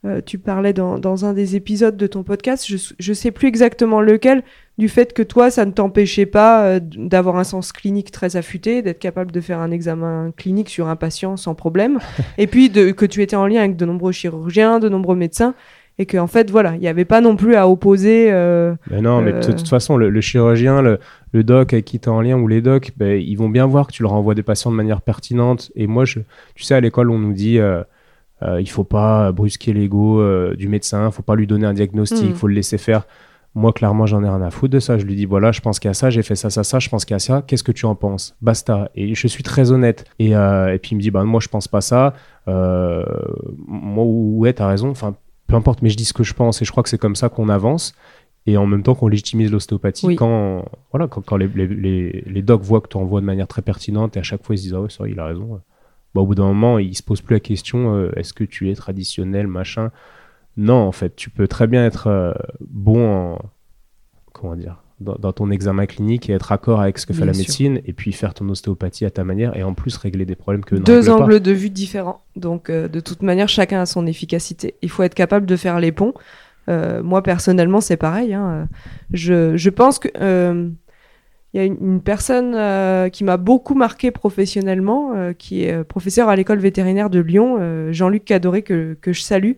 euh, 0.08 0.20
tu 0.24 0.38
parlais 0.38 0.72
dans, 0.72 0.98
dans, 0.98 1.24
un 1.24 1.34
des 1.34 1.54
épisodes 1.54 1.96
de 1.96 2.06
ton 2.06 2.22
podcast, 2.22 2.64
je, 2.66 2.76
je 2.98 3.12
sais 3.12 3.30
plus 3.30 3.46
exactement 3.48 4.00
lequel, 4.00 4.42
du 4.78 4.88
fait 4.88 5.12
que 5.12 5.22
toi, 5.22 5.50
ça 5.50 5.66
ne 5.66 5.72
t'empêchait 5.72 6.26
pas 6.26 6.64
euh, 6.64 6.80
d'avoir 6.80 7.36
un 7.36 7.44
sens 7.44 7.72
clinique 7.72 8.10
très 8.10 8.36
affûté, 8.36 8.80
d'être 8.80 9.00
capable 9.00 9.32
de 9.32 9.40
faire 9.40 9.58
un 9.58 9.70
examen 9.70 10.32
clinique 10.36 10.70
sur 10.70 10.88
un 10.88 10.96
patient 10.96 11.36
sans 11.36 11.54
problème, 11.54 11.98
et 12.38 12.46
puis 12.46 12.70
de, 12.70 12.90
que 12.90 13.04
tu 13.04 13.22
étais 13.22 13.36
en 13.36 13.46
lien 13.46 13.60
avec 13.60 13.76
de 13.76 13.84
nombreux 13.84 14.12
chirurgiens, 14.12 14.78
de 14.78 14.88
nombreux 14.88 15.16
médecins, 15.16 15.54
et 15.98 16.06
qu'en 16.06 16.22
en 16.22 16.26
fait, 16.26 16.50
voilà, 16.50 16.74
il 16.74 16.80
n'y 16.80 16.88
avait 16.88 17.04
pas 17.04 17.20
non 17.20 17.36
plus 17.36 17.56
à 17.56 17.68
opposer. 17.68 18.28
Euh, 18.30 18.74
mais 18.88 19.00
non, 19.00 19.20
mais 19.20 19.32
de 19.32 19.52
toute 19.52 19.68
façon, 19.68 19.96
le, 19.96 20.20
chirurgien, 20.20 20.80
le, 20.80 21.00
le, 21.32 21.42
doc 21.42 21.72
avec 21.72 21.84
qui 21.84 21.98
tu 21.98 22.08
es 22.08 22.12
en 22.12 22.20
lien 22.20 22.38
ou 22.38 22.46
les 22.46 22.62
docs, 22.62 22.92
ben, 22.96 23.20
ils 23.20 23.34
vont 23.34 23.48
bien 23.48 23.66
voir 23.66 23.88
que 23.88 23.92
tu 23.92 24.04
leur 24.04 24.12
envoies 24.12 24.36
des 24.36 24.44
patients 24.44 24.70
de 24.70 24.76
manière 24.76 25.02
pertinente. 25.02 25.72
Et 25.74 25.88
moi, 25.88 26.04
je, 26.04 26.20
tu 26.54 26.62
sais, 26.62 26.76
à 26.76 26.80
l'école, 26.80 27.10
on 27.10 27.18
nous 27.18 27.32
dit. 27.32 27.58
Euh, 28.42 28.48
euh, 28.48 28.60
il 28.60 28.70
faut 28.70 28.84
pas 28.84 29.32
brusquer 29.32 29.72
l'ego 29.72 30.22
du 30.54 30.68
médecin, 30.68 31.06
il 31.06 31.12
faut 31.12 31.22
pas 31.22 31.34
lui 31.34 31.46
donner 31.46 31.66
un 31.66 31.74
diagnostic, 31.74 32.22
il 32.22 32.30
mm. 32.30 32.34
faut 32.34 32.46
le 32.46 32.54
laisser 32.54 32.78
faire. 32.78 33.06
Moi, 33.54 33.72
clairement, 33.72 34.06
j'en 34.06 34.22
ai 34.22 34.28
rien 34.28 34.42
à 34.42 34.50
foutre 34.50 34.74
de 34.74 34.78
ça. 34.78 34.98
Je 34.98 35.04
lui 35.04 35.16
dis, 35.16 35.24
voilà, 35.24 35.52
je 35.52 35.60
pense 35.60 35.80
qu'il 35.80 35.88
y 35.88 35.90
a 35.90 35.94
ça, 35.94 36.10
j'ai 36.10 36.22
fait 36.22 36.36
ça, 36.36 36.48
ça, 36.50 36.62
ça, 36.62 36.78
je 36.78 36.88
pense 36.88 37.04
qu'il 37.04 37.14
y 37.14 37.16
a 37.16 37.18
ça. 37.18 37.42
Qu'est-ce 37.46 37.64
que 37.64 37.72
tu 37.72 37.86
en 37.86 37.94
penses? 37.94 38.36
Basta. 38.40 38.90
Et 38.94 39.14
je 39.14 39.26
suis 39.26 39.42
très 39.42 39.72
honnête. 39.72 40.04
Et, 40.18 40.36
euh, 40.36 40.72
et 40.72 40.78
puis, 40.78 40.90
il 40.92 40.96
me 40.96 41.00
dit, 41.00 41.10
bah, 41.10 41.24
moi, 41.24 41.40
je 41.40 41.48
pense 41.48 41.66
pas 41.66 41.80
ça. 41.80 42.14
Euh, 42.46 43.04
moi, 43.66 44.04
ouais, 44.06 44.52
t'as 44.52 44.68
raison. 44.68 44.90
Enfin, 44.90 45.16
peu 45.46 45.56
importe, 45.56 45.82
mais 45.82 45.88
je 45.88 45.96
dis 45.96 46.04
ce 46.04 46.12
que 46.12 46.22
je 46.22 46.34
pense. 46.34 46.62
Et 46.62 46.64
je 46.64 46.70
crois 46.70 46.82
que 46.82 46.88
c'est 46.88 46.98
comme 46.98 47.16
ça 47.16 47.30
qu'on 47.30 47.48
avance. 47.48 47.94
Et 48.46 48.56
en 48.56 48.66
même 48.66 48.82
temps 48.82 48.94
qu'on 48.94 49.08
légitimise 49.08 49.50
l'ostéopathie 49.50 50.16
quand, 50.16 50.64
voilà, 50.92 51.06
quand, 51.06 51.20
quand 51.22 51.36
les, 51.36 51.48
les, 51.48 52.24
les, 52.26 52.42
docs 52.42 52.62
voient 52.62 52.80
que 52.80 52.88
tu 52.88 52.96
envoies 52.96 53.20
de 53.20 53.26
manière 53.26 53.46
très 53.48 53.60
pertinente 53.60 54.16
et 54.16 54.20
à 54.20 54.22
chaque 54.22 54.42
fois 54.42 54.54
ils 54.54 54.58
se 54.58 54.62
disent, 54.62 54.74
ah 54.74 54.80
ouais, 54.80 54.88
ça, 54.88 55.06
il 55.06 55.20
a 55.20 55.26
raison. 55.26 55.60
Bah, 56.14 56.22
au 56.22 56.26
bout 56.26 56.34
d'un 56.34 56.46
moment, 56.46 56.78
ils 56.78 56.96
se 56.96 57.02
posent 57.02 57.20
plus 57.20 57.34
la 57.34 57.40
question, 57.40 57.94
euh, 57.94 58.12
est-ce 58.16 58.32
que 58.32 58.44
tu 58.44 58.70
es 58.70 58.74
traditionnel, 58.74 59.46
machin? 59.46 59.90
Non, 60.56 60.76
en 60.76 60.92
fait, 60.92 61.14
tu 61.14 61.30
peux 61.30 61.46
très 61.46 61.66
bien 61.66 61.84
être 61.84 62.06
euh, 62.06 62.32
bon 62.60 63.34
en, 63.34 63.38
comment 64.32 64.56
dire, 64.56 64.82
dans, 65.00 65.32
ton 65.32 65.50
examen 65.50 65.86
clinique 65.86 66.28
et 66.28 66.32
être 66.32 66.50
accord 66.50 66.80
avec 66.80 66.98
ce 66.98 67.06
que 67.06 67.12
fait 67.12 67.24
la 67.24 67.32
médecine 67.32 67.80
et 67.84 67.92
puis 67.92 68.12
faire 68.12 68.34
ton 68.34 68.48
ostéopathie 68.48 69.04
à 69.04 69.10
ta 69.10 69.22
manière 69.22 69.56
et 69.56 69.62
en 69.62 69.72
plus 69.72 69.96
régler 69.96 70.24
des 70.24 70.34
problèmes 70.34 70.64
que 70.64 70.74
deux 70.74 71.08
angles 71.08 71.38
de 71.38 71.52
vue 71.52 71.70
différents. 71.70 72.22
Donc 72.34 72.68
euh, 72.68 72.88
de 72.88 72.98
toute 72.98 73.22
manière, 73.22 73.48
chacun 73.48 73.82
a 73.82 73.86
son 73.86 74.08
efficacité. 74.08 74.74
Il 74.82 74.90
faut 74.90 75.04
être 75.04 75.14
capable 75.14 75.46
de 75.46 75.54
faire 75.54 75.78
les 75.78 75.92
ponts. 75.92 76.14
Moi 76.66 77.22
personnellement, 77.22 77.80
c'est 77.80 77.96
pareil. 77.96 78.34
Hein. 78.34 78.68
Je, 79.12 79.70
pense 79.70 79.98
que 80.00 80.08
il 81.58 81.66
y 81.66 81.68
a 81.68 81.74
une, 81.80 82.00
personne 82.00 83.10
qui 83.10 83.24
m'a 83.24 83.36
beaucoup 83.36 83.74
marqué 83.74 84.10
professionnellement, 84.10 85.32
qui 85.38 85.64
est 85.64 85.84
professeur 85.84 86.28
à 86.28 86.36
l'école 86.36 86.58
vétérinaire 86.58 87.10
de 87.10 87.18
Lyon, 87.18 87.92
Jean-Luc 87.92 88.24
Cadoré, 88.24 88.62
que, 88.62 88.96
que 89.00 89.12
je 89.12 89.22
salue, 89.22 89.54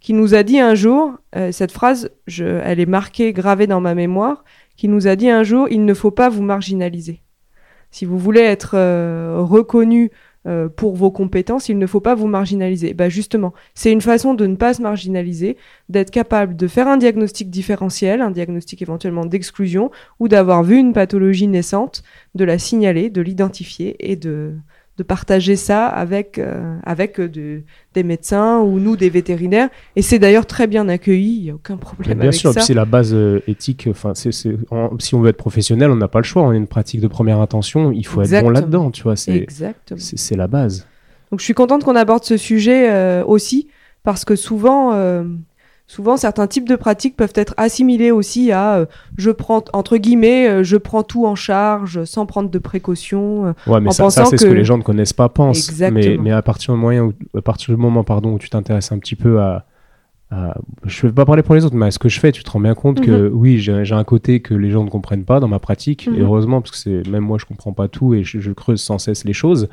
qui 0.00 0.14
nous 0.14 0.34
a 0.34 0.42
dit 0.42 0.58
un 0.58 0.74
jour, 0.74 1.12
euh, 1.36 1.52
cette 1.52 1.72
phrase, 1.72 2.10
je, 2.26 2.44
elle 2.44 2.80
est 2.80 2.86
marquée, 2.86 3.32
gravée 3.32 3.66
dans 3.66 3.80
ma 3.80 3.94
mémoire, 3.94 4.44
qui 4.76 4.88
nous 4.88 5.06
a 5.06 5.14
dit 5.14 5.28
un 5.28 5.42
jour, 5.42 5.68
il 5.70 5.84
ne 5.84 5.94
faut 5.94 6.10
pas 6.10 6.30
vous 6.30 6.42
marginaliser. 6.42 7.22
Si 7.90 8.06
vous 8.06 8.18
voulez 8.18 8.40
être 8.40 8.72
euh, 8.74 9.36
reconnu 9.38 10.10
euh, 10.46 10.68
pour 10.68 10.96
vos 10.96 11.10
compétences, 11.10 11.68
il 11.68 11.78
ne 11.78 11.86
faut 11.86 12.00
pas 12.00 12.14
vous 12.14 12.26
marginaliser. 12.26 12.94
Bah 12.94 13.08
justement, 13.08 13.52
c'est 13.74 13.92
une 13.92 14.00
façon 14.00 14.34
de 14.34 14.46
ne 14.46 14.56
pas 14.56 14.74
se 14.74 14.80
marginaliser, 14.80 15.56
d'être 15.88 16.10
capable 16.10 16.56
de 16.56 16.66
faire 16.66 16.88
un 16.88 16.96
diagnostic 16.96 17.50
différentiel, 17.50 18.22
un 18.22 18.30
diagnostic 18.30 18.80
éventuellement 18.80 19.26
d'exclusion, 19.26 19.90
ou 20.18 20.28
d'avoir 20.28 20.62
vu 20.62 20.78
une 20.78 20.92
pathologie 20.92 21.46
naissante, 21.46 22.02
de 22.34 22.44
la 22.44 22.58
signaler, 22.58 23.10
de 23.10 23.20
l'identifier 23.20 23.96
et 23.98 24.16
de, 24.16 24.54
de 25.00 25.02
partager 25.02 25.56
ça 25.56 25.86
avec, 25.86 26.38
euh, 26.38 26.76
avec 26.84 27.18
euh, 27.18 27.62
des 27.94 28.02
médecins 28.02 28.58
ou 28.58 28.78
nous, 28.78 28.98
des 28.98 29.08
vétérinaires. 29.08 29.70
Et 29.96 30.02
c'est 30.02 30.18
d'ailleurs 30.18 30.44
très 30.44 30.66
bien 30.66 30.90
accueilli, 30.90 31.38
il 31.38 31.42
n'y 31.44 31.50
a 31.50 31.54
aucun 31.54 31.78
problème 31.78 32.18
bien 32.18 32.32
sûr, 32.32 32.52
c'est 32.52 32.74
la 32.74 32.84
base 32.84 33.14
euh, 33.14 33.40
éthique. 33.48 33.88
Enfin, 33.90 34.12
c'est 34.14 34.30
si 34.30 35.14
on 35.14 35.20
veut 35.22 35.30
être 35.30 35.38
professionnel, 35.38 35.90
on 35.90 35.96
n'a 35.96 36.08
pas 36.08 36.18
le 36.18 36.24
choix. 36.24 36.42
On 36.42 36.50
a 36.50 36.54
une 36.54 36.66
pratique 36.66 37.00
de 37.00 37.06
première 37.06 37.40
intention, 37.40 37.92
il 37.92 38.06
faut 38.06 38.20
être 38.20 38.42
bon 38.42 38.50
là-dedans, 38.50 38.90
tu 38.90 39.02
vois. 39.02 39.16
C'est 39.16 40.36
la 40.36 40.46
base. 40.46 40.86
Donc 41.30 41.40
je 41.40 41.44
suis 41.44 41.54
contente 41.54 41.82
qu'on 41.82 41.96
aborde 41.96 42.24
ce 42.24 42.36
sujet 42.36 43.22
aussi, 43.22 43.68
parce 44.02 44.26
que 44.26 44.36
souvent 44.36 44.92
souvent 45.90 46.16
certains 46.16 46.46
types 46.46 46.68
de 46.68 46.76
pratiques 46.76 47.16
peuvent 47.16 47.32
être 47.34 47.52
assimilés 47.56 48.12
aussi 48.12 48.52
à 48.52 48.76
euh, 48.76 48.86
je 49.18 49.32
prends 49.32 49.64
entre 49.72 49.96
guillemets 49.96 50.48
euh, 50.48 50.62
je 50.62 50.76
prends 50.76 51.02
tout 51.02 51.26
en 51.26 51.34
charge 51.34 52.04
sans 52.04 52.26
prendre 52.26 52.48
de 52.48 52.58
précautions 52.60 53.46
euh, 53.46 53.52
ouais 53.66 53.80
mais 53.80 53.90
ça, 53.90 54.08
c'est 54.08 54.36
ce 54.36 54.46
que 54.46 54.52
les 54.52 54.64
gens 54.64 54.78
ne 54.78 54.84
connaissent 54.84 55.12
pas 55.12 55.28
pensent 55.28 55.72
mais, 55.90 56.16
mais 56.16 56.30
à 56.30 56.42
partir 56.42 56.74
du 56.74 56.80
moyen 56.80 57.06
où, 57.06 57.12
à 57.36 57.42
partir 57.42 57.74
du 57.74 57.80
moment 57.80 58.04
pardon 58.04 58.34
où 58.34 58.38
tu 58.38 58.48
t'intéresses 58.48 58.92
un 58.92 58.98
petit 58.98 59.16
peu 59.16 59.40
à, 59.40 59.66
je 60.84 61.06
ne 61.06 61.10
vais 61.10 61.14
pas 61.14 61.24
parler 61.24 61.42
pour 61.42 61.56
les 61.56 61.64
autres 61.64 61.74
mais 61.74 61.86
à 61.86 61.90
ce 61.90 61.98
que 61.98 62.08
je 62.08 62.20
fais 62.20 62.30
tu 62.30 62.44
te 62.44 62.50
rends 62.52 62.60
bien 62.60 62.74
compte 62.74 63.00
que 63.00 63.28
mhm. 63.28 63.34
oui 63.34 63.58
j'ai 63.58 63.92
un 63.92 64.04
côté 64.04 64.38
que 64.38 64.54
les 64.54 64.70
gens 64.70 64.84
ne 64.84 64.90
comprennent 64.90 65.24
pas 65.24 65.40
dans 65.40 65.48
ma 65.48 65.58
pratique 65.58 66.06
et 66.06 66.10
mhm. 66.10 66.22
heureusement 66.22 66.60
parce 66.60 66.70
que 66.70 66.76
c'est 66.76 67.10
même 67.10 67.24
moi 67.24 67.36
je 67.40 67.46
comprends 67.46 67.72
pas 67.72 67.88
tout 67.88 68.14
et 68.14 68.22
je, 68.22 68.52
creuse 68.52 68.80
sans 68.80 68.98
cesse 68.98 69.24
les 69.24 69.32
choses 69.32 69.68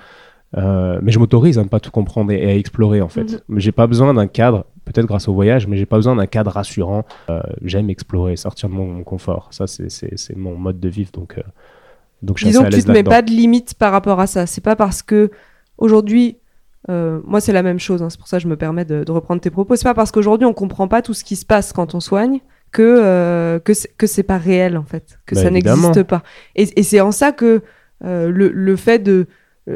mais 0.56 1.12
je 1.12 1.20
m'autorise 1.20 1.58
à 1.60 1.64
ne 1.64 1.70
pas 1.70 1.80
tout 1.80 1.92
comprendre 1.92 2.32
et, 2.32 2.46
à 2.46 2.56
explorer 2.56 3.02
en 3.02 3.10
fait. 3.10 3.44
Mais 3.48 3.56
mhm. 3.56 3.60
J'ai 3.60 3.72
pas 3.72 3.88
besoin 3.88 4.14
d'un 4.14 4.28
cadre 4.28 4.66
peut-être 4.88 5.06
grâce 5.06 5.28
au 5.28 5.34
voyage, 5.34 5.68
mais 5.68 5.78
j'ai 5.78 5.86
pas 5.86 5.98
besoin 5.98 6.16
d'un 6.16 6.26
cadre 6.26 6.52
rassurant. 6.52 7.06
Euh, 7.30 7.42
j'aime 7.62 7.90
explorer, 7.90 8.36
sortir 8.38 8.70
de 8.70 8.74
mon, 8.74 9.04
confort. 9.04 9.50
Ça, 9.52 9.68
c'est 9.68 10.36
mon 10.36 10.56
mode 10.56 10.80
de 10.80 10.90
vivre. 10.90 11.12
Donc, 11.12 11.38
euh, 11.38 11.42
donc 12.22 12.38
je 12.38 12.46
Disons 12.46 12.64
que 12.64 12.70
tu 12.70 12.84
te 12.84 12.92
mets 12.92 13.04
pas 13.04 13.22
de 13.22 13.30
limite 13.30 13.74
par 13.76 13.92
rapport 13.92 14.20
à 14.20 14.28
ça. 14.28 14.46
C'est 14.48 14.64
pas 14.64 14.76
parce 14.76 15.02
que 15.04 15.30
aujourd'hui, 15.78 16.38
euh, 16.90 17.20
moi 17.26 17.42
c'est 17.42 17.54
la 17.54 17.64
même 17.64 17.80
chose. 17.80 18.02
Hein, 18.02 18.10
c'est 18.10 18.18
pour 18.18 18.28
ça 18.28 18.38
que 18.38 18.44
je 18.44 18.48
me 18.48 18.58
permets 18.58 18.86
de, 18.86 19.10
reprendre 19.12 19.42
tes 19.42 19.52
propos. 19.52 19.76
C'est 19.76 19.84
pas 19.84 19.94
parce 19.94 20.12
qu'aujourd'hui 20.12 20.46
on 20.46 20.54
comprend 20.54 20.88
pas 20.88 21.02
tout 21.02 21.14
ce 21.14 21.24
qui 21.24 21.36
se 21.36 21.46
passe 21.46 21.74
quand 21.74 21.94
on 21.94 22.00
soigne 22.00 22.40
que 22.72 23.60
que 23.60 23.74
que 23.98 24.08
c'est 24.08 24.24
pas 24.24 24.38
réel 24.38 24.78
en 24.78 24.84
fait, 24.84 25.20
que 25.26 25.36
bah, 25.36 25.42
ça 25.42 25.50
n'existe 25.50 26.04
pas. 26.04 26.24
Et, 26.56 26.68
et 26.80 26.84
c'est 26.84 27.02
en 27.02 27.12
ça 27.12 27.32
que 27.32 27.62
le, 28.02 28.30
le 28.30 28.76
fait 28.76 29.00
de 29.00 29.28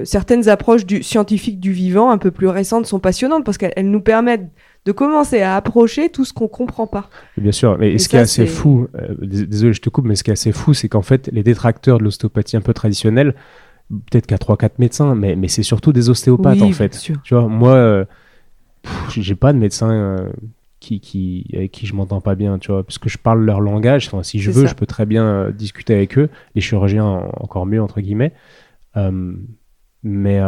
certaines 0.04 0.48
approches 0.48 0.86
du 0.86 1.04
scientifique 1.04 1.60
du 1.60 1.72
vivant 1.72 2.12
un 2.12 2.18
peu 2.18 2.32
plus 2.32 2.48
récentes 2.48 2.86
sont 2.86 3.00
passionnantes 3.00 3.44
parce 3.44 3.58
qu'elles 3.58 3.90
nous 3.90 4.02
permettent 4.02 4.50
de 4.86 4.92
commencer 4.92 5.42
à 5.42 5.56
approcher 5.56 6.10
tout 6.10 6.26
ce 6.26 6.34
qu'on 6.34 6.48
comprend 6.48 6.88
pas. 6.88 7.10
Bien 7.38 7.52
sûr, 7.52 7.78
mais 7.78 7.98
ce 7.98 8.10
qui 8.10 8.16
est 8.16 8.20
assez 8.20 8.48
fou, 8.48 8.88
euh, 8.96 9.16
désolé 9.22 9.74
je 9.74 9.82
te 9.82 9.90
coupe, 9.90 10.06
mais 10.06 10.16
ce 10.16 10.24
qui 10.24 10.32
est 10.32 10.34
assez 10.34 10.52
fou, 10.52 10.74
c'est 10.74 10.90
qu'en 10.90 11.04
fait, 11.04 11.30
les 11.32 11.44
détracteurs 11.44 12.00
de 12.00 12.04
l'ostéopathie 12.04 12.58
un 12.58 12.62
peu 12.62 12.74
traditionnelle, 12.74 13.36
peut-être 13.90 14.26
qu'à 14.26 14.38
3-4 14.38 14.72
médecins, 14.80 15.14
mais, 15.14 15.36
mais 15.36 15.48
c'est 15.48 15.64
surtout 15.64 15.94
des 15.94 16.10
ostéopathes 16.10 16.62
en 16.62 16.72
fait. 16.72 16.98
Tu 17.24 17.34
vois, 17.34 17.48
moi, 17.48 17.74
euh, 17.74 18.06
j'ai 19.10 19.36
pas 19.36 19.54
de 19.54 19.60
médecin 19.60 19.92
euh, 19.92 20.30
qui, 20.80 21.00
qui, 21.00 21.46
avec 21.54 21.72
qui 21.72 21.86
je 21.86 21.94
m'entends 21.94 22.22
pas 22.22 22.36
bien, 22.36 22.58
tu 22.58 22.72
vois, 22.72 22.84
parce 22.84 22.98
que 22.98 23.10
je 23.10 23.20
parle 23.20 23.44
leur 23.44 23.60
langage. 23.60 24.08
Enfin, 24.08 24.24
si 24.24 24.40
je 24.40 24.50
veux, 24.50 24.66
je 24.66 24.74
peux 24.74 24.88
très 24.88 25.06
bien 25.06 25.52
discuter 25.52 25.94
avec 25.94 26.18
eux, 26.18 26.30
les 26.56 26.62
chirurgiens 26.62 27.28
encore 27.40 27.68
mieux, 27.68 27.82
entre 27.82 28.02
guillemets. 28.02 28.34
Mais 30.04 30.42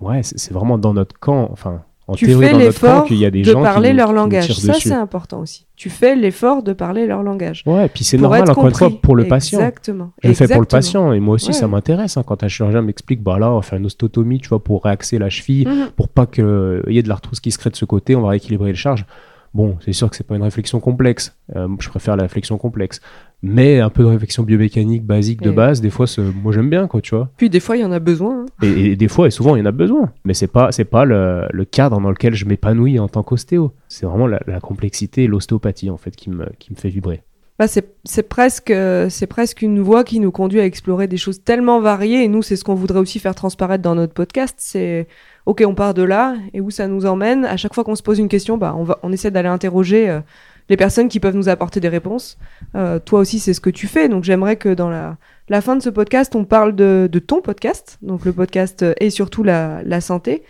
ouais, 0.00 0.22
c'est 0.22 0.52
vraiment 0.52 0.78
dans 0.78 0.94
notre 0.94 1.18
camp, 1.18 1.48
enfin, 1.50 1.82
tu 2.16 2.26
fais 2.26 2.52
l'effort 2.52 3.06
de 3.06 3.52
parler 3.52 3.92
leur 3.92 4.12
langage. 4.12 4.52
Ça, 4.52 4.74
c'est 4.74 4.92
important 4.92 5.40
aussi. 5.40 5.66
Tu 5.76 5.88
fais 5.88 6.14
l'effort 6.14 6.62
de 6.62 6.72
parler 6.72 7.06
leur 7.06 7.22
langage. 7.22 7.62
Ouais, 7.66 7.86
et 7.86 7.88
puis 7.88 8.04
c'est 8.04 8.18
normal, 8.18 8.50
encore 8.50 8.66
une 8.66 8.74
fois, 8.74 8.90
pour 8.90 9.16
le 9.16 9.26
patient. 9.26 9.58
Exactement. 9.58 10.12
Je 10.22 10.28
le 10.28 10.34
fais 10.34 10.48
pour 10.48 10.60
le 10.60 10.66
patient, 10.66 11.12
et 11.12 11.20
moi 11.20 11.34
aussi, 11.34 11.52
ça 11.52 11.68
m'intéresse. 11.68 12.16
Hein, 12.16 12.22
quand 12.26 12.42
un 12.42 12.48
chirurgien 12.48 12.82
m'explique, 12.82 13.22
bah 13.22 13.38
là, 13.38 13.50
on 13.50 13.56
va 13.56 13.62
faire 13.62 13.78
une 13.78 13.86
ostotomie, 13.86 14.40
tu 14.40 14.48
vois, 14.48 14.62
pour 14.62 14.84
réaxer 14.84 15.18
la 15.18 15.30
cheville, 15.30 15.66
mhm. 15.66 15.90
pour 15.96 16.08
pas 16.08 16.26
qu'il 16.26 16.82
y 16.88 16.98
ait 16.98 17.02
de 17.02 17.08
l'arthrose 17.08 17.40
qui 17.40 17.50
se 17.50 17.58
crée 17.58 17.70
de 17.70 17.76
ce 17.76 17.84
côté, 17.84 18.14
on 18.16 18.22
va 18.22 18.30
rééquilibrer 18.30 18.70
les 18.70 18.76
charges. 18.76 19.06
Bon, 19.52 19.76
c'est 19.84 19.92
sûr 19.92 20.08
que 20.08 20.16
c'est 20.16 20.26
pas 20.26 20.36
une 20.36 20.42
réflexion 20.42 20.78
complexe. 20.78 21.36
Euh, 21.56 21.66
je 21.80 21.88
préfère 21.88 22.16
la 22.16 22.22
réflexion 22.22 22.56
complexe. 22.56 23.00
Mais 23.42 23.80
un 23.80 23.88
peu 23.88 24.02
de 24.02 24.08
réflexion 24.08 24.42
biomécanique 24.42 25.04
basique 25.04 25.40
de 25.40 25.50
base, 25.50 25.80
des 25.80 25.90
fois, 25.90 26.06
moi 26.42 26.52
j'aime 26.52 26.70
bien, 26.70 26.86
quoi, 26.86 27.00
tu 27.00 27.14
vois. 27.14 27.30
Puis 27.36 27.50
des 27.50 27.58
fois, 27.58 27.76
il 27.76 27.80
y 27.80 27.84
en 27.84 27.90
a 27.90 27.98
besoin. 27.98 28.44
Hein. 28.44 28.66
Et, 28.66 28.96
des 28.96 29.08
fois, 29.08 29.26
et 29.26 29.30
souvent, 29.30 29.56
il 29.56 29.60
y 29.60 29.62
en 29.62 29.66
a 29.66 29.72
besoin. 29.72 30.12
Mais 30.24 30.34
c'est 30.34 30.46
pas, 30.46 30.70
c'est 30.72 30.84
pas 30.84 31.04
le, 31.04 31.48
cadre 31.70 32.00
dans 32.00 32.10
lequel 32.10 32.34
je 32.34 32.44
m'épanouis 32.44 32.98
en 32.98 33.08
tant 33.08 33.22
qu'ostéo. 33.22 33.72
C'est 33.88 34.06
vraiment 34.06 34.26
la, 34.26 34.60
complexité 34.60 35.24
et 35.24 35.26
l'ostéopathie, 35.26 35.90
en 35.90 35.96
fait, 35.96 36.14
qui 36.14 36.30
me, 36.30 36.46
qui 36.58 36.72
me 36.72 36.76
fait 36.76 36.90
vibrer. 36.90 37.22
Bah 37.58 37.66
c'est 37.66 38.22
presque, 38.22 38.72
c'est 39.10 39.26
presque 39.26 39.60
une 39.60 39.80
voie 39.80 40.02
qui 40.02 40.18
nous 40.18 40.30
conduit 40.30 40.60
à 40.60 40.64
explorer 40.64 41.08
des 41.08 41.18
choses 41.18 41.44
tellement 41.44 41.80
variées. 41.80 42.24
Et 42.24 42.28
nous, 42.28 42.40
c'est 42.40 42.56
ce 42.56 42.64
qu'on 42.64 42.74
voudrait 42.74 43.00
aussi 43.00 43.18
faire 43.18 43.34
transparaître 43.34 43.82
dans 43.82 43.94
notre 43.94 44.14
podcast. 44.14 44.54
C'est 44.58 45.08
ok, 45.50 45.64
on 45.66 45.74
part 45.74 45.94
de 45.94 46.04
là 46.04 46.36
et 46.54 46.60
où 46.60 46.70
ça 46.70 46.86
nous 46.86 47.06
emmène? 47.06 47.44
À 47.44 47.56
chaque 47.56 47.74
fois 47.74 47.82
qu'on 47.82 47.96
se 47.96 48.04
pose 48.04 48.20
une 48.20 48.28
question, 48.28 48.56
bah, 48.56 48.76
on, 49.02 49.12
essaie 49.12 49.32
d'aller 49.32 49.48
interroger 49.48 50.08
euh, 50.08 50.20
les 50.68 50.76
personnes 50.76 51.08
qui 51.08 51.18
peuvent 51.18 51.34
nous 51.34 51.48
apporter 51.48 51.80
des 51.80 51.88
réponses. 51.88 52.38
Euh, 52.76 53.00
toi 53.00 53.18
aussi, 53.18 53.40
c'est 53.40 53.52
ce 53.52 53.60
que 53.60 53.68
tu 53.68 53.88
fais. 53.88 54.08
Donc 54.08 54.22
j'aimerais 54.22 54.54
que 54.54 54.68
dans 54.68 54.88
la, 54.88 55.60
fin 55.60 55.74
de 55.74 55.82
ce 55.82 55.90
podcast, 55.90 56.36
on 56.36 56.44
parle 56.44 56.76
de, 56.76 57.08
ton 57.26 57.42
podcast, 57.42 57.98
donc 58.00 58.24
le 58.24 58.32
podcast 58.32 58.84
et 59.00 59.10
surtout 59.10 59.42
la, 59.42 59.82
la 59.82 60.00
santé. 60.00 60.44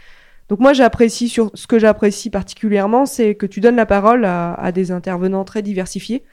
Donc 0.50 0.60
moi, 0.60 0.74
j'apprécie 0.74 1.30
sur 1.30 1.50
ce 1.54 1.66
que 1.66 1.78
j'apprécie 1.78 2.28
particulièrement, 2.28 3.06
c'est 3.06 3.34
que 3.36 3.46
tu 3.46 3.60
donnes 3.60 3.76
la 3.76 3.86
parole 3.86 4.26
à, 4.26 4.70
des 4.70 4.92
intervenants 4.92 5.44
très 5.44 5.62
diversifiés 5.62 6.24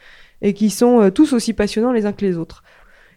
et 0.42 0.54
qui 0.54 0.72
sont 0.72 1.04
euh, 1.04 1.10
tous 1.10 1.32
aussi 1.32 1.54
passionnants 1.54 1.94
les 1.94 2.06
uns 2.06 2.12
que 2.12 2.26
les 2.26 2.36
autres. 2.36 2.64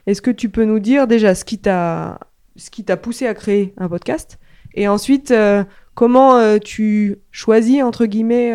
Est-ce 0.07 0.22
que 0.22 0.30
tu 0.30 0.48
peux 0.48 0.64
nous 0.64 0.78
dire 0.78 1.09
déjà 1.09 1.34
ce 1.34 1.44
qui 1.44 1.59
t'a 1.59 2.20
ce 2.55 2.70
qui 2.70 2.84
t'a 2.84 2.96
poussé 2.96 3.26
à 3.26 3.34
créer 3.34 3.74
un 3.78 3.88
podcast? 3.88 4.38
Et 4.74 4.88
ensuite 4.88 5.30
euh, 5.30 5.64
comment 5.94 6.36
euh, 6.36 6.58
tu 6.58 7.18
choisis 7.30 7.82
entre 7.82 8.06
guillemets 8.06 8.52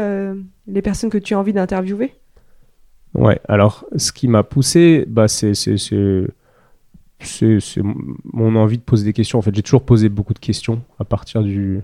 les 0.67 0.81
personnes 0.81 1.09
que 1.09 1.17
tu 1.17 1.33
as 1.33 1.39
envie 1.39 1.53
d'interviewer? 1.53 2.13
Ouais, 3.13 3.39
alors 3.47 3.85
ce 3.95 4.11
qui 4.11 4.27
m'a 4.27 4.43
poussé, 4.43 5.05
bah, 5.07 5.27
c'est 5.27 5.53
mon 8.25 8.55
envie 8.55 8.77
de 8.77 8.83
poser 8.83 9.05
des 9.05 9.13
questions. 9.13 9.39
En 9.39 9.41
fait, 9.41 9.55
j'ai 9.55 9.63
toujours 9.63 9.85
posé 9.85 10.09
beaucoup 10.09 10.33
de 10.33 10.39
questions 10.39 10.81
à 10.99 11.05
partir 11.05 11.41
du, 11.43 11.81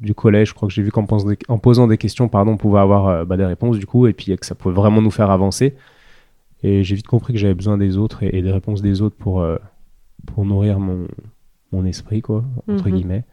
du 0.00 0.14
collège. 0.14 0.48
Je 0.48 0.54
crois 0.54 0.68
que 0.68 0.74
j'ai 0.74 0.82
vu 0.82 0.90
qu'en 0.90 1.06
posant 1.06 1.86
des 1.86 1.98
questions, 1.98 2.28
pardon, 2.28 2.52
on 2.52 2.56
pouvait 2.56 2.80
avoir 2.80 3.08
euh, 3.08 3.24
bah, 3.24 3.36
des 3.36 3.44
réponses 3.44 3.78
du 3.78 3.86
coup, 3.86 4.06
et 4.06 4.12
puis 4.12 4.36
que 4.36 4.46
ça 4.46 4.54
pouvait 4.54 4.74
vraiment 4.74 5.00
nous 5.00 5.10
faire 5.10 5.30
avancer. 5.30 5.74
Et 6.62 6.82
j'ai 6.82 6.94
vite 6.94 7.06
compris 7.06 7.32
que 7.32 7.38
j'avais 7.38 7.54
besoin 7.54 7.78
des 7.78 7.96
autres 7.96 8.22
et, 8.22 8.42
des 8.42 8.52
réponses 8.52 8.82
des 8.82 9.02
autres 9.02 9.16
pour, 9.16 9.40
euh, 9.40 9.56
pour 10.26 10.44
nourrir 10.44 10.78
mon, 10.78 11.06
mon 11.72 11.84
esprit, 11.84 12.22
quoi, 12.22 12.44
entre 12.68 12.88
mhm. 12.88 12.94
guillemets. 12.94 13.24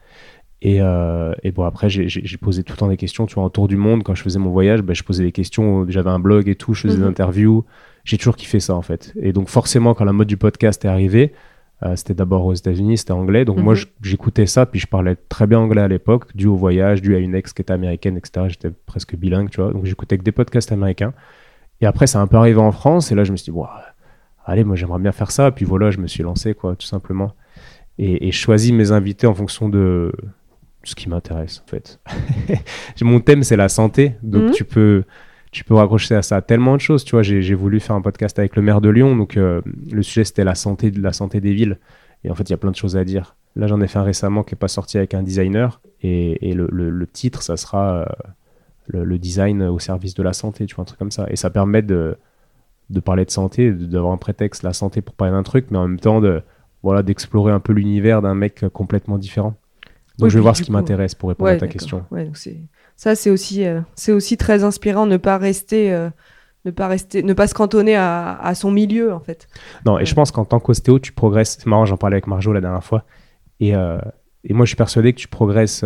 Et, 0.62 0.82
euh, 0.82 1.34
et, 1.44 1.52
bon, 1.52 1.64
après, 1.64 1.90
j'ai 1.90 2.38
posé 2.38 2.64
tout 2.64 2.74
le 2.74 2.78
temps 2.78 2.88
des 2.88 2.98
questions. 2.98 3.26
Tu 3.26 3.36
vois, 3.36 3.44
autour 3.44 3.68
du 3.68 3.76
monde, 3.76 4.04
quand 4.04 4.16
je 4.16 4.24
faisais 4.24 4.40
mon 4.40 4.50
voyage, 4.50 4.82
bah, 4.82 4.94
je 4.94 5.04
posais 5.04 5.24
des 5.24 5.34
questions. 5.34 5.86
J'avais 5.90 6.10
un 6.10 6.20
blog 6.20 6.48
et 6.48 6.56
tout, 6.56 6.74
je 6.74 6.82
faisais 6.82 6.96
des 6.96 7.04
mhm. 7.04 7.10
interviews. 7.10 7.66
J'ai 8.06 8.18
toujours 8.18 8.38
kiffé 8.38 8.60
ça, 8.62 8.74
en 8.74 8.82
fait. 8.82 9.14
Et 9.20 9.34
donc, 9.34 9.50
forcément, 9.50 9.94
quand 9.94 10.06
la 10.06 10.14
mode 10.14 10.28
du 10.28 10.38
podcast 10.38 10.86
est 10.86 10.88
arrivée, 10.88 11.34
euh, 11.84 11.96
c'était 11.98 12.14
d'abord 12.14 12.46
aux 12.46 12.54
États-Unis, 12.54 12.98
c'était 12.98 13.12
anglais. 13.12 13.44
Donc 13.44 13.58
moi, 13.58 13.74
mhm. 13.74 13.82
j'écoutais 14.02 14.46
ça, 14.46 14.66
puis 14.66 14.80
je 14.80 14.88
parlais 14.88 15.16
très 15.16 15.48
bien 15.48 15.60
anglais 15.60 15.82
à 15.82 15.88
l'époque, 15.88 16.34
dû 16.36 16.48
au 16.48 16.56
voyage, 16.56 17.02
dû 17.02 17.14
à 17.16 17.20
une 17.20 17.36
ex 17.36 17.52
qui 17.52 17.62
était 17.62 17.74
américaine, 17.74 18.16
etc. 18.16 18.46
J'étais 18.48 18.72
presque 18.86 19.16
bilingue, 19.16 19.50
tu 19.50 19.60
vois. 19.60 19.74
Donc 19.74 19.86
j'écoutais 19.86 20.18
que 20.18 20.24
des 20.24 20.32
podcasts 20.32 20.72
américains. 20.72 21.14
Et 21.82 21.86
après, 21.86 22.08
ça 22.08 22.20
a 22.20 22.22
un 22.22 22.28
peu 22.28 22.38
arrivé 22.38 22.60
en 22.60 22.72
France, 22.72 23.12
et 23.12 23.16
là, 23.16 23.26
je 23.26 23.34
me 23.34 23.38
suis 23.38 23.52
dit, 23.52 23.60
allez, 24.46 24.64
moi, 24.64 24.78
j'aimerais 24.78 25.00
bien 25.00 25.12
faire 25.12 25.32
ça. 25.32 25.52
Puis 25.52 25.66
voilà, 25.66 25.92
je 25.92 25.98
me 25.98 26.08
suis 26.08 26.24
lancé, 26.24 26.54
quoi, 26.54 26.76
tout 26.78 26.88
simplement. 26.88 27.34
Et, 28.00 28.28
et 28.28 28.32
je 28.32 28.38
choisis 28.38 28.72
mes 28.72 28.92
invités 28.92 29.28
en 29.28 29.34
fonction 29.34 29.70
de 29.70 30.12
ce 30.84 30.96
qui 30.96 31.10
m'intéresse, 31.10 31.64
en 31.66 31.70
fait. 31.70 32.00
Mon 33.02 33.20
thème, 33.20 33.44
c'est 33.44 33.56
la 33.56 33.70
santé. 33.70 34.16
Donc 34.22 34.44
mhm. 34.44 34.52
tu 34.52 34.66
peux 34.66 35.04
tu 35.52 35.64
peux 35.64 35.76
raccrocher 35.76 36.16
à 36.16 36.24
ça 36.24 36.42
tellement 36.42 36.76
de 36.76 36.82
choses. 36.82 37.04
Tu 37.04 37.12
vois, 37.12 37.22
j'ai 37.22 37.54
voulu 37.54 37.80
faire 37.80 37.96
un 37.96 38.02
podcast 38.02 38.38
avec 38.40 38.56
le 38.56 38.62
maire 38.62 38.82
de 38.82 38.90
Lyon, 38.90 39.16
donc 39.16 39.38
euh, 39.38 39.62
le 39.92 40.02
sujet 40.02 40.26
c'était 40.26 40.44
la 40.44 40.56
santé, 40.56 40.90
la 40.92 41.14
santé 41.14 41.40
des 41.40 41.54
villes. 41.54 41.80
Et 42.24 42.32
en 42.32 42.36
fait, 42.36 42.44
il 42.44 42.52
y 42.52 42.54
a 42.54 42.58
plein 42.58 42.72
de 42.72 42.76
choses 42.76 42.98
à 42.98 43.04
dire. 43.04 43.36
Là, 43.56 43.68
j'en 43.68 43.80
ai 43.80 43.88
fait 43.88 44.00
un 44.00 44.04
récemment 44.04 44.44
qui 44.44 44.56
n'est 44.56 44.60
pas 44.60 44.68
sorti 44.68 44.98
avec 44.98 45.14
un 45.14 45.22
designer, 45.22 45.80
et, 46.02 46.54
le, 46.54 47.06
titre, 47.06 47.44
ça 47.44 47.56
sera 47.56 48.00
euh, 48.00 48.06
le, 49.06 49.18
design 49.20 49.62
au 49.64 49.78
service 49.78 50.16
de 50.16 50.24
la 50.24 50.34
santé, 50.34 50.66
tu 50.66 50.76
vois, 50.76 50.82
un 50.82 50.86
truc 50.86 50.98
comme 50.98 51.12
ça. 51.12 51.28
Et 51.30 51.36
ça 51.36 51.52
permet 51.52 51.84
de, 51.84 52.18
de 52.90 53.00
parler 53.00 53.24
de 53.24 53.32
santé, 53.32 53.72
d'avoir 53.72 54.12
un 54.12 54.18
prétexte, 54.18 54.64
la 54.64 54.74
santé 54.74 55.02
pour 55.02 55.14
parler 55.14 55.34
d'un 55.34 55.44
truc, 55.44 55.68
mais 55.70 55.78
en 55.78 55.88
même 55.88 56.00
temps 56.00 56.20
de 56.20 56.42
voilà 56.84 57.02
d'explorer 57.02 57.52
un 57.52 57.60
peu 57.60 57.74
l'univers 57.74 58.22
d'un 58.22 58.36
mec 58.36 58.66
complètement 58.74 59.18
différent. 59.18 59.56
Donc 60.20 60.30
je 60.30 60.36
vais 60.36 60.42
voir 60.42 60.56
ce 60.56 60.62
qui 60.62 60.72
m'intéresse 60.72 61.16
pour 61.16 61.30
répondre 61.30 61.50
à 61.50 61.58
ta 61.58 61.68
question. 61.68 62.06
Ouais, 62.12 62.30
ça 62.96 63.16
c'est 63.16 63.32
aussi 63.32 63.66
euh, 63.66 63.82
c'est 63.96 64.12
aussi 64.12 64.38
très 64.38 64.64
inspirant 64.64 65.08
ne 65.08 65.18
pas 65.18 65.40
rester 65.40 65.92
euh, 65.92 66.10
ne 66.66 66.72
pas 66.72 66.88
rester 66.88 67.24
ne 67.24 67.34
pas 67.34 67.48
se 67.48 67.56
cantonner 67.56 67.96
à, 67.96 68.38
à 68.40 68.54
son 68.54 68.70
milieu 68.70 69.12
en 69.12 69.20
fait. 69.20 69.48
Non, 69.86 69.98
et 69.98 70.06
je 70.06 70.14
pense 70.14 70.32
qu'en 70.32 70.46
tant 70.46 70.60
qu'ostéo, 70.60 71.00
tu 71.00 71.12
progresses. 71.12 71.58
C'est 71.60 71.66
marrant, 71.66 71.86
j'en 71.86 71.98
parlais 71.98 72.16
avec 72.16 72.28
Marjo 72.28 72.54
la 72.54 72.62
dernière 72.62 72.84
fois 72.84 73.06
et, 73.60 73.76
euh, 73.76 73.98
et 74.44 74.54
moi 74.54 74.66
je 74.66 74.70
suis 74.70 74.76
persuadé 74.78 75.14
que 75.14 75.20
tu 75.20 75.28
progresses 75.28 75.84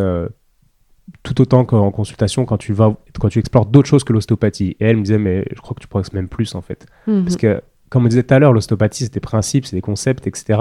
tout 1.24 1.40
autant 1.40 1.64
qu'en 1.64 1.92
consultation 1.92 2.46
quand 2.46 2.58
tu 2.58 2.74
vas 2.74 2.96
quand 3.20 3.30
tu 3.30 3.40
explores 3.40 3.66
d'autres 3.66 3.88
choses 3.88 4.04
que 4.04 4.12
l'ostéopathie. 4.12 4.76
Et 4.82 4.86
elle 4.86 4.98
me 4.98 5.04
disait 5.04 5.20
mais 5.20 5.46
je 5.56 5.62
crois 5.62 5.74
que 5.74 5.82
tu 5.82 5.88
progresses 5.88 6.12
même 6.12 6.28
plus 6.28 6.54
en 6.54 6.62
fait. 6.62 6.86
Mhm. 7.08 7.24
Parce 7.24 7.38
que 7.38 7.62
comme 7.90 8.06
on 8.06 8.08
disait 8.08 8.24
tout 8.24 8.34
à 8.34 8.40
l'heure, 8.40 8.54
l'ostéopathie, 8.54 9.06
c'est 9.06 9.14
des 9.14 9.20
principes, 9.20 9.66
c'est 9.66 9.76
des 9.76 9.82
concepts, 9.82 10.28
etc. 10.28 10.60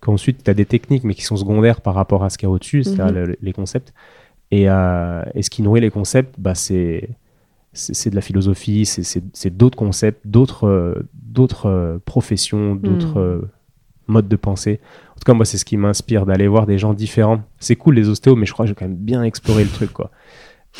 Qu'ensuite, 0.00 0.44
tu 0.44 0.50
as 0.50 0.54
des 0.54 0.66
techniques, 0.66 1.04
mais 1.04 1.14
qui 1.14 1.22
sont 1.22 1.36
secondaires 1.36 1.80
par 1.80 1.94
rapport 1.94 2.22
à 2.22 2.30
ce 2.30 2.38
qu'il 2.38 2.48
y 2.48 2.50
a 2.50 2.52
au-dessus, 2.52 2.84
c'est-à-dire 2.84 3.26
mhm. 3.26 3.36
les 3.40 3.52
concepts. 3.52 3.92
Et, 4.50 4.68
euh, 4.68 5.22
et, 5.34 5.42
ce 5.42 5.50
qui 5.50 5.62
nourrit 5.62 5.80
les 5.80 5.90
concepts, 5.90 6.34
bah, 6.38 6.54
c'est 6.54 7.08
de 7.74 8.14
la 8.14 8.20
philosophie, 8.20 8.86
c'est 8.86 9.56
d'autres 9.56 9.76
concepts, 9.76 10.26
d'autres 10.26 10.66
euh, 10.66 11.06
euh, 11.64 11.98
professions, 12.04 12.76
d'autres 12.76 13.20
mhm. 13.20 13.48
modes 14.06 14.28
de 14.28 14.36
pensée. 14.36 14.80
En 15.10 15.18
tout 15.18 15.24
cas, 15.26 15.34
moi, 15.34 15.44
c'est 15.44 15.58
ce 15.58 15.64
qui 15.64 15.76
m'inspire 15.76 16.26
d'aller 16.26 16.46
voir 16.46 16.66
des 16.66 16.78
gens 16.78 16.94
différents. 16.94 17.42
C'est 17.58 17.76
cool 17.76 17.96
les 17.96 18.08
ostéos, 18.08 18.36
mais 18.36 18.46
je 18.46 18.52
crois 18.52 18.64
que 18.64 18.68
j'ai 18.68 18.74
quand 18.74 18.86
même 18.86 18.96
bien 18.96 19.24
exploré 19.24 19.64
le 19.64 19.70
truc, 19.70 19.92
quoi. 19.92 20.10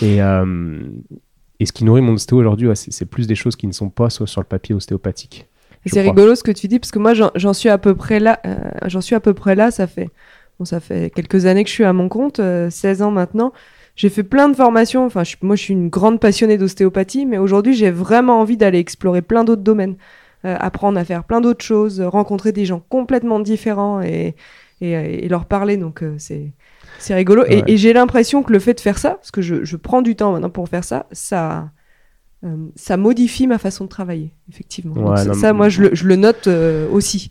Et, 0.01 0.19
et 0.19 1.67
ce 1.67 1.73
qui 1.73 1.85
nourrit 1.85 2.03
mon 2.03 2.13
ostéo 2.13 2.39
aujourd'hui, 2.39 2.69
c'est 2.75 3.05
plus 3.07 3.27
des 3.27 3.35
choses 3.35 3.57
qui 3.57 3.67
ne 3.67 3.73
sont 3.73 3.91
pas 3.91 4.11
soit 4.11 4.29
sur 4.29 4.41
le 4.41 4.47
papier 4.47 4.77
ostéopathique. 4.77 5.49
C'est 5.87 6.01
rigolo 6.01 6.35
ce 6.35 6.43
que 6.43 6.51
tu 6.51 6.69
dis 6.69 6.79
parce 6.79 6.91
que 6.91 6.99
moi 6.99 7.13
j'en 7.15 7.53
suis 7.53 7.69
à 7.69 7.79
peu 7.79 7.95
près 7.95 8.21
là. 8.21 8.41
Euh, 8.47 8.57
j'en 8.87 9.01
suis 9.01 9.15
à 9.15 9.21
peu 9.21 9.35
près 9.35 9.55
là. 9.55 9.71
Ça 9.71 9.87
fait 9.87 10.11
bon, 10.59 10.65
ça 10.65 10.81
fait 10.81 11.11
quelques 11.15 11.47
années 11.47 11.65
que 11.65 11.71
je 11.71 11.75
suis 11.75 11.85
à 11.85 11.93
mon 11.93 12.09
compte, 12.09 12.37
16 12.37 12.41
euh, 12.43 13.05
ans 13.05 13.11
maintenant. 13.11 13.53
J'ai 13.97 14.09
fait 14.09 14.23
plein 14.23 14.49
de 14.49 14.55
formations. 14.55 15.07
Enfin, 15.07 15.23
moi 15.43 15.57
je 15.57 15.63
suis 15.63 15.75
une 15.75 15.89
grande 15.89 16.21
passionnée 16.21 16.59
d'ostéopathie, 16.59 17.27
mais 17.27 17.39
aujourd'hui 17.39 17.75
j'ai 17.75 17.91
vraiment 17.91 18.41
envie 18.41 18.57
d'aller 18.57 18.79
explorer 18.79 19.23
plein 19.23 19.45
d'autres 19.45 19.63
domaines, 19.63 19.97
euh, 20.45 20.57
apprendre 20.59 20.99
à 20.99 21.05
faire 21.05 21.25
plein 21.25 21.41
d'autres 21.41 21.65
choses, 21.65 22.01
rencontrer 22.01 22.53
des 22.53 22.65
gens 22.65 22.83
complètement 22.89 23.41
différents 23.41 24.01
et 24.01 24.35
et, 24.81 25.29
leur 25.29 25.47
parler. 25.47 25.77
Donc 25.77 26.05
c'est 26.19 26.53
c'est 26.99 27.15
rigolo. 27.15 27.45
Et, 27.49 27.77
j'ai 27.77 27.93
l'impression 27.93 28.43
que 28.43 28.53
le 28.53 28.59
fait 28.59 28.75
de 28.75 28.81
faire 28.81 28.99
ça, 28.99 29.11
parce 29.11 29.31
que 29.31 29.43
je, 29.43 29.65
je 29.65 29.77
prends 29.77 30.03
du 30.03 30.17
temps 30.17 30.33
maintenant 30.33 30.51
pour 30.51 30.69
faire 30.69 30.85
ça, 30.85 31.07
ça 31.13 31.71
euh, 32.45 32.69
ça 32.77 32.97
modifie 32.97 33.47
ma 33.47 33.59
façon 33.59 33.85
de 33.85 33.89
travailler, 33.89 34.33
effectivement. 34.49 35.17
ça, 35.17 35.53
moi, 35.53 35.69
je 35.69 35.83
le, 35.83 36.17
note 36.17 36.47
euh, 36.47 36.89
aussi. 36.91 37.31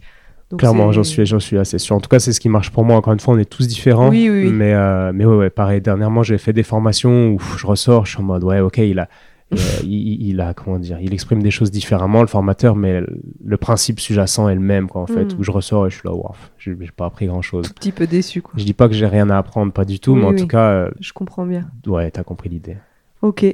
Clairement, 0.58 0.92
j'en 0.92 1.04
suis, 1.04 1.26
j'en 1.26 1.40
suis 1.40 1.58
assez 1.58 1.78
sûr. 1.78 1.96
En 1.96 2.02
tout 2.02 2.10
cas, 2.10 2.20
c'est 2.20 2.34
ce 2.34 2.40
qui 2.40 2.50
marche 2.50 2.72
pour 2.72 2.84
moi. 2.84 2.98
Encore 2.98 3.14
une 3.14 3.20
fois, 3.20 3.34
on 3.34 3.38
est 3.38 3.50
tous 3.50 3.68
différents. 3.68 4.10
Oui, 4.10 4.30
oui, 4.30 4.52
Mais, 4.52 4.74
euh, 4.74 5.12
mais 5.14 5.26
ouais, 5.26 5.36
ouais, 5.36 5.50
pareil. 5.50 5.82
Dernièrement, 5.82 6.24
j'ai 6.24 6.38
fait 6.38 6.54
des 6.54 6.64
formations 6.64 7.30
où 7.30 7.40
je 7.58 7.66
ressors, 7.66 8.06
je 8.06 8.12
suis 8.12 8.20
en 8.20 8.24
mode, 8.24 8.44
ouais, 8.44 8.60
ok, 8.60 8.78
il 8.80 9.00
a, 9.00 9.08
il, 9.84 10.42
a, 10.42 10.54
comment 10.54 10.78
dire, 10.78 11.00
il 11.00 11.14
exprime 11.14 11.42
des 11.42 11.52
choses 11.52 11.72
différemment, 11.72 12.20
le 12.20 12.28
formateur, 12.28 12.76
mais 12.76 13.02
le 13.46 13.58
principe 13.58 14.02
sous-jacent 14.02 14.50
est 14.50 14.56
le 14.56 14.62
même, 14.62 14.90
quoi, 14.90 15.02
en 15.02 15.08
fait. 15.08 15.34
Hmm. 15.34 15.40
Où 15.40 15.44
je 15.44 15.52
ressors 15.52 15.88
et 15.88 15.90
je 15.90 15.96
suis 15.96 16.08
là, 16.08 16.14
wow, 16.14 16.36
j'ai 16.60 16.76
pas 16.96 17.06
appris 17.06 17.28
grand 17.28 17.42
chose. 17.42 17.66
Un 17.70 17.74
petit 17.74 17.94
peu 17.94 18.08
déçu, 18.08 18.42
quoi. 18.42 18.54
Je 18.58 18.66
dis 18.66 18.74
pas 18.74 18.90
que 18.90 18.94
j'ai 18.94 19.08
rien 19.08 19.30
à 19.30 19.38
apprendre, 19.38 19.72
pas 19.72 19.86
du 19.86 20.02
tout, 20.02 20.16
mais 20.16 20.26
en 20.26 20.36
tout 20.36 20.48
cas. 20.48 20.90
je 21.00 21.14
comprends 21.14 21.46
bien. 21.46 21.70
Ouais, 21.86 22.12
t'as 22.12 22.24
compris 22.24 22.50
l'idée. 22.50 22.76
Ok. 23.22 23.46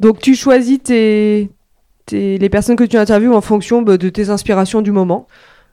Donc 0.00 0.20
tu 0.20 0.34
choisis 0.34 0.82
tes, 0.82 1.50
les 2.12 2.48
personnes 2.48 2.76
que 2.76 2.84
tu 2.84 2.96
interviews 2.96 3.34
en 3.34 3.40
fonction 3.40 3.82
bah, 3.82 3.96
de 3.96 4.08
tes 4.08 4.30
inspirations 4.30 4.82
du 4.82 4.92
moment. 4.92 5.26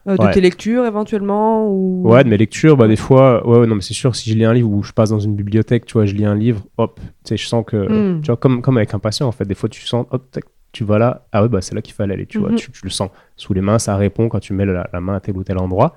Euh, 0.08 0.16
de 0.16 0.32
tes 0.32 0.40
lectures 0.40 0.86
éventuellement 0.86 1.68
ou... 1.68 2.08
Ouais, 2.08 2.22
de 2.22 2.28
mes 2.28 2.36
lectures, 2.36 2.76
bah, 2.76 2.86
des 2.86 2.94
fois, 2.94 3.44
ouais, 3.44 3.66
non, 3.66 3.74
mais 3.74 3.80
c'est 3.80 3.92
sûr, 3.92 4.14
si 4.14 4.30
je 4.30 4.36
lis 4.36 4.44
un 4.44 4.54
livre 4.54 4.70
ou 4.70 4.84
je 4.84 4.92
passe 4.92 5.10
dans 5.10 5.18
une 5.18 5.34
bibliothèque, 5.34 5.84
tu 5.84 5.94
vois, 5.94 6.06
je 6.06 6.14
lis 6.14 6.24
un 6.24 6.36
livre, 6.36 6.62
hop, 6.78 7.00
tu 7.00 7.30
sais, 7.30 7.36
je 7.36 7.44
sens 7.44 7.64
que, 7.66 7.76
hmm. 7.76 8.20
tu 8.20 8.26
vois, 8.28 8.36
comme, 8.36 8.62
comme 8.62 8.76
avec 8.76 8.94
un 8.94 9.00
patient, 9.00 9.26
en 9.26 9.32
fait, 9.32 9.46
des 9.46 9.56
fois, 9.56 9.68
tu 9.68 9.84
sens, 9.84 10.06
hop, 10.12 10.38
tu 10.70 10.84
vas 10.84 10.98
là, 10.98 11.26
ah 11.32 11.42
ouais, 11.42 11.48
bah, 11.48 11.60
c'est 11.60 11.74
là 11.74 11.82
qu'il 11.82 11.92
fallait 11.92 12.14
aller, 12.14 12.26
tu 12.26 12.38
vois, 12.38 12.50
mhm. 12.50 12.56
tu, 12.56 12.70
le 12.84 12.90
sens 12.90 13.10
sous 13.34 13.52
les 13.52 13.62
mains, 13.62 13.80
ça 13.80 13.96
répond 13.96 14.28
quand 14.28 14.38
tu 14.38 14.52
mets 14.52 14.64
la, 14.64 14.88
main 15.00 15.16
à 15.16 15.20
tel 15.20 15.36
ou 15.36 15.42
tel 15.42 15.58
endroit. 15.58 15.96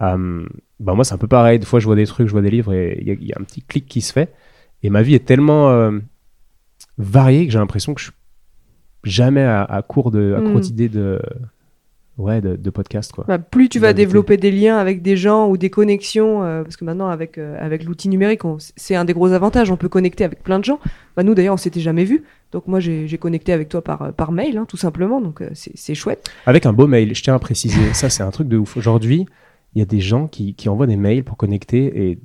Bah, 0.00 0.16
moi, 0.94 1.04
c'est 1.04 1.14
un 1.14 1.18
peu 1.18 1.26
pareil, 1.26 1.58
des 1.58 1.66
fois, 1.66 1.80
je 1.80 1.86
vois 1.86 1.96
des 1.96 2.06
trucs, 2.06 2.26
je 2.26 2.32
vois 2.32 2.42
des 2.42 2.50
livres 2.50 2.74
et 2.74 2.98
il 3.00 3.24
y, 3.24 3.32
a 3.32 3.36
un 3.40 3.44
petit 3.44 3.62
clic 3.62 3.86
qui 3.86 4.00
se 4.00 4.12
fait. 4.12 4.34
Et 4.82 4.90
ma 4.90 5.02
vie 5.02 5.14
est 5.14 5.24
tellement, 5.24 5.70
euh, 5.70 5.98
varié 6.98 7.46
que 7.46 7.52
j'ai 7.52 7.58
l'impression 7.58 7.94
que 7.94 8.00
je 8.00 8.06
suis 8.06 8.14
jamais 9.04 9.42
à, 9.42 9.82
court 9.86 10.10
de 10.10 10.34
à 10.36 10.40
court 10.40 10.60
d'idées 10.60 10.88
de 10.88 11.20
ouais 12.18 12.40
de, 12.40 12.56
de 12.56 12.70
podcast 12.70 13.12
quoi. 13.12 13.24
Bah, 13.28 13.38
plus 13.38 13.68
tu 13.68 13.78
vas 13.78 13.92
développer 13.92 14.36
des 14.36 14.50
liens 14.50 14.76
avec 14.76 15.02
des 15.02 15.16
gens 15.16 15.48
ou 15.48 15.56
des 15.56 15.70
connexions 15.70 16.42
euh, 16.42 16.62
parce 16.64 16.76
que 16.76 16.84
maintenant 16.84 17.08
avec 17.08 17.38
euh, 17.38 17.56
avec 17.60 17.84
l'outil 17.84 18.08
numérique 18.08 18.42
c'est 18.76 18.96
un 18.96 19.04
des 19.04 19.14
gros 19.14 19.32
avantages 19.32 19.70
on 19.70 19.76
peut 19.76 19.88
connecter 19.88 20.24
avec 20.24 20.42
plein 20.42 20.58
de 20.58 20.64
gens. 20.64 20.80
Bah, 21.16 21.22
nous 21.22 21.34
d'ailleurs 21.34 21.54
on 21.54 21.58
s'était 21.58 21.80
jamais 21.80 22.04
vu 22.04 22.24
donc 22.50 22.66
moi 22.66 22.80
j'ai 22.80 23.18
connecté 23.18 23.52
avec 23.52 23.68
toi 23.68 23.82
par 23.82 24.12
par 24.12 24.32
mail 24.32 24.58
hein, 24.58 24.66
tout 24.68 24.76
simplement 24.76 25.20
donc 25.20 25.40
euh, 25.40 25.50
c'est 25.54 25.94
chouette. 25.94 26.28
Avec 26.46 26.66
un 26.66 26.72
beau 26.72 26.88
mail 26.88 27.14
je 27.14 27.22
tiens 27.22 27.34
à 27.34 27.38
préciser 27.38 27.94
ça 27.94 28.10
c'est 28.10 28.24
un 28.24 28.30
truc 28.30 28.48
de 28.48 28.56
ouf 28.56 28.76
aujourd'hui. 28.76 29.26
Il 29.74 29.78
y 29.78 29.82
a 29.82 29.84
des 29.84 30.00
gens 30.00 30.28
qui, 30.28 30.54
qui 30.54 30.70
envoient 30.70 30.86
des 30.86 30.96
mails 30.96 31.22
pour 31.22 31.36
connecter 31.36 32.10
et 32.10 32.18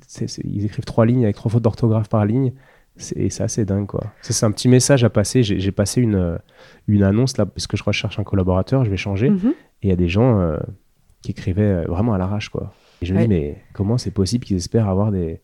ils 0.45 0.65
écrivent 0.65 0.85
trois 0.85 1.05
lignes 1.05 1.25
avec 1.25 1.35
trois 1.35 1.51
fautes 1.51 1.61
d'orthographe 1.61 2.07
par 2.07 2.25
ligne 2.25 2.53
c'est 2.95 3.41
assez 3.41 3.65
dingue, 3.65 3.87
quoi. 3.87 4.03
C'est 4.21 4.45
un 4.45 4.51
petit 4.51 4.67
message 4.67 5.03
à 5.03 5.09
passer. 5.09 5.43
J'ai 5.43 5.71
passé 5.71 6.01
une, 6.01 6.15
euh, 6.15 6.37
une 6.87 7.03
annonce 7.03 7.37
là, 7.37 7.45
parce 7.45 7.67
que 7.67 7.75
je 7.75 7.83
recherche 7.83 8.19
un 8.19 8.23
collaborateur, 8.23 8.85
je 8.85 8.91
vais 8.91 8.97
changer. 8.97 9.29
Mhm. 9.29 9.53
Et 9.81 9.87
il 9.87 9.89
y 9.89 9.93
a 9.93 9.95
des 9.95 10.09
gens 10.09 10.39
euh, 10.39 10.57
qui 11.21 11.31
écrivaient 11.31 11.63
euh, 11.63 11.85
vraiment 11.87 12.13
à 12.13 12.17
l'arrache, 12.17 12.49
quoi. 12.49 12.73
Et 13.01 13.05
je 13.05 13.13
me 13.13 13.21
dis, 13.21 13.27
mais 13.27 13.57
comment 13.73 13.97
c'est 13.97 14.11
possible 14.11 14.45
qu'ils 14.45 14.57
espèrent 14.57 14.87
avoir 14.87 15.11
des 15.11 15.41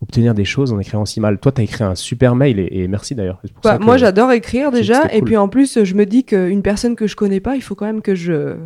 obtenir 0.00 0.32
des 0.32 0.44
choses 0.44 0.72
en 0.72 0.78
écrivant 0.78 1.06
si 1.06 1.20
mal? 1.20 1.38
Toi, 1.38 1.52
tu 1.52 1.60
as 1.60 1.64
écrit 1.64 1.84
un 1.84 1.94
super 1.94 2.34
mail 2.34 2.60
et, 2.60 2.86
merci 2.86 3.14
d'ailleurs. 3.14 3.40
Bah, 3.64 3.78
moi, 3.78 3.96
j'adore 3.96 4.30
écrire 4.32 4.70
déjà. 4.70 5.12
Et 5.14 5.22
puis 5.22 5.36
en 5.36 5.48
plus, 5.48 5.84
je 5.84 5.94
me 5.94 6.04
dis 6.04 6.24
qu'une 6.24 6.62
personne 6.62 6.96
que 6.96 7.06
je 7.06 7.16
connais 7.16 7.40
pas, 7.40 7.56
il 7.56 7.62
faut 7.62 7.74
quand 7.74 7.86
même 7.86 8.02
que 8.02 8.14
je 8.14 8.56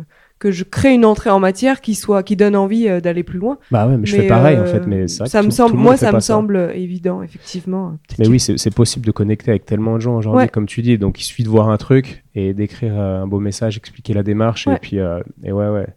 que 0.43 0.51
je 0.51 0.65
crée 0.65 0.93
une 0.93 1.05
entrée 1.05 1.29
en 1.29 1.39
matière 1.39 1.79
qui 1.79 1.95
soit 1.95 2.21
qui 2.21 2.35
donne 2.35 2.57
envie 2.57 2.89
euh, 2.89 2.99
d'aller 2.99 3.23
plus 3.23 3.39
loin. 3.39 3.59
Bah 3.71 3.87
ouais, 3.87 3.95
mais, 3.95 4.05
je 4.05 4.17
fais 4.17 4.27
pareil 4.27 4.59
en 4.59 4.65
fait, 4.65 4.85
mais 4.85 5.07
ça 5.07 5.41
me 5.41 5.51
semble, 5.51 5.77
moi 5.77 5.95
ça 5.95 6.11
me 6.11 6.19
semble 6.19 6.73
évident 6.75 7.23
effectivement. 7.23 7.97
Mais 8.19 8.27
oui, 8.27 8.41
c'est 8.41 8.75
possible 8.75 9.05
de 9.05 9.11
connecter 9.11 9.51
avec 9.51 9.65
tellement 9.65 9.95
de 9.95 10.01
gens 10.01 10.17
aujourd'hui, 10.17 10.49
comme 10.49 10.65
tu 10.65 10.81
dis. 10.81 10.97
Donc 10.97 11.21
il 11.21 11.23
suffit 11.23 11.43
de 11.43 11.49
voir 11.49 11.69
un 11.69 11.77
truc 11.77 12.25
et 12.35 12.53
d'écrire 12.53 12.99
un 12.99 13.25
beau 13.25 13.39
message, 13.39 13.77
expliquer 13.77 14.13
la 14.13 14.23
démarche 14.23 14.67
et 14.67 14.77
puis 14.81 14.97
et 14.97 15.51
ouais 15.51 15.69
ouais, 15.69 15.87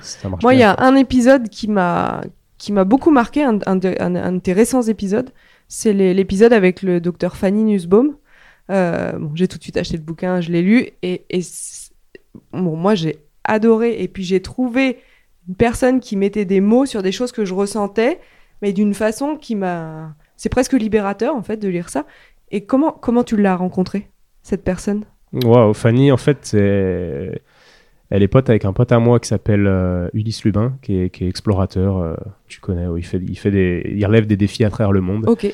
ça 0.00 0.28
marche. 0.28 0.42
Moi, 0.42 0.54
il 0.54 0.58
y 0.58 0.64
a 0.64 0.74
un 0.80 0.96
épisode 0.96 1.48
qui 1.48 1.68
m'a 1.68 2.22
qui 2.58 2.72
m'a 2.72 2.84
beaucoup 2.84 3.12
marqué, 3.12 3.44
un, 3.44 3.58
un, 3.66 3.76
de, 3.76 4.38
tes 4.38 4.52
récents 4.52 4.82
épisodes, 4.82 5.30
c'est 5.68 5.92
l'épisode 5.92 6.52
avec 6.52 6.82
le 6.82 7.00
docteur 7.00 7.36
Fanny 7.36 7.62
Nussbaum. 7.62 8.16
Euh, 8.70 9.12
bon, 9.12 9.30
j'ai 9.34 9.46
tout 9.46 9.58
de 9.58 9.62
suite 9.62 9.76
acheté 9.76 9.96
le 9.98 10.02
bouquin, 10.02 10.40
je 10.40 10.50
l'ai 10.50 10.62
lu, 10.62 10.88
et, 11.02 11.24
et 11.30 11.40
bon, 12.52 12.74
moi 12.74 12.96
j'ai 12.96 13.18
adoré, 13.46 14.02
et 14.02 14.08
puis 14.08 14.24
j'ai 14.24 14.40
trouvé 14.40 14.98
une 15.48 15.54
personne 15.54 16.00
qui 16.00 16.16
mettait 16.16 16.44
des 16.44 16.60
mots 16.60 16.86
sur 16.86 17.02
des 17.02 17.12
choses 17.12 17.32
que 17.32 17.44
je 17.44 17.54
ressentais, 17.54 18.20
mais 18.62 18.72
d'une 18.72 18.94
façon 18.94 19.36
qui 19.36 19.54
m'a... 19.54 20.14
C'est 20.36 20.48
presque 20.48 20.74
libérateur, 20.74 21.34
en 21.34 21.42
fait, 21.42 21.56
de 21.56 21.68
lire 21.68 21.88
ça. 21.88 22.04
Et 22.50 22.64
comment, 22.64 22.92
comment 22.92 23.24
tu 23.24 23.36
l'as 23.36 23.56
rencontré, 23.56 24.10
cette 24.42 24.64
personne? 24.64 25.04
Waouh, 25.32 25.72
Fanny, 25.72 26.12
en 26.12 26.16
fait, 26.16 26.38
c'est 26.42 27.40
elle 28.10 28.22
est 28.22 28.28
pote 28.28 28.48
avec 28.48 28.64
un 28.64 28.72
pote 28.72 28.92
à 28.92 28.98
moi 28.98 29.18
qui 29.18 29.28
s'appelle 29.28 29.66
euh, 29.66 30.08
Ulysse 30.12 30.44
Lubin, 30.44 30.78
qui 30.82 30.96
est, 30.96 31.22
explorateur. 31.22 31.98
Euh, 31.98 32.14
tu 32.46 32.60
connais, 32.60 32.86
il, 32.96 33.04
fait, 33.04 33.18
il, 33.18 33.36
fait 33.36 33.50
des, 33.50 33.82
il 33.94 34.06
relève 34.06 34.26
des 34.26 34.36
défis 34.36 34.64
à 34.64 34.70
travers 34.70 34.92
le 34.92 35.00
monde. 35.00 35.28
Ok. 35.28 35.44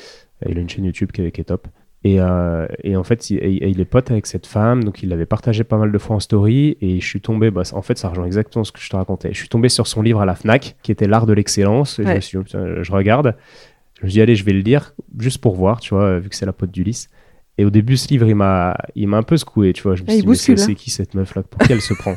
Il 0.47 0.59
a 0.59 0.61
une 0.61 0.68
chaîne 0.68 0.84
YouTube 0.84 1.12
qui 1.12 1.22
est, 1.22 1.45
top. 1.45 1.68
Et, 2.05 2.20
euh, 2.20 2.66
et, 2.82 2.96
en 2.96 3.05
fait, 3.05 3.30
il, 3.30 3.80
est 3.80 3.84
pote 3.84 4.11
avec 4.11 4.26
cette 4.26 4.46
femme, 4.46 4.82
donc 4.82 5.03
il 5.05 5.09
l'avait 5.09 5.26
partagé 5.26 5.62
pas 5.62 5.76
mal 5.76 5.92
de 5.92 5.98
fois 5.98 6.16
en 6.16 6.20
story. 6.20 6.76
Et 6.80 7.00
je 7.00 7.07
suis 7.07 7.20
tombé, 7.20 7.50
bah, 7.50 7.62
en 7.72 7.82
fait, 7.82 7.96
ça 7.96 8.09
rejoint 8.09 8.26
exactement 8.26 8.64
ce 8.64 8.72
que 8.72 8.80
je 8.80 8.90
te 8.90 8.96
racontais. 8.96 9.32
Je 9.32 9.38
suis 9.38 9.48
tombé 9.48 9.68
sur 9.68 9.86
son 9.86 10.03
livre 10.03 10.20
à 10.20 10.26
la 10.26 10.34
Fnac, 10.34 10.76
qui 10.82 10.90
était 10.90 11.07
L'art 11.07 11.26
de 11.26 11.32
l'excellence. 11.32 11.98
Je 11.98 12.03
me 12.03 12.20
suis 12.20 12.38
dit, 12.38 12.44
je 12.53 12.92
regarde. 12.92 13.36
Je 13.98 14.07
me 14.07 14.11
suis 14.11 14.16
dit, 14.16 14.22
allez, 14.22 14.34
je 14.34 14.44
vais 14.44 14.53
le 14.53 14.61
lire, 14.61 14.94
juste 15.18 15.38
pour 15.38 15.55
voir, 15.55 15.78
tu 15.78 15.94
vois, 15.94 16.18
vu 16.18 16.28
que 16.28 16.34
c'est 16.34 16.46
la 16.46 16.53
pote 16.53 16.72
d'Ulysse. 16.72 17.09
Et 17.59 17.64
au 17.64 17.70
début, 17.70 17.96
ce 17.96 18.09
livre, 18.09 18.26
il 18.26 18.34
m'a, 18.34 18.76
un 18.96 19.22
peu 19.22 19.36
secoué, 19.36 19.72
tu 19.72 19.82
vois. 19.82 19.94
Je 19.94 20.03
me 20.03 20.09
ah, 20.09 20.12
suis 20.12 20.22
dit, 20.22 20.36
c'est, 20.36 20.70
hein. 20.70 20.74
qui 20.74 20.90
cette 20.90 21.14
meuf 21.14 21.34
là? 21.36 21.42
Pour 21.42 21.61
qui 21.61 21.72
elle 21.72 21.80
se 21.80 21.94
prend? 21.94 22.16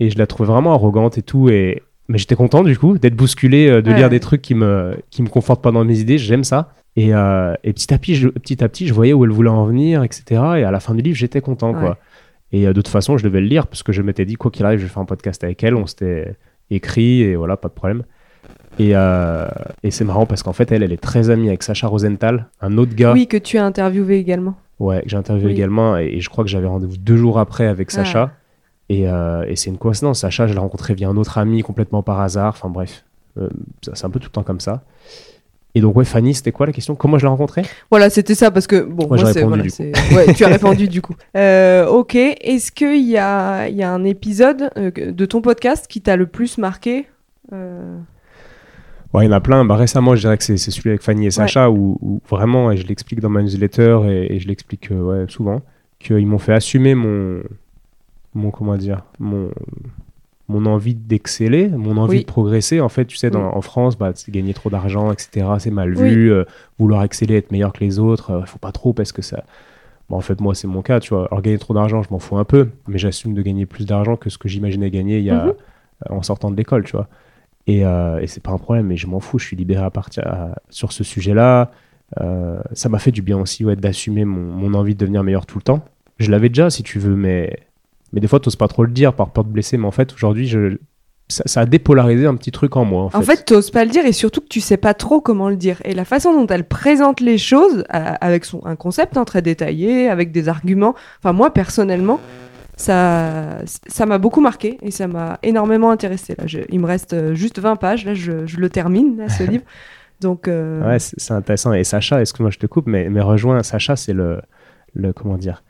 Et 0.00 0.10
je 0.10 0.18
la 0.18 0.26
trouvais 0.26 0.50
vraiment 0.50 0.74
arrogante 0.74 1.16
et 1.18 1.22
tout. 1.22 1.48
Et... 1.48 1.82
Mais 2.10 2.18
j'étais 2.18 2.34
content 2.34 2.64
du 2.64 2.76
coup 2.76 2.98
d'être 2.98 3.14
bousculé, 3.14 3.68
euh, 3.68 3.82
de 3.82 3.92
lire 3.92 4.10
des 4.10 4.18
trucs 4.18 4.42
qui 4.42 4.56
me, 4.56 4.96
qui 5.10 5.22
me 5.22 5.28
confortent 5.28 5.62
pas 5.62 5.70
dans 5.70 5.84
mes 5.84 6.00
idées. 6.00 6.18
J'aime 6.18 6.42
ça. 6.42 6.72
Et, 6.96 7.14
euh, 7.14 7.54
et, 7.62 7.72
petit, 7.72 7.94
à 7.94 7.98
petit, 7.98 8.16
je, 8.16 8.28
petit 8.28 8.64
à 8.64 8.68
petit, 8.68 8.88
je 8.88 8.92
voyais 8.92 9.12
où 9.12 9.24
elle 9.24 9.30
voulait 9.30 9.48
en 9.48 9.64
venir, 9.64 10.02
etc. 10.02 10.24
Et 10.30 10.64
à 10.64 10.72
la 10.72 10.80
fin 10.80 10.92
du 10.92 11.02
livre, 11.02 11.16
j'étais 11.16 11.40
content, 11.40 11.72
quoi. 11.72 11.98
Et 12.50 12.66
euh, 12.66 12.72
de 12.72 12.80
toute 12.80 12.88
façon, 12.88 13.16
je 13.16 13.22
devais 13.22 13.40
le 13.40 13.46
lire 13.46 13.68
parce 13.68 13.84
que 13.84 13.92
je 13.92 14.02
m'étais 14.02 14.24
dit, 14.24 14.34
quoi 14.34 14.50
qu'il 14.50 14.66
arrive, 14.66 14.80
je 14.80 14.86
vais 14.86 14.90
faire 14.90 15.02
un 15.02 15.04
podcast 15.04 15.44
avec 15.44 15.62
elle. 15.62 15.76
On 15.76 15.86
s'était 15.86 16.34
écrit 16.72 17.22
et 17.22 17.36
voilà, 17.36 17.56
pas 17.56 17.68
de 17.68 17.74
problème. 17.74 18.02
Et, 18.80 18.90
et 18.90 19.90
c'est 19.92 20.04
marrant 20.04 20.26
parce 20.26 20.42
qu'en 20.42 20.52
fait, 20.52 20.72
elle, 20.72 20.82
elle 20.82 20.92
est 20.92 21.00
très 21.00 21.30
amie 21.30 21.46
avec 21.46 21.62
Sacha 21.62 21.86
Rosenthal, 21.86 22.48
un 22.60 22.76
autre 22.76 22.96
gars. 22.96 23.12
Oui, 23.12 23.28
que 23.28 23.36
tu 23.36 23.56
as 23.56 23.64
interviewé 23.64 24.18
également. 24.18 24.56
Ouais, 24.80 25.02
que 25.02 25.08
j'ai 25.08 25.16
interviewé 25.16 25.52
également. 25.52 25.96
Et, 25.96 26.20
je 26.20 26.28
crois 26.28 26.42
que 26.42 26.50
j'avais 26.50 26.66
rendez-vous 26.66 26.96
deux 26.96 27.16
jours 27.16 27.38
après 27.38 27.66
avec 27.66 27.92
Sacha. 27.92 28.32
Euh, 28.90 29.44
et, 29.46 29.56
c'est 29.56 29.70
une 29.70 29.78
coïncidence. 29.78 30.20
Sacha, 30.20 30.46
je 30.46 30.52
l'ai 30.52 30.58
rencontré 30.58 30.94
via 30.94 31.08
un 31.08 31.16
autre 31.16 31.38
ami 31.38 31.62
complètement 31.62 32.02
par 32.02 32.20
hasard. 32.20 32.54
Enfin 32.56 32.68
bref, 32.68 33.04
euh, 33.38 33.48
c'est 33.82 34.04
un 34.04 34.10
peu 34.10 34.18
tout 34.18 34.28
le 34.28 34.32
temps 34.32 34.42
comme 34.42 34.60
ça. 34.60 34.82
Et 35.76 35.80
donc, 35.80 35.96
ouais, 35.96 36.04
Fanny, 36.04 36.34
c'était 36.34 36.50
quoi 36.50 36.66
la 36.66 36.72
question? 36.72 36.96
Comment 36.96 37.16
je 37.16 37.24
l'ai 37.24 37.28
rencontrée 37.28 37.62
Voilà, 37.90 38.10
c'était 38.10 38.34
ça, 38.34 38.50
parce 38.50 38.66
que 38.66 38.82
bon, 38.82 39.06
moi, 39.06 39.18
moi 39.18 39.30
répondu, 39.30 39.70
ouais, 39.78 40.34
tu 40.34 40.44
as 40.44 40.48
répondu 40.48 40.88
du 40.88 41.00
coup. 41.00 41.14
Euh, 41.36 41.86
ok, 41.86 42.16
est-ce 42.16 42.72
qu'il 42.72 43.08
y 43.08 43.16
a, 43.16 43.68
y 43.68 43.84
a 43.84 43.92
un 43.92 44.02
épisode 44.02 44.70
de 44.76 45.26
ton 45.26 45.40
podcast 45.40 45.86
qui 45.88 46.00
t'a 46.00 46.16
le 46.16 46.26
plus 46.26 46.58
marqué 46.58 47.06
Ouais, 47.52 49.24
il 49.24 49.26
y 49.26 49.28
en 49.28 49.32
a 49.32 49.40
plein. 49.40 49.64
Bah, 49.64 49.76
récemment, 49.76 50.16
je 50.16 50.22
dirais 50.22 50.36
que 50.36 50.42
c'est 50.42 50.56
celui 50.56 50.90
avec 50.90 51.02
Fanny 51.02 51.26
et 51.26 51.30
Sacha, 51.30 51.70
où, 51.70 52.20
vraiment, 52.28 52.72
et 52.72 52.76
je 52.76 52.86
l'explique 52.88 53.20
dans 53.20 53.28
ma 53.28 53.42
newsletter 53.42 54.00
et, 54.08 54.34
et 54.34 54.40
je 54.40 54.48
l'explique 54.48 54.88
ouais, 54.90 55.26
souvent, 55.28 55.62
qu'ils 56.00 56.26
m'ont 56.26 56.38
fait 56.38 56.54
assumer 56.54 56.96
mon, 56.96 57.42
mon 58.34 58.50
comment 58.50 58.76
dire 58.76 59.02
mon 59.18 59.50
mon 60.50 60.66
envie 60.66 60.94
d'exceller, 60.94 61.68
mon 61.68 61.96
envie 61.96 62.20
de 62.20 62.26
progresser. 62.26 62.80
En 62.80 62.88
fait, 62.88 63.06
tu 63.06 63.16
sais, 63.16 63.30
dans, 63.30 63.54
en 63.54 63.62
France, 63.62 63.96
bah, 63.96 64.10
c'est 64.14 64.32
gagner 64.32 64.52
trop 64.52 64.68
d'argent, 64.68 65.12
etc. 65.12 65.46
C'est 65.58 65.70
mal 65.70 65.94
vu. 65.94 66.32
Euh, 66.32 66.44
vouloir 66.78 67.04
exceller, 67.04 67.36
être 67.36 67.52
meilleur 67.52 67.72
que 67.72 67.80
les 67.80 67.98
autres, 67.98 68.30
il 68.30 68.42
euh, 68.42 68.46
faut 68.46 68.58
pas 68.58 68.72
trop 68.72 68.92
parce 68.92 69.12
que 69.12 69.22
ça. 69.22 69.44
Bon, 70.08 70.16
en 70.16 70.20
fait, 70.20 70.40
moi, 70.40 70.56
c'est 70.56 70.66
mon 70.66 70.82
cas, 70.82 70.98
tu 70.98 71.14
vois. 71.14 71.28
Alors, 71.30 71.40
gagner 71.40 71.58
trop 71.58 71.72
d'argent, 71.72 72.02
je 72.02 72.10
m'en 72.10 72.18
fous 72.18 72.36
un 72.36 72.44
peu, 72.44 72.70
mais 72.88 72.98
j'assume 72.98 73.32
de 73.32 73.42
gagner 73.42 73.64
plus 73.64 73.86
d'argent 73.86 74.16
que 74.16 74.28
ce 74.28 74.38
que 74.38 74.48
j'imaginais 74.48 74.90
gagner 74.90 75.18
il 75.18 75.24
y 75.24 75.30
a, 75.30 75.44
mhm. 75.44 75.50
euh, 75.50 76.14
en 76.14 76.22
sortant 76.22 76.50
de 76.50 76.56
l'école, 76.56 76.84
tu 76.84 76.92
vois. 76.92 77.08
Et, 77.66 77.82
et 77.82 78.26
c'est 78.26 78.42
pas 78.42 78.50
un 78.50 78.58
problème, 78.58 78.86
mais 78.86 78.96
je 78.96 79.06
m'en 79.06 79.20
fous. 79.20 79.38
Je 79.38 79.46
suis 79.46 79.56
libéré 79.56 79.84
à 79.84 79.90
partir 79.90 80.24
sur 80.70 80.90
ce 80.90 81.04
sujet-là. 81.04 81.70
ça 82.72 82.88
m'a 82.88 82.98
fait 82.98 83.12
du 83.12 83.22
bien 83.22 83.38
aussi, 83.38 83.64
ouais, 83.64 83.76
d'assumer 83.76 84.24
mon, 84.24 84.40
mon 84.40 84.74
envie 84.74 84.94
de 84.94 84.98
devenir 84.98 85.22
meilleur 85.22 85.46
tout 85.46 85.58
le 85.58 85.62
temps. 85.62 85.84
Je 86.18 86.32
l'avais 86.32 86.48
déjà, 86.48 86.68
si 86.68 86.82
tu 86.82 86.98
veux, 86.98 87.14
mais 87.14 87.60
mais 88.12 88.20
des 88.20 88.28
fois, 88.28 88.40
tu 88.40 88.48
n'oses 88.48 88.56
pas 88.56 88.68
trop 88.68 88.84
le 88.84 88.90
dire 88.90 89.14
par 89.14 89.30
peur 89.30 89.44
de 89.44 89.50
blesser. 89.50 89.76
Mais 89.76 89.86
en 89.86 89.92
fait, 89.92 90.12
aujourd'hui, 90.12 90.46
je... 90.46 90.76
ça, 91.28 91.60
a 91.60 91.66
dépolarisé 91.66 92.26
un 92.26 92.34
petit 92.34 92.50
truc 92.50 92.76
en 92.76 92.84
moi. 92.84 93.10
En, 93.12 93.18
en 93.18 93.22
fait, 93.22 93.44
tu 93.44 93.54
n'oses 93.54 93.70
pas 93.70 93.84
le 93.84 93.90
dire 93.90 94.04
et 94.04 94.12
surtout 94.12 94.40
que 94.40 94.48
tu 94.48 94.60
sais 94.60 94.76
pas 94.76 94.94
trop 94.94 95.20
comment 95.20 95.48
le 95.48 95.56
dire. 95.56 95.80
Et 95.84 95.94
la 95.94 96.04
façon 96.04 96.32
dont 96.32 96.46
elle 96.46 96.64
présente 96.64 97.20
les 97.20 97.38
choses, 97.38 97.84
avec 97.88 98.44
son, 98.44 98.64
un 98.64 98.76
concept 98.76 99.16
hein, 99.16 99.24
très 99.24 99.42
détaillé, 99.42 100.08
avec 100.08 100.32
des 100.32 100.48
arguments. 100.48 100.94
Enfin, 101.18 101.32
moi, 101.32 101.52
personnellement, 101.52 102.20
ça 102.76 103.58
ça 103.66 104.06
m'a 104.06 104.18
beaucoup 104.18 104.40
marqué 104.40 104.78
et 104.82 104.90
ça 104.90 105.06
m'a 105.06 105.38
énormément 105.42 105.90
intéressé. 105.90 106.34
Là, 106.38 106.44
il 106.68 106.80
me 106.80 106.86
reste 106.86 107.12
euh, 107.12 107.34
juste 107.34 107.58
20 107.58 107.76
pages. 107.76 108.04
Là, 108.04 108.14
je, 108.14 108.46
je 108.46 108.56
le 108.58 108.70
termine, 108.70 109.18
là, 109.18 109.28
ce 109.28 109.42
livre. 109.50 109.64
Donc, 110.20 110.48
euh... 110.48 110.86
Ouais, 110.86 110.98
c'est 110.98 111.32
intéressant. 111.32 111.72
Et 111.72 111.84
Sacha, 111.84 112.20
excuse-moi, 112.20 112.50
je 112.50 112.58
te 112.58 112.66
coupe, 112.66 112.86
mais, 112.86 113.08
mais 113.08 113.20
rejoins 113.20 113.62
Sacha, 113.62 113.96
c'est 113.96 114.12
le, 114.12 114.40
le. 114.94 115.12
Comment 115.12 115.38
dire 115.38 115.62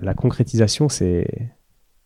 la 0.00 0.14
concrétisation, 0.14 0.88
c'est 0.88 1.26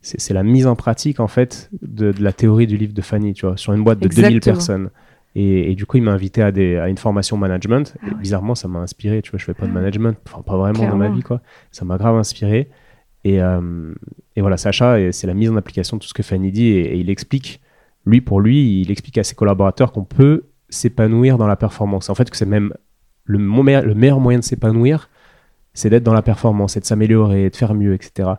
c'est 0.00 0.34
la 0.34 0.42
mise 0.42 0.66
en 0.66 0.76
pratique 0.76 1.20
en 1.20 1.26
fait 1.26 1.68
de, 1.82 2.14
la 2.20 2.32
théorie 2.32 2.66
du 2.66 2.76
livre 2.76 2.92
de 2.92 3.02
Fanny, 3.02 3.34
tu 3.34 3.46
vois, 3.46 3.56
sur 3.56 3.72
une 3.72 3.82
boîte 3.82 3.98
de 3.98 4.08
2000 4.08 4.40
personnes. 4.40 4.90
Et, 5.38 5.74
du 5.74 5.84
coup, 5.84 5.98
il 5.98 6.02
m'a 6.02 6.12
invité 6.12 6.40
à, 6.40 6.50
des, 6.50 6.78
à 6.78 6.88
une 6.88 6.96
formation 6.96 7.36
management. 7.36 7.94
et 8.02 8.08
ah 8.10 8.14
bizarrement, 8.14 8.54
ça 8.54 8.68
m'a 8.68 8.78
inspiré. 8.78 9.20
Tu 9.20 9.30
vois, 9.30 9.38
je 9.38 9.44
fais 9.44 9.52
pas 9.52 9.66
de 9.66 9.72
management, 9.72 10.16
enfin 10.26 10.40
pas 10.40 10.56
vraiment 10.56 10.88
dans 10.88 10.96
ma 10.96 11.10
vie, 11.10 11.20
quoi. 11.20 11.42
Ça 11.72 11.84
m'a 11.84 11.98
grave 11.98 12.16
inspiré. 12.16 12.70
Et, 13.22 13.42
euh, 13.42 13.92
et 14.34 14.40
voilà, 14.40 14.56
Sacha, 14.56 15.12
c'est 15.12 15.26
la 15.26 15.34
mise 15.34 15.50
en 15.50 15.56
application 15.56 15.98
de 15.98 16.02
tout 16.02 16.08
ce 16.08 16.14
que 16.14 16.22
Fanny 16.22 16.52
dit. 16.52 16.68
Et, 16.68 16.94
et, 16.94 16.96
il 16.96 17.10
explique, 17.10 17.60
lui 18.06 18.22
pour 18.22 18.40
lui, 18.40 18.80
il 18.80 18.90
explique 18.90 19.18
à 19.18 19.24
ses 19.24 19.34
collaborateurs 19.34 19.92
qu'on 19.92 20.04
peut 20.04 20.44
s'épanouir 20.70 21.36
dans 21.36 21.46
la 21.46 21.56
performance. 21.56 22.08
En 22.08 22.14
fait, 22.14 22.30
que 22.30 22.36
c'est 22.38 22.46
même 22.46 22.72
le, 23.24 23.36
le 23.36 23.94
meilleur 23.94 24.20
moyen 24.20 24.38
de 24.38 24.44
s'épanouir, 24.44 25.10
c'est 25.76 25.90
d'être 25.90 26.02
dans 26.02 26.14
la 26.14 26.22
performance 26.22 26.76
et 26.76 26.80
de 26.80 26.86
s'améliorer, 26.86 27.50
de 27.50 27.54
faire 27.54 27.74
mieux, 27.74 27.94
etc. 27.94 28.30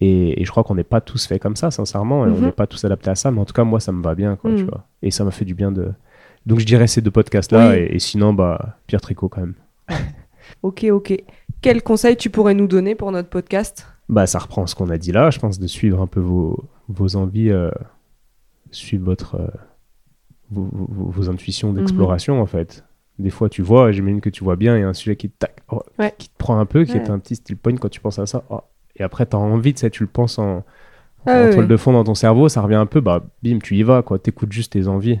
Et, 0.00 0.44
je 0.44 0.50
crois 0.50 0.64
qu'on 0.64 0.74
n'est 0.74 0.82
pas 0.82 1.00
tous 1.00 1.26
faits 1.26 1.40
comme 1.40 1.56
ça, 1.56 1.70
sincèrement, 1.70 2.22
on 2.22 2.26
mhm. 2.26 2.46
n'est 2.46 2.52
pas 2.52 2.66
tous 2.66 2.84
adaptés 2.84 3.10
à 3.10 3.14
ça, 3.14 3.30
mais 3.30 3.40
en 3.40 3.44
tout 3.44 3.54
cas, 3.54 3.64
moi, 3.64 3.80
ça 3.80 3.92
me 3.92 4.02
va 4.02 4.14
bien, 4.14 4.36
quoi, 4.36 4.50
tu 4.50 4.64
mhm. 4.64 4.68
vois. 4.68 4.86
Et 5.00 5.10
ça 5.10 5.24
m'a 5.24 5.30
fait 5.30 5.44
du 5.44 5.54
bien 5.54 5.70
de. 5.70 5.92
Donc, 6.46 6.58
je 6.58 6.66
dirais 6.66 6.88
ces 6.88 7.00
deux 7.00 7.12
podcasts-là, 7.12 7.78
et, 7.78 7.98
sinon, 8.00 8.34
bah, 8.34 8.76
Pierre 8.88 9.00
Tricot, 9.00 9.28
quand 9.28 9.40
même. 9.40 9.54
ok, 10.62 10.84
ok. 10.90 11.16
Quel 11.62 11.82
conseil 11.82 12.16
tu 12.16 12.28
pourrais 12.28 12.54
nous 12.54 12.66
donner 12.66 12.96
pour 12.96 13.12
notre 13.12 13.28
podcast? 13.28 13.86
Bah, 14.08 14.26
ça 14.26 14.40
reprend 14.40 14.66
ce 14.66 14.74
qu'on 14.74 14.90
a 14.90 14.98
dit 14.98 15.12
là, 15.12 15.30
je 15.30 15.38
pense, 15.38 15.58
de 15.58 15.66
suivre 15.68 16.02
un 16.02 16.06
peu 16.08 16.20
vos, 16.20 16.64
vos 16.88 17.16
envies, 17.16 17.50
euh, 17.50 17.70
suivre 18.72 19.04
votre. 19.04 19.36
Euh, 19.36 19.46
vos, 20.50 20.68
vos, 20.70 21.30
intuitions 21.30 21.70
mhm. 21.70 21.78
d'exploration, 21.78 22.42
en 22.42 22.46
fait 22.46 22.84
des 23.18 23.30
fois 23.30 23.48
tu 23.48 23.62
vois, 23.62 23.92
j'imagine 23.92 24.20
que 24.20 24.30
tu 24.30 24.44
vois 24.44 24.56
bien, 24.56 24.76
il 24.76 24.80
y 24.80 24.84
a 24.84 24.88
un 24.88 24.94
sujet 24.94 25.16
qui 25.16 25.30
te, 25.30 25.46
oh, 25.70 25.82
qui 26.18 26.28
te 26.28 26.36
prend 26.36 26.58
un 26.58 26.66
peu, 26.66 26.84
qui 26.84 26.96
est 26.96 27.10
un 27.10 27.18
petit 27.18 27.36
style 27.36 27.56
point 27.56 27.76
quand 27.76 27.88
tu 27.88 28.00
penses 28.00 28.18
à 28.18 28.26
ça. 28.26 28.44
Oh. 28.50 28.60
Et 28.96 29.02
après, 29.02 29.26
tu 29.26 29.36
as 29.36 29.38
envie, 29.38 29.74
tu 29.74 29.90
tu 29.90 30.02
le 30.02 30.08
penses 30.08 30.38
en, 30.38 30.64
ah 31.26 31.48
toile 31.48 31.68
de 31.68 31.76
fond 31.76 31.92
dans 31.92 32.04
ton 32.04 32.14
cerveau, 32.14 32.48
ça 32.48 32.60
revient 32.60 32.74
un 32.74 32.86
peu, 32.86 33.00
bah 33.00 33.24
bim, 33.42 33.58
tu 33.62 33.76
y 33.76 33.82
vas, 33.82 34.02
quoi. 34.02 34.18
T'écoutes 34.18 34.52
juste 34.52 34.72
tes 34.72 34.88
envies. 34.88 35.20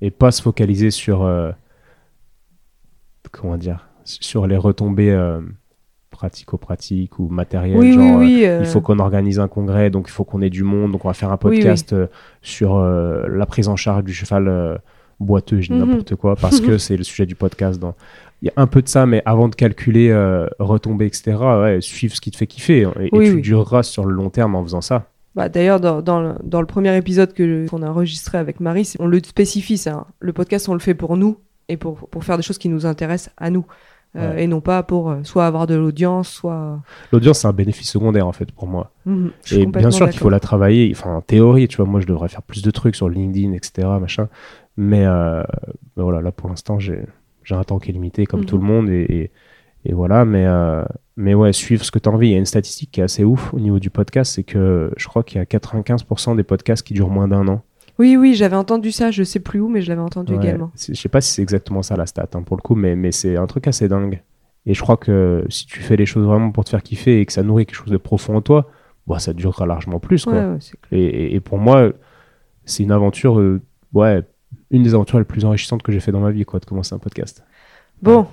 Et 0.00 0.10
pas 0.10 0.30
se 0.30 0.42
focaliser 0.42 0.90
sur. 0.90 1.22
Euh, 1.22 1.52
comment 3.30 3.56
dire 3.56 3.88
Sur 4.04 4.46
les 4.46 4.56
retombées. 4.56 5.10
Euh, 5.10 5.40
pratico-pratiques 6.10 7.18
ou 7.18 7.28
matérielles. 7.28 7.92
genre, 7.92 8.20
euh, 8.20 8.60
il 8.60 8.66
faut 8.66 8.82
qu'on 8.82 8.98
organise 8.98 9.40
un 9.40 9.48
congrès, 9.48 9.88
donc 9.88 10.08
il 10.08 10.12
faut 10.12 10.24
qu'on 10.24 10.42
ait 10.42 10.50
du 10.50 10.62
monde, 10.62 10.92
donc 10.92 11.06
on 11.06 11.08
va 11.08 11.14
faire 11.14 11.32
un 11.32 11.38
podcast 11.38 11.96
sur 12.42 12.78
la 12.78 13.46
prise 13.46 13.68
en 13.68 13.76
charge 13.76 14.04
du 14.04 14.12
cheval 14.12 14.80
boiteux, 15.20 15.60
je 15.60 15.72
dis 15.72 15.78
mhm. 15.78 15.88
n'importe 15.88 16.14
quoi, 16.16 16.36
parce 16.36 16.60
que 16.60 16.78
c'est 16.78 16.96
le 16.96 17.04
sujet 17.04 17.26
du 17.26 17.34
podcast. 17.34 17.78
Dans... 17.80 17.94
Il 18.42 18.46
y 18.46 18.48
a 18.48 18.54
un 18.56 18.66
peu 18.66 18.82
de 18.82 18.88
ça, 18.88 19.06
mais 19.06 19.22
avant 19.24 19.48
de 19.48 19.54
calculer, 19.54 20.10
euh, 20.10 20.48
retomber, 20.58 21.06
etc., 21.06 21.36
ouais, 21.38 21.80
suivre 21.80 22.14
ce 22.14 22.20
qui 22.20 22.32
te 22.32 22.36
fait 22.36 22.48
kiffer. 22.48 22.84
Hein, 22.84 22.92
et, 23.00 23.10
tu 23.10 23.40
dureras 23.40 23.84
sur 23.84 24.04
le 24.04 24.12
long 24.12 24.30
terme 24.30 24.56
en 24.56 24.64
faisant 24.64 24.80
ça. 24.80 25.06
Bah, 25.36 25.48
D'ailleurs, 25.48 25.78
dans, 25.78 26.02
dans, 26.02 26.20
le, 26.20 26.34
dans, 26.42 26.60
le, 26.60 26.66
premier 26.66 26.96
épisode 26.96 27.34
qu'on 27.36 27.82
a 27.82 27.88
enregistré 27.88 28.38
avec 28.38 28.58
Marie, 28.58 28.92
on 28.98 29.06
le 29.06 29.20
spécifie, 29.24 29.78
ça. 29.78 30.06
Le 30.18 30.32
podcast, 30.32 30.68
on 30.68 30.74
le 30.74 30.80
fait 30.80 30.94
pour 30.94 31.16
nous 31.16 31.38
et 31.68 31.76
pour, 31.76 32.08
pour 32.08 32.24
faire 32.24 32.36
des 32.36 32.42
choses 32.42 32.58
qui 32.58 32.68
nous 32.68 32.84
intéressent 32.84 33.32
à 33.36 33.48
nous. 33.50 33.64
et 34.36 34.46
non 34.46 34.60
pas 34.60 34.82
pour 34.82 35.16
soit 35.22 35.46
avoir 35.46 35.66
de 35.66 35.74
l'audience, 35.74 36.28
soit. 36.28 36.80
L'audience, 37.12 37.38
c'est 37.38 37.48
un 37.48 37.52
bénéfice 37.54 37.90
secondaire 37.90 38.26
en 38.26 38.32
fait 38.32 38.52
pour 38.52 38.66
moi. 38.66 38.90
Mhm, 39.06 39.30
et 39.52 39.64
bien 39.64 39.90
sûr 39.90 40.10
qu'il 40.10 40.18
faut 40.18 40.28
la 40.28 40.40
travailler. 40.40 40.92
Enfin, 40.94 41.14
en 41.14 41.22
théorie, 41.22 41.66
tu 41.66 41.78
vois, 41.78 41.86
moi 41.86 42.00
je 42.00 42.06
devrais 42.06 42.28
faire 42.28 42.42
plus 42.42 42.60
de 42.60 42.70
trucs 42.70 42.94
sur 42.94 43.08
LinkedIn, 43.08 43.52
etc. 43.52 43.88
Machin. 44.00 44.28
Mais, 44.76 45.06
voilà, 45.96 46.20
là 46.20 46.32
pour 46.32 46.48
l'instant, 46.48 46.78
j'ai 46.78 47.04
un 47.50 47.64
temps 47.64 47.78
qui 47.78 47.90
est 47.90 47.92
limité 47.92 48.26
comme 48.26 48.44
tout 48.44 48.56
mhm. 48.56 48.62
le 48.62 48.66
monde 48.66 48.88
et, 48.90 49.30
et, 49.84 49.92
voilà. 49.92 50.24
Mais, 50.24 50.46
mais 51.16 51.34
ouais, 51.34 51.52
suivre 51.52 51.84
ce 51.84 51.90
que 51.90 51.98
tu 51.98 52.08
as 52.08 52.12
envie. 52.12 52.28
Il 52.28 52.32
y 52.32 52.36
a 52.36 52.38
une 52.38 52.46
statistique 52.46 52.90
qui 52.92 53.00
est 53.00 53.04
assez 53.04 53.24
ouf 53.24 53.52
au 53.52 53.60
niveau 53.60 53.78
du 53.78 53.90
podcast, 53.90 54.34
c'est 54.34 54.44
que 54.44 54.92
je 54.96 55.08
crois 55.08 55.22
qu'il 55.22 55.38
y 55.38 55.40
a 55.40 55.44
95% 55.44 56.36
des 56.36 56.42
podcasts 56.42 56.86
qui 56.86 56.94
durent 56.94 57.10
moins 57.10 57.28
d'un 57.28 57.46
an. 57.48 57.62
Oui, 57.98 58.16
oui, 58.16 58.34
j'avais 58.34 58.56
entendu 58.56 58.90
ça, 58.90 59.10
je 59.10 59.22
sais 59.22 59.40
plus 59.40 59.60
où, 59.60 59.68
mais 59.68 59.82
je 59.82 59.88
l'avais 59.88 60.00
entendu 60.00 60.34
également. 60.34 60.70
Je 60.76 60.94
sais 60.94 61.08
pas 61.08 61.20
si 61.20 61.32
c'est 61.32 61.42
exactement 61.42 61.82
ça 61.82 61.96
la 61.96 62.06
stat 62.06 62.28
hein, 62.34 62.42
pour 62.42 62.56
le 62.56 62.62
coup, 62.62 62.74
mais, 62.74 62.96
mais 62.96 63.12
c'est 63.12 63.36
un 63.36 63.46
truc 63.46 63.66
assez 63.66 63.88
dingue. 63.88 64.22
Et 64.64 64.74
je 64.74 64.80
crois 64.80 64.96
que 64.96 65.44
si 65.48 65.66
tu 65.66 65.80
fais 65.80 65.96
les 65.96 66.06
choses 66.06 66.24
vraiment 66.24 66.50
pour 66.52 66.64
te 66.64 66.70
faire 66.70 66.82
kiffer 66.82 67.20
et 67.20 67.26
que 67.26 67.32
ça 67.32 67.42
nourrit 67.42 67.66
quelque 67.66 67.76
chose 67.76 67.92
de 67.92 67.96
profond 67.96 68.36
en 68.36 68.40
toi, 68.40 68.70
bah, 69.06 69.18
ça 69.18 69.32
durera 69.32 69.66
largement 69.66 69.98
plus. 69.98 70.24
Quoi. 70.24 70.56
et, 70.92 71.34
et, 71.34 71.40
pour 71.40 71.58
moi, 71.58 71.90
c'est 72.64 72.82
une 72.82 72.92
aventure, 72.92 73.40
euh, 73.40 73.60
ouais, 73.92 74.22
une 74.72 74.82
des 74.82 74.94
aventures 74.94 75.18
les 75.18 75.24
plus 75.24 75.44
enrichissantes 75.44 75.82
que 75.82 75.92
j'ai 75.92 76.00
fait 76.00 76.12
dans 76.12 76.20
ma 76.20 76.30
vie, 76.30 76.44
quoi, 76.44 76.58
de 76.58 76.64
commencer 76.64 76.94
un 76.94 76.98
podcast. 76.98 77.44
Bon, 78.02 78.26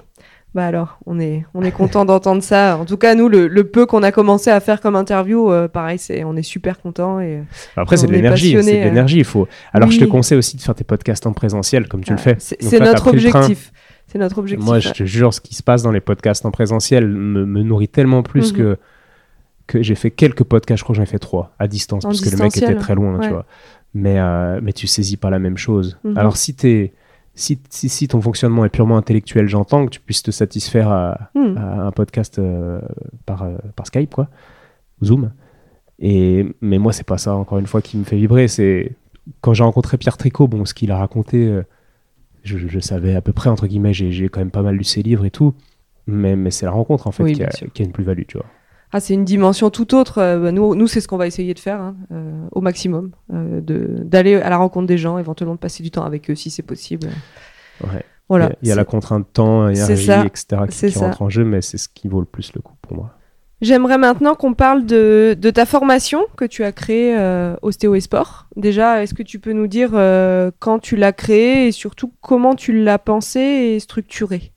bah 0.56 0.66
alors, 0.66 0.98
on 1.06 1.20
est, 1.20 1.46
on 1.54 1.62
est 1.62 1.72
content 1.72 2.06
d'entendre 2.06 2.42
ça. 2.42 2.78
En 2.78 2.86
tout 2.86 2.98
cas, 2.98 3.14
nous, 3.14 3.30
le, 3.30 3.64
peu 3.66 3.86
qu'on 3.86 4.02
a 4.02 4.12
commencé 4.12 4.50
à 4.50 4.60
faire 4.60 4.82
comme 4.82 4.96
interview, 4.96 5.52
euh, 5.52 5.68
pareil, 5.68 6.00
c'est, 6.00 6.24
on 6.24 6.36
est 6.36 6.44
super 6.44 6.82
content. 6.82 7.20
Et, 7.20 7.44
Après, 7.76 7.98
c'est 7.98 8.08
de 8.08 8.14
l'énergie. 8.14 8.58
C'est 8.64 8.74
de 8.74 8.80
euh. 8.80 8.84
l'énergie. 8.86 9.18
Il 9.18 9.26
faut. 9.26 9.48
Alors, 9.74 9.92
je 9.92 10.00
te 10.00 10.06
conseille 10.06 10.38
aussi 10.38 10.58
de 10.58 10.62
faire 10.62 10.76
tes 10.76 10.84
podcasts 10.84 11.28
en 11.28 11.34
présentiel, 11.34 11.88
comme 11.88 12.04
tu 12.04 12.12
le 12.12 12.18
fais. 12.18 12.36
C'est 12.40 12.80
notre 12.80 13.08
objectif. 13.08 13.72
C'est 14.08 14.18
notre 14.18 14.40
objectif. 14.40 14.66
Moi, 14.66 14.80
je 14.80 14.90
te 14.90 15.04
jure, 15.04 15.36
ce 15.36 15.42
qui 15.42 15.54
se 15.54 15.62
passe 15.62 15.84
dans 15.84 15.92
les 15.92 16.00
podcasts 16.00 16.44
en 16.44 16.50
présentiel 16.50 17.08
me, 17.08 17.62
nourrit 17.62 17.90
tellement 17.90 18.24
plus 18.24 18.54
mhm. 18.54 18.58
que 18.58 18.78
que 19.68 19.84
j'ai 19.84 19.94
fait 19.94 20.10
quelques 20.10 20.44
podcasts. 20.44 20.80
Je 20.80 20.84
crois 20.84 20.96
que 20.96 20.98
j'en 20.98 21.04
ai 21.04 21.06
fait 21.06 21.20
trois 21.20 21.54
à 21.60 21.68
distance, 21.68 22.04
parce 22.04 22.22
que 22.22 22.30
le 22.32 22.38
mec 22.38 22.58
était 22.58 22.74
très 22.74 22.96
loin, 22.96 23.20
tu 23.20 23.30
vois. 23.30 23.46
Mais 23.94 24.20
euh, 24.20 24.60
mais 24.62 24.74
tu 24.74 24.88
saisis 24.88 25.18
pas 25.18 25.30
la 25.30 25.40
même 25.40 25.58
chose. 25.58 25.98
Mhm. 26.04 26.18
Alors, 26.18 26.38
si 26.38 26.56
t'es 26.56 26.94
si, 27.36 27.60
si, 27.70 28.08
ton 28.10 28.20
fonctionnement 28.20 28.66
est 28.66 28.70
purement 28.70 28.98
intellectuel, 28.98 29.48
j'entends 29.48 29.86
que 29.86 29.92
tu 29.92 30.02
puisses 30.02 30.24
te 30.24 30.32
satisfaire 30.32 30.90
à, 30.90 31.32
hmm. 31.36 31.58
un 31.58 31.92
podcast 31.92 32.38
euh, 32.38 32.82
par, 33.26 33.44
euh, 33.44 33.56
par 33.78 33.88
Skype, 33.88 34.14
quoi, 34.14 34.28
Zoom. 35.02 35.32
Et, 36.00 36.46
mais 36.60 36.80
moi, 36.80 36.92
c'est 36.92 37.06
pas 37.06 37.18
ça, 37.18 37.36
encore 37.36 37.58
une 37.60 37.66
fois, 37.66 37.82
qui 37.82 37.96
me 37.96 38.04
fait 38.04 38.18
vibrer. 38.18 38.50
C'est 38.50 38.92
quand 39.40 39.54
j'ai 39.54 39.64
rencontré 39.64 39.98
Pierre 39.98 40.18
Tricot, 40.18 40.50
bon, 40.50 40.66
ce 40.66 40.74
qu'il 40.74 40.92
a 40.92 40.98
raconté, 40.98 41.62
je, 42.44 42.80
savais 42.80 43.16
à 43.16 43.22
peu 43.22 43.32
près, 43.32 43.50
entre 43.50 43.68
guillemets, 43.68 43.94
j'ai 43.94 44.28
quand 44.28 44.42
même 44.42 44.52
pas 44.52 44.64
mal 44.64 44.76
lu 44.76 44.84
ses 44.84 45.02
livres 45.02 45.24
et 45.24 45.32
tout. 45.32 45.54
Mais, 46.08 46.36
mais 46.36 46.52
c'est 46.52 46.66
la 46.66 46.72
rencontre, 46.72 47.08
en 47.08 47.12
fait, 47.12 47.32
qui, 47.32 47.44
a, 47.44 47.48
qui, 47.48 47.82
a, 47.82 47.86
une 47.86 47.94
plus-value, 47.94 48.24
tu 48.28 48.38
vois. 48.38 48.48
Ah, 48.92 49.00
c'est 49.00 49.14
une 49.14 49.26
dimension 49.26 49.70
tout 49.70 49.94
autre. 49.94 50.18
Euh, 50.18 50.40
bah, 50.40 50.52
nous, 50.52 50.74
nous 50.76 50.88
c'est 50.88 51.02
ce 51.02 51.08
qu'on 51.08 51.18
va 51.18 51.28
essayer 51.28 51.54
de 51.54 51.60
faire 51.60 51.80
hein, 51.80 51.96
euh, 52.12 52.48
au 52.52 52.62
maximum, 52.62 53.12
euh, 53.34 53.62
d'aller 53.62 54.36
à 54.36 54.50
la 54.50 54.58
rencontre 54.58 54.88
des 54.88 54.98
gens, 54.98 55.18
éventuellement 55.18 55.56
de 55.56 55.60
passer 55.60 55.84
du 55.84 55.92
temps 55.92 56.04
avec 56.04 56.30
eux 56.30 56.36
si 56.36 56.50
c'est 56.50 56.64
possible. 56.64 57.08
Ouais. 57.84 58.04
Voilà. 58.30 58.52
Il 58.62 58.68
y 58.68 58.72
a, 58.72 58.76
la 58.76 58.86
contrainte 58.86 59.28
temps, 59.34 59.70
énergie, 59.70 60.12
etc. 60.12 60.62
qui, 60.70 60.92
qui 60.92 61.00
rentre 61.00 61.22
en 61.24 61.30
jeu, 61.30 61.44
mais 61.44 61.62
c'est 61.62 61.78
ce 61.78 61.90
qui 61.90 62.08
vaut 62.08 62.20
le 62.20 62.28
plus 62.28 62.54
le 62.54 62.62
coup 62.62 62.76
pour 62.82 62.96
moi. 62.96 63.16
J'aimerais 63.62 63.98
maintenant 63.98 64.36
qu'on 64.36 64.54
parle 64.54 64.86
de, 64.86 65.36
de, 65.38 65.50
ta 65.50 65.66
formation 65.66 66.26
que 66.38 66.46
tu 66.46 66.64
as 66.64 66.72
créée 66.72 67.18
Ostéo 67.62 67.96
et 67.96 68.00
Sport. 68.00 68.48
Déjà, 68.56 69.04
est-ce 69.04 69.14
que 69.14 69.24
tu 69.24 69.40
peux 69.40 69.52
nous 69.52 69.68
dire 69.68 69.92
quand 70.60 70.80
tu 70.80 70.96
l'as 70.96 71.12
créée 71.12 71.68
et 71.68 71.72
surtout 71.72 72.14
comment 72.22 72.54
tu 72.54 72.72
l'as 72.84 73.00
pensée 73.00 73.40
et 73.40 73.80
structurée? 73.80 74.54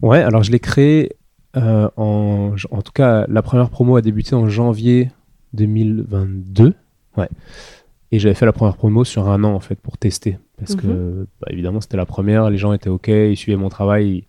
Ouais, 0.00 0.22
alors 0.22 0.44
je 0.44 0.52
l'ai 0.52 0.60
créée 0.60 1.16
euh, 1.56 1.88
en, 1.96 2.54
en, 2.70 2.82
tout 2.82 2.92
cas, 2.92 3.26
la 3.28 3.42
première 3.42 3.70
promo 3.70 3.96
a 3.96 4.02
débuté 4.02 4.34
en 4.34 4.48
janvier 4.48 5.10
2022. 5.54 6.74
Ouais. 7.16 7.28
Et 8.12 8.18
j'avais 8.18 8.34
fait 8.34 8.46
la 8.46 8.52
première 8.52 8.76
promo 8.76 9.04
sur 9.04 9.28
un 9.28 9.42
an, 9.44 9.54
en 9.54 9.60
fait, 9.60 9.76
pour 9.76 9.98
tester. 9.98 10.38
Parce 10.58 10.74
que, 10.74 10.86
mhm. 10.86 11.26
bah, 11.40 11.48
évidemment, 11.50 11.80
c'était 11.80 11.96
la 11.96 12.06
première, 12.06 12.50
les 12.50 12.58
gens 12.58 12.72
étaient 12.72 12.88
OK, 12.88 13.08
ils 13.08 13.36
suivaient 13.36 13.58
mon 13.58 13.68
travail, 13.68 14.24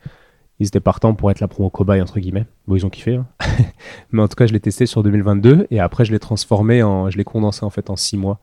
ils, 0.60 0.68
étaient 0.68 0.80
partants 0.80 1.14
pour 1.14 1.32
être 1.32 1.40
la 1.40 1.48
promo 1.48 1.70
cobaye, 1.70 2.02
entre 2.02 2.20
guillemets. 2.20 2.46
Bon, 2.68 2.76
ils 2.76 2.86
ont 2.86 2.90
kiffé. 2.90 3.16
Hein. 3.16 3.28
Mais 4.12 4.22
en 4.22 4.28
tout 4.28 4.36
cas, 4.36 4.48
je 4.48 4.54
l'ai 4.54 4.60
testé 4.60 4.86
sur 4.86 5.04
2022 5.04 5.68
et 5.70 5.80
après, 5.80 6.06
je 6.06 6.12
l'ai 6.12 6.20
transformé 6.20 6.82
en. 6.84 7.10
Je 7.10 7.18
l'ai 7.18 7.24
condensé, 7.24 7.66
en 7.66 7.70
fait, 7.70 7.90
en 7.90 7.96
six 7.96 8.18
mois. 8.18 8.40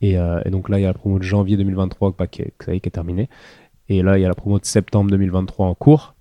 Et, 0.00 0.18
euh, 0.18 0.40
et, 0.44 0.50
donc 0.50 0.68
là, 0.68 0.78
il 0.78 0.82
y 0.82 0.84
a 0.84 0.88
la 0.88 0.94
promo 0.94 1.18
de 1.18 1.24
janvier 1.24 1.56
2023 1.56 2.14
bah, 2.18 2.26
qui, 2.26 2.42
est, 2.42 2.54
qui 2.58 2.70
est 2.70 2.90
terminée. 2.90 3.28
Et 3.88 4.02
là, 4.02 4.18
il 4.18 4.22
y 4.22 4.24
a 4.24 4.28
la 4.28 4.34
promo 4.34 4.58
de 4.58 4.64
septembre 4.64 5.10
2023 5.10 5.66
en 5.66 5.74
cours. 5.74 6.13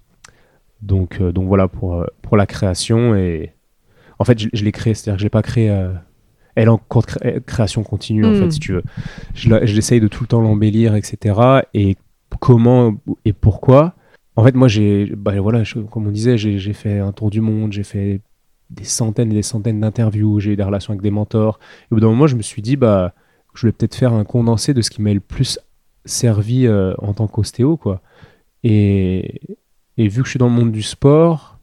Donc, 0.84 1.21
euh, 1.21 1.31
donc 1.31 1.47
voilà 1.47 1.67
pour, 1.67 1.95
euh, 1.95 2.05
pour 2.21 2.38
la 2.38 2.45
création. 2.45 3.15
Et 3.15 3.53
en 4.19 4.25
fait, 4.25 4.38
je, 4.53 4.63
l'ai 4.63 4.71
créé, 4.71 4.93
c'est-à-dire 4.93 5.15
que 5.15 5.21
je 5.21 5.25
l'ai 5.25 5.29
pas 5.29 5.41
créé. 5.41 5.69
Euh, 5.69 5.93
elle 6.55 6.65
est 6.65 6.69
en 6.69 6.81
création 7.47 7.81
continue, 7.81 8.25
en 8.25 8.34
fait, 8.34 8.45
hmm. 8.45 8.51
si 8.51 8.59
tu 8.59 8.73
veux. 8.73 8.84
J'essaye 9.34 9.99
de 9.99 10.07
tout 10.07 10.23
le 10.23 10.27
temps 10.27 10.41
l'embellir, 10.41 10.93
etc. 10.93 11.61
Et 11.73 11.97
comment 12.39 12.95
et 13.25 13.34
pourquoi? 13.34 13.95
En 14.36 14.43
fait, 14.43 14.53
moi, 14.53 14.67
j'ai, 14.67 15.11
bah, 15.15 15.39
voilà, 15.39 15.63
comme 15.89 16.07
on 16.07 16.11
disait, 16.11 16.38
j'ai 16.38 16.73
fait 16.73 16.99
un 16.99 17.11
tour 17.11 17.31
du 17.31 17.41
monde, 17.41 17.73
j'ai 17.73 17.84
fait 17.84 18.21
des 18.69 18.84
centaines 18.84 19.31
et 19.31 19.36
des 19.36 19.43
centaines 19.43 19.79
d'interviews, 19.79 20.39
j'ai 20.39 20.51
eu 20.51 20.55
des 20.55 20.63
relations 20.63 20.91
avec 20.91 21.01
des 21.01 21.11
mentors. 21.11 21.59
Et 21.84 21.93
au 21.93 21.95
bout 21.95 22.01
d'un 22.01 22.09
moment, 22.09 22.27
je 22.27 22.36
me 22.36 22.43
suis 22.43 22.61
dit, 22.61 22.75
bah, 22.75 23.15
je 23.55 23.65
vais 23.65 23.71
peut-être 23.71 23.95
faire 23.95 24.13
un 24.13 24.23
condensé 24.23 24.75
de 24.75 24.81
ce 24.81 24.91
qui 24.91 25.01
m'a 25.01 25.13
le 25.13 25.21
plus 25.21 25.59
servi 26.05 26.69
en 26.69 27.13
tant 27.13 27.25
qu'ostéo, 27.25 27.77
quoi. 27.77 28.01
Et, 28.63 29.41
et 29.98 30.08
vu 30.08 30.22
que 30.22 30.26
je 30.26 30.32
suis 30.32 30.39
dans 30.39 30.48
le 30.48 30.54
monde 30.54 30.72
du 30.72 30.84
sport, 30.84 31.60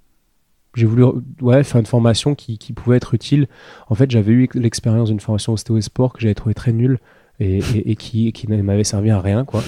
j'ai 0.75 0.87
voulu 0.87 1.05
ouais, 1.41 1.65
faire 1.65 1.81
une 1.81 1.87
formation 1.87 2.35
qui, 2.35 2.59
qui, 2.59 2.73
pouvait 2.73 2.97
être 2.97 3.15
utile. 3.15 3.49
En 3.89 3.95
fait, 3.95 4.11
j'avais 4.11 4.33
eu 4.33 4.49
l'expérience 4.55 5.09
d'une 5.09 5.21
formation 5.21 5.53
ostéo 5.53 5.81
sport 5.81 6.13
que 6.13 6.21
j'avais 6.21 6.35
trouvé 6.35 6.55
très 6.55 6.73
nulle 6.73 6.99
et, 7.41 7.59
et, 7.75 7.97
qui, 7.97 8.33
qui 8.33 8.49
ne 8.49 8.63
m'avait 8.63 8.85
servi 8.85 9.11
à 9.11 9.21
rien. 9.21 9.45
quoi. 9.45 9.63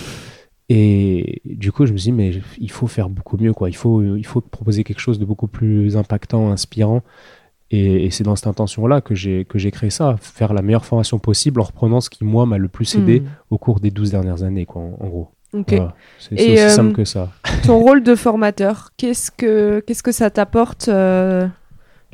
Et 0.69 1.43
du 1.45 1.73
coup, 1.73 1.87
je 1.87 1.93
me 1.93 1.99
suis 1.99 2.13
dit, 2.13 2.17
mais 2.17 2.33
il 2.59 2.71
faut 2.71 2.87
faire 2.87 3.09
beaucoup 3.09 3.37
mieux. 3.37 3.53
quoi. 3.53 3.69
Il 3.69 3.77
faut, 3.77 4.03
il 4.17 4.27
faut 4.27 4.41
proposer 4.41 4.85
quelque 4.85 5.01
chose 5.01 5.19
de 5.19 5.25
beaucoup 5.25 5.49
plus 5.49 5.97
impactant, 5.97 6.51
inspirant. 6.51 7.03
Et, 7.71 8.11
c'est 8.11 8.23
dans 8.23 8.37
cette 8.37 8.47
intention-là 8.47 9.01
que 9.01 9.15
j'ai 9.15 9.45
créé 9.45 9.91
ça, 9.91 10.17
faire 10.21 10.53
la 10.53 10.63
meilleure 10.63 10.85
formation 10.85 11.19
possible 11.19 11.61
en 11.61 11.65
reprenant 11.65 12.01
ce 12.01 12.11
qui, 12.11 12.23
moi, 12.23 12.47
m'a 12.47 12.59
le 12.59 12.69
plus 12.69 12.95
aidé 12.97 13.21
hmm. 13.21 13.27
au 13.51 13.59
cours 13.59 13.81
des 13.81 13.91
12 13.91 14.11
dernières 14.11 14.43
années, 14.43 14.67
quoi, 14.67 14.83
en 14.83 15.09
gros. 15.09 15.29
C'est 15.53 16.33
aussi 16.33 16.59
euh, 16.59 16.69
simple 16.69 16.95
que 16.95 17.05
ça. 17.05 17.31
Ton 17.67 17.79
rôle 17.79 18.03
de 18.03 18.15
formateur, 18.15 18.91
qu'est-ce 18.97 19.31
que, 19.31 19.81
qu'est-ce 19.87 20.03
que 20.03 20.13
ça 20.13 20.31
t'apporte 20.31 20.89
euh, 20.89 21.47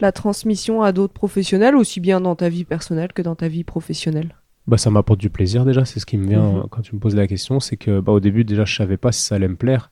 la 0.00 0.12
transmission 0.12 0.82
à 0.82 0.92
d'autres 0.92 1.12
professionnels, 1.12 1.76
aussi 1.76 2.00
bien 2.00 2.20
dans 2.20 2.34
ta 2.34 2.48
vie 2.48 2.64
personnelle 2.64 3.12
que 3.12 3.22
dans 3.22 3.36
ta 3.36 3.48
vie 3.48 3.64
professionnelle? 3.64 4.34
Bah, 4.66 4.76
ça 4.76 4.90
m'apporte 4.90 5.20
du 5.20 5.30
plaisir 5.30 5.64
déjà, 5.64 5.84
c'est 5.84 6.00
ce 6.00 6.06
qui 6.06 6.18
me 6.18 6.28
vient 6.28 6.52
mhm. 6.52 6.66
quand 6.70 6.82
tu 6.82 6.94
me 6.94 7.00
poses 7.00 7.16
la 7.16 7.26
question, 7.26 7.60
c'est 7.60 7.76
que 7.76 8.00
bah, 8.00 8.12
au 8.12 8.20
début 8.20 8.44
déjà 8.44 8.64
je 8.64 8.74
savais 8.74 8.96
pas 8.96 9.12
si 9.12 9.22
ça 9.22 9.36
allait 9.36 9.48
me 9.48 9.56
plaire. 9.56 9.90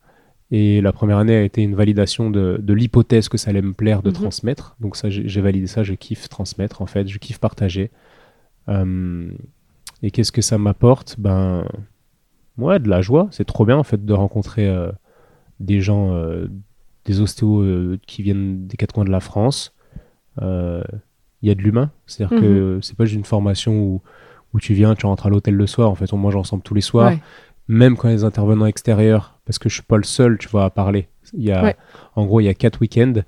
Et 0.53 0.81
la 0.81 0.93
première 0.93 1.19
année 1.19 1.35
a 1.35 1.43
été 1.43 1.63
une 1.63 1.75
validation 1.75 2.31
de, 2.31 2.59
de 2.61 2.73
l'hypothèse 2.73 3.29
que 3.29 3.37
ça 3.37 3.51
allait 3.51 3.63
me 3.63 3.73
plaire 3.73 4.03
de 4.03 4.11
mhm. 4.11 4.17
transmettre. 4.17 4.77
Donc 4.81 4.97
ça, 4.97 5.09
j'ai 5.11 5.41
validé 5.41 5.67
ça, 5.67 5.83
je 5.83 5.95
kiffe 5.95 6.29
transmettre 6.29 6.83
en 6.83 6.87
fait, 6.87 7.09
je 7.09 7.19
kiffe 7.19 7.39
partager. 7.39 7.91
Euh, 8.69 9.29
et 10.03 10.11
qu'est-ce 10.11 10.33
que 10.33 10.43
ça 10.43 10.59
m'apporte? 10.59 11.17
Ben, 11.19 11.65
ouais, 12.59 12.79
de 12.79 12.89
la 12.89 13.03
joie. 13.03 13.29
C'est 13.31 13.45
trop 13.45 13.65
bien 13.65 13.77
en 13.77 13.83
fait 13.83 14.05
de 14.05 14.13
rencontrer 14.13 14.69
euh, 14.69 14.91
des 15.61 15.81
gens, 15.81 16.15
euh, 16.15 16.49
des 17.05 17.21
ostéos 17.21 17.63
euh, 17.63 17.99
qui 18.07 18.23
viennent 18.23 18.67
des 18.67 18.77
quatre 18.77 18.93
coins 18.93 19.05
de 19.05 19.11
la 19.11 19.21
France. 19.21 19.75
Il 20.41 21.49
y 21.49 21.51
a 21.51 21.55
de 21.55 21.63
l'humain, 21.63 21.91
c'est-à-dire 22.07 22.41
que 22.41 22.75
mhm. 22.75 22.83
c'est 22.83 22.97
pas 22.97 23.05
juste 23.05 23.17
une 23.17 23.25
formation 23.25 23.79
où, 23.79 24.03
où 24.53 24.61
tu 24.61 24.75
viens, 24.75 24.95
tu 24.95 25.07
rentres 25.07 25.27
à 25.27 25.31
l'hôtel 25.31 25.55
le 25.55 25.67
soir. 25.67 25.91
En 25.91 25.95
fait, 25.95 26.13
on 26.13 26.17
mange 26.17 26.35
ensemble 26.35 26.63
tous 26.63 26.75
les 26.75 26.81
soirs, 26.81 27.13
même 27.69 27.97
quand 27.97 28.09
il 28.09 28.13
y 28.13 28.15
a 28.15 28.17
des 28.17 28.25
intervenants 28.25 28.67
extérieurs, 28.67 29.39
parce 29.45 29.59
que 29.59 29.69
je 29.69 29.75
suis 29.75 29.83
pas 29.83 29.97
le 29.97 30.03
seul, 30.03 30.39
tu 30.39 30.49
vois, 30.49 30.65
à 30.65 30.71
parler. 30.71 31.09
Il 31.35 31.45
y 31.45 31.53
a, 31.53 31.77
en 32.17 32.25
gros, 32.25 32.41
il 32.41 32.45
y 32.45 32.49
a 32.49 32.55
quatre 32.55 32.81
week-ends. 32.81 33.23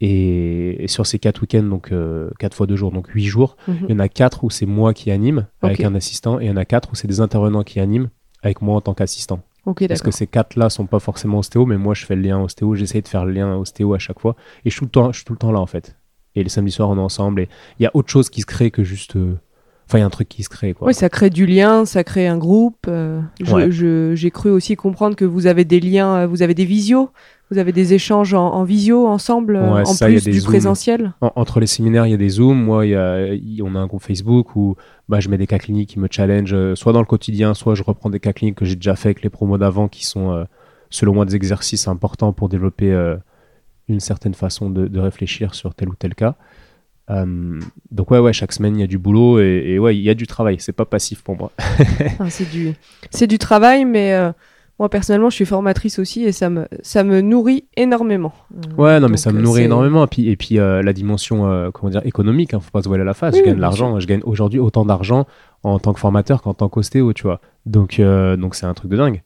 Et, 0.00 0.86
sur 0.88 1.06
ces 1.06 1.20
quatre 1.20 1.42
week-ends, 1.42 1.62
donc 1.62 1.92
quatre 2.38 2.56
fois 2.56 2.66
deux 2.66 2.76
jours, 2.76 2.90
donc 2.90 3.08
huit 3.08 3.26
jours, 3.26 3.56
mhm. 3.68 3.76
il 3.88 3.90
y 3.92 3.94
en 3.94 4.00
a 4.00 4.08
quatre 4.08 4.44
où 4.44 4.50
c'est 4.50 4.66
moi 4.66 4.92
qui 4.92 5.10
anime 5.10 5.46
avec 5.60 5.84
un 5.84 5.94
assistant, 5.94 6.40
et 6.40 6.44
il 6.44 6.48
y 6.48 6.50
en 6.50 6.56
a 6.56 6.64
quatre 6.64 6.90
où 6.90 6.94
c'est 6.96 7.08
des 7.08 7.20
intervenants 7.20 7.62
qui 7.62 7.80
animent 7.80 8.08
avec 8.42 8.62
moi 8.62 8.76
en 8.76 8.80
tant 8.80 8.94
qu'assistant. 8.94 9.40
Parce 9.88 10.02
que 10.02 10.10
ces 10.10 10.26
quatre-là 10.26 10.70
sont 10.70 10.86
pas 10.86 10.98
forcément 10.98 11.38
ostéo, 11.38 11.66
mais 11.66 11.78
moi 11.78 11.94
je 11.94 12.04
fais 12.04 12.16
le 12.16 12.22
lien 12.22 12.40
ostéo, 12.40 12.74
j'essaye 12.74 13.02
de 13.02 13.08
faire 13.08 13.24
le 13.24 13.32
lien 13.32 13.56
ostéo 13.56 13.94
à 13.94 13.98
chaque 13.98 14.20
fois. 14.20 14.36
Et 14.64 14.70
je 14.70 14.74
suis 14.74 14.80
tout 14.80 14.86
le 14.86 14.90
temps, 14.90 15.12
je 15.12 15.18
suis 15.18 15.24
tout 15.24 15.32
le 15.32 15.38
temps 15.38 15.52
là 15.52 15.60
en 15.60 15.66
fait. 15.66 15.96
Et 16.34 16.42
les 16.42 16.48
samedis 16.48 16.72
soirs 16.72 16.90
on 16.90 16.96
est 16.96 17.00
ensemble 17.00 17.42
et 17.42 17.48
il 17.78 17.82
y 17.82 17.86
a 17.86 17.90
autre 17.94 18.10
chose 18.10 18.30
qui 18.30 18.40
se 18.40 18.46
crée 18.46 18.70
que 18.70 18.82
juste. 18.82 19.16
Euh, 19.16 19.38
enfin, 19.92 19.98
il 19.98 20.00
y 20.00 20.04
a 20.04 20.06
un 20.06 20.10
truc 20.10 20.28
qui 20.28 20.42
se 20.42 20.48
crée. 20.48 20.72
Quoi. 20.72 20.88
Oui, 20.88 20.94
ça 20.94 21.08
crée 21.08 21.30
du 21.30 21.46
lien, 21.46 21.84
ça 21.84 22.02
crée 22.02 22.26
un 22.26 22.38
groupe. 22.38 22.86
Euh, 22.88 23.20
j'ai 23.38 24.30
cru 24.30 24.50
aussi 24.50 24.74
comprendre 24.76 25.16
que 25.16 25.24
vous 25.24 25.46
avez 25.46 25.64
des 25.64 25.80
liens, 25.80 26.16
euh, 26.16 26.26
vous 26.26 26.42
avez 26.42 26.54
des 26.54 26.64
visios 26.64 27.10
vous 27.52 27.58
avez 27.58 27.72
des 27.72 27.92
échanges 27.92 28.32
en, 28.32 28.64
visio 28.64 29.06
ensemble, 29.06 29.56
en 29.58 29.82
plus 29.84 30.24
du 30.24 30.40
présentiel 30.40 31.12
Entre 31.20 31.60
les 31.60 31.66
séminaires, 31.66 32.06
il 32.06 32.10
y 32.10 32.14
a 32.14 32.16
des 32.16 32.30
Zooms. 32.30 32.56
Moi, 32.56 32.86
y 32.86 32.94
a, 32.94 33.26
on 33.62 33.74
a 33.74 33.78
un 33.78 33.86
groupe 33.86 34.02
Facebook 34.02 34.56
où 34.56 34.74
bah, 35.10 35.20
je 35.20 35.28
mets 35.28 35.36
des 35.36 35.46
cas 35.46 35.58
cliniques 35.58 35.90
qui 35.90 35.98
me 35.98 36.08
challenge, 36.10 36.54
euh, 36.54 36.74
soit 36.74 36.94
dans 36.94 37.00
le 37.00 37.06
quotidien, 37.06 37.52
soit 37.52 37.74
je 37.74 37.82
reprends 37.82 38.08
des 38.08 38.20
cas 38.20 38.32
cliniques 38.32 38.54
que 38.54 38.64
j'ai 38.64 38.76
déjà 38.76 38.96
fait 38.96 39.08
avec 39.08 39.22
les 39.22 39.28
promos 39.28 39.58
d'avant 39.58 39.88
qui 39.88 40.06
sont 40.06 40.32
euh, 40.32 40.44
selon 40.88 41.12
moi, 41.12 41.26
des 41.26 41.36
exercices 41.36 41.88
importants 41.88 42.32
pour 42.32 42.48
développer 42.48 42.90
une 43.88 44.00
certaine 44.00 44.34
façon 44.34 44.70
de, 44.70 44.98
réfléchir 44.98 45.54
sur 45.54 45.74
tel 45.74 45.90
ou 45.90 45.94
tel 45.94 46.14
cas. 46.14 46.36
Donc 47.08 48.10
ouais, 48.10 48.18
ouais, 48.18 48.32
chaque 48.32 48.52
semaine 48.52 48.76
il 48.76 48.80
y 48.80 48.84
a 48.84 48.86
du 48.86 48.98
boulot 48.98 49.38
et, 49.40 49.78
ouais, 49.78 49.96
il 49.96 50.02
y 50.02 50.10
a 50.10 50.14
du 50.14 50.26
travail. 50.26 50.56
C'est 50.60 50.72
pas 50.72 50.84
passif 50.86 51.22
pour 51.22 51.36
moi. 51.36 51.52
c'est 52.28 52.50
du, 52.50 52.72
c'est 53.10 53.26
du 53.26 53.38
travail, 53.38 53.84
mais 53.84 54.32
moi 54.82 54.88
personnellement, 54.88 55.30
je 55.30 55.36
suis 55.36 55.44
formatrice 55.44 56.00
aussi 56.00 56.24
et 56.24 56.32
ça 56.32 56.50
me, 56.50 56.66
ça 56.82 57.04
me 57.04 57.20
nourrit 57.20 57.64
énormément. 57.76 58.32
Ouais, 58.76 58.98
non, 59.00 59.08
mais 59.08 59.16
ça 59.16 59.30
me 59.32 59.38
euh, 59.38 59.42
nourrit 59.42 59.62
énormément. 59.62 60.04
Et 60.04 60.08
puis, 60.08 60.28
et 60.28 60.36
puis 60.36 60.58
euh, 60.58 60.82
la 60.82 60.92
dimension, 60.92 61.48
euh, 61.48 61.70
comment 61.70 61.90
dire, 61.90 62.04
économique, 62.04 62.52
hein, 62.52 62.60
faut 62.60 62.72
pas 62.72 62.82
se 62.82 62.88
voiler 62.88 63.04
la 63.04 63.14
face. 63.14 63.36
je 63.36 63.42
gagne 63.42 63.56
de 63.56 63.60
l'argent, 63.60 64.00
je 64.00 64.06
gagne 64.06 64.22
aujourd'hui 64.24 64.58
autant 64.58 64.84
d'argent 64.84 65.26
en 65.62 65.78
tant 65.78 65.92
que 65.92 66.00
formateur 66.00 66.42
qu'en 66.42 66.54
tant 66.54 66.68
qu'ostéo, 66.68 67.12
tu 67.12 67.22
vois. 67.22 67.40
Donc, 67.64 68.00
donc 68.00 68.56
c'est 68.56 68.66
un 68.66 68.74
truc 68.74 68.90
de 68.90 68.96
dingue. 68.96 69.22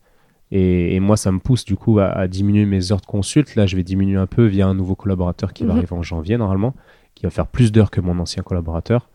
Et, 0.53 1.01
moi, 1.01 1.17
ça 1.17 1.33
me 1.33 1.39
pousse 1.39 1.65
du 1.65 1.77
coup 1.77 1.99
à, 1.99 2.29
diminuer 2.29 2.67
mes 2.67 2.93
heures 2.93 3.01
de 3.01 3.07
consulte. 3.07 3.57
Là, 3.57 3.67
je 3.67 3.77
vais 3.77 3.83
diminuer 3.83 4.19
un 4.19 4.27
peu 4.27 4.45
via 4.45 4.67
un 4.67 4.75
nouveau 4.75 4.95
collaborateur 4.95 5.53
qui 5.53 5.65
va 5.65 5.73
mhm. 5.73 5.79
arriver 5.79 5.93
en 5.95 6.03
janvier 6.03 6.37
normalement, 6.37 6.75
qui 7.17 7.25
va 7.25 7.31
faire 7.31 7.49
plus 7.49 7.73
d'heures 7.73 7.91
que 7.91 8.01
mon 8.01 8.19
ancien 8.21 8.45
collaborateur, 8.45 9.11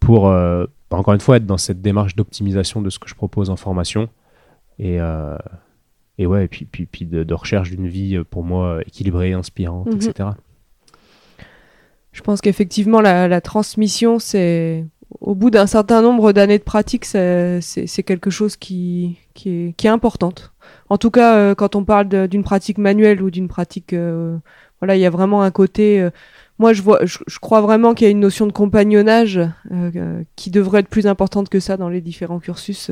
pour 0.00 0.24
bah, 0.24 0.66
encore 0.90 1.14
une 1.14 1.20
fois 1.20 1.38
être 1.38 1.46
dans 1.46 1.56
cette 1.56 1.80
démarche 1.80 2.14
d'optimisation 2.14 2.82
de 2.82 2.90
ce 2.90 2.98
que 2.98 3.08
je 3.08 3.14
propose 3.14 3.48
en 3.48 3.56
formation. 3.56 4.10
Et, 4.78 5.00
et 6.18 6.26
ouais, 6.26 6.44
et 6.44 6.48
puis, 6.48 6.64
puis, 6.64 6.86
puis 6.86 7.06
de, 7.06 7.34
recherche 7.34 7.70
d'une 7.70 7.88
vie 7.88 8.16
euh, 8.16 8.24
pour 8.24 8.44
moi 8.44 8.80
équilibrée, 8.86 9.32
inspirante, 9.32 9.86
mhm. 9.86 9.96
etc. 9.96 10.28
Je 12.12 12.22
pense 12.22 12.40
qu'effectivement, 12.40 13.00
la, 13.00 13.40
transmission, 13.40 14.20
c'est 14.20 14.86
au 15.20 15.34
bout 15.34 15.50
d'un 15.50 15.66
certain 15.66 16.00
nombre 16.00 16.32
d'années 16.32 16.58
de 16.58 16.62
pratique, 16.62 17.04
c'est 17.04 18.04
quelque 18.06 18.30
chose 18.30 18.56
qui, 18.56 19.18
qui, 19.34 19.50
est, 19.50 19.72
qui 19.76 19.88
est 19.88 19.90
importante. 19.90 20.52
En 20.88 20.96
tout 20.96 21.10
cas, 21.10 21.36
euh, 21.36 21.54
quand 21.56 21.74
on 21.74 21.84
parle 21.84 22.28
d'une 22.28 22.44
pratique 22.44 22.78
manuelle 22.78 23.20
ou 23.20 23.30
d'une 23.32 23.48
pratique, 23.48 23.92
euh, 23.92 24.36
voilà, 24.80 24.94
il 24.94 25.00
y 25.00 25.06
a 25.06 25.10
vraiment 25.10 25.42
un 25.42 25.50
côté. 25.50 26.08
Moi, 26.58 26.72
je 26.72 26.82
vois, 26.82 27.00
je, 27.04 27.38
crois 27.40 27.60
vraiment 27.60 27.94
qu'il 27.94 28.04
y 28.04 28.08
a 28.08 28.10
une 28.10 28.20
notion 28.20 28.46
de 28.46 28.52
compagnonnage 28.52 29.40
qui 30.36 30.50
devrait 30.50 30.80
être 30.80 30.88
plus 30.88 31.06
importante 31.06 31.48
que 31.48 31.60
ça 31.60 31.76
dans 31.76 31.88
les 31.88 32.00
différents 32.00 32.38
cursus. 32.38 32.90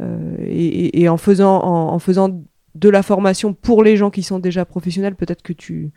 Euh, 0.00 0.36
et, 0.46 1.08
en, 1.08 1.16
faisant, 1.16 1.62
en, 1.62 1.98
faisant 1.98 2.42
de 2.74 2.88
la 2.88 3.02
formation 3.02 3.52
pour 3.52 3.82
les 3.82 3.96
gens 3.96 4.10
qui 4.10 4.22
sont 4.22 4.38
déjà 4.38 4.64
professionnels, 4.64 5.14
peut-être 5.14 5.42
que 5.42 5.52
tu, 5.52 5.92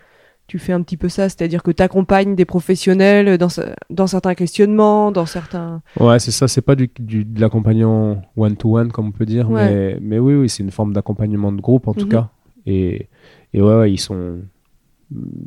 tu 0.48 0.60
fais 0.60 0.74
un 0.74 0.82
petit 0.82 0.98
peu 0.98 1.10
ça, 1.10 1.30
c'est-à-dire 1.30 1.64
que 1.64 1.72
tu 1.72 1.82
accompagnes 1.82 2.36
des 2.36 2.46
professionnels 2.46 3.38
dans, 3.38 3.48
dans 3.90 4.08
certains 4.08 4.36
questionnements, 4.36 5.12
dans 5.12 5.26
certains... 5.26 5.82
Ouais, 6.00 6.20
c'est 6.20 6.32
ça, 6.32 6.48
c'est 6.48 6.62
pas 6.62 6.76
du, 6.76 6.90
de 6.98 7.42
l'accompagnement 7.42 8.22
one-to-one, 8.36 8.92
comme 8.92 9.08
on 9.08 9.12
peut 9.12 9.26
dire, 9.26 9.50
mais, 9.50 9.98
mais 10.02 10.20
oui, 10.20 10.36
oui, 10.36 10.50
c'est 10.50 10.64
une 10.64 10.72
forme 10.72 10.94
d'accompagnement 10.94 11.52
de 11.52 11.62
groupe, 11.62 11.88
en 11.88 11.94
tout 11.94 12.06
mhm. 12.06 12.12
cas. 12.12 12.30
Et, 12.66 13.08
et 13.54 13.62
ouais, 13.62 13.92
ils 13.92 14.00
sont... 14.00 14.40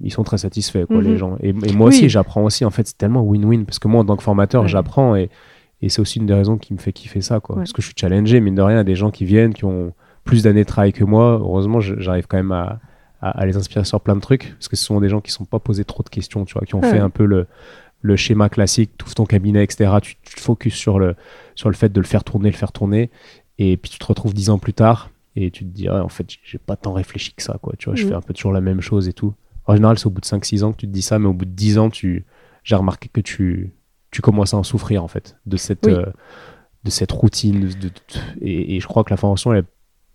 Ils 0.03 0.13
sont 0.13 0.23
très 0.23 0.39
satisfaits, 0.39 0.87
quoi, 0.87 1.03
les 1.03 1.11
mhm. 1.11 1.17
gens. 1.17 1.37
Et, 1.41 1.53
moi 1.53 1.89
aussi, 1.89 2.09
j'apprends 2.09 2.45
aussi. 2.45 2.65
En 2.65 2.71
fait, 2.71 2.87
c'est 2.87 2.99
tellement 2.99 3.23
win-win 3.23 3.65
parce 3.65 3.79
que 3.79 3.89
moi, 3.89 4.03
en 4.03 4.05
tant 4.05 4.17
que 4.17 4.23
formateur, 4.23 4.69
j'apprends 4.69 5.17
et, 5.17 5.31
et 5.83 5.89
c'est 5.89 6.01
aussi 6.01 6.19
une 6.19 6.27
des 6.27 6.35
raisons 6.35 6.59
qui 6.59 6.73
me 6.73 6.79
fait 6.79 6.93
kiffer 6.93 7.21
ça, 7.21 7.41
quoi. 7.41 7.57
Parce 7.57 7.73
que 7.73 7.83
je 7.83 7.87
suis 7.87 7.97
challengé, 7.97 8.41
mine 8.41 8.55
de 8.55 8.63
rien, 8.63 8.85
des 8.85 8.95
gens 8.95 9.11
qui 9.11 9.25
viennent, 9.25 9.55
qui 9.55 9.65
ont 9.65 9.93
plus 10.25 10.43
d'années 10.43 10.63
de 10.63 10.69
travail 10.69 10.93
que 10.93 11.05
moi. 11.05 11.39
Heureusement, 11.41 11.81
j'arrive 11.81 12.27
quand 12.27 12.37
même 12.37 12.53
à, 12.53 12.81
à, 13.21 13.47
les 13.47 13.57
inspirer 13.57 13.85
sur 13.85 14.01
plein 14.01 14.17
de 14.17 14.21
trucs. 14.21 14.55
Parce 14.55 14.69
que 14.69 14.77
ce 14.77 14.85
sont 14.85 15.01
des 15.01 15.09
gens 15.09 15.21
qui 15.21 15.31
ne 15.31 15.35
sont 15.35 15.45
pas 15.45 15.59
posés 15.59 15.85
trop 15.85 16.03
de 16.03 16.09
questions, 16.09 16.45
tu 16.45 16.55
vois, 16.55 16.63
qui 16.63 16.75
ont 16.75 16.83
fait 16.83 16.99
un 16.99 17.11
peu 17.11 17.25
le, 17.25 17.47
le 18.01 18.17
schéma 18.17 18.49
classique, 18.49 18.91
tout 18.97 19.13
ton 19.15 19.25
cabinet, 19.25 19.63
etc. 19.65 19.93
Tu, 20.03 20.17
te 20.17 20.41
focuses 20.41 20.75
sur 20.75 20.99
le, 20.99 21.15
sur 21.55 21.69
le 21.69 21.75
fait 21.75 21.93
de 21.93 22.01
le 22.01 22.07
faire 22.07 22.25
tourner, 22.25 22.51
le 22.51 22.57
faire 22.57 22.73
tourner. 22.73 23.11
Et 23.59 23.77
puis 23.77 23.91
tu 23.91 23.99
te 23.99 24.07
retrouves 24.07 24.35
dix 24.35 24.51
ans 24.51 24.59
plus 24.59 24.75
tard 24.75 25.11
et 25.35 25.51
tu 25.51 25.65
te 25.65 25.71
dis, 25.71 25.89
en 25.89 26.09
fait, 26.09 26.27
j'ai 26.43 26.59
pas 26.59 26.77
tant 26.77 26.93
réfléchi 26.93 27.33
que 27.33 27.43
ça, 27.43 27.59
quoi. 27.61 27.75
Tu 27.79 27.89
vois, 27.89 27.97
je 27.97 28.05
mm. 28.05 28.09
fais 28.09 28.15
un 28.15 28.21
peu 28.21 28.35
toujours 28.35 28.53
la 28.53 28.61
même 28.61 28.81
chose 28.81 29.09
et 29.09 29.13
tout. 29.13 29.35
En 29.69 29.75
général, 29.75 29.99
c'est 29.99 30.07
au 30.07 30.11
bout 30.11 30.23
de 30.23 30.27
5-6 30.27 30.64
ans 30.64 30.73
que 30.73 30.79
tu 30.79 30.87
te 30.87 30.93
dis 30.93 31.03
ça, 31.03 31.19
mais 31.19 31.29
au 31.29 31.35
bout 31.35 31.45
de 31.45 31.51
10 31.51 31.79
ans, 31.79 31.91
tu, 31.91 32.25
j'ai 32.64 32.75
remarqué 32.75 33.11
que 33.11 33.21
tu, 33.21 33.75
tu 34.11 34.23
commences 34.23 34.55
à 34.55 34.57
en 34.57 34.62
souffrir 34.62 35.05
en 35.05 35.09
fait 35.09 35.37
de 35.45 35.59
cette, 35.59 35.87
euh, 35.87 36.07
de 36.85 36.91
cette 36.91 37.12
routine. 37.12 37.71
et, 38.41 38.81
je 38.81 38.87
crois 38.87 39.05
que 39.05 39.11
la 39.11 39.19
formation 39.19 39.53
est 39.53 39.66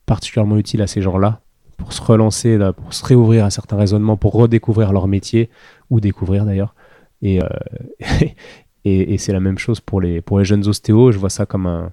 particulièrement 0.08 0.58
utile 0.58 0.82
à 0.82 0.88
ces 0.88 1.04
gens-là 1.04 1.42
pour 1.78 1.94
se 1.94 2.02
relancer, 2.02 2.58
là, 2.58 2.74
pour 2.74 2.94
se 2.96 3.06
réouvrir 3.06 3.46
à 3.46 3.52
certains 3.52 3.78
raisonnements, 3.78 4.18
pour 4.18 4.34
redécouvrir 4.34 4.92
leur 4.92 5.08
métier 5.08 5.52
ou 5.92 6.00
découvrir 6.00 6.46
d'ailleurs. 6.46 6.74
Et, 7.22 7.40
euh, 7.40 7.48
et, 8.86 9.18
c'est 9.20 9.34
la 9.34 9.40
même 9.40 9.60
chose 9.60 9.80
pour 9.80 10.02
les, 10.02 10.22
pour 10.22 10.40
les 10.40 10.46
jeunes 10.46 10.68
ostéos. 10.68 11.12
Je 11.12 11.20
vois 11.20 11.30
ça 11.30 11.46
comme 11.46 11.68
un, 11.68 11.92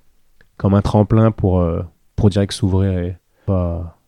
comme 0.57 0.73
un 0.73 0.83
tremplin 0.83 1.31
pour, 1.31 1.61
euh, 1.61 1.83
pour 2.17 2.31
direct 2.31 2.55
s'ouvrir 2.55 2.99
et 2.99 3.17
pas. 3.45 4.00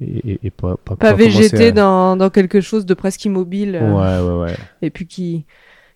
Et, 0.00 0.50
pas, 0.50 0.76
pas, 0.76 1.14
végéter 1.14 1.72
dans, 1.72 2.16
dans, 2.16 2.28
quelque 2.28 2.60
chose 2.60 2.84
de 2.84 2.92
presque 2.92 3.24
immobile. 3.24 3.80
ouais, 3.82 4.20
ouais, 4.20 4.44
ouais. 4.44 4.56
Et 4.82 4.90
puis 4.90 5.06
qui, 5.06 5.46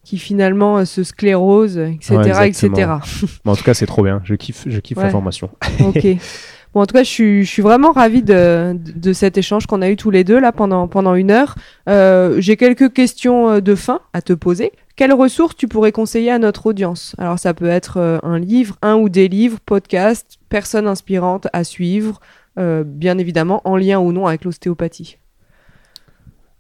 qui 0.05 0.17
finalement 0.17 0.79
euh, 0.79 0.85
se 0.87 1.05
sclérose, 1.05 1.77
etc. 1.77 2.47
etc. 2.47 2.91
en 3.45 3.57
tout 3.57 3.63
cas, 3.63 3.75
c'est 3.75 3.87
trop 3.87 4.03
bien. 4.03 4.23
Je 4.25 4.35
kiffe, 4.35 4.65
je 4.67 4.81
kiffe 4.81 4.99
la 4.99 5.11
formation. 5.11 5.51
ok. 5.81 6.07
Bon, 6.73 6.83
en 6.83 6.87
tout 6.87 6.95
cas, 6.95 7.03
je 7.03 7.09
suis, 7.09 7.45
je 7.45 7.51
suis 7.51 7.63
vraiment 7.63 7.91
ravie 7.91 8.23
de, 8.23 8.77
de, 8.79 9.13
cet 9.13 9.37
échange 9.37 9.67
qu'on 9.67 9.83
a 9.83 9.91
eu 9.91 9.97
tous 9.97 10.11
les 10.11 10.23
deux 10.23 10.39
là 10.39 10.53
pendant, 10.53 10.87
pendant 10.87 11.17
une 11.17 11.33
heure. 11.33 11.57
Euh, 11.89 12.37
J'ai 12.41 12.57
quelques 12.57 12.93
questions 12.93 13.51
euh, 13.51 13.61
de 13.61 13.75
fin 13.75 14.01
à 14.13 14.23
te 14.23 14.33
poser. 14.33 14.71
Quelles 14.95 15.13
ressources 15.13 15.57
tu 15.57 15.67
pourrais 15.67 15.91
conseiller 15.91 16.31
à 16.31 16.39
notre 16.39 16.67
audience? 16.67 17.17
Alors, 17.19 17.41
ça 17.41 17.55
peut 17.55 17.69
être 17.69 17.97
euh, 17.97 18.19
un 18.23 18.39
livre, 18.39 18.77
un 18.83 18.95
ou 18.95 19.09
des 19.09 19.27
livres, 19.27 19.59
podcast, 19.65 20.39
personnes 20.49 20.87
inspirantes 20.87 21.49
à 21.53 21.65
suivre, 21.65 22.21
euh, 22.59 22.85
bien 22.85 23.19
évidemment 23.19 23.61
en 23.65 23.77
lien 23.77 23.99
ou 23.99 24.13
non 24.13 24.27
avec 24.27 24.45
l'ostéopathie. 24.45 25.19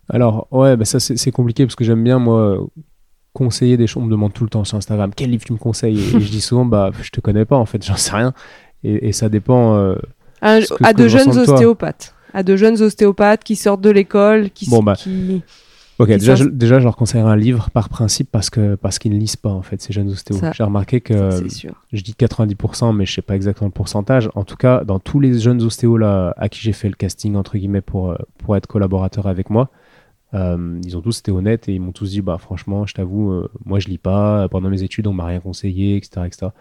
Alors, 0.09 0.49
ouais, 0.51 0.76
bah 0.76 0.84
ça 0.84 0.99
c'est 1.01 1.30
compliqué 1.30 1.64
parce 1.64 1.76
que 1.76 1.84
j'aime 1.84 2.03
bien, 2.03 2.18
moi, 2.18 2.59
conseiller 3.32 3.76
des 3.76 3.86
choses. 3.86 4.03
On 4.03 4.07
me 4.07 4.11
demande 4.11 4.32
tout 4.32 4.45
le 4.45 4.51
temps 4.51 4.64
sur 4.64 4.76
Instagram 4.76 5.12
quel 5.14 5.30
livre 5.30 5.45
tu 5.45 5.53
me 5.53 5.59
conseilles? 5.59 5.99
Et, 5.99 6.20
je 6.20 6.30
dis 6.30 6.41
souvent 6.41 6.64
bah 6.64 6.91
je 7.01 7.11
te 7.11 7.20
connais 7.20 7.45
pas 7.45 7.57
en 7.57 7.66
fait, 7.66 7.84
j'en 7.84 7.97
sais 7.97 8.14
rien. 8.14 8.32
Et, 8.82 9.12
ça 9.12 9.28
dépend. 9.28 9.76
Euh, 9.76 9.97
à, 10.41 10.61
de 10.95 11.07
jeunes 11.07 11.36
ostéopathes, 11.36 12.14
à 12.32 12.43
de 12.43 12.57
jeunes 12.57 12.80
ostéopathes 12.80 13.45
qui 13.45 13.57
sortent 13.57 13.82
de 13.82 13.91
l'école, 13.91 14.51
qui, 14.51 14.68
bon, 14.70 14.82
bah, 14.82 14.95
qui, 14.97 15.43
Ok, 16.01 16.09
déjà 16.09 16.34
je, 16.34 16.44
déjà, 16.44 16.78
je 16.78 16.84
leur 16.84 16.96
conseillerais 16.96 17.30
un 17.30 17.36
livre 17.36 17.70
par 17.70 17.88
principe 17.88 18.30
parce 18.30 18.51
que 18.51 18.74
parce 18.74 18.98
qu'ils 18.98 19.12
ne 19.12 19.18
lisent 19.18 19.36
pas 19.36 19.51
en 19.51 19.62
fait 19.62 19.80
ces 19.80 19.92
jeunes 19.92 20.09
ostéos. 20.11 20.38
J'ai 20.53 20.64
remarqué 20.64 21.01
que 21.01 21.30
je 21.92 22.03
dis 22.03 22.14
90%, 22.18 22.94
mais 22.96 23.07
je 23.07 23.14
sais 23.14 23.22
pas 23.22 23.36
exactement 23.36 23.68
le 23.68 23.72
pourcentage. 23.72 24.30
En 24.34 24.44
tout 24.44 24.57
cas, 24.57 24.82
dans 24.84 24.98
tous 24.98 25.20
les 25.20 25.38
jeunes 25.38 25.62
ostéos 25.62 25.96
là 25.98 26.34
à 26.36 26.48
qui 26.48 26.61
j'ai 26.61 26.72
fait 26.72 26.88
le 26.88 26.94
casting 26.94 27.36
entre 27.36 27.57
guillemets 27.59 27.80
pour 27.82 28.16
pour 28.38 28.57
être 28.57 28.66
collaborateur 28.66 29.26
avec 29.26 29.51
moi, 29.51 29.70
euh, 30.34 30.80
ils 30.84 30.96
ont 30.96 31.01
tous 31.01 31.18
été 31.18 31.32
honnêtes 31.32 31.68
et 31.68 31.74
ils 31.74 31.80
m'ont 31.80 31.92
tous 31.92 32.11
dit 32.11 32.22
bah 32.22 32.38
franchement 32.38 32.86
je 32.86 32.94
t'avoue 32.94 33.32
euh, 33.32 33.51
moi 33.64 33.80
je 33.80 33.88
lis 33.88 33.98
pas 33.98 34.48
pendant 34.48 34.70
mes 34.70 34.84
études 34.84 35.09
on 35.09 35.12
m'a 35.12 35.24
rien 35.24 35.40
conseillé 35.40 35.96
etc 35.96 36.22
etc 36.24 36.53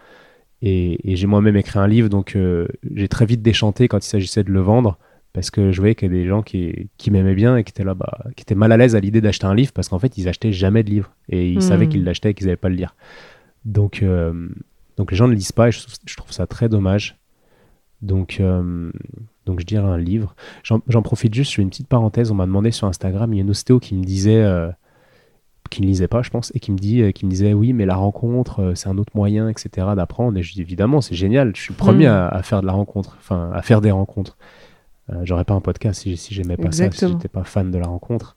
et, 0.60 1.12
et 1.12 1.14
j'ai 1.14 1.28
moi-même 1.28 1.56
écrit 1.56 1.78
un 1.78 1.86
livre 1.86 2.08
donc 2.08 2.34
euh, 2.34 2.66
j'ai 2.94 3.06
très 3.06 3.26
vite 3.26 3.42
déchanté 3.42 3.86
quand 3.86 4.04
il 4.04 4.08
s'agissait 4.08 4.42
de 4.42 4.50
le 4.50 4.60
vendre 4.60 4.98
parce 5.32 5.50
que 5.50 5.72
je 5.72 5.80
voyais 5.80 5.94
qu'il 5.94 6.12
y 6.12 6.14
a 6.14 6.14
des 6.14 6.26
gens 6.26 6.42
qui, 6.42 6.90
qui 6.96 7.10
m'aimaient 7.10 7.34
bien 7.34 7.56
et 7.56 7.64
qui 7.64 7.70
étaient 7.70 7.84
là 7.84 7.94
bah, 7.94 8.18
qui 8.36 8.42
étaient 8.42 8.54
mal 8.54 8.72
à 8.72 8.76
l'aise 8.76 8.96
à 8.96 9.00
l'idée 9.00 9.20
d'acheter 9.20 9.46
un 9.46 9.54
livre 9.54 9.72
parce 9.72 9.88
qu'en 9.88 9.98
fait 9.98 10.18
ils 10.18 10.28
achetaient 10.28 10.52
jamais 10.52 10.82
de 10.82 10.90
livre 10.90 11.14
et 11.28 11.50
ils 11.50 11.62
savaient 11.62 11.86
hmm. 11.86 11.90
qu'ils 11.90 12.04
l'achetaient 12.04 12.30
et 12.30 12.34
qu'ils 12.34 12.46
n'avaient 12.46 12.56
pas 12.56 12.68
le 12.68 12.74
lire 12.74 12.96
donc 13.64 14.04
donc 14.96 15.10
les 15.10 15.16
gens 15.16 15.28
ne 15.28 15.34
lisent 15.34 15.52
pas 15.52 15.68
et 15.68 15.72
je, 15.72 15.80
je 16.04 16.16
trouve 16.16 16.32
ça 16.32 16.46
très 16.46 16.68
dommage 16.68 17.16
donc 18.02 18.40
donc 19.50 19.60
je 19.60 19.66
dirais 19.66 19.86
un 19.86 19.98
livre. 19.98 20.34
J'en 20.62 21.02
profite 21.02 21.34
juste, 21.34 21.50
je 21.50 21.56
fais 21.56 21.62
une 21.62 21.70
petite 21.70 21.88
parenthèse. 21.88 22.30
On 22.30 22.34
m'a 22.34 22.46
demandé 22.46 22.70
sur 22.70 22.86
Instagram, 22.86 23.32
il 23.32 23.36
y 23.36 23.40
a 23.40 23.42
une 23.42 23.50
ostéo 23.50 23.80
qui 23.80 23.94
me 23.96 24.04
disait, 24.04 24.42
euh, 24.42 24.70
qui 25.70 25.82
ne 25.82 25.86
lisait 25.86 26.08
pas, 26.08 26.22
je 26.22 26.30
pense, 26.30 26.52
et 26.54 26.60
qui 26.60 26.70
me, 26.70 26.78
dit, 26.78 27.02
euh, 27.02 27.10
qui 27.10 27.26
me 27.26 27.30
disait 27.30 27.52
oui, 27.52 27.72
mais 27.72 27.84
la 27.84 27.96
rencontre, 27.96 28.60
euh, 28.60 28.74
c'est 28.76 28.88
un 28.88 28.96
autre 28.96 29.12
moyen, 29.14 29.48
etc. 29.48 29.88
d'apprendre. 29.96 30.38
Et 30.38 30.42
je 30.42 30.52
dis 30.52 30.60
évidemment, 30.60 31.00
c'est 31.00 31.16
génial. 31.16 31.52
Je 31.56 31.62
suis 31.62 31.72
le 31.72 31.78
premier 31.78 32.06
mm. 32.06 32.28
à, 32.30 32.42
faire 32.42 32.60
de 32.60 32.66
la 32.66 32.72
rencontre, 32.72 33.16
enfin 33.18 33.50
à 33.52 33.62
faire 33.62 33.80
des 33.80 33.90
rencontres. 33.90 34.36
J'aurais 35.22 35.44
pas 35.44 35.54
un 35.54 35.60
podcast 35.60 36.02
si, 36.02 36.16
si 36.16 36.34
j'aimais 36.34 36.56
pas 36.56 36.70
ça, 36.72 36.90
si 36.90 37.08
j'étais 37.08 37.28
pas 37.28 37.44
fan 37.44 37.70
de 37.70 37.78
la 37.78 37.86
rencontre 37.86 38.36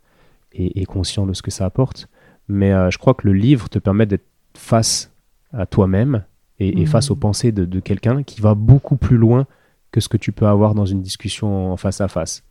et, 0.54 0.86
conscient 0.86 1.26
de 1.26 1.34
ce 1.34 1.42
que 1.42 1.52
ça 1.52 1.66
apporte. 1.66 2.08
Mais 2.48 2.72
je 2.92 2.98
crois 2.98 3.14
que 3.14 3.28
le 3.28 3.34
livre 3.34 3.70
te 3.70 3.80
permet 3.80 4.06
d'être 4.06 4.26
face 4.56 5.12
à 5.52 5.66
toi-même 5.66 6.24
et, 6.60 6.84
mm. 6.84 6.86
face 6.88 7.12
aux 7.12 7.16
pensées 7.16 7.52
de, 7.52 7.66
de 7.66 7.80
quelqu'un 7.80 8.24
qui 8.24 8.42
va 8.42 8.56
beaucoup 8.56 8.96
plus 8.96 9.18
loin 9.18 9.46
que 9.92 10.00
ce 10.00 10.10
que 10.10 10.18
tu 10.18 10.32
peux 10.32 10.48
avoir 10.48 10.74
dans 10.74 10.86
une 10.86 11.02
discussion 11.02 11.72
en 11.72 11.78
face 11.78 12.02
à 12.02 12.08
face. 12.08 12.44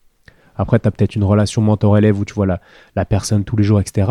Après, 0.56 0.78
tu 0.78 0.88
as 0.88 0.90
peut-être 0.90 1.16
une 1.16 1.24
relation 1.24 1.62
mentor-élève 1.62 2.18
où 2.18 2.24
tu 2.24 2.34
vois 2.34 2.46
la, 2.46 2.60
la, 2.94 3.04
personne 3.04 3.44
tous 3.44 3.56
les 3.56 3.64
jours, 3.64 3.80
etc. 3.80 4.10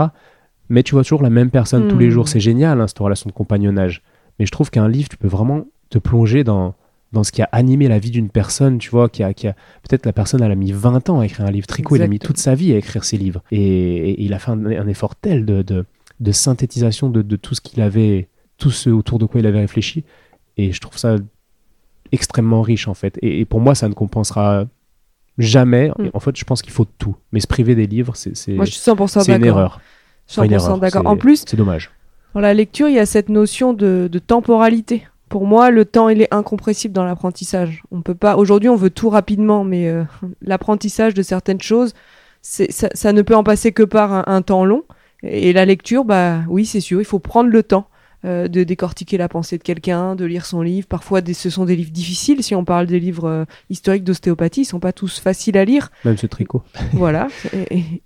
Mais 0.70 0.84
tu 0.84 0.93
vois 0.93 1.03
toujours 1.03 1.24
la 1.24 1.30
même 1.30 1.49
personne 1.49 1.88
tous 1.88 1.97
les 1.97 2.12
jours. 2.12 2.28
C'est 2.28 2.39
génial, 2.39 2.82
hein, 2.82 2.88
cette 2.88 2.99
relation 2.99 3.30
de 3.30 3.34
compagnonnage. 3.34 4.01
Mais 4.38 4.45
je 4.45 4.51
trouve 4.51 4.70
qu'un 4.70 4.88
livre, 4.88 5.09
tu 5.09 5.18
peux 5.18 5.28
vraiment 5.28 5.66
te 5.89 5.99
plonger 5.99 6.43
dans, 6.43 6.74
dans 7.12 7.24
ce 7.24 7.32
qui 7.32 7.41
a 7.41 7.49
animé 7.51 7.88
la 7.88 7.99
vie 7.99 8.12
d'une 8.12 8.30
personne, 8.30 8.78
tu 8.78 8.89
vois, 8.89 9.09
qui 9.09 9.24
a, 9.24 9.34
qui 9.34 9.47
a 9.47 9.53
peut-être 9.88 10.05
la 10.05 10.14
personne, 10.14 10.41
elle 10.41 10.51
a 10.51 10.55
mis 10.55 10.72
20 10.72 11.09
ans 11.09 11.20
à 11.20 11.26
écrire 11.26 11.45
un 11.45 11.51
livre. 11.51 11.68
Tricot, 11.68 11.95
il 11.97 12.01
a 12.01 12.07
mis 12.07 12.20
toute 12.20 12.38
sa 12.38 12.55
vie 12.55 12.74
à 12.74 12.78
écrire 12.78 13.03
ses 13.03 13.18
livres. 13.18 13.43
Et, 13.51 14.24
il 14.24 14.34
a 14.34 14.39
fait 14.39 14.51
un, 14.51 14.88
effort 14.88 15.16
tel 15.16 15.45
de, 15.45 15.62
de, 15.62 15.86
de 16.20 16.32
synthétisation 16.32 17.09
de, 17.09 17.22
de, 17.22 17.36
tout 17.36 17.53
ce 17.53 17.62
qu'il 17.62 17.82
avait, 17.82 18.30
tout 18.57 18.72
ce 18.72 18.89
autour 18.89 19.20
de 19.20 19.26
quoi 19.26 19.41
il 19.41 19.47
avait 19.47 19.59
réfléchi. 19.59 20.05
Et 20.57 20.72
je 20.72 20.80
trouve 20.80 20.97
ça 20.97 21.18
extrêmement 22.12 22.62
riche 22.62 22.88
en 22.88 22.93
fait. 22.93 23.18
Et, 23.22 23.43
pour 23.43 23.59
moi, 23.59 23.76
ça 23.76 23.89
ne 23.89 23.93
compensera 23.93 24.66
jamais. 25.38 25.89
Mm. 25.89 26.12
En 26.14 26.20
fait, 26.22 26.38
je 26.38 26.45
pense 26.45 26.62
qu'il 26.62 26.74
faut 26.74 26.88
tout. 26.97 27.18
Mais 27.34 27.41
se 27.41 27.47
priver 27.47 27.76
des 27.76 27.88
livres, 27.88 28.16
c'est 28.16 28.53
Moi, 28.53 28.66
je 28.66 28.72
suis 28.72 28.89
100% 28.89 29.36
une 29.36 29.45
erreur. 29.45 29.82
100% 30.30 30.80
d'accord. 30.80 31.05
En 31.05 31.18
plus, 31.18 31.43
c'est 31.45 31.57
dommage. 31.57 31.91
Dans 32.34 32.39
la 32.39 32.53
lecture, 32.53 32.88
il 32.88 32.95
y 32.95 32.99
a 32.99 33.05
cette 33.05 33.28
notion 33.28 33.74
de, 33.74 34.07
de 34.09 34.20
temporalité. 34.20 35.03
Pour 35.32 35.48
moi, 35.48 35.72
le 35.72 35.86
temps, 35.86 36.10
il 36.10 36.22
est 36.22 36.34
incompressible 36.34 36.94
dans 36.94 37.06
l'apprentissage. 37.06 37.84
On 37.90 38.02
peut 38.02 38.16
pas. 38.16 38.36
Aujourd'hui, 38.36 38.68
on 38.68 38.76
veut 38.76 38.90
tout 38.90 39.10
rapidement, 39.10 39.64
mais 39.64 39.88
euh, 39.88 40.04
l'apprentissage 40.42 41.14
de 41.14 41.22
certaines 41.22 41.62
choses, 41.62 41.94
ça, 42.42 42.66
ça, 42.70 43.14
ne 43.14 43.22
peut 43.22 43.36
en 43.36 43.44
passer 43.44 43.72
que 43.72 43.84
par 43.84 44.12
un, 44.12 44.24
un 44.28 44.42
temps 44.42 44.66
long. 44.66 44.84
Et 45.24 45.54
la 45.54 45.66
lecture, 45.66 46.04
bah 46.04 46.42
oui, 46.50 46.66
c'est 46.66 46.82
sûr, 46.82 47.00
il 47.00 47.06
faut 47.06 47.20
prendre 47.20 47.50
le 47.50 47.64
temps. 47.64 47.88
Euh, 48.24 48.48
de 48.48 48.64
décortiquer 48.64 49.18
la 49.18 49.28
pensée 49.28 49.58
de 49.58 49.64
quelqu'un, 49.64 50.16
de 50.16 50.26
lire 50.26 50.46
son 50.46 50.62
livre. 50.62 50.86
Parfois, 50.86 51.22
des, 51.22 51.34
ce 51.34 51.50
sont 51.50 51.66
des 51.66 51.76
livres 51.76 51.90
difficiles. 51.90 52.44
Si 52.44 52.54
on 52.54 52.64
parle 52.64 52.86
des 52.86 53.00
livres 53.00 53.28
euh, 53.28 53.46
historiques 53.72 54.04
d'ostéopathie, 54.04 54.62
ils 54.62 54.66
sont 54.66 54.80
pas 54.80 54.94
tous 54.94 55.20
faciles 55.20 55.58
à 55.58 55.66
lire. 55.66 55.90
Même 56.06 56.18
ce 56.18 56.28
Tricot. 56.28 56.62
voilà, 56.94 57.30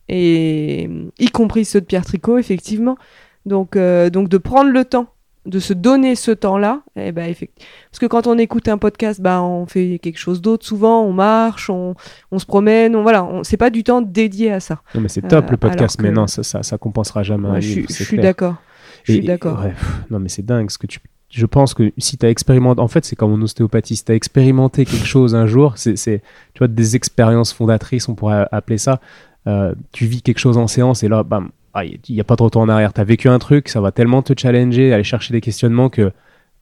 et, 0.08 0.90
y 1.20 1.28
compris 1.32 1.66
ceux 1.66 1.82
de 1.82 1.86
Pierre 1.86 2.06
Tricot, 2.06 2.38
effectivement. 2.38 2.98
Donc, 3.46 3.76
euh, 3.76 4.10
donc 4.10 4.30
de 4.30 4.38
prendre 4.38 4.72
le 4.72 4.86
temps 4.86 5.10
de 5.46 5.60
se 5.60 5.74
donner 5.74 6.16
ce 6.16 6.32
temps-là, 6.32 6.82
eh 6.96 7.12
ben, 7.12 7.34
parce 7.34 8.00
que 8.00 8.06
quand 8.06 8.28
on 8.28 8.38
écoute 8.38 8.68
un 8.68 8.78
podcast, 8.78 9.22
bah, 9.22 9.42
on 9.42 9.66
fait 9.66 10.00
quelque 10.02 10.18
chose 10.18 10.42
d'autre 10.42 10.66
souvent, 10.66 11.04
on 11.04 11.14
marche, 11.14 11.70
on, 11.70 11.96
on 12.32 12.40
se 12.40 12.46
promène, 12.46 12.96
on, 12.96 13.04
voilà, 13.04 13.24
on, 13.24 13.44
c'est 13.44 13.58
pas 13.58 13.70
du 13.70 13.84
temps 13.84 14.02
dédié 14.02 14.52
à 14.52 14.60
ça. 14.60 14.82
Non, 14.96 15.02
mais 15.02 15.10
c'est 15.10 15.22
top 15.22 15.52
le 15.52 15.58
podcast, 15.58 16.00
mais 16.02 16.12
non, 16.12 16.28
ça, 16.28 16.44
ça, 16.44 16.64
ça, 16.64 16.78
compensera 16.78 17.24
jamais 17.24 17.48
un 17.48 17.60
livre. 17.60 17.88
Je 17.90 18.04
suis 18.04 18.18
d'accord. 18.18 18.56
Je 19.04 19.14
suis 19.14 19.26
d'accord. 19.26 19.64
non, 20.10 20.20
mais 20.20 20.30
c'est 20.30 20.46
dingue 20.46 20.70
ce 20.72 20.78
que 20.78 20.88
tu. 20.88 21.00
Je 21.30 21.46
pense 21.46 21.74
que 21.74 21.92
si 21.98 22.18
tu 22.18 22.26
as 22.26 22.30
expérimenté, 22.30 22.80
en 22.80 22.88
fait, 22.88 23.04
c'est 23.04 23.16
comme 23.16 23.34
en 23.34 23.44
ostéopathie, 23.44 23.98
si 23.98 24.06
tu 24.06 24.12
as 24.12 24.16
expérimenté 24.16 24.86
quelque 24.86 25.06
chose 25.06 25.36
un 25.36 25.48
jour, 25.48 25.74
c'est, 25.76 25.96
tu 25.96 26.60
vois, 26.60 26.68
des 26.68 26.96
expériences 26.96 27.52
fondatrices, 27.52 28.08
on 28.08 28.16
pourrait 28.16 28.48
appeler 28.52 28.78
ça. 28.78 29.02
Euh, 29.48 29.76
tu 29.92 30.06
vis 30.06 30.22
quelque 30.22 30.40
chose 30.40 30.58
en 30.58 30.68
séance 30.68 31.04
et 31.04 31.08
là, 31.08 31.24
bam, 31.24 31.52
il 31.84 32.00
n'y 32.10 32.22
a 32.22 32.24
pas 32.24 32.36
de 32.36 32.44
retour 32.44 32.62
en 32.62 32.70
arrière. 32.70 32.94
Tu 32.94 33.02
as 33.02 33.04
vécu 33.04 33.28
un 33.28 33.40
truc, 33.40 33.68
ça 33.68 33.82
va 33.82 33.92
tellement 33.92 34.22
te 34.22 34.34
challenger, 34.38 34.94
aller 34.94 35.04
chercher 35.04 35.34
des 35.34 35.42
questionnements 35.42 35.90
que 35.90 36.12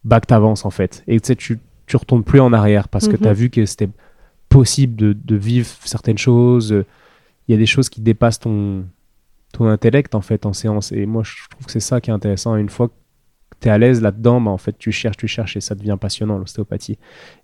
back 0.03 0.27
t'avances 0.27 0.65
en 0.65 0.71
fait. 0.71 1.03
Et 1.07 1.19
tu 1.19 1.59
tu 1.85 1.97
retournes 1.97 2.23
plus 2.23 2.39
en 2.39 2.53
arrière 2.53 2.87
parce 2.87 3.07
que 3.07 3.15
tu 3.15 3.25
as 3.27 3.31
mhm. 3.31 3.37
vu 3.37 3.49
que 3.49 3.65
c'était 3.65 3.89
possible 4.49 4.95
de, 4.95 5.13
de, 5.13 5.35
vivre 5.35 5.67
certaines 5.83 6.17
choses. 6.17 6.83
Il 7.47 7.51
y 7.51 7.55
a 7.55 7.57
des 7.57 7.65
choses 7.65 7.89
qui 7.89 8.01
dépassent 8.01 8.39
ton, 8.39 8.85
ton 9.51 9.67
intellect 9.67 10.15
en 10.15 10.21
fait 10.21 10.45
en 10.45 10.53
séance. 10.53 10.91
Et 10.91 11.05
moi, 11.05 11.23
je 11.23 11.33
trouve 11.49 11.65
que 11.65 11.71
c'est 11.71 11.79
ça 11.79 12.01
qui 12.01 12.09
est 12.09 12.13
intéressant. 12.13 12.55
Une 12.55 12.69
fois 12.69 12.87
que 12.87 12.93
tu 13.61 13.67
es 13.67 13.71
à 13.71 13.77
l'aise 13.77 14.01
là-dedans, 14.01 14.41
bah, 14.41 14.51
en 14.51 14.57
fait, 14.57 14.77
tu 14.77 14.91
cherches, 14.91 15.17
tu 15.17 15.27
cherches 15.27 15.57
et 15.57 15.61
ça 15.61 15.75
devient 15.75 15.97
passionnant 15.99 16.37
l'ostéopathie. 16.37 16.97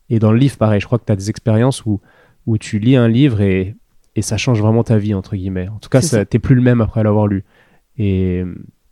Et 0.09 0.19
dans 0.19 0.31
le 0.31 0.37
livre, 0.37 0.57
pareil, 0.57 0.79
je 0.79 0.85
crois 0.85 0.99
que 0.99 1.05
tu 1.05 1.11
as 1.11 1.15
des 1.15 1.29
expériences 1.29 1.85
où, 1.85 1.99
où 2.45 2.57
tu 2.57 2.79
lis 2.79 2.95
un 2.95 3.07
livre 3.07 3.41
et, 3.41 3.75
et 4.15 4.21
ça 4.21 4.37
change 4.37 4.61
vraiment 4.61 4.83
ta 4.83 4.97
vie, 4.97 5.13
entre 5.13 5.35
guillemets. 5.35 5.67
En 5.67 5.79
tout 5.79 5.89
cas, 5.89 6.01
t'es 6.25 6.39
plus 6.39 6.55
le 6.55 6.61
même 6.61 6.81
après 6.81 7.03
l'avoir 7.03 7.27
lu. 7.27 7.43
Et 7.99 8.43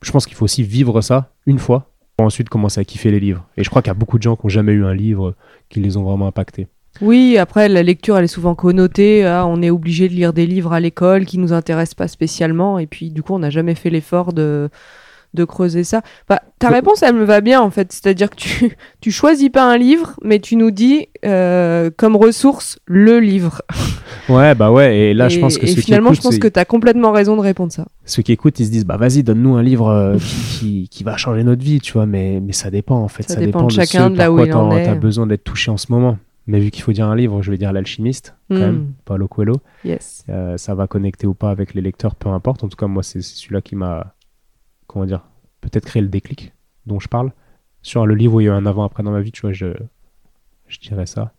je 0.01 0.11
pense 0.11 0.25
qu'il 0.25 0.35
faut 0.35 0.45
aussi 0.45 0.63
vivre 0.63 1.01
ça 1.01 1.31
une 1.45 1.59
fois 1.59 1.89
pour 2.15 2.25
ensuite 2.25 2.49
commencer 2.49 2.79
à 2.79 2.83
kiffer 2.83 3.09
les 3.09 3.19
livres. 3.19 3.47
Et 3.57 3.63
je 3.63 3.69
crois 3.69 3.81
qu'il 3.81 3.89
y 3.89 3.91
a 3.91 3.95
beaucoup 3.95 4.17
de 4.17 4.23
gens 4.23 4.35
qui 4.35 4.45
n'ont 4.45 4.49
jamais 4.49 4.73
eu 4.73 4.85
un 4.85 4.93
livre 4.93 5.35
qui 5.69 5.79
les 5.79 5.97
ont 5.97 6.03
vraiment 6.03 6.27
impactés. 6.27 6.67
Oui, 7.01 7.37
après, 7.37 7.69
la 7.69 7.83
lecture, 7.83 8.17
elle 8.17 8.23
est 8.23 8.27
souvent 8.27 8.55
connotée. 8.55 9.25
Ah, 9.25 9.45
on 9.45 9.61
est 9.61 9.69
obligé 9.69 10.09
de 10.09 10.13
lire 10.13 10.33
des 10.33 10.47
livres 10.47 10.73
à 10.73 10.79
l'école 10.79 11.25
qui 11.25 11.37
nous 11.37 11.53
intéressent 11.53 11.95
pas 11.95 12.07
spécialement. 12.07 12.79
Et 12.79 12.87
puis, 12.87 13.11
du 13.11 13.21
coup, 13.21 13.33
on 13.33 13.39
n'a 13.39 13.51
jamais 13.51 13.75
fait 13.75 13.91
l'effort 13.91 14.33
de, 14.33 14.69
de 15.33 15.43
creuser 15.45 15.83
ça. 15.83 16.01
Bah, 16.27 16.41
ta 16.59 16.69
réponse, 16.69 17.03
elle 17.03 17.15
me 17.15 17.25
va 17.25 17.41
bien, 17.41 17.61
en 17.61 17.69
fait. 17.69 17.91
C'est-à-dire 17.91 18.29
que 18.29 18.35
tu, 18.35 18.77
tu 19.01 19.11
choisis 19.11 19.49
pas 19.49 19.63
un 19.63 19.77
livre, 19.77 20.13
mais 20.23 20.39
tu 20.39 20.55
nous 20.55 20.71
dis 20.71 21.07
euh, 21.25 21.89
comme 21.95 22.15
ressource 22.15 22.79
le 22.85 23.19
livre. 23.19 23.61
Ouais, 24.29 24.55
bah 24.55 24.71
ouais. 24.71 24.97
Et 24.97 25.13
là, 25.13 25.29
je 25.29 25.39
pense 25.39 25.57
que 25.57 25.65
et 25.65 25.69
finalement, 25.69 26.11
je 26.11 26.19
pense 26.19 26.37
que 26.37 26.49
tu 26.49 26.59
as 26.59 26.65
complètement 26.65 27.13
raison 27.13 27.37
de 27.37 27.41
répondre 27.41 27.71
ça. 27.71 27.85
Ceux 28.03 28.21
qui 28.21 28.33
écoutent, 28.33 28.59
ils 28.59 28.65
se 28.65 28.71
disent, 28.71 28.85
bah 28.85 28.97
vas-y, 28.97 29.23
donne-nous 29.23 29.55
un 29.55 29.63
livre 29.63 29.87
euh, 29.87 30.17
qui, 30.17 30.89
qui, 30.89 31.05
va 31.05 31.15
changer 31.15 31.43
notre 31.43 31.63
vie, 31.63 31.79
tu 31.79 31.93
vois. 31.93 32.05
Mais, 32.05 32.41
mais 32.41 32.51
ça 32.51 32.69
dépend, 32.69 32.97
en 32.97 33.07
fait. 33.07 33.23
Ça, 33.23 33.39
dépend, 33.39 33.63
de 33.63 33.71
chacun, 33.71 34.09
de 34.09 34.17
là 34.17 34.31
où 34.31 34.43
il 34.43 34.53
en 34.53 34.71
est. 34.71 34.83
Tu 34.83 34.89
as 34.89 34.95
besoin 34.95 35.27
d'être 35.27 35.45
touché 35.45 35.71
en 35.71 35.77
ce 35.77 35.91
moment. 35.91 36.17
Mais 36.47 36.59
vu 36.59 36.71
qu'il 36.71 36.81
faut 36.81 36.93
dire 36.93 37.07
un 37.07 37.15
livre, 37.15 37.41
je 37.41 37.51
vais 37.51 37.57
dire 37.57 37.73
L'Alchimiste, 37.73 38.35
quand 38.49 38.55
hmm. 38.55 38.59
même, 38.59 38.93
Paulo 39.03 39.27
Coelho. 39.27 39.55
Yes. 39.83 40.23
Euh, 40.29 40.57
ça 40.57 40.75
va 40.75 40.87
connecter 40.87 41.27
ou 41.27 41.33
pas 41.33 41.49
avec 41.49 41.73
les 41.73 41.81
lecteurs, 41.81 42.15
peu 42.15 42.29
importe. 42.29 42.63
En 42.63 42.69
tout 42.69 42.77
cas, 42.77 42.87
moi, 42.87 43.03
c'est 43.03 43.21
celui-là 43.21 43.61
qui 43.61 43.75
m'a, 43.75 44.13
comment 44.97 45.05
dire, 45.05 45.25
peut-être 45.61 45.85
créé 45.85 46.01
le 46.01 46.07
déclic 46.07 46.53
dont 46.87 46.99
je 46.99 47.07
parle. 47.07 47.31
Sur 47.83 48.07
le 48.07 48.15
livre 48.15 48.35
où 48.35 48.41
il 48.41 48.45
y 48.45 48.49
a 48.49 48.51
eu 48.51 48.55
un 48.55 48.65
avant-après 48.65 49.03
dans 49.03 49.11
ma 49.11 49.21
vie, 49.21 49.31
tu 49.31 49.41
vois, 49.41 49.53
je, 49.53 49.67
je 50.67 50.79
dirais 50.79 51.05
ça. 51.05 51.33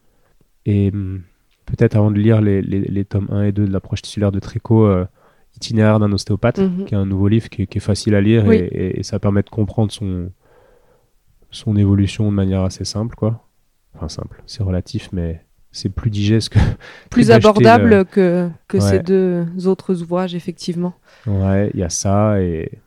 Et 0.65 0.93
hmm, 0.93 1.23
peut-être 1.67 1.97
avant 1.97 2.13
de 2.13 2.19
lire 2.19 2.41
les, 2.41 2.63
les, 2.63 2.81
les, 2.81 3.05
tomes 3.05 3.27
1 3.31 3.43
et 3.45 3.53
2 3.53 3.67
de 3.67 3.73
l'approche 3.73 4.03
tissulaire 4.03 4.31
de 4.31 4.39
Tricot, 4.39 4.87
euh, 4.87 5.07
Itinéraire 5.57 5.99
d'un 5.99 6.13
ostéopathe, 6.13 6.61
mhm. 6.61 6.85
qui 6.85 6.95
est 6.95 6.97
un 6.97 7.07
nouveau 7.07 7.27
livre 7.27 7.49
qui, 7.49 7.63
est 7.63 7.81
facile 7.81 8.15
à 8.15 8.21
lire 8.21 8.49
et, 8.53 8.99
et, 8.99 9.03
ça 9.03 9.19
permet 9.19 9.43
de 9.43 9.49
comprendre 9.49 9.91
son, 9.91 10.31
son 11.51 11.75
évolution 11.75 12.31
de 12.31 12.37
manière 12.37 12.63
assez 12.63 12.85
simple, 12.85 13.17
quoi 13.17 13.45
Enfin, 13.97 14.09
simple, 14.09 14.41
c'est 14.47 14.63
relatif, 14.63 15.09
mais 15.13 15.45
c'est 15.73 15.89
plus 15.89 16.11
digeste 16.11 16.51
que. 16.51 16.61
Plus 17.11 17.33
abordable 17.33 18.05
que, 18.05 18.49
que 18.69 18.79
ces 18.79 19.01
deux 19.01 19.67
autres 19.67 20.01
ouvrages, 20.01 20.37
effectivement. 20.37 20.95
Ouais, 21.27 21.71
il 21.75 21.81
y 21.81 21.83
a 21.83 21.91
ça 21.91 22.41
et. 22.41 22.79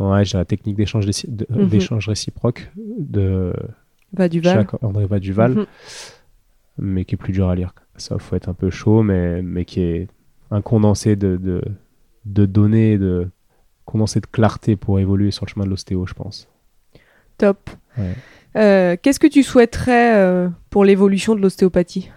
Ouais, 0.00 0.24
j'ai 0.24 0.38
la 0.38 0.46
technique 0.46 0.76
d'échange 0.76 1.06
mhm. 1.06 2.00
réciproque 2.08 2.70
de. 2.76 3.52
Vaduval. 4.14 4.66
André 4.82 5.06
Vaduval, 5.06 5.52
mhm. 5.52 5.66
mais 6.78 7.04
qui 7.04 7.14
est 7.14 7.18
plus 7.18 7.32
dur 7.32 7.48
à 7.48 7.54
lire. 7.54 7.74
Ça, 7.96 8.18
faut 8.18 8.34
être 8.34 8.48
un 8.48 8.54
peu 8.54 8.70
chaud, 8.70 9.02
mais, 9.02 9.42
mais 9.42 9.64
qui 9.66 9.82
est 9.82 10.08
un 10.50 10.62
condensé 10.62 11.16
de, 11.16 11.36
de, 11.36 11.62
de 12.24 12.46
données, 12.46 12.96
de 12.96 13.28
condensé 13.84 14.20
de 14.20 14.26
clarté 14.26 14.74
pour 14.74 14.98
évoluer 14.98 15.30
sur 15.30 15.44
le 15.44 15.50
chemin 15.50 15.66
de 15.66 15.70
l'ostéo, 15.70 16.06
je 16.06 16.14
pense. 16.14 16.48
Top. 17.36 17.70
Ouais. 17.98 18.14
Euh, 18.56 18.96
qu'est-ce 19.00 19.20
que 19.20 19.26
tu 19.26 19.42
souhaiterais 19.42 20.14
euh, 20.16 20.48
pour 20.70 20.84
l'évolution 20.84 21.34
de 21.34 21.40
l'ostéopathie? 21.40 22.10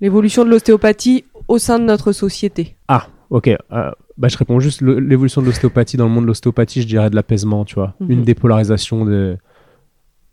L'évolution 0.00 0.44
de 0.44 0.50
l'ostéopathie 0.50 1.24
au 1.46 1.58
sein 1.58 1.78
de 1.78 1.84
notre 1.84 2.10
société? 2.12 2.76
Ah, 2.88 3.06
ok. 3.32 3.48
Euh, 3.48 3.90
bah, 4.16 4.28
je 4.28 4.36
réponds 4.36 4.60
juste 4.60 4.82
l'évolution 4.82 5.40
de 5.40 5.46
l'ostéopathie 5.46 5.96
dans 5.96 6.06
le 6.06 6.10
monde 6.10 6.24
de 6.24 6.28
l'ostéopathie, 6.28 6.82
je 6.82 6.86
dirais 6.86 7.10
de 7.10 7.16
l'apaisement, 7.16 7.64
tu 7.64 7.74
vois. 7.74 7.94
Mhm. 8.00 8.10
Une 8.10 8.22
dépolarisation 8.22 9.04
de. 9.04 9.36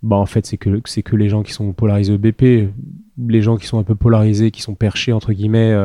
Bah, 0.04 0.16
en 0.16 0.26
fait, 0.26 0.46
c'est 0.46 0.58
que, 0.58 0.70
c'est 0.86 1.04
que 1.04 1.16
les 1.16 1.30
gens 1.30 1.44
qui 1.44 1.52
sont 1.52 1.74
polarisés 1.74 2.14
au 2.14 2.18
BP, 2.18 2.70
les 3.28 3.42
gens 3.42 3.58
qui 3.58 3.66
sont 3.66 3.80
un 3.80 3.84
peu 3.84 3.96
polarisés, 3.96 4.52
qui 4.52 4.62
sont 4.62 4.76
perchés, 4.76 5.12
entre 5.12 5.34
guillemets, 5.34 5.76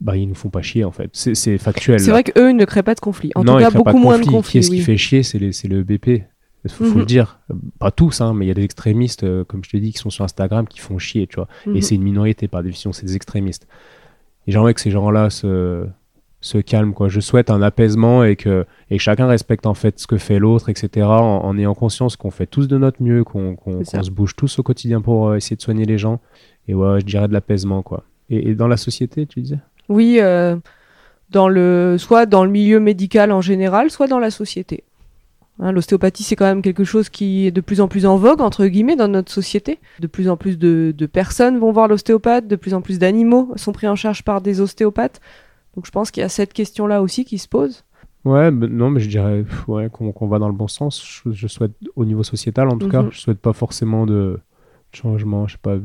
bah, 0.00 0.16
ils 0.16 0.28
nous 0.28 0.34
font 0.34 0.50
pas 0.50 0.62
chier, 0.62 0.84
en 0.84 0.90
fait. 0.90 1.10
C'est, 1.12 1.58
factuel. 1.58 2.00
C'est 2.00 2.10
vrai 2.10 2.24
qu'eux, 2.24 2.50
ils 2.50 2.56
ne 2.56 2.64
créent 2.64 2.82
pas 2.82 2.94
de 2.94 3.00
conflit. 3.00 3.30
En 3.34 3.44
tout 3.44 3.56
cas, 3.56 3.70
beaucoup 3.70 3.98
moins 3.98 4.18
de 4.18 4.26
conflits. 4.26 4.52
Qui 4.52 4.58
est-ce 4.58 4.70
qui 4.70 4.80
fait 4.80 4.96
chier? 4.96 5.22
C'est, 5.22 5.38
le 5.38 5.82
BP. 5.82 6.24
Il 6.64 6.70
faut, 6.70 6.84
le 6.84 6.90
mhm. 7.00 7.04
dire. 7.04 7.40
Pas 7.78 7.90
tous, 7.90 8.20
hein, 8.20 8.32
mais 8.34 8.46
il 8.46 8.48
y 8.48 8.50
a 8.50 8.54
des 8.54 8.64
extrémistes, 8.64 9.22
euh, 9.24 9.44
comme 9.44 9.62
je 9.62 9.70
te 9.70 9.76
dis, 9.76 9.92
qui 9.92 9.98
sont 9.98 10.08
sur 10.08 10.24
Instagram, 10.24 10.66
qui 10.66 10.78
font 10.78 10.98
chier, 10.98 11.26
tu 11.26 11.36
vois. 11.36 11.48
Et 11.66 11.70
mhm. 11.70 11.82
c'est 11.82 11.94
une 11.94 12.02
minorité, 12.02 12.48
par 12.48 12.62
définition, 12.62 12.92
c'est 12.92 13.04
des 13.04 13.16
extrémistes. 13.16 13.66
Et 14.46 14.52
j'aimerais 14.52 14.72
que 14.72 14.80
ces 14.80 14.90
gens-là 14.90 15.28
se, 15.28 15.86
se 16.44 16.58
calment, 16.58 16.92
quoi. 16.92 17.08
Je 17.08 17.20
souhaite 17.20 17.48
un 17.48 17.62
apaisement 17.62 18.22
et 18.22 18.36
que, 18.36 18.66
et 18.90 18.98
chacun 18.98 19.26
respecte, 19.26 19.64
en 19.64 19.72
fait, 19.72 19.98
ce 19.98 20.06
que 20.06 20.18
fait 20.18 20.38
l'autre, 20.38 20.68
etc., 20.68 21.06
en, 21.06 21.56
ayant 21.56 21.74
conscience 21.74 22.16
qu'on 22.16 22.30
fait 22.30 22.46
tous 22.46 22.68
de 22.68 22.76
notre 22.76 23.02
mieux, 23.02 23.24
qu'on 23.24 23.56
se 23.84 24.10
bouge 24.10 24.36
tous 24.36 24.58
au 24.58 24.62
quotidien 24.62 25.00
pour 25.00 25.28
euh, 25.28 25.36
essayer 25.36 25.56
de 25.56 25.62
soigner 25.62 25.86
les 25.86 25.96
gens. 25.96 26.20
Et 26.68 26.74
ouais, 26.74 27.00
je 27.00 27.06
dirais 27.06 27.28
de 27.28 27.32
l'apaisement, 27.32 27.82
quoi. 27.82 28.04
Et, 28.28 28.54
dans 28.54 28.68
la 28.68 28.76
société, 28.76 29.24
tu 29.24 29.40
disais? 29.40 29.58
Oui, 29.88 30.18
euh, 30.20 30.56
dans 31.30 31.48
le, 31.48 31.96
soit 31.98 32.26
dans 32.26 32.44
le 32.44 32.50
milieu 32.50 32.78
médical 32.78 33.32
en 33.32 33.40
général, 33.40 33.90
soit 33.90 34.06
dans 34.06 34.18
la 34.18 34.30
société. 34.30 34.84
Hein, 35.60 35.72
l'ostéopathie, 35.72 36.24
c'est 36.24 36.36
quand 36.36 36.44
même 36.44 36.62
quelque 36.62 36.84
chose 36.84 37.08
qui 37.08 37.46
est 37.46 37.52
de 37.52 37.60
plus 37.62 37.80
en 37.80 37.88
plus 37.88 38.04
en 38.04 38.16
vogue, 38.16 38.42
entre 38.42 38.66
guillemets, 38.66 38.96
dans 38.96 39.08
notre 39.08 39.32
société. 39.32 39.78
De 40.00 40.06
plus 40.06 40.28
en 40.28 40.36
plus 40.36 40.58
de, 40.58 40.92
personnes 41.10 41.58
vont 41.58 41.72
voir 41.72 41.88
l'ostéopathe, 41.88 42.46
de 42.48 42.56
plus 42.56 42.74
en 42.74 42.82
plus 42.82 42.98
d'animaux 42.98 43.52
sont 43.56 43.72
pris 43.72 43.88
en 43.88 43.96
charge 43.96 44.24
par 44.24 44.42
des 44.42 44.60
ostéopathes. 44.60 45.20
Donc 45.74 45.86
je 45.86 45.90
pense 45.90 46.10
qu'il 46.10 46.20
y 46.20 46.24
a 46.24 46.28
cette 46.28 46.52
question-là 46.52 47.02
aussi 47.02 47.24
qui 47.24 47.38
se 47.38 47.48
pose. 47.48 47.84
Ouais, 48.24 48.50
non, 48.50 48.90
mais 48.90 49.00
je 49.00 49.08
dirais 49.08 49.44
ouais, 49.68 49.90
qu'on 49.90 50.26
va 50.26 50.38
dans 50.38 50.48
le 50.48 50.54
bon 50.54 50.68
sens. 50.68 51.22
Je, 51.30 51.46
souhaite, 51.46 51.72
au 51.94 52.04
niveau 52.04 52.22
sociétal 52.22 52.68
en 52.68 52.78
tout 52.78 52.88
cas, 52.88 53.02
mhm. 53.02 53.12
je 53.12 53.20
souhaite 53.20 53.40
pas 53.40 53.52
forcément 53.52 54.06
de 54.06 54.40
changement. 54.92 55.46
Je 55.46 55.52
sais 55.52 55.58
pas, 55.60 55.76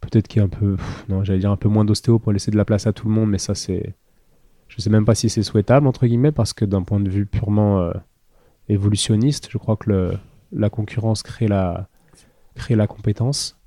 peut-être 0.00 0.28
qu'il 0.28 0.40
y 0.40 0.42
a 0.42 0.44
un 0.44 0.48
peu, 0.48 0.76
non, 1.08 1.24
j'allais 1.24 1.38
dire 1.38 1.50
un 1.50 1.56
peu 1.56 1.68
moins 1.68 1.84
d'ostéo 1.84 2.18
pour 2.18 2.32
laisser 2.32 2.50
de 2.50 2.56
la 2.56 2.64
place 2.64 2.86
à 2.86 2.92
tout 2.92 3.08
le 3.08 3.14
monde, 3.14 3.30
mais 3.30 3.38
ça 3.38 3.54
c'est, 3.54 3.94
je 4.68 4.80
sais 4.80 4.90
même 4.90 5.04
pas 5.04 5.14
si 5.14 5.30
c'est 5.30 5.42
souhaitable 5.42 5.86
entre 5.86 6.06
guillemets 6.06 6.32
parce 6.32 6.52
que 6.52 6.64
d'un 6.64 6.82
point 6.82 7.00
de 7.00 7.08
vue 7.08 7.24
purement 7.24 7.80
euh, 7.80 7.92
évolutionniste. 8.68 9.48
Je 9.50 9.58
crois 9.58 9.76
que 9.76 10.12
la 10.52 10.70
concurrence 10.70 11.22
crée 11.22 11.48
la, 11.48 11.88
crée 12.54 12.76
la 12.76 12.86
compétence. 12.86 13.59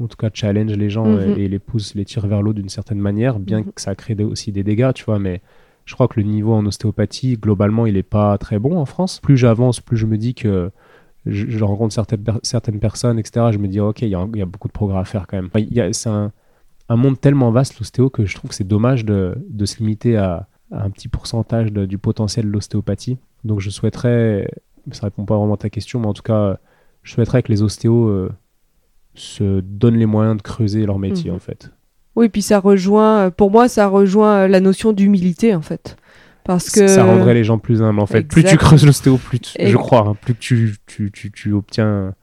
En 0.00 0.06
tout 0.06 0.16
cas, 0.16 0.30
challenge 0.32 0.72
les 0.72 0.90
gens 0.90 1.06
mhm. 1.06 1.38
et, 1.38 1.48
les 1.48 1.58
pousse, 1.58 1.94
les 1.94 2.04
tire 2.04 2.26
vers 2.26 2.42
l'eau 2.42 2.52
d'une 2.52 2.68
certaine 2.68 2.98
manière, 2.98 3.38
bien 3.38 3.60
mhm. 3.60 3.72
que 3.72 3.80
ça 3.80 3.94
crée 3.94 4.16
aussi 4.22 4.52
des 4.52 4.64
dégâts, 4.64 4.92
tu 4.94 5.04
vois. 5.04 5.18
Mais 5.18 5.40
je 5.84 5.94
crois 5.94 6.08
que 6.08 6.20
le 6.20 6.26
niveau 6.26 6.52
en 6.52 6.66
ostéopathie, 6.66 7.36
globalement, 7.36 7.86
il 7.86 7.94
n'est 7.94 8.02
pas 8.02 8.36
très 8.38 8.58
bon 8.58 8.78
en 8.78 8.86
France. 8.86 9.20
Plus 9.20 9.36
j'avance, 9.36 9.80
plus 9.80 9.96
je 9.96 10.06
me 10.06 10.18
dis 10.18 10.34
que 10.34 10.70
je, 11.26 11.64
rencontre 11.64 11.94
certaines, 11.94 12.24
certaines 12.42 12.80
personnes, 12.80 13.18
etc. 13.18 13.46
Je 13.52 13.58
me 13.58 13.68
dis, 13.68 13.80
ok, 13.80 14.02
il 14.02 14.08
y, 14.08 14.14
a 14.14 14.46
beaucoup 14.46 14.68
de 14.68 14.72
progrès 14.72 14.98
à 14.98 15.04
faire 15.04 15.26
quand 15.26 15.40
même. 15.40 15.92
C'est 15.92 16.08
un, 16.08 16.32
un 16.88 16.96
monde 16.96 17.20
tellement 17.20 17.50
vaste, 17.50 17.78
l'ostéo, 17.78 18.10
que 18.10 18.26
je 18.26 18.34
trouve 18.34 18.50
que 18.50 18.54
c'est 18.54 18.66
dommage 18.66 19.04
de, 19.04 19.34
de, 19.48 19.64
se 19.64 19.78
limiter 19.78 20.16
à, 20.16 20.48
un 20.70 20.90
petit 20.90 21.08
pourcentage 21.08 21.72
du 21.72 21.98
potentiel 21.98 22.46
de 22.46 22.50
l'ostéopathie. 22.50 23.18
Donc 23.44 23.60
je 23.60 23.70
souhaiterais, 23.70 24.50
ça 24.90 25.06
répond 25.06 25.24
pas 25.24 25.36
vraiment 25.36 25.54
à 25.54 25.58
ta 25.58 25.70
question, 25.70 26.00
mais 26.00 26.06
en 26.06 26.14
tout 26.14 26.22
cas, 26.22 26.58
je 27.02 27.12
souhaiterais 27.12 27.42
que 27.42 27.52
les 27.52 27.62
ostéos 27.62 28.08
euh, 28.08 28.32
se 29.14 29.60
donnent 29.60 29.96
les 29.96 30.06
moyens 30.06 30.36
de 30.36 30.42
creuser 30.42 30.86
leur 30.86 30.98
métier, 30.98 31.30
mhm. 31.30 31.36
en 31.36 31.40
fait. 31.40 31.70
Oui, 32.16 32.28
puis 32.28 32.42
ça 32.42 32.60
rejoint, 32.60 33.30
pour 33.30 33.50
moi, 33.50 33.68
ça 33.68 33.88
rejoint 33.88 34.46
la 34.46 34.60
notion 34.60 34.92
d'humilité, 34.92 35.54
en 35.54 35.62
fait. 35.62 35.96
Parce 36.44 36.70
que... 36.70 36.86
Ça 36.86 37.04
rendrait 37.04 37.34
les 37.34 37.44
gens 37.44 37.58
plus 37.58 37.82
humbles, 37.82 38.00
en 38.00 38.06
fait. 38.06 38.22
Plus 38.22 38.44
tu 38.44 38.56
creuses 38.56 38.86
l'ostéo, 38.86 39.16
plus, 39.16 39.56
je 39.58 39.76
crois, 39.76 40.06
hein, 40.06 40.16
plus 40.20 40.34
tu, 40.34 40.76
tu, 40.86 41.10
tu, 41.10 41.32
tu 41.32 41.52
obtiens 41.52 42.14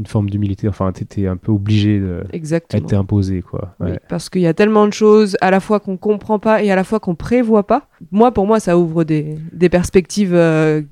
une 0.00 0.06
forme 0.06 0.30
d'humilité. 0.30 0.68
Enfin, 0.68 0.92
tu 0.92 1.02
étais 1.02 1.26
un 1.26 1.36
peu 1.36 1.52
obligé 1.52 2.00
d'être 2.32 2.94
imposé, 2.94 3.42
quoi. 3.42 3.76
parce 4.08 4.30
qu'il 4.30 4.40
y 4.40 4.46
a 4.46 4.54
tellement 4.54 4.86
de 4.86 4.92
choses 4.92 5.36
à 5.40 5.50
la 5.50 5.60
fois 5.60 5.80
qu'on 5.80 5.96
comprend 5.96 6.38
pas 6.38 6.62
et 6.62 6.70
à 6.70 6.76
la 6.76 6.84
fois 6.84 7.00
qu'on 7.00 7.14
prévoit 7.14 7.66
pas. 7.66 7.88
Moi, 8.10 8.32
pour 8.32 8.46
moi, 8.46 8.60
ça 8.60 8.78
ouvre 8.78 9.04
des, 9.04 9.36
des 9.52 9.68
perspectives 9.68 10.34
euh, 10.34 10.82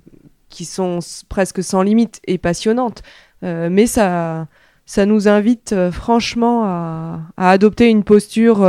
qui 0.50 0.64
sont 0.64 0.98
presque 1.28 1.62
sans 1.62 1.82
limite 1.82 2.20
et 2.26 2.38
passionnantes. 2.38 3.02
Euh, 3.44 3.68
mais 3.70 3.86
ça, 3.86 4.46
ça 4.88 5.04
nous 5.06 5.28
invite 5.28 5.72
euh, 5.72 5.92
franchement 5.92 6.64
à, 6.64 7.20
à, 7.36 7.50
adopter 7.50 7.88
une 7.88 8.04
posture 8.04 8.66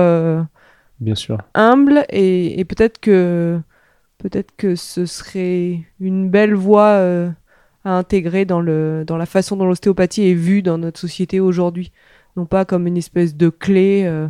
bien 1.00 1.16
sûr 1.16 1.38
humble 1.54 2.06
et, 2.10 2.60
et 2.60 2.66
peut-être 2.66 3.00
que 3.00 3.60
peut-être 4.18 4.54
que 4.58 4.76
ce 4.76 5.06
serait 5.06 5.80
une 6.00 6.30
belle 6.30 6.54
voie 6.54 7.32
à 7.86 7.98
intégrer 7.98 8.46
dans, 8.46 8.62
le, 8.62 9.04
dans 9.06 9.18
la 9.18 9.26
façon 9.26 9.56
dont 9.56 9.66
l'ostéopathie 9.66 10.28
est 10.30 10.34
vue 10.34 10.62
dans 10.62 10.78
notre 10.78 11.00
société 11.00 11.40
aujourd'hui. 11.40 11.92
Non 12.36 12.46
pas 12.46 12.66
comme 12.66 12.88
une 12.88 12.98
espèce 12.98 13.36
de 13.36 13.50
clé 13.50 14.04
euh, 14.06 14.28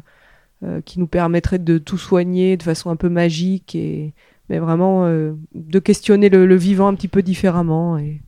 euh, 0.63 0.81
qui 0.81 0.99
nous 0.99 1.07
permettrait 1.07 1.59
de 1.59 1.77
tout 1.77 1.97
soigner 1.97 2.57
de 2.57 2.63
façon 2.63 2.89
un 2.89 2.95
peu 2.95 3.09
magique, 3.09 3.75
et, 3.75 4.13
mais 4.49 4.59
vraiment 4.59 5.05
euh, 5.05 5.33
de 5.53 5.79
questionner 5.79 6.29
le, 6.29 6.55
vivant 6.55 6.87
un 6.87 6.95
petit 6.95 7.07
peu 7.07 7.21
différemment. 7.21 7.97
Et... 7.97 8.21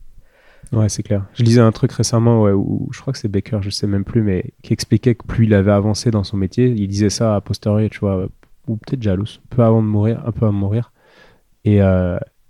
Ouais, 0.72 0.88
c'est 0.88 1.02
clair. 1.02 1.26
Je 1.34 1.42
lisais 1.42 1.60
un 1.60 1.72
truc 1.72 1.92
récemment, 1.92 2.44
où, 2.44 2.88
je 2.92 3.00
crois 3.00 3.12
que 3.12 3.18
c'est 3.18 3.28
Baker, 3.28 3.58
je 3.60 3.70
sais 3.70 3.86
même 3.86 4.04
plus, 4.04 4.22
mais 4.22 4.52
qui 4.62 4.72
expliquait 4.72 5.14
que 5.14 5.26
plus 5.26 5.44
il 5.44 5.54
avait 5.54 5.72
avancé 5.72 6.10
dans 6.10 6.24
son 6.24 6.36
métier, 6.36 6.66
il 6.68 6.88
disait 6.88 7.10
ça 7.10 7.36
à 7.36 7.40
posteriori, 7.40 7.90
tu 7.90 8.00
vois, 8.00 8.26
ou 8.68 8.76
peut-être 8.76 9.02
jaloux, 9.02 9.26
peu 9.50 9.62
avant 9.62 9.82
de 9.82 9.86
mourir, 9.88 10.22
un 10.26 10.32
peu 10.32 10.46
avant 10.46 10.54
de 10.54 10.58
mourir. 10.58 10.92
Et 11.64 11.80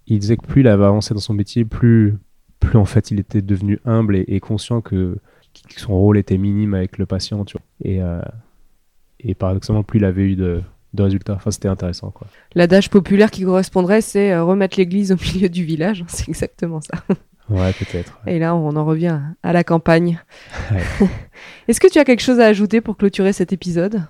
il 0.07 0.19
disait 0.19 0.37
que 0.37 0.47
plus 0.47 0.61
il 0.61 0.69
avait 0.69 0.85
avancé 0.85 1.15
dans 1.15 1.21
son 1.21 1.35
métier, 1.35 1.65
plus 1.65 2.17
plus 2.63 2.79
en 2.79 2.85
fait 2.85 3.11
il 3.11 3.21
était 3.21 3.43
devenu 3.43 3.81
humble 3.85 4.17
et, 4.17 4.41
conscient 4.41 4.81
que, 4.81 5.19
son 5.77 5.93
rôle 5.93 6.17
était 6.17 6.39
minime 6.39 6.75
avec 6.75 6.97
le 6.97 7.05
patient, 7.05 7.45
tu 7.45 7.59
vois. 7.59 7.91
Et, 7.91 8.01
euh, 8.01 8.23
et 9.21 9.35
paradoxalement, 9.35 9.83
plus 9.83 9.99
il 9.99 10.05
avait 10.05 10.23
eu 10.23 10.37
de, 10.37 10.63
résultats. 10.97 11.35
Enfin, 11.35 11.51
c'était 11.51 11.69
intéressant, 11.69 12.11
quoi. 12.11 12.27
L'adage 12.55 12.89
populaire 12.89 13.31
qui 13.31 13.45
correspondrait, 13.45 14.01
c'est 14.01 14.33
euh, 14.33 14.45
remettre 14.45 14.79
l'église 14.79 15.13
au 15.13 15.17
milieu 15.17 15.49
du 15.51 15.65
village. 15.65 16.05
C'est 16.09 16.29
exactement 16.29 16.81
ça. 16.81 17.05
Ouais, 17.53 17.73
peut-être. 17.73 18.21
Et 18.27 18.39
là, 18.39 18.55
on 18.55 18.75
en 18.77 18.85
revient 18.85 19.21
à 19.43 19.53
la 19.53 19.63
campagne. 19.63 20.23
Est-ce 21.69 21.81
que 21.81 21.91
tu 21.91 21.99
as 21.99 22.05
quelque 22.05 22.23
chose 22.23 22.41
à 22.41 22.47
ajouter 22.47 22.81
pour 22.81 22.97
clôturer 22.97 23.33
cet 23.33 23.53
épisode? 23.53 24.03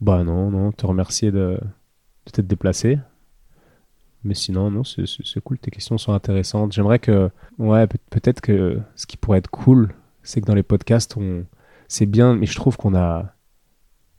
Bah 0.00 0.24
non, 0.24 0.50
non, 0.50 0.72
te 0.72 0.86
remercier 0.86 1.30
de, 1.30 1.60
de 2.26 2.30
t'être 2.32 2.46
déplacé. 2.46 2.98
Mais 4.24 4.34
sinon, 4.34 4.70
non, 4.70 4.82
c'est 4.84 5.40
cool. 5.44 5.58
Tes 5.58 5.70
questions 5.70 5.96
sont 5.96 6.12
intéressantes. 6.12 6.72
J'aimerais 6.72 6.98
que, 6.98 7.30
ouais, 7.58 7.86
peut-être 7.86 8.40
que 8.40 8.78
ce 8.96 9.06
qui 9.06 9.16
pourrait 9.16 9.38
être 9.38 9.50
cool, 9.50 9.94
c'est 10.22 10.40
que 10.40 10.46
dans 10.46 10.54
les 10.54 10.64
podcasts, 10.64 11.16
on, 11.16 11.44
c'est 11.86 12.06
bien, 12.06 12.34
mais 12.34 12.46
je 12.46 12.56
trouve 12.56 12.76
qu'on 12.76 12.96
a, 12.96 13.32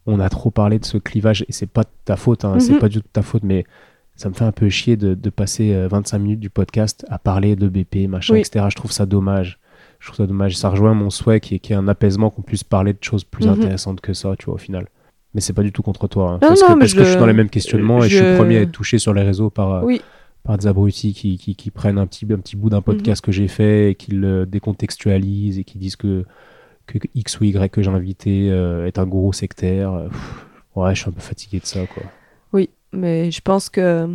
on 0.05 0.19
a 0.19 0.29
trop 0.29 0.51
parlé 0.51 0.79
de 0.79 0.85
ce 0.85 0.97
clivage 0.97 1.43
et 1.47 1.51
c'est 1.51 1.67
pas 1.67 1.83
de 1.83 1.89
ta 2.05 2.15
faute, 2.15 2.45
hein, 2.45 2.59
c'est 2.59 2.73
mhm. 2.73 2.79
pas 2.79 2.89
du 2.89 3.01
tout 3.01 3.07
ta 3.11 3.21
faute, 3.21 3.43
mais 3.43 3.65
ça 4.19 4.27
me 4.27 4.33
fait 4.33 4.43
un 4.43 4.51
peu 4.51 4.67
chier 4.67 4.97
de, 4.97 5.13
de 5.13 5.29
passer 5.29 5.73
25 5.87 6.17
euh, 6.17 6.19
minutes 6.19 6.41
du 6.41 6.49
podcast 6.49 7.05
à 7.09 7.17
parler 7.17 7.55
de 7.55 7.69
BP, 7.69 8.09
machin, 8.09 8.35
etc. 8.35 8.65
Je 8.69 8.75
trouve 8.75 8.91
ça 8.91 9.05
dommage. 9.05 9.59
Je 9.99 10.07
trouve 10.07 10.17
ça 10.17 10.27
dommage. 10.27 10.57
Ça 10.57 10.69
rejoint 10.69 10.93
mon 10.93 11.09
souhait 11.09 11.39
qui 11.39 11.55
est, 11.55 11.59
qui 11.59 11.71
est 11.71 11.77
un 11.77 11.87
apaisement 11.87 12.29
qu'on 12.29 12.41
puisse 12.41 12.65
parler 12.65 12.91
de 12.91 12.99
choses 13.01 13.23
plus 13.23 13.47
mhm. 13.47 13.53
intéressantes 13.53 14.01
que 14.01 14.13
ça, 14.13 14.35
tu 14.37 14.47
vois, 14.47 14.55
au 14.55 14.57
final. 14.57 14.87
Mais 15.33 15.39
c'est 15.39 15.53
pas 15.53 15.63
du 15.63 15.71
tout 15.71 15.83
contre 15.83 16.09
toi. 16.09 16.31
Hein. 16.31 16.39
parce, 16.39 16.61
que, 16.61 16.79
parce 16.79 16.93
que, 16.93 17.05
je 17.05 17.11
suis 17.11 17.17
dans 17.17 17.27
les 17.27 17.33
mêmes 17.33 17.49
questionnements 17.49 18.03
et 18.03 18.09
je 18.09 18.17
suis 18.17 18.25
le 18.25 18.35
premier 18.35 18.57
à 18.57 18.61
être 18.63 18.73
touché 18.73 18.97
sur 18.97 19.13
les 19.13 19.21
réseaux 19.21 19.49
par, 19.49 19.85
euh, 19.85 19.95
par 20.43 20.57
des 20.57 20.67
abrutis 20.67 21.13
qui, 21.13 21.37
qui, 21.37 21.55
qui, 21.55 21.71
prennent 21.71 21.97
un 21.97 22.07
petit, 22.07 22.25
un 22.29 22.39
petit 22.39 22.57
bout 22.57 22.69
d'un 22.69 22.81
podcast 22.81 23.23
mhm. 23.23 23.25
que 23.25 23.31
j'ai 23.31 23.47
fait 23.47 23.91
et 23.91 23.95
qui 23.95 24.11
le 24.11 24.45
décontextualisent 24.45 25.59
et 25.59 25.63
qui 25.63 25.77
disent 25.77 25.95
que, 25.95 26.25
que 26.87 26.97
X 27.15 27.39
ou 27.39 27.45
Y 27.45 27.71
que 27.71 27.81
j'ai 27.81 27.91
invité 27.91 28.49
euh, 28.51 28.85
est 28.85 28.99
un 28.99 29.05
gros 29.05 29.31
sectaire. 29.31 30.09
ouais, 30.75 30.93
je 30.93 30.99
suis 30.99 31.09
un 31.09 31.13
peu 31.13 31.21
fatigué 31.21 31.61
de 31.61 31.65
ça, 31.65 31.85
quoi. 31.87 32.03
Mais 32.91 33.31
je 33.31 33.41
pense 33.41 33.69
que 33.69 34.07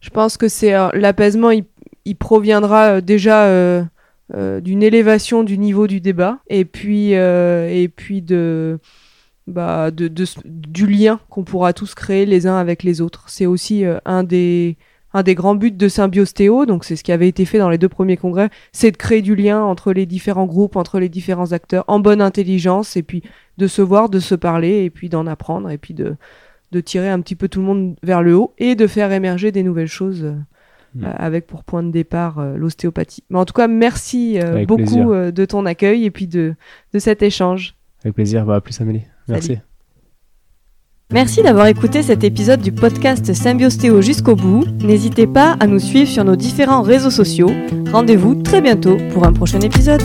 je 0.00 0.10
pense 0.10 0.36
que 0.36 0.48
c'est 0.48 0.74
euh, 0.74 0.88
l'apaisement, 0.94 1.50
il, 1.50 2.16
proviendra 2.16 3.00
déjà 3.00 3.82
d'une 4.32 4.82
élévation 4.82 5.42
du 5.42 5.58
niveau 5.58 5.86
du 5.86 6.00
débat 6.00 6.38
et 6.48 6.64
puis 6.64 7.12
et 7.12 7.88
puis 7.94 8.22
de 8.22 8.78
bah, 9.46 9.92
de, 9.92 10.10
du 10.44 10.86
lien 10.86 11.20
qu'on 11.30 11.44
pourra 11.44 11.72
tous 11.72 11.94
créer 11.94 12.26
les 12.26 12.46
uns 12.48 12.56
avec 12.56 12.82
les 12.82 13.00
autres. 13.00 13.24
C'est 13.28 13.46
aussi 13.46 13.84
euh, 13.84 13.98
un, 14.04 14.24
des, 14.24 14.76
un 15.12 15.22
des 15.22 15.36
grands 15.36 15.54
buts 15.54 15.70
de 15.70 15.88
Symbiostéo, 15.88 16.66
donc 16.66 16.84
c'est 16.84 16.96
ce 16.96 17.04
qui 17.04 17.12
avait 17.12 17.28
été 17.28 17.44
fait 17.44 17.58
dans 17.58 17.70
les 17.70 17.78
deux 17.78 17.88
premiers 17.88 18.16
congrès, 18.16 18.50
c'est 18.72 18.90
de 18.90 18.96
créer 18.96 19.22
du 19.22 19.36
lien 19.36 19.62
entre 19.62 19.92
les 19.92 20.04
différents 20.04 20.46
groupes, 20.46 20.74
entre 20.74 20.98
les 20.98 21.08
différents 21.08 21.52
acteurs, 21.52 21.84
en 21.86 22.00
bonne 22.00 22.20
intelligence, 22.20 22.96
et 22.96 23.04
puis 23.04 23.22
de 23.56 23.68
se 23.68 23.82
voir, 23.82 24.08
de 24.08 24.18
se 24.18 24.34
parler, 24.34 24.82
et 24.84 24.90
puis 24.90 25.08
d'en 25.08 25.28
apprendre, 25.28 25.70
et 25.70 25.78
puis 25.78 25.94
de, 25.94 26.16
de 26.72 26.80
tirer 26.80 27.08
un 27.08 27.20
petit 27.20 27.36
peu 27.36 27.48
tout 27.48 27.60
le 27.60 27.66
monde 27.66 27.96
vers 28.02 28.22
le 28.22 28.36
haut, 28.36 28.54
et 28.58 28.74
de 28.74 28.86
faire 28.86 29.12
émerger 29.12 29.52
des 29.52 29.62
nouvelles 29.62 29.86
choses. 29.86 30.24
Euh, 30.24 30.34
mm. 30.94 31.04
euh, 31.04 31.12
avec 31.16 31.46
pour 31.46 31.64
point 31.64 31.82
de 31.82 31.90
départ 31.90 32.44
l'ostéopathie. 32.56 33.24
Mais 33.30 33.38
en 33.38 33.44
tout 33.44 33.54
cas, 33.54 33.68
merci 33.68 34.38
beaucoup 34.66 35.12
de 35.14 35.44
ton 35.44 35.66
accueil 35.66 36.04
et 36.04 36.10
puis 36.10 36.26
de, 36.26 36.54
de 36.92 36.98
cet 36.98 37.22
échange. 37.22 37.76
Avec 38.04 38.14
plaisir, 38.14 38.44
bah, 38.44 38.56
à 38.56 38.60
plus 38.60 38.80
Amélie. 38.80 39.02
Merci. 39.28 39.58
Merci 41.12 41.42
d'avoir 41.42 41.66
écouté 41.68 42.02
cet 42.02 42.24
épisode 42.24 42.60
du 42.60 42.72
podcast 42.72 43.32
Symbiostéo 43.32 44.02
jusqu'au 44.02 44.34
bout. 44.34 44.64
N'hésitez 44.82 45.28
pas 45.28 45.56
à 45.60 45.68
nous 45.68 45.78
suivre 45.78 46.08
sur 46.08 46.24
nos 46.24 46.34
différents 46.34 46.82
réseaux 46.82 47.12
sociaux. 47.12 47.50
Rendez-vous 47.92 48.34
très 48.42 48.60
bientôt 48.60 48.96
pour 49.12 49.24
un 49.24 49.32
prochain 49.32 49.60
épisode. 49.60 50.02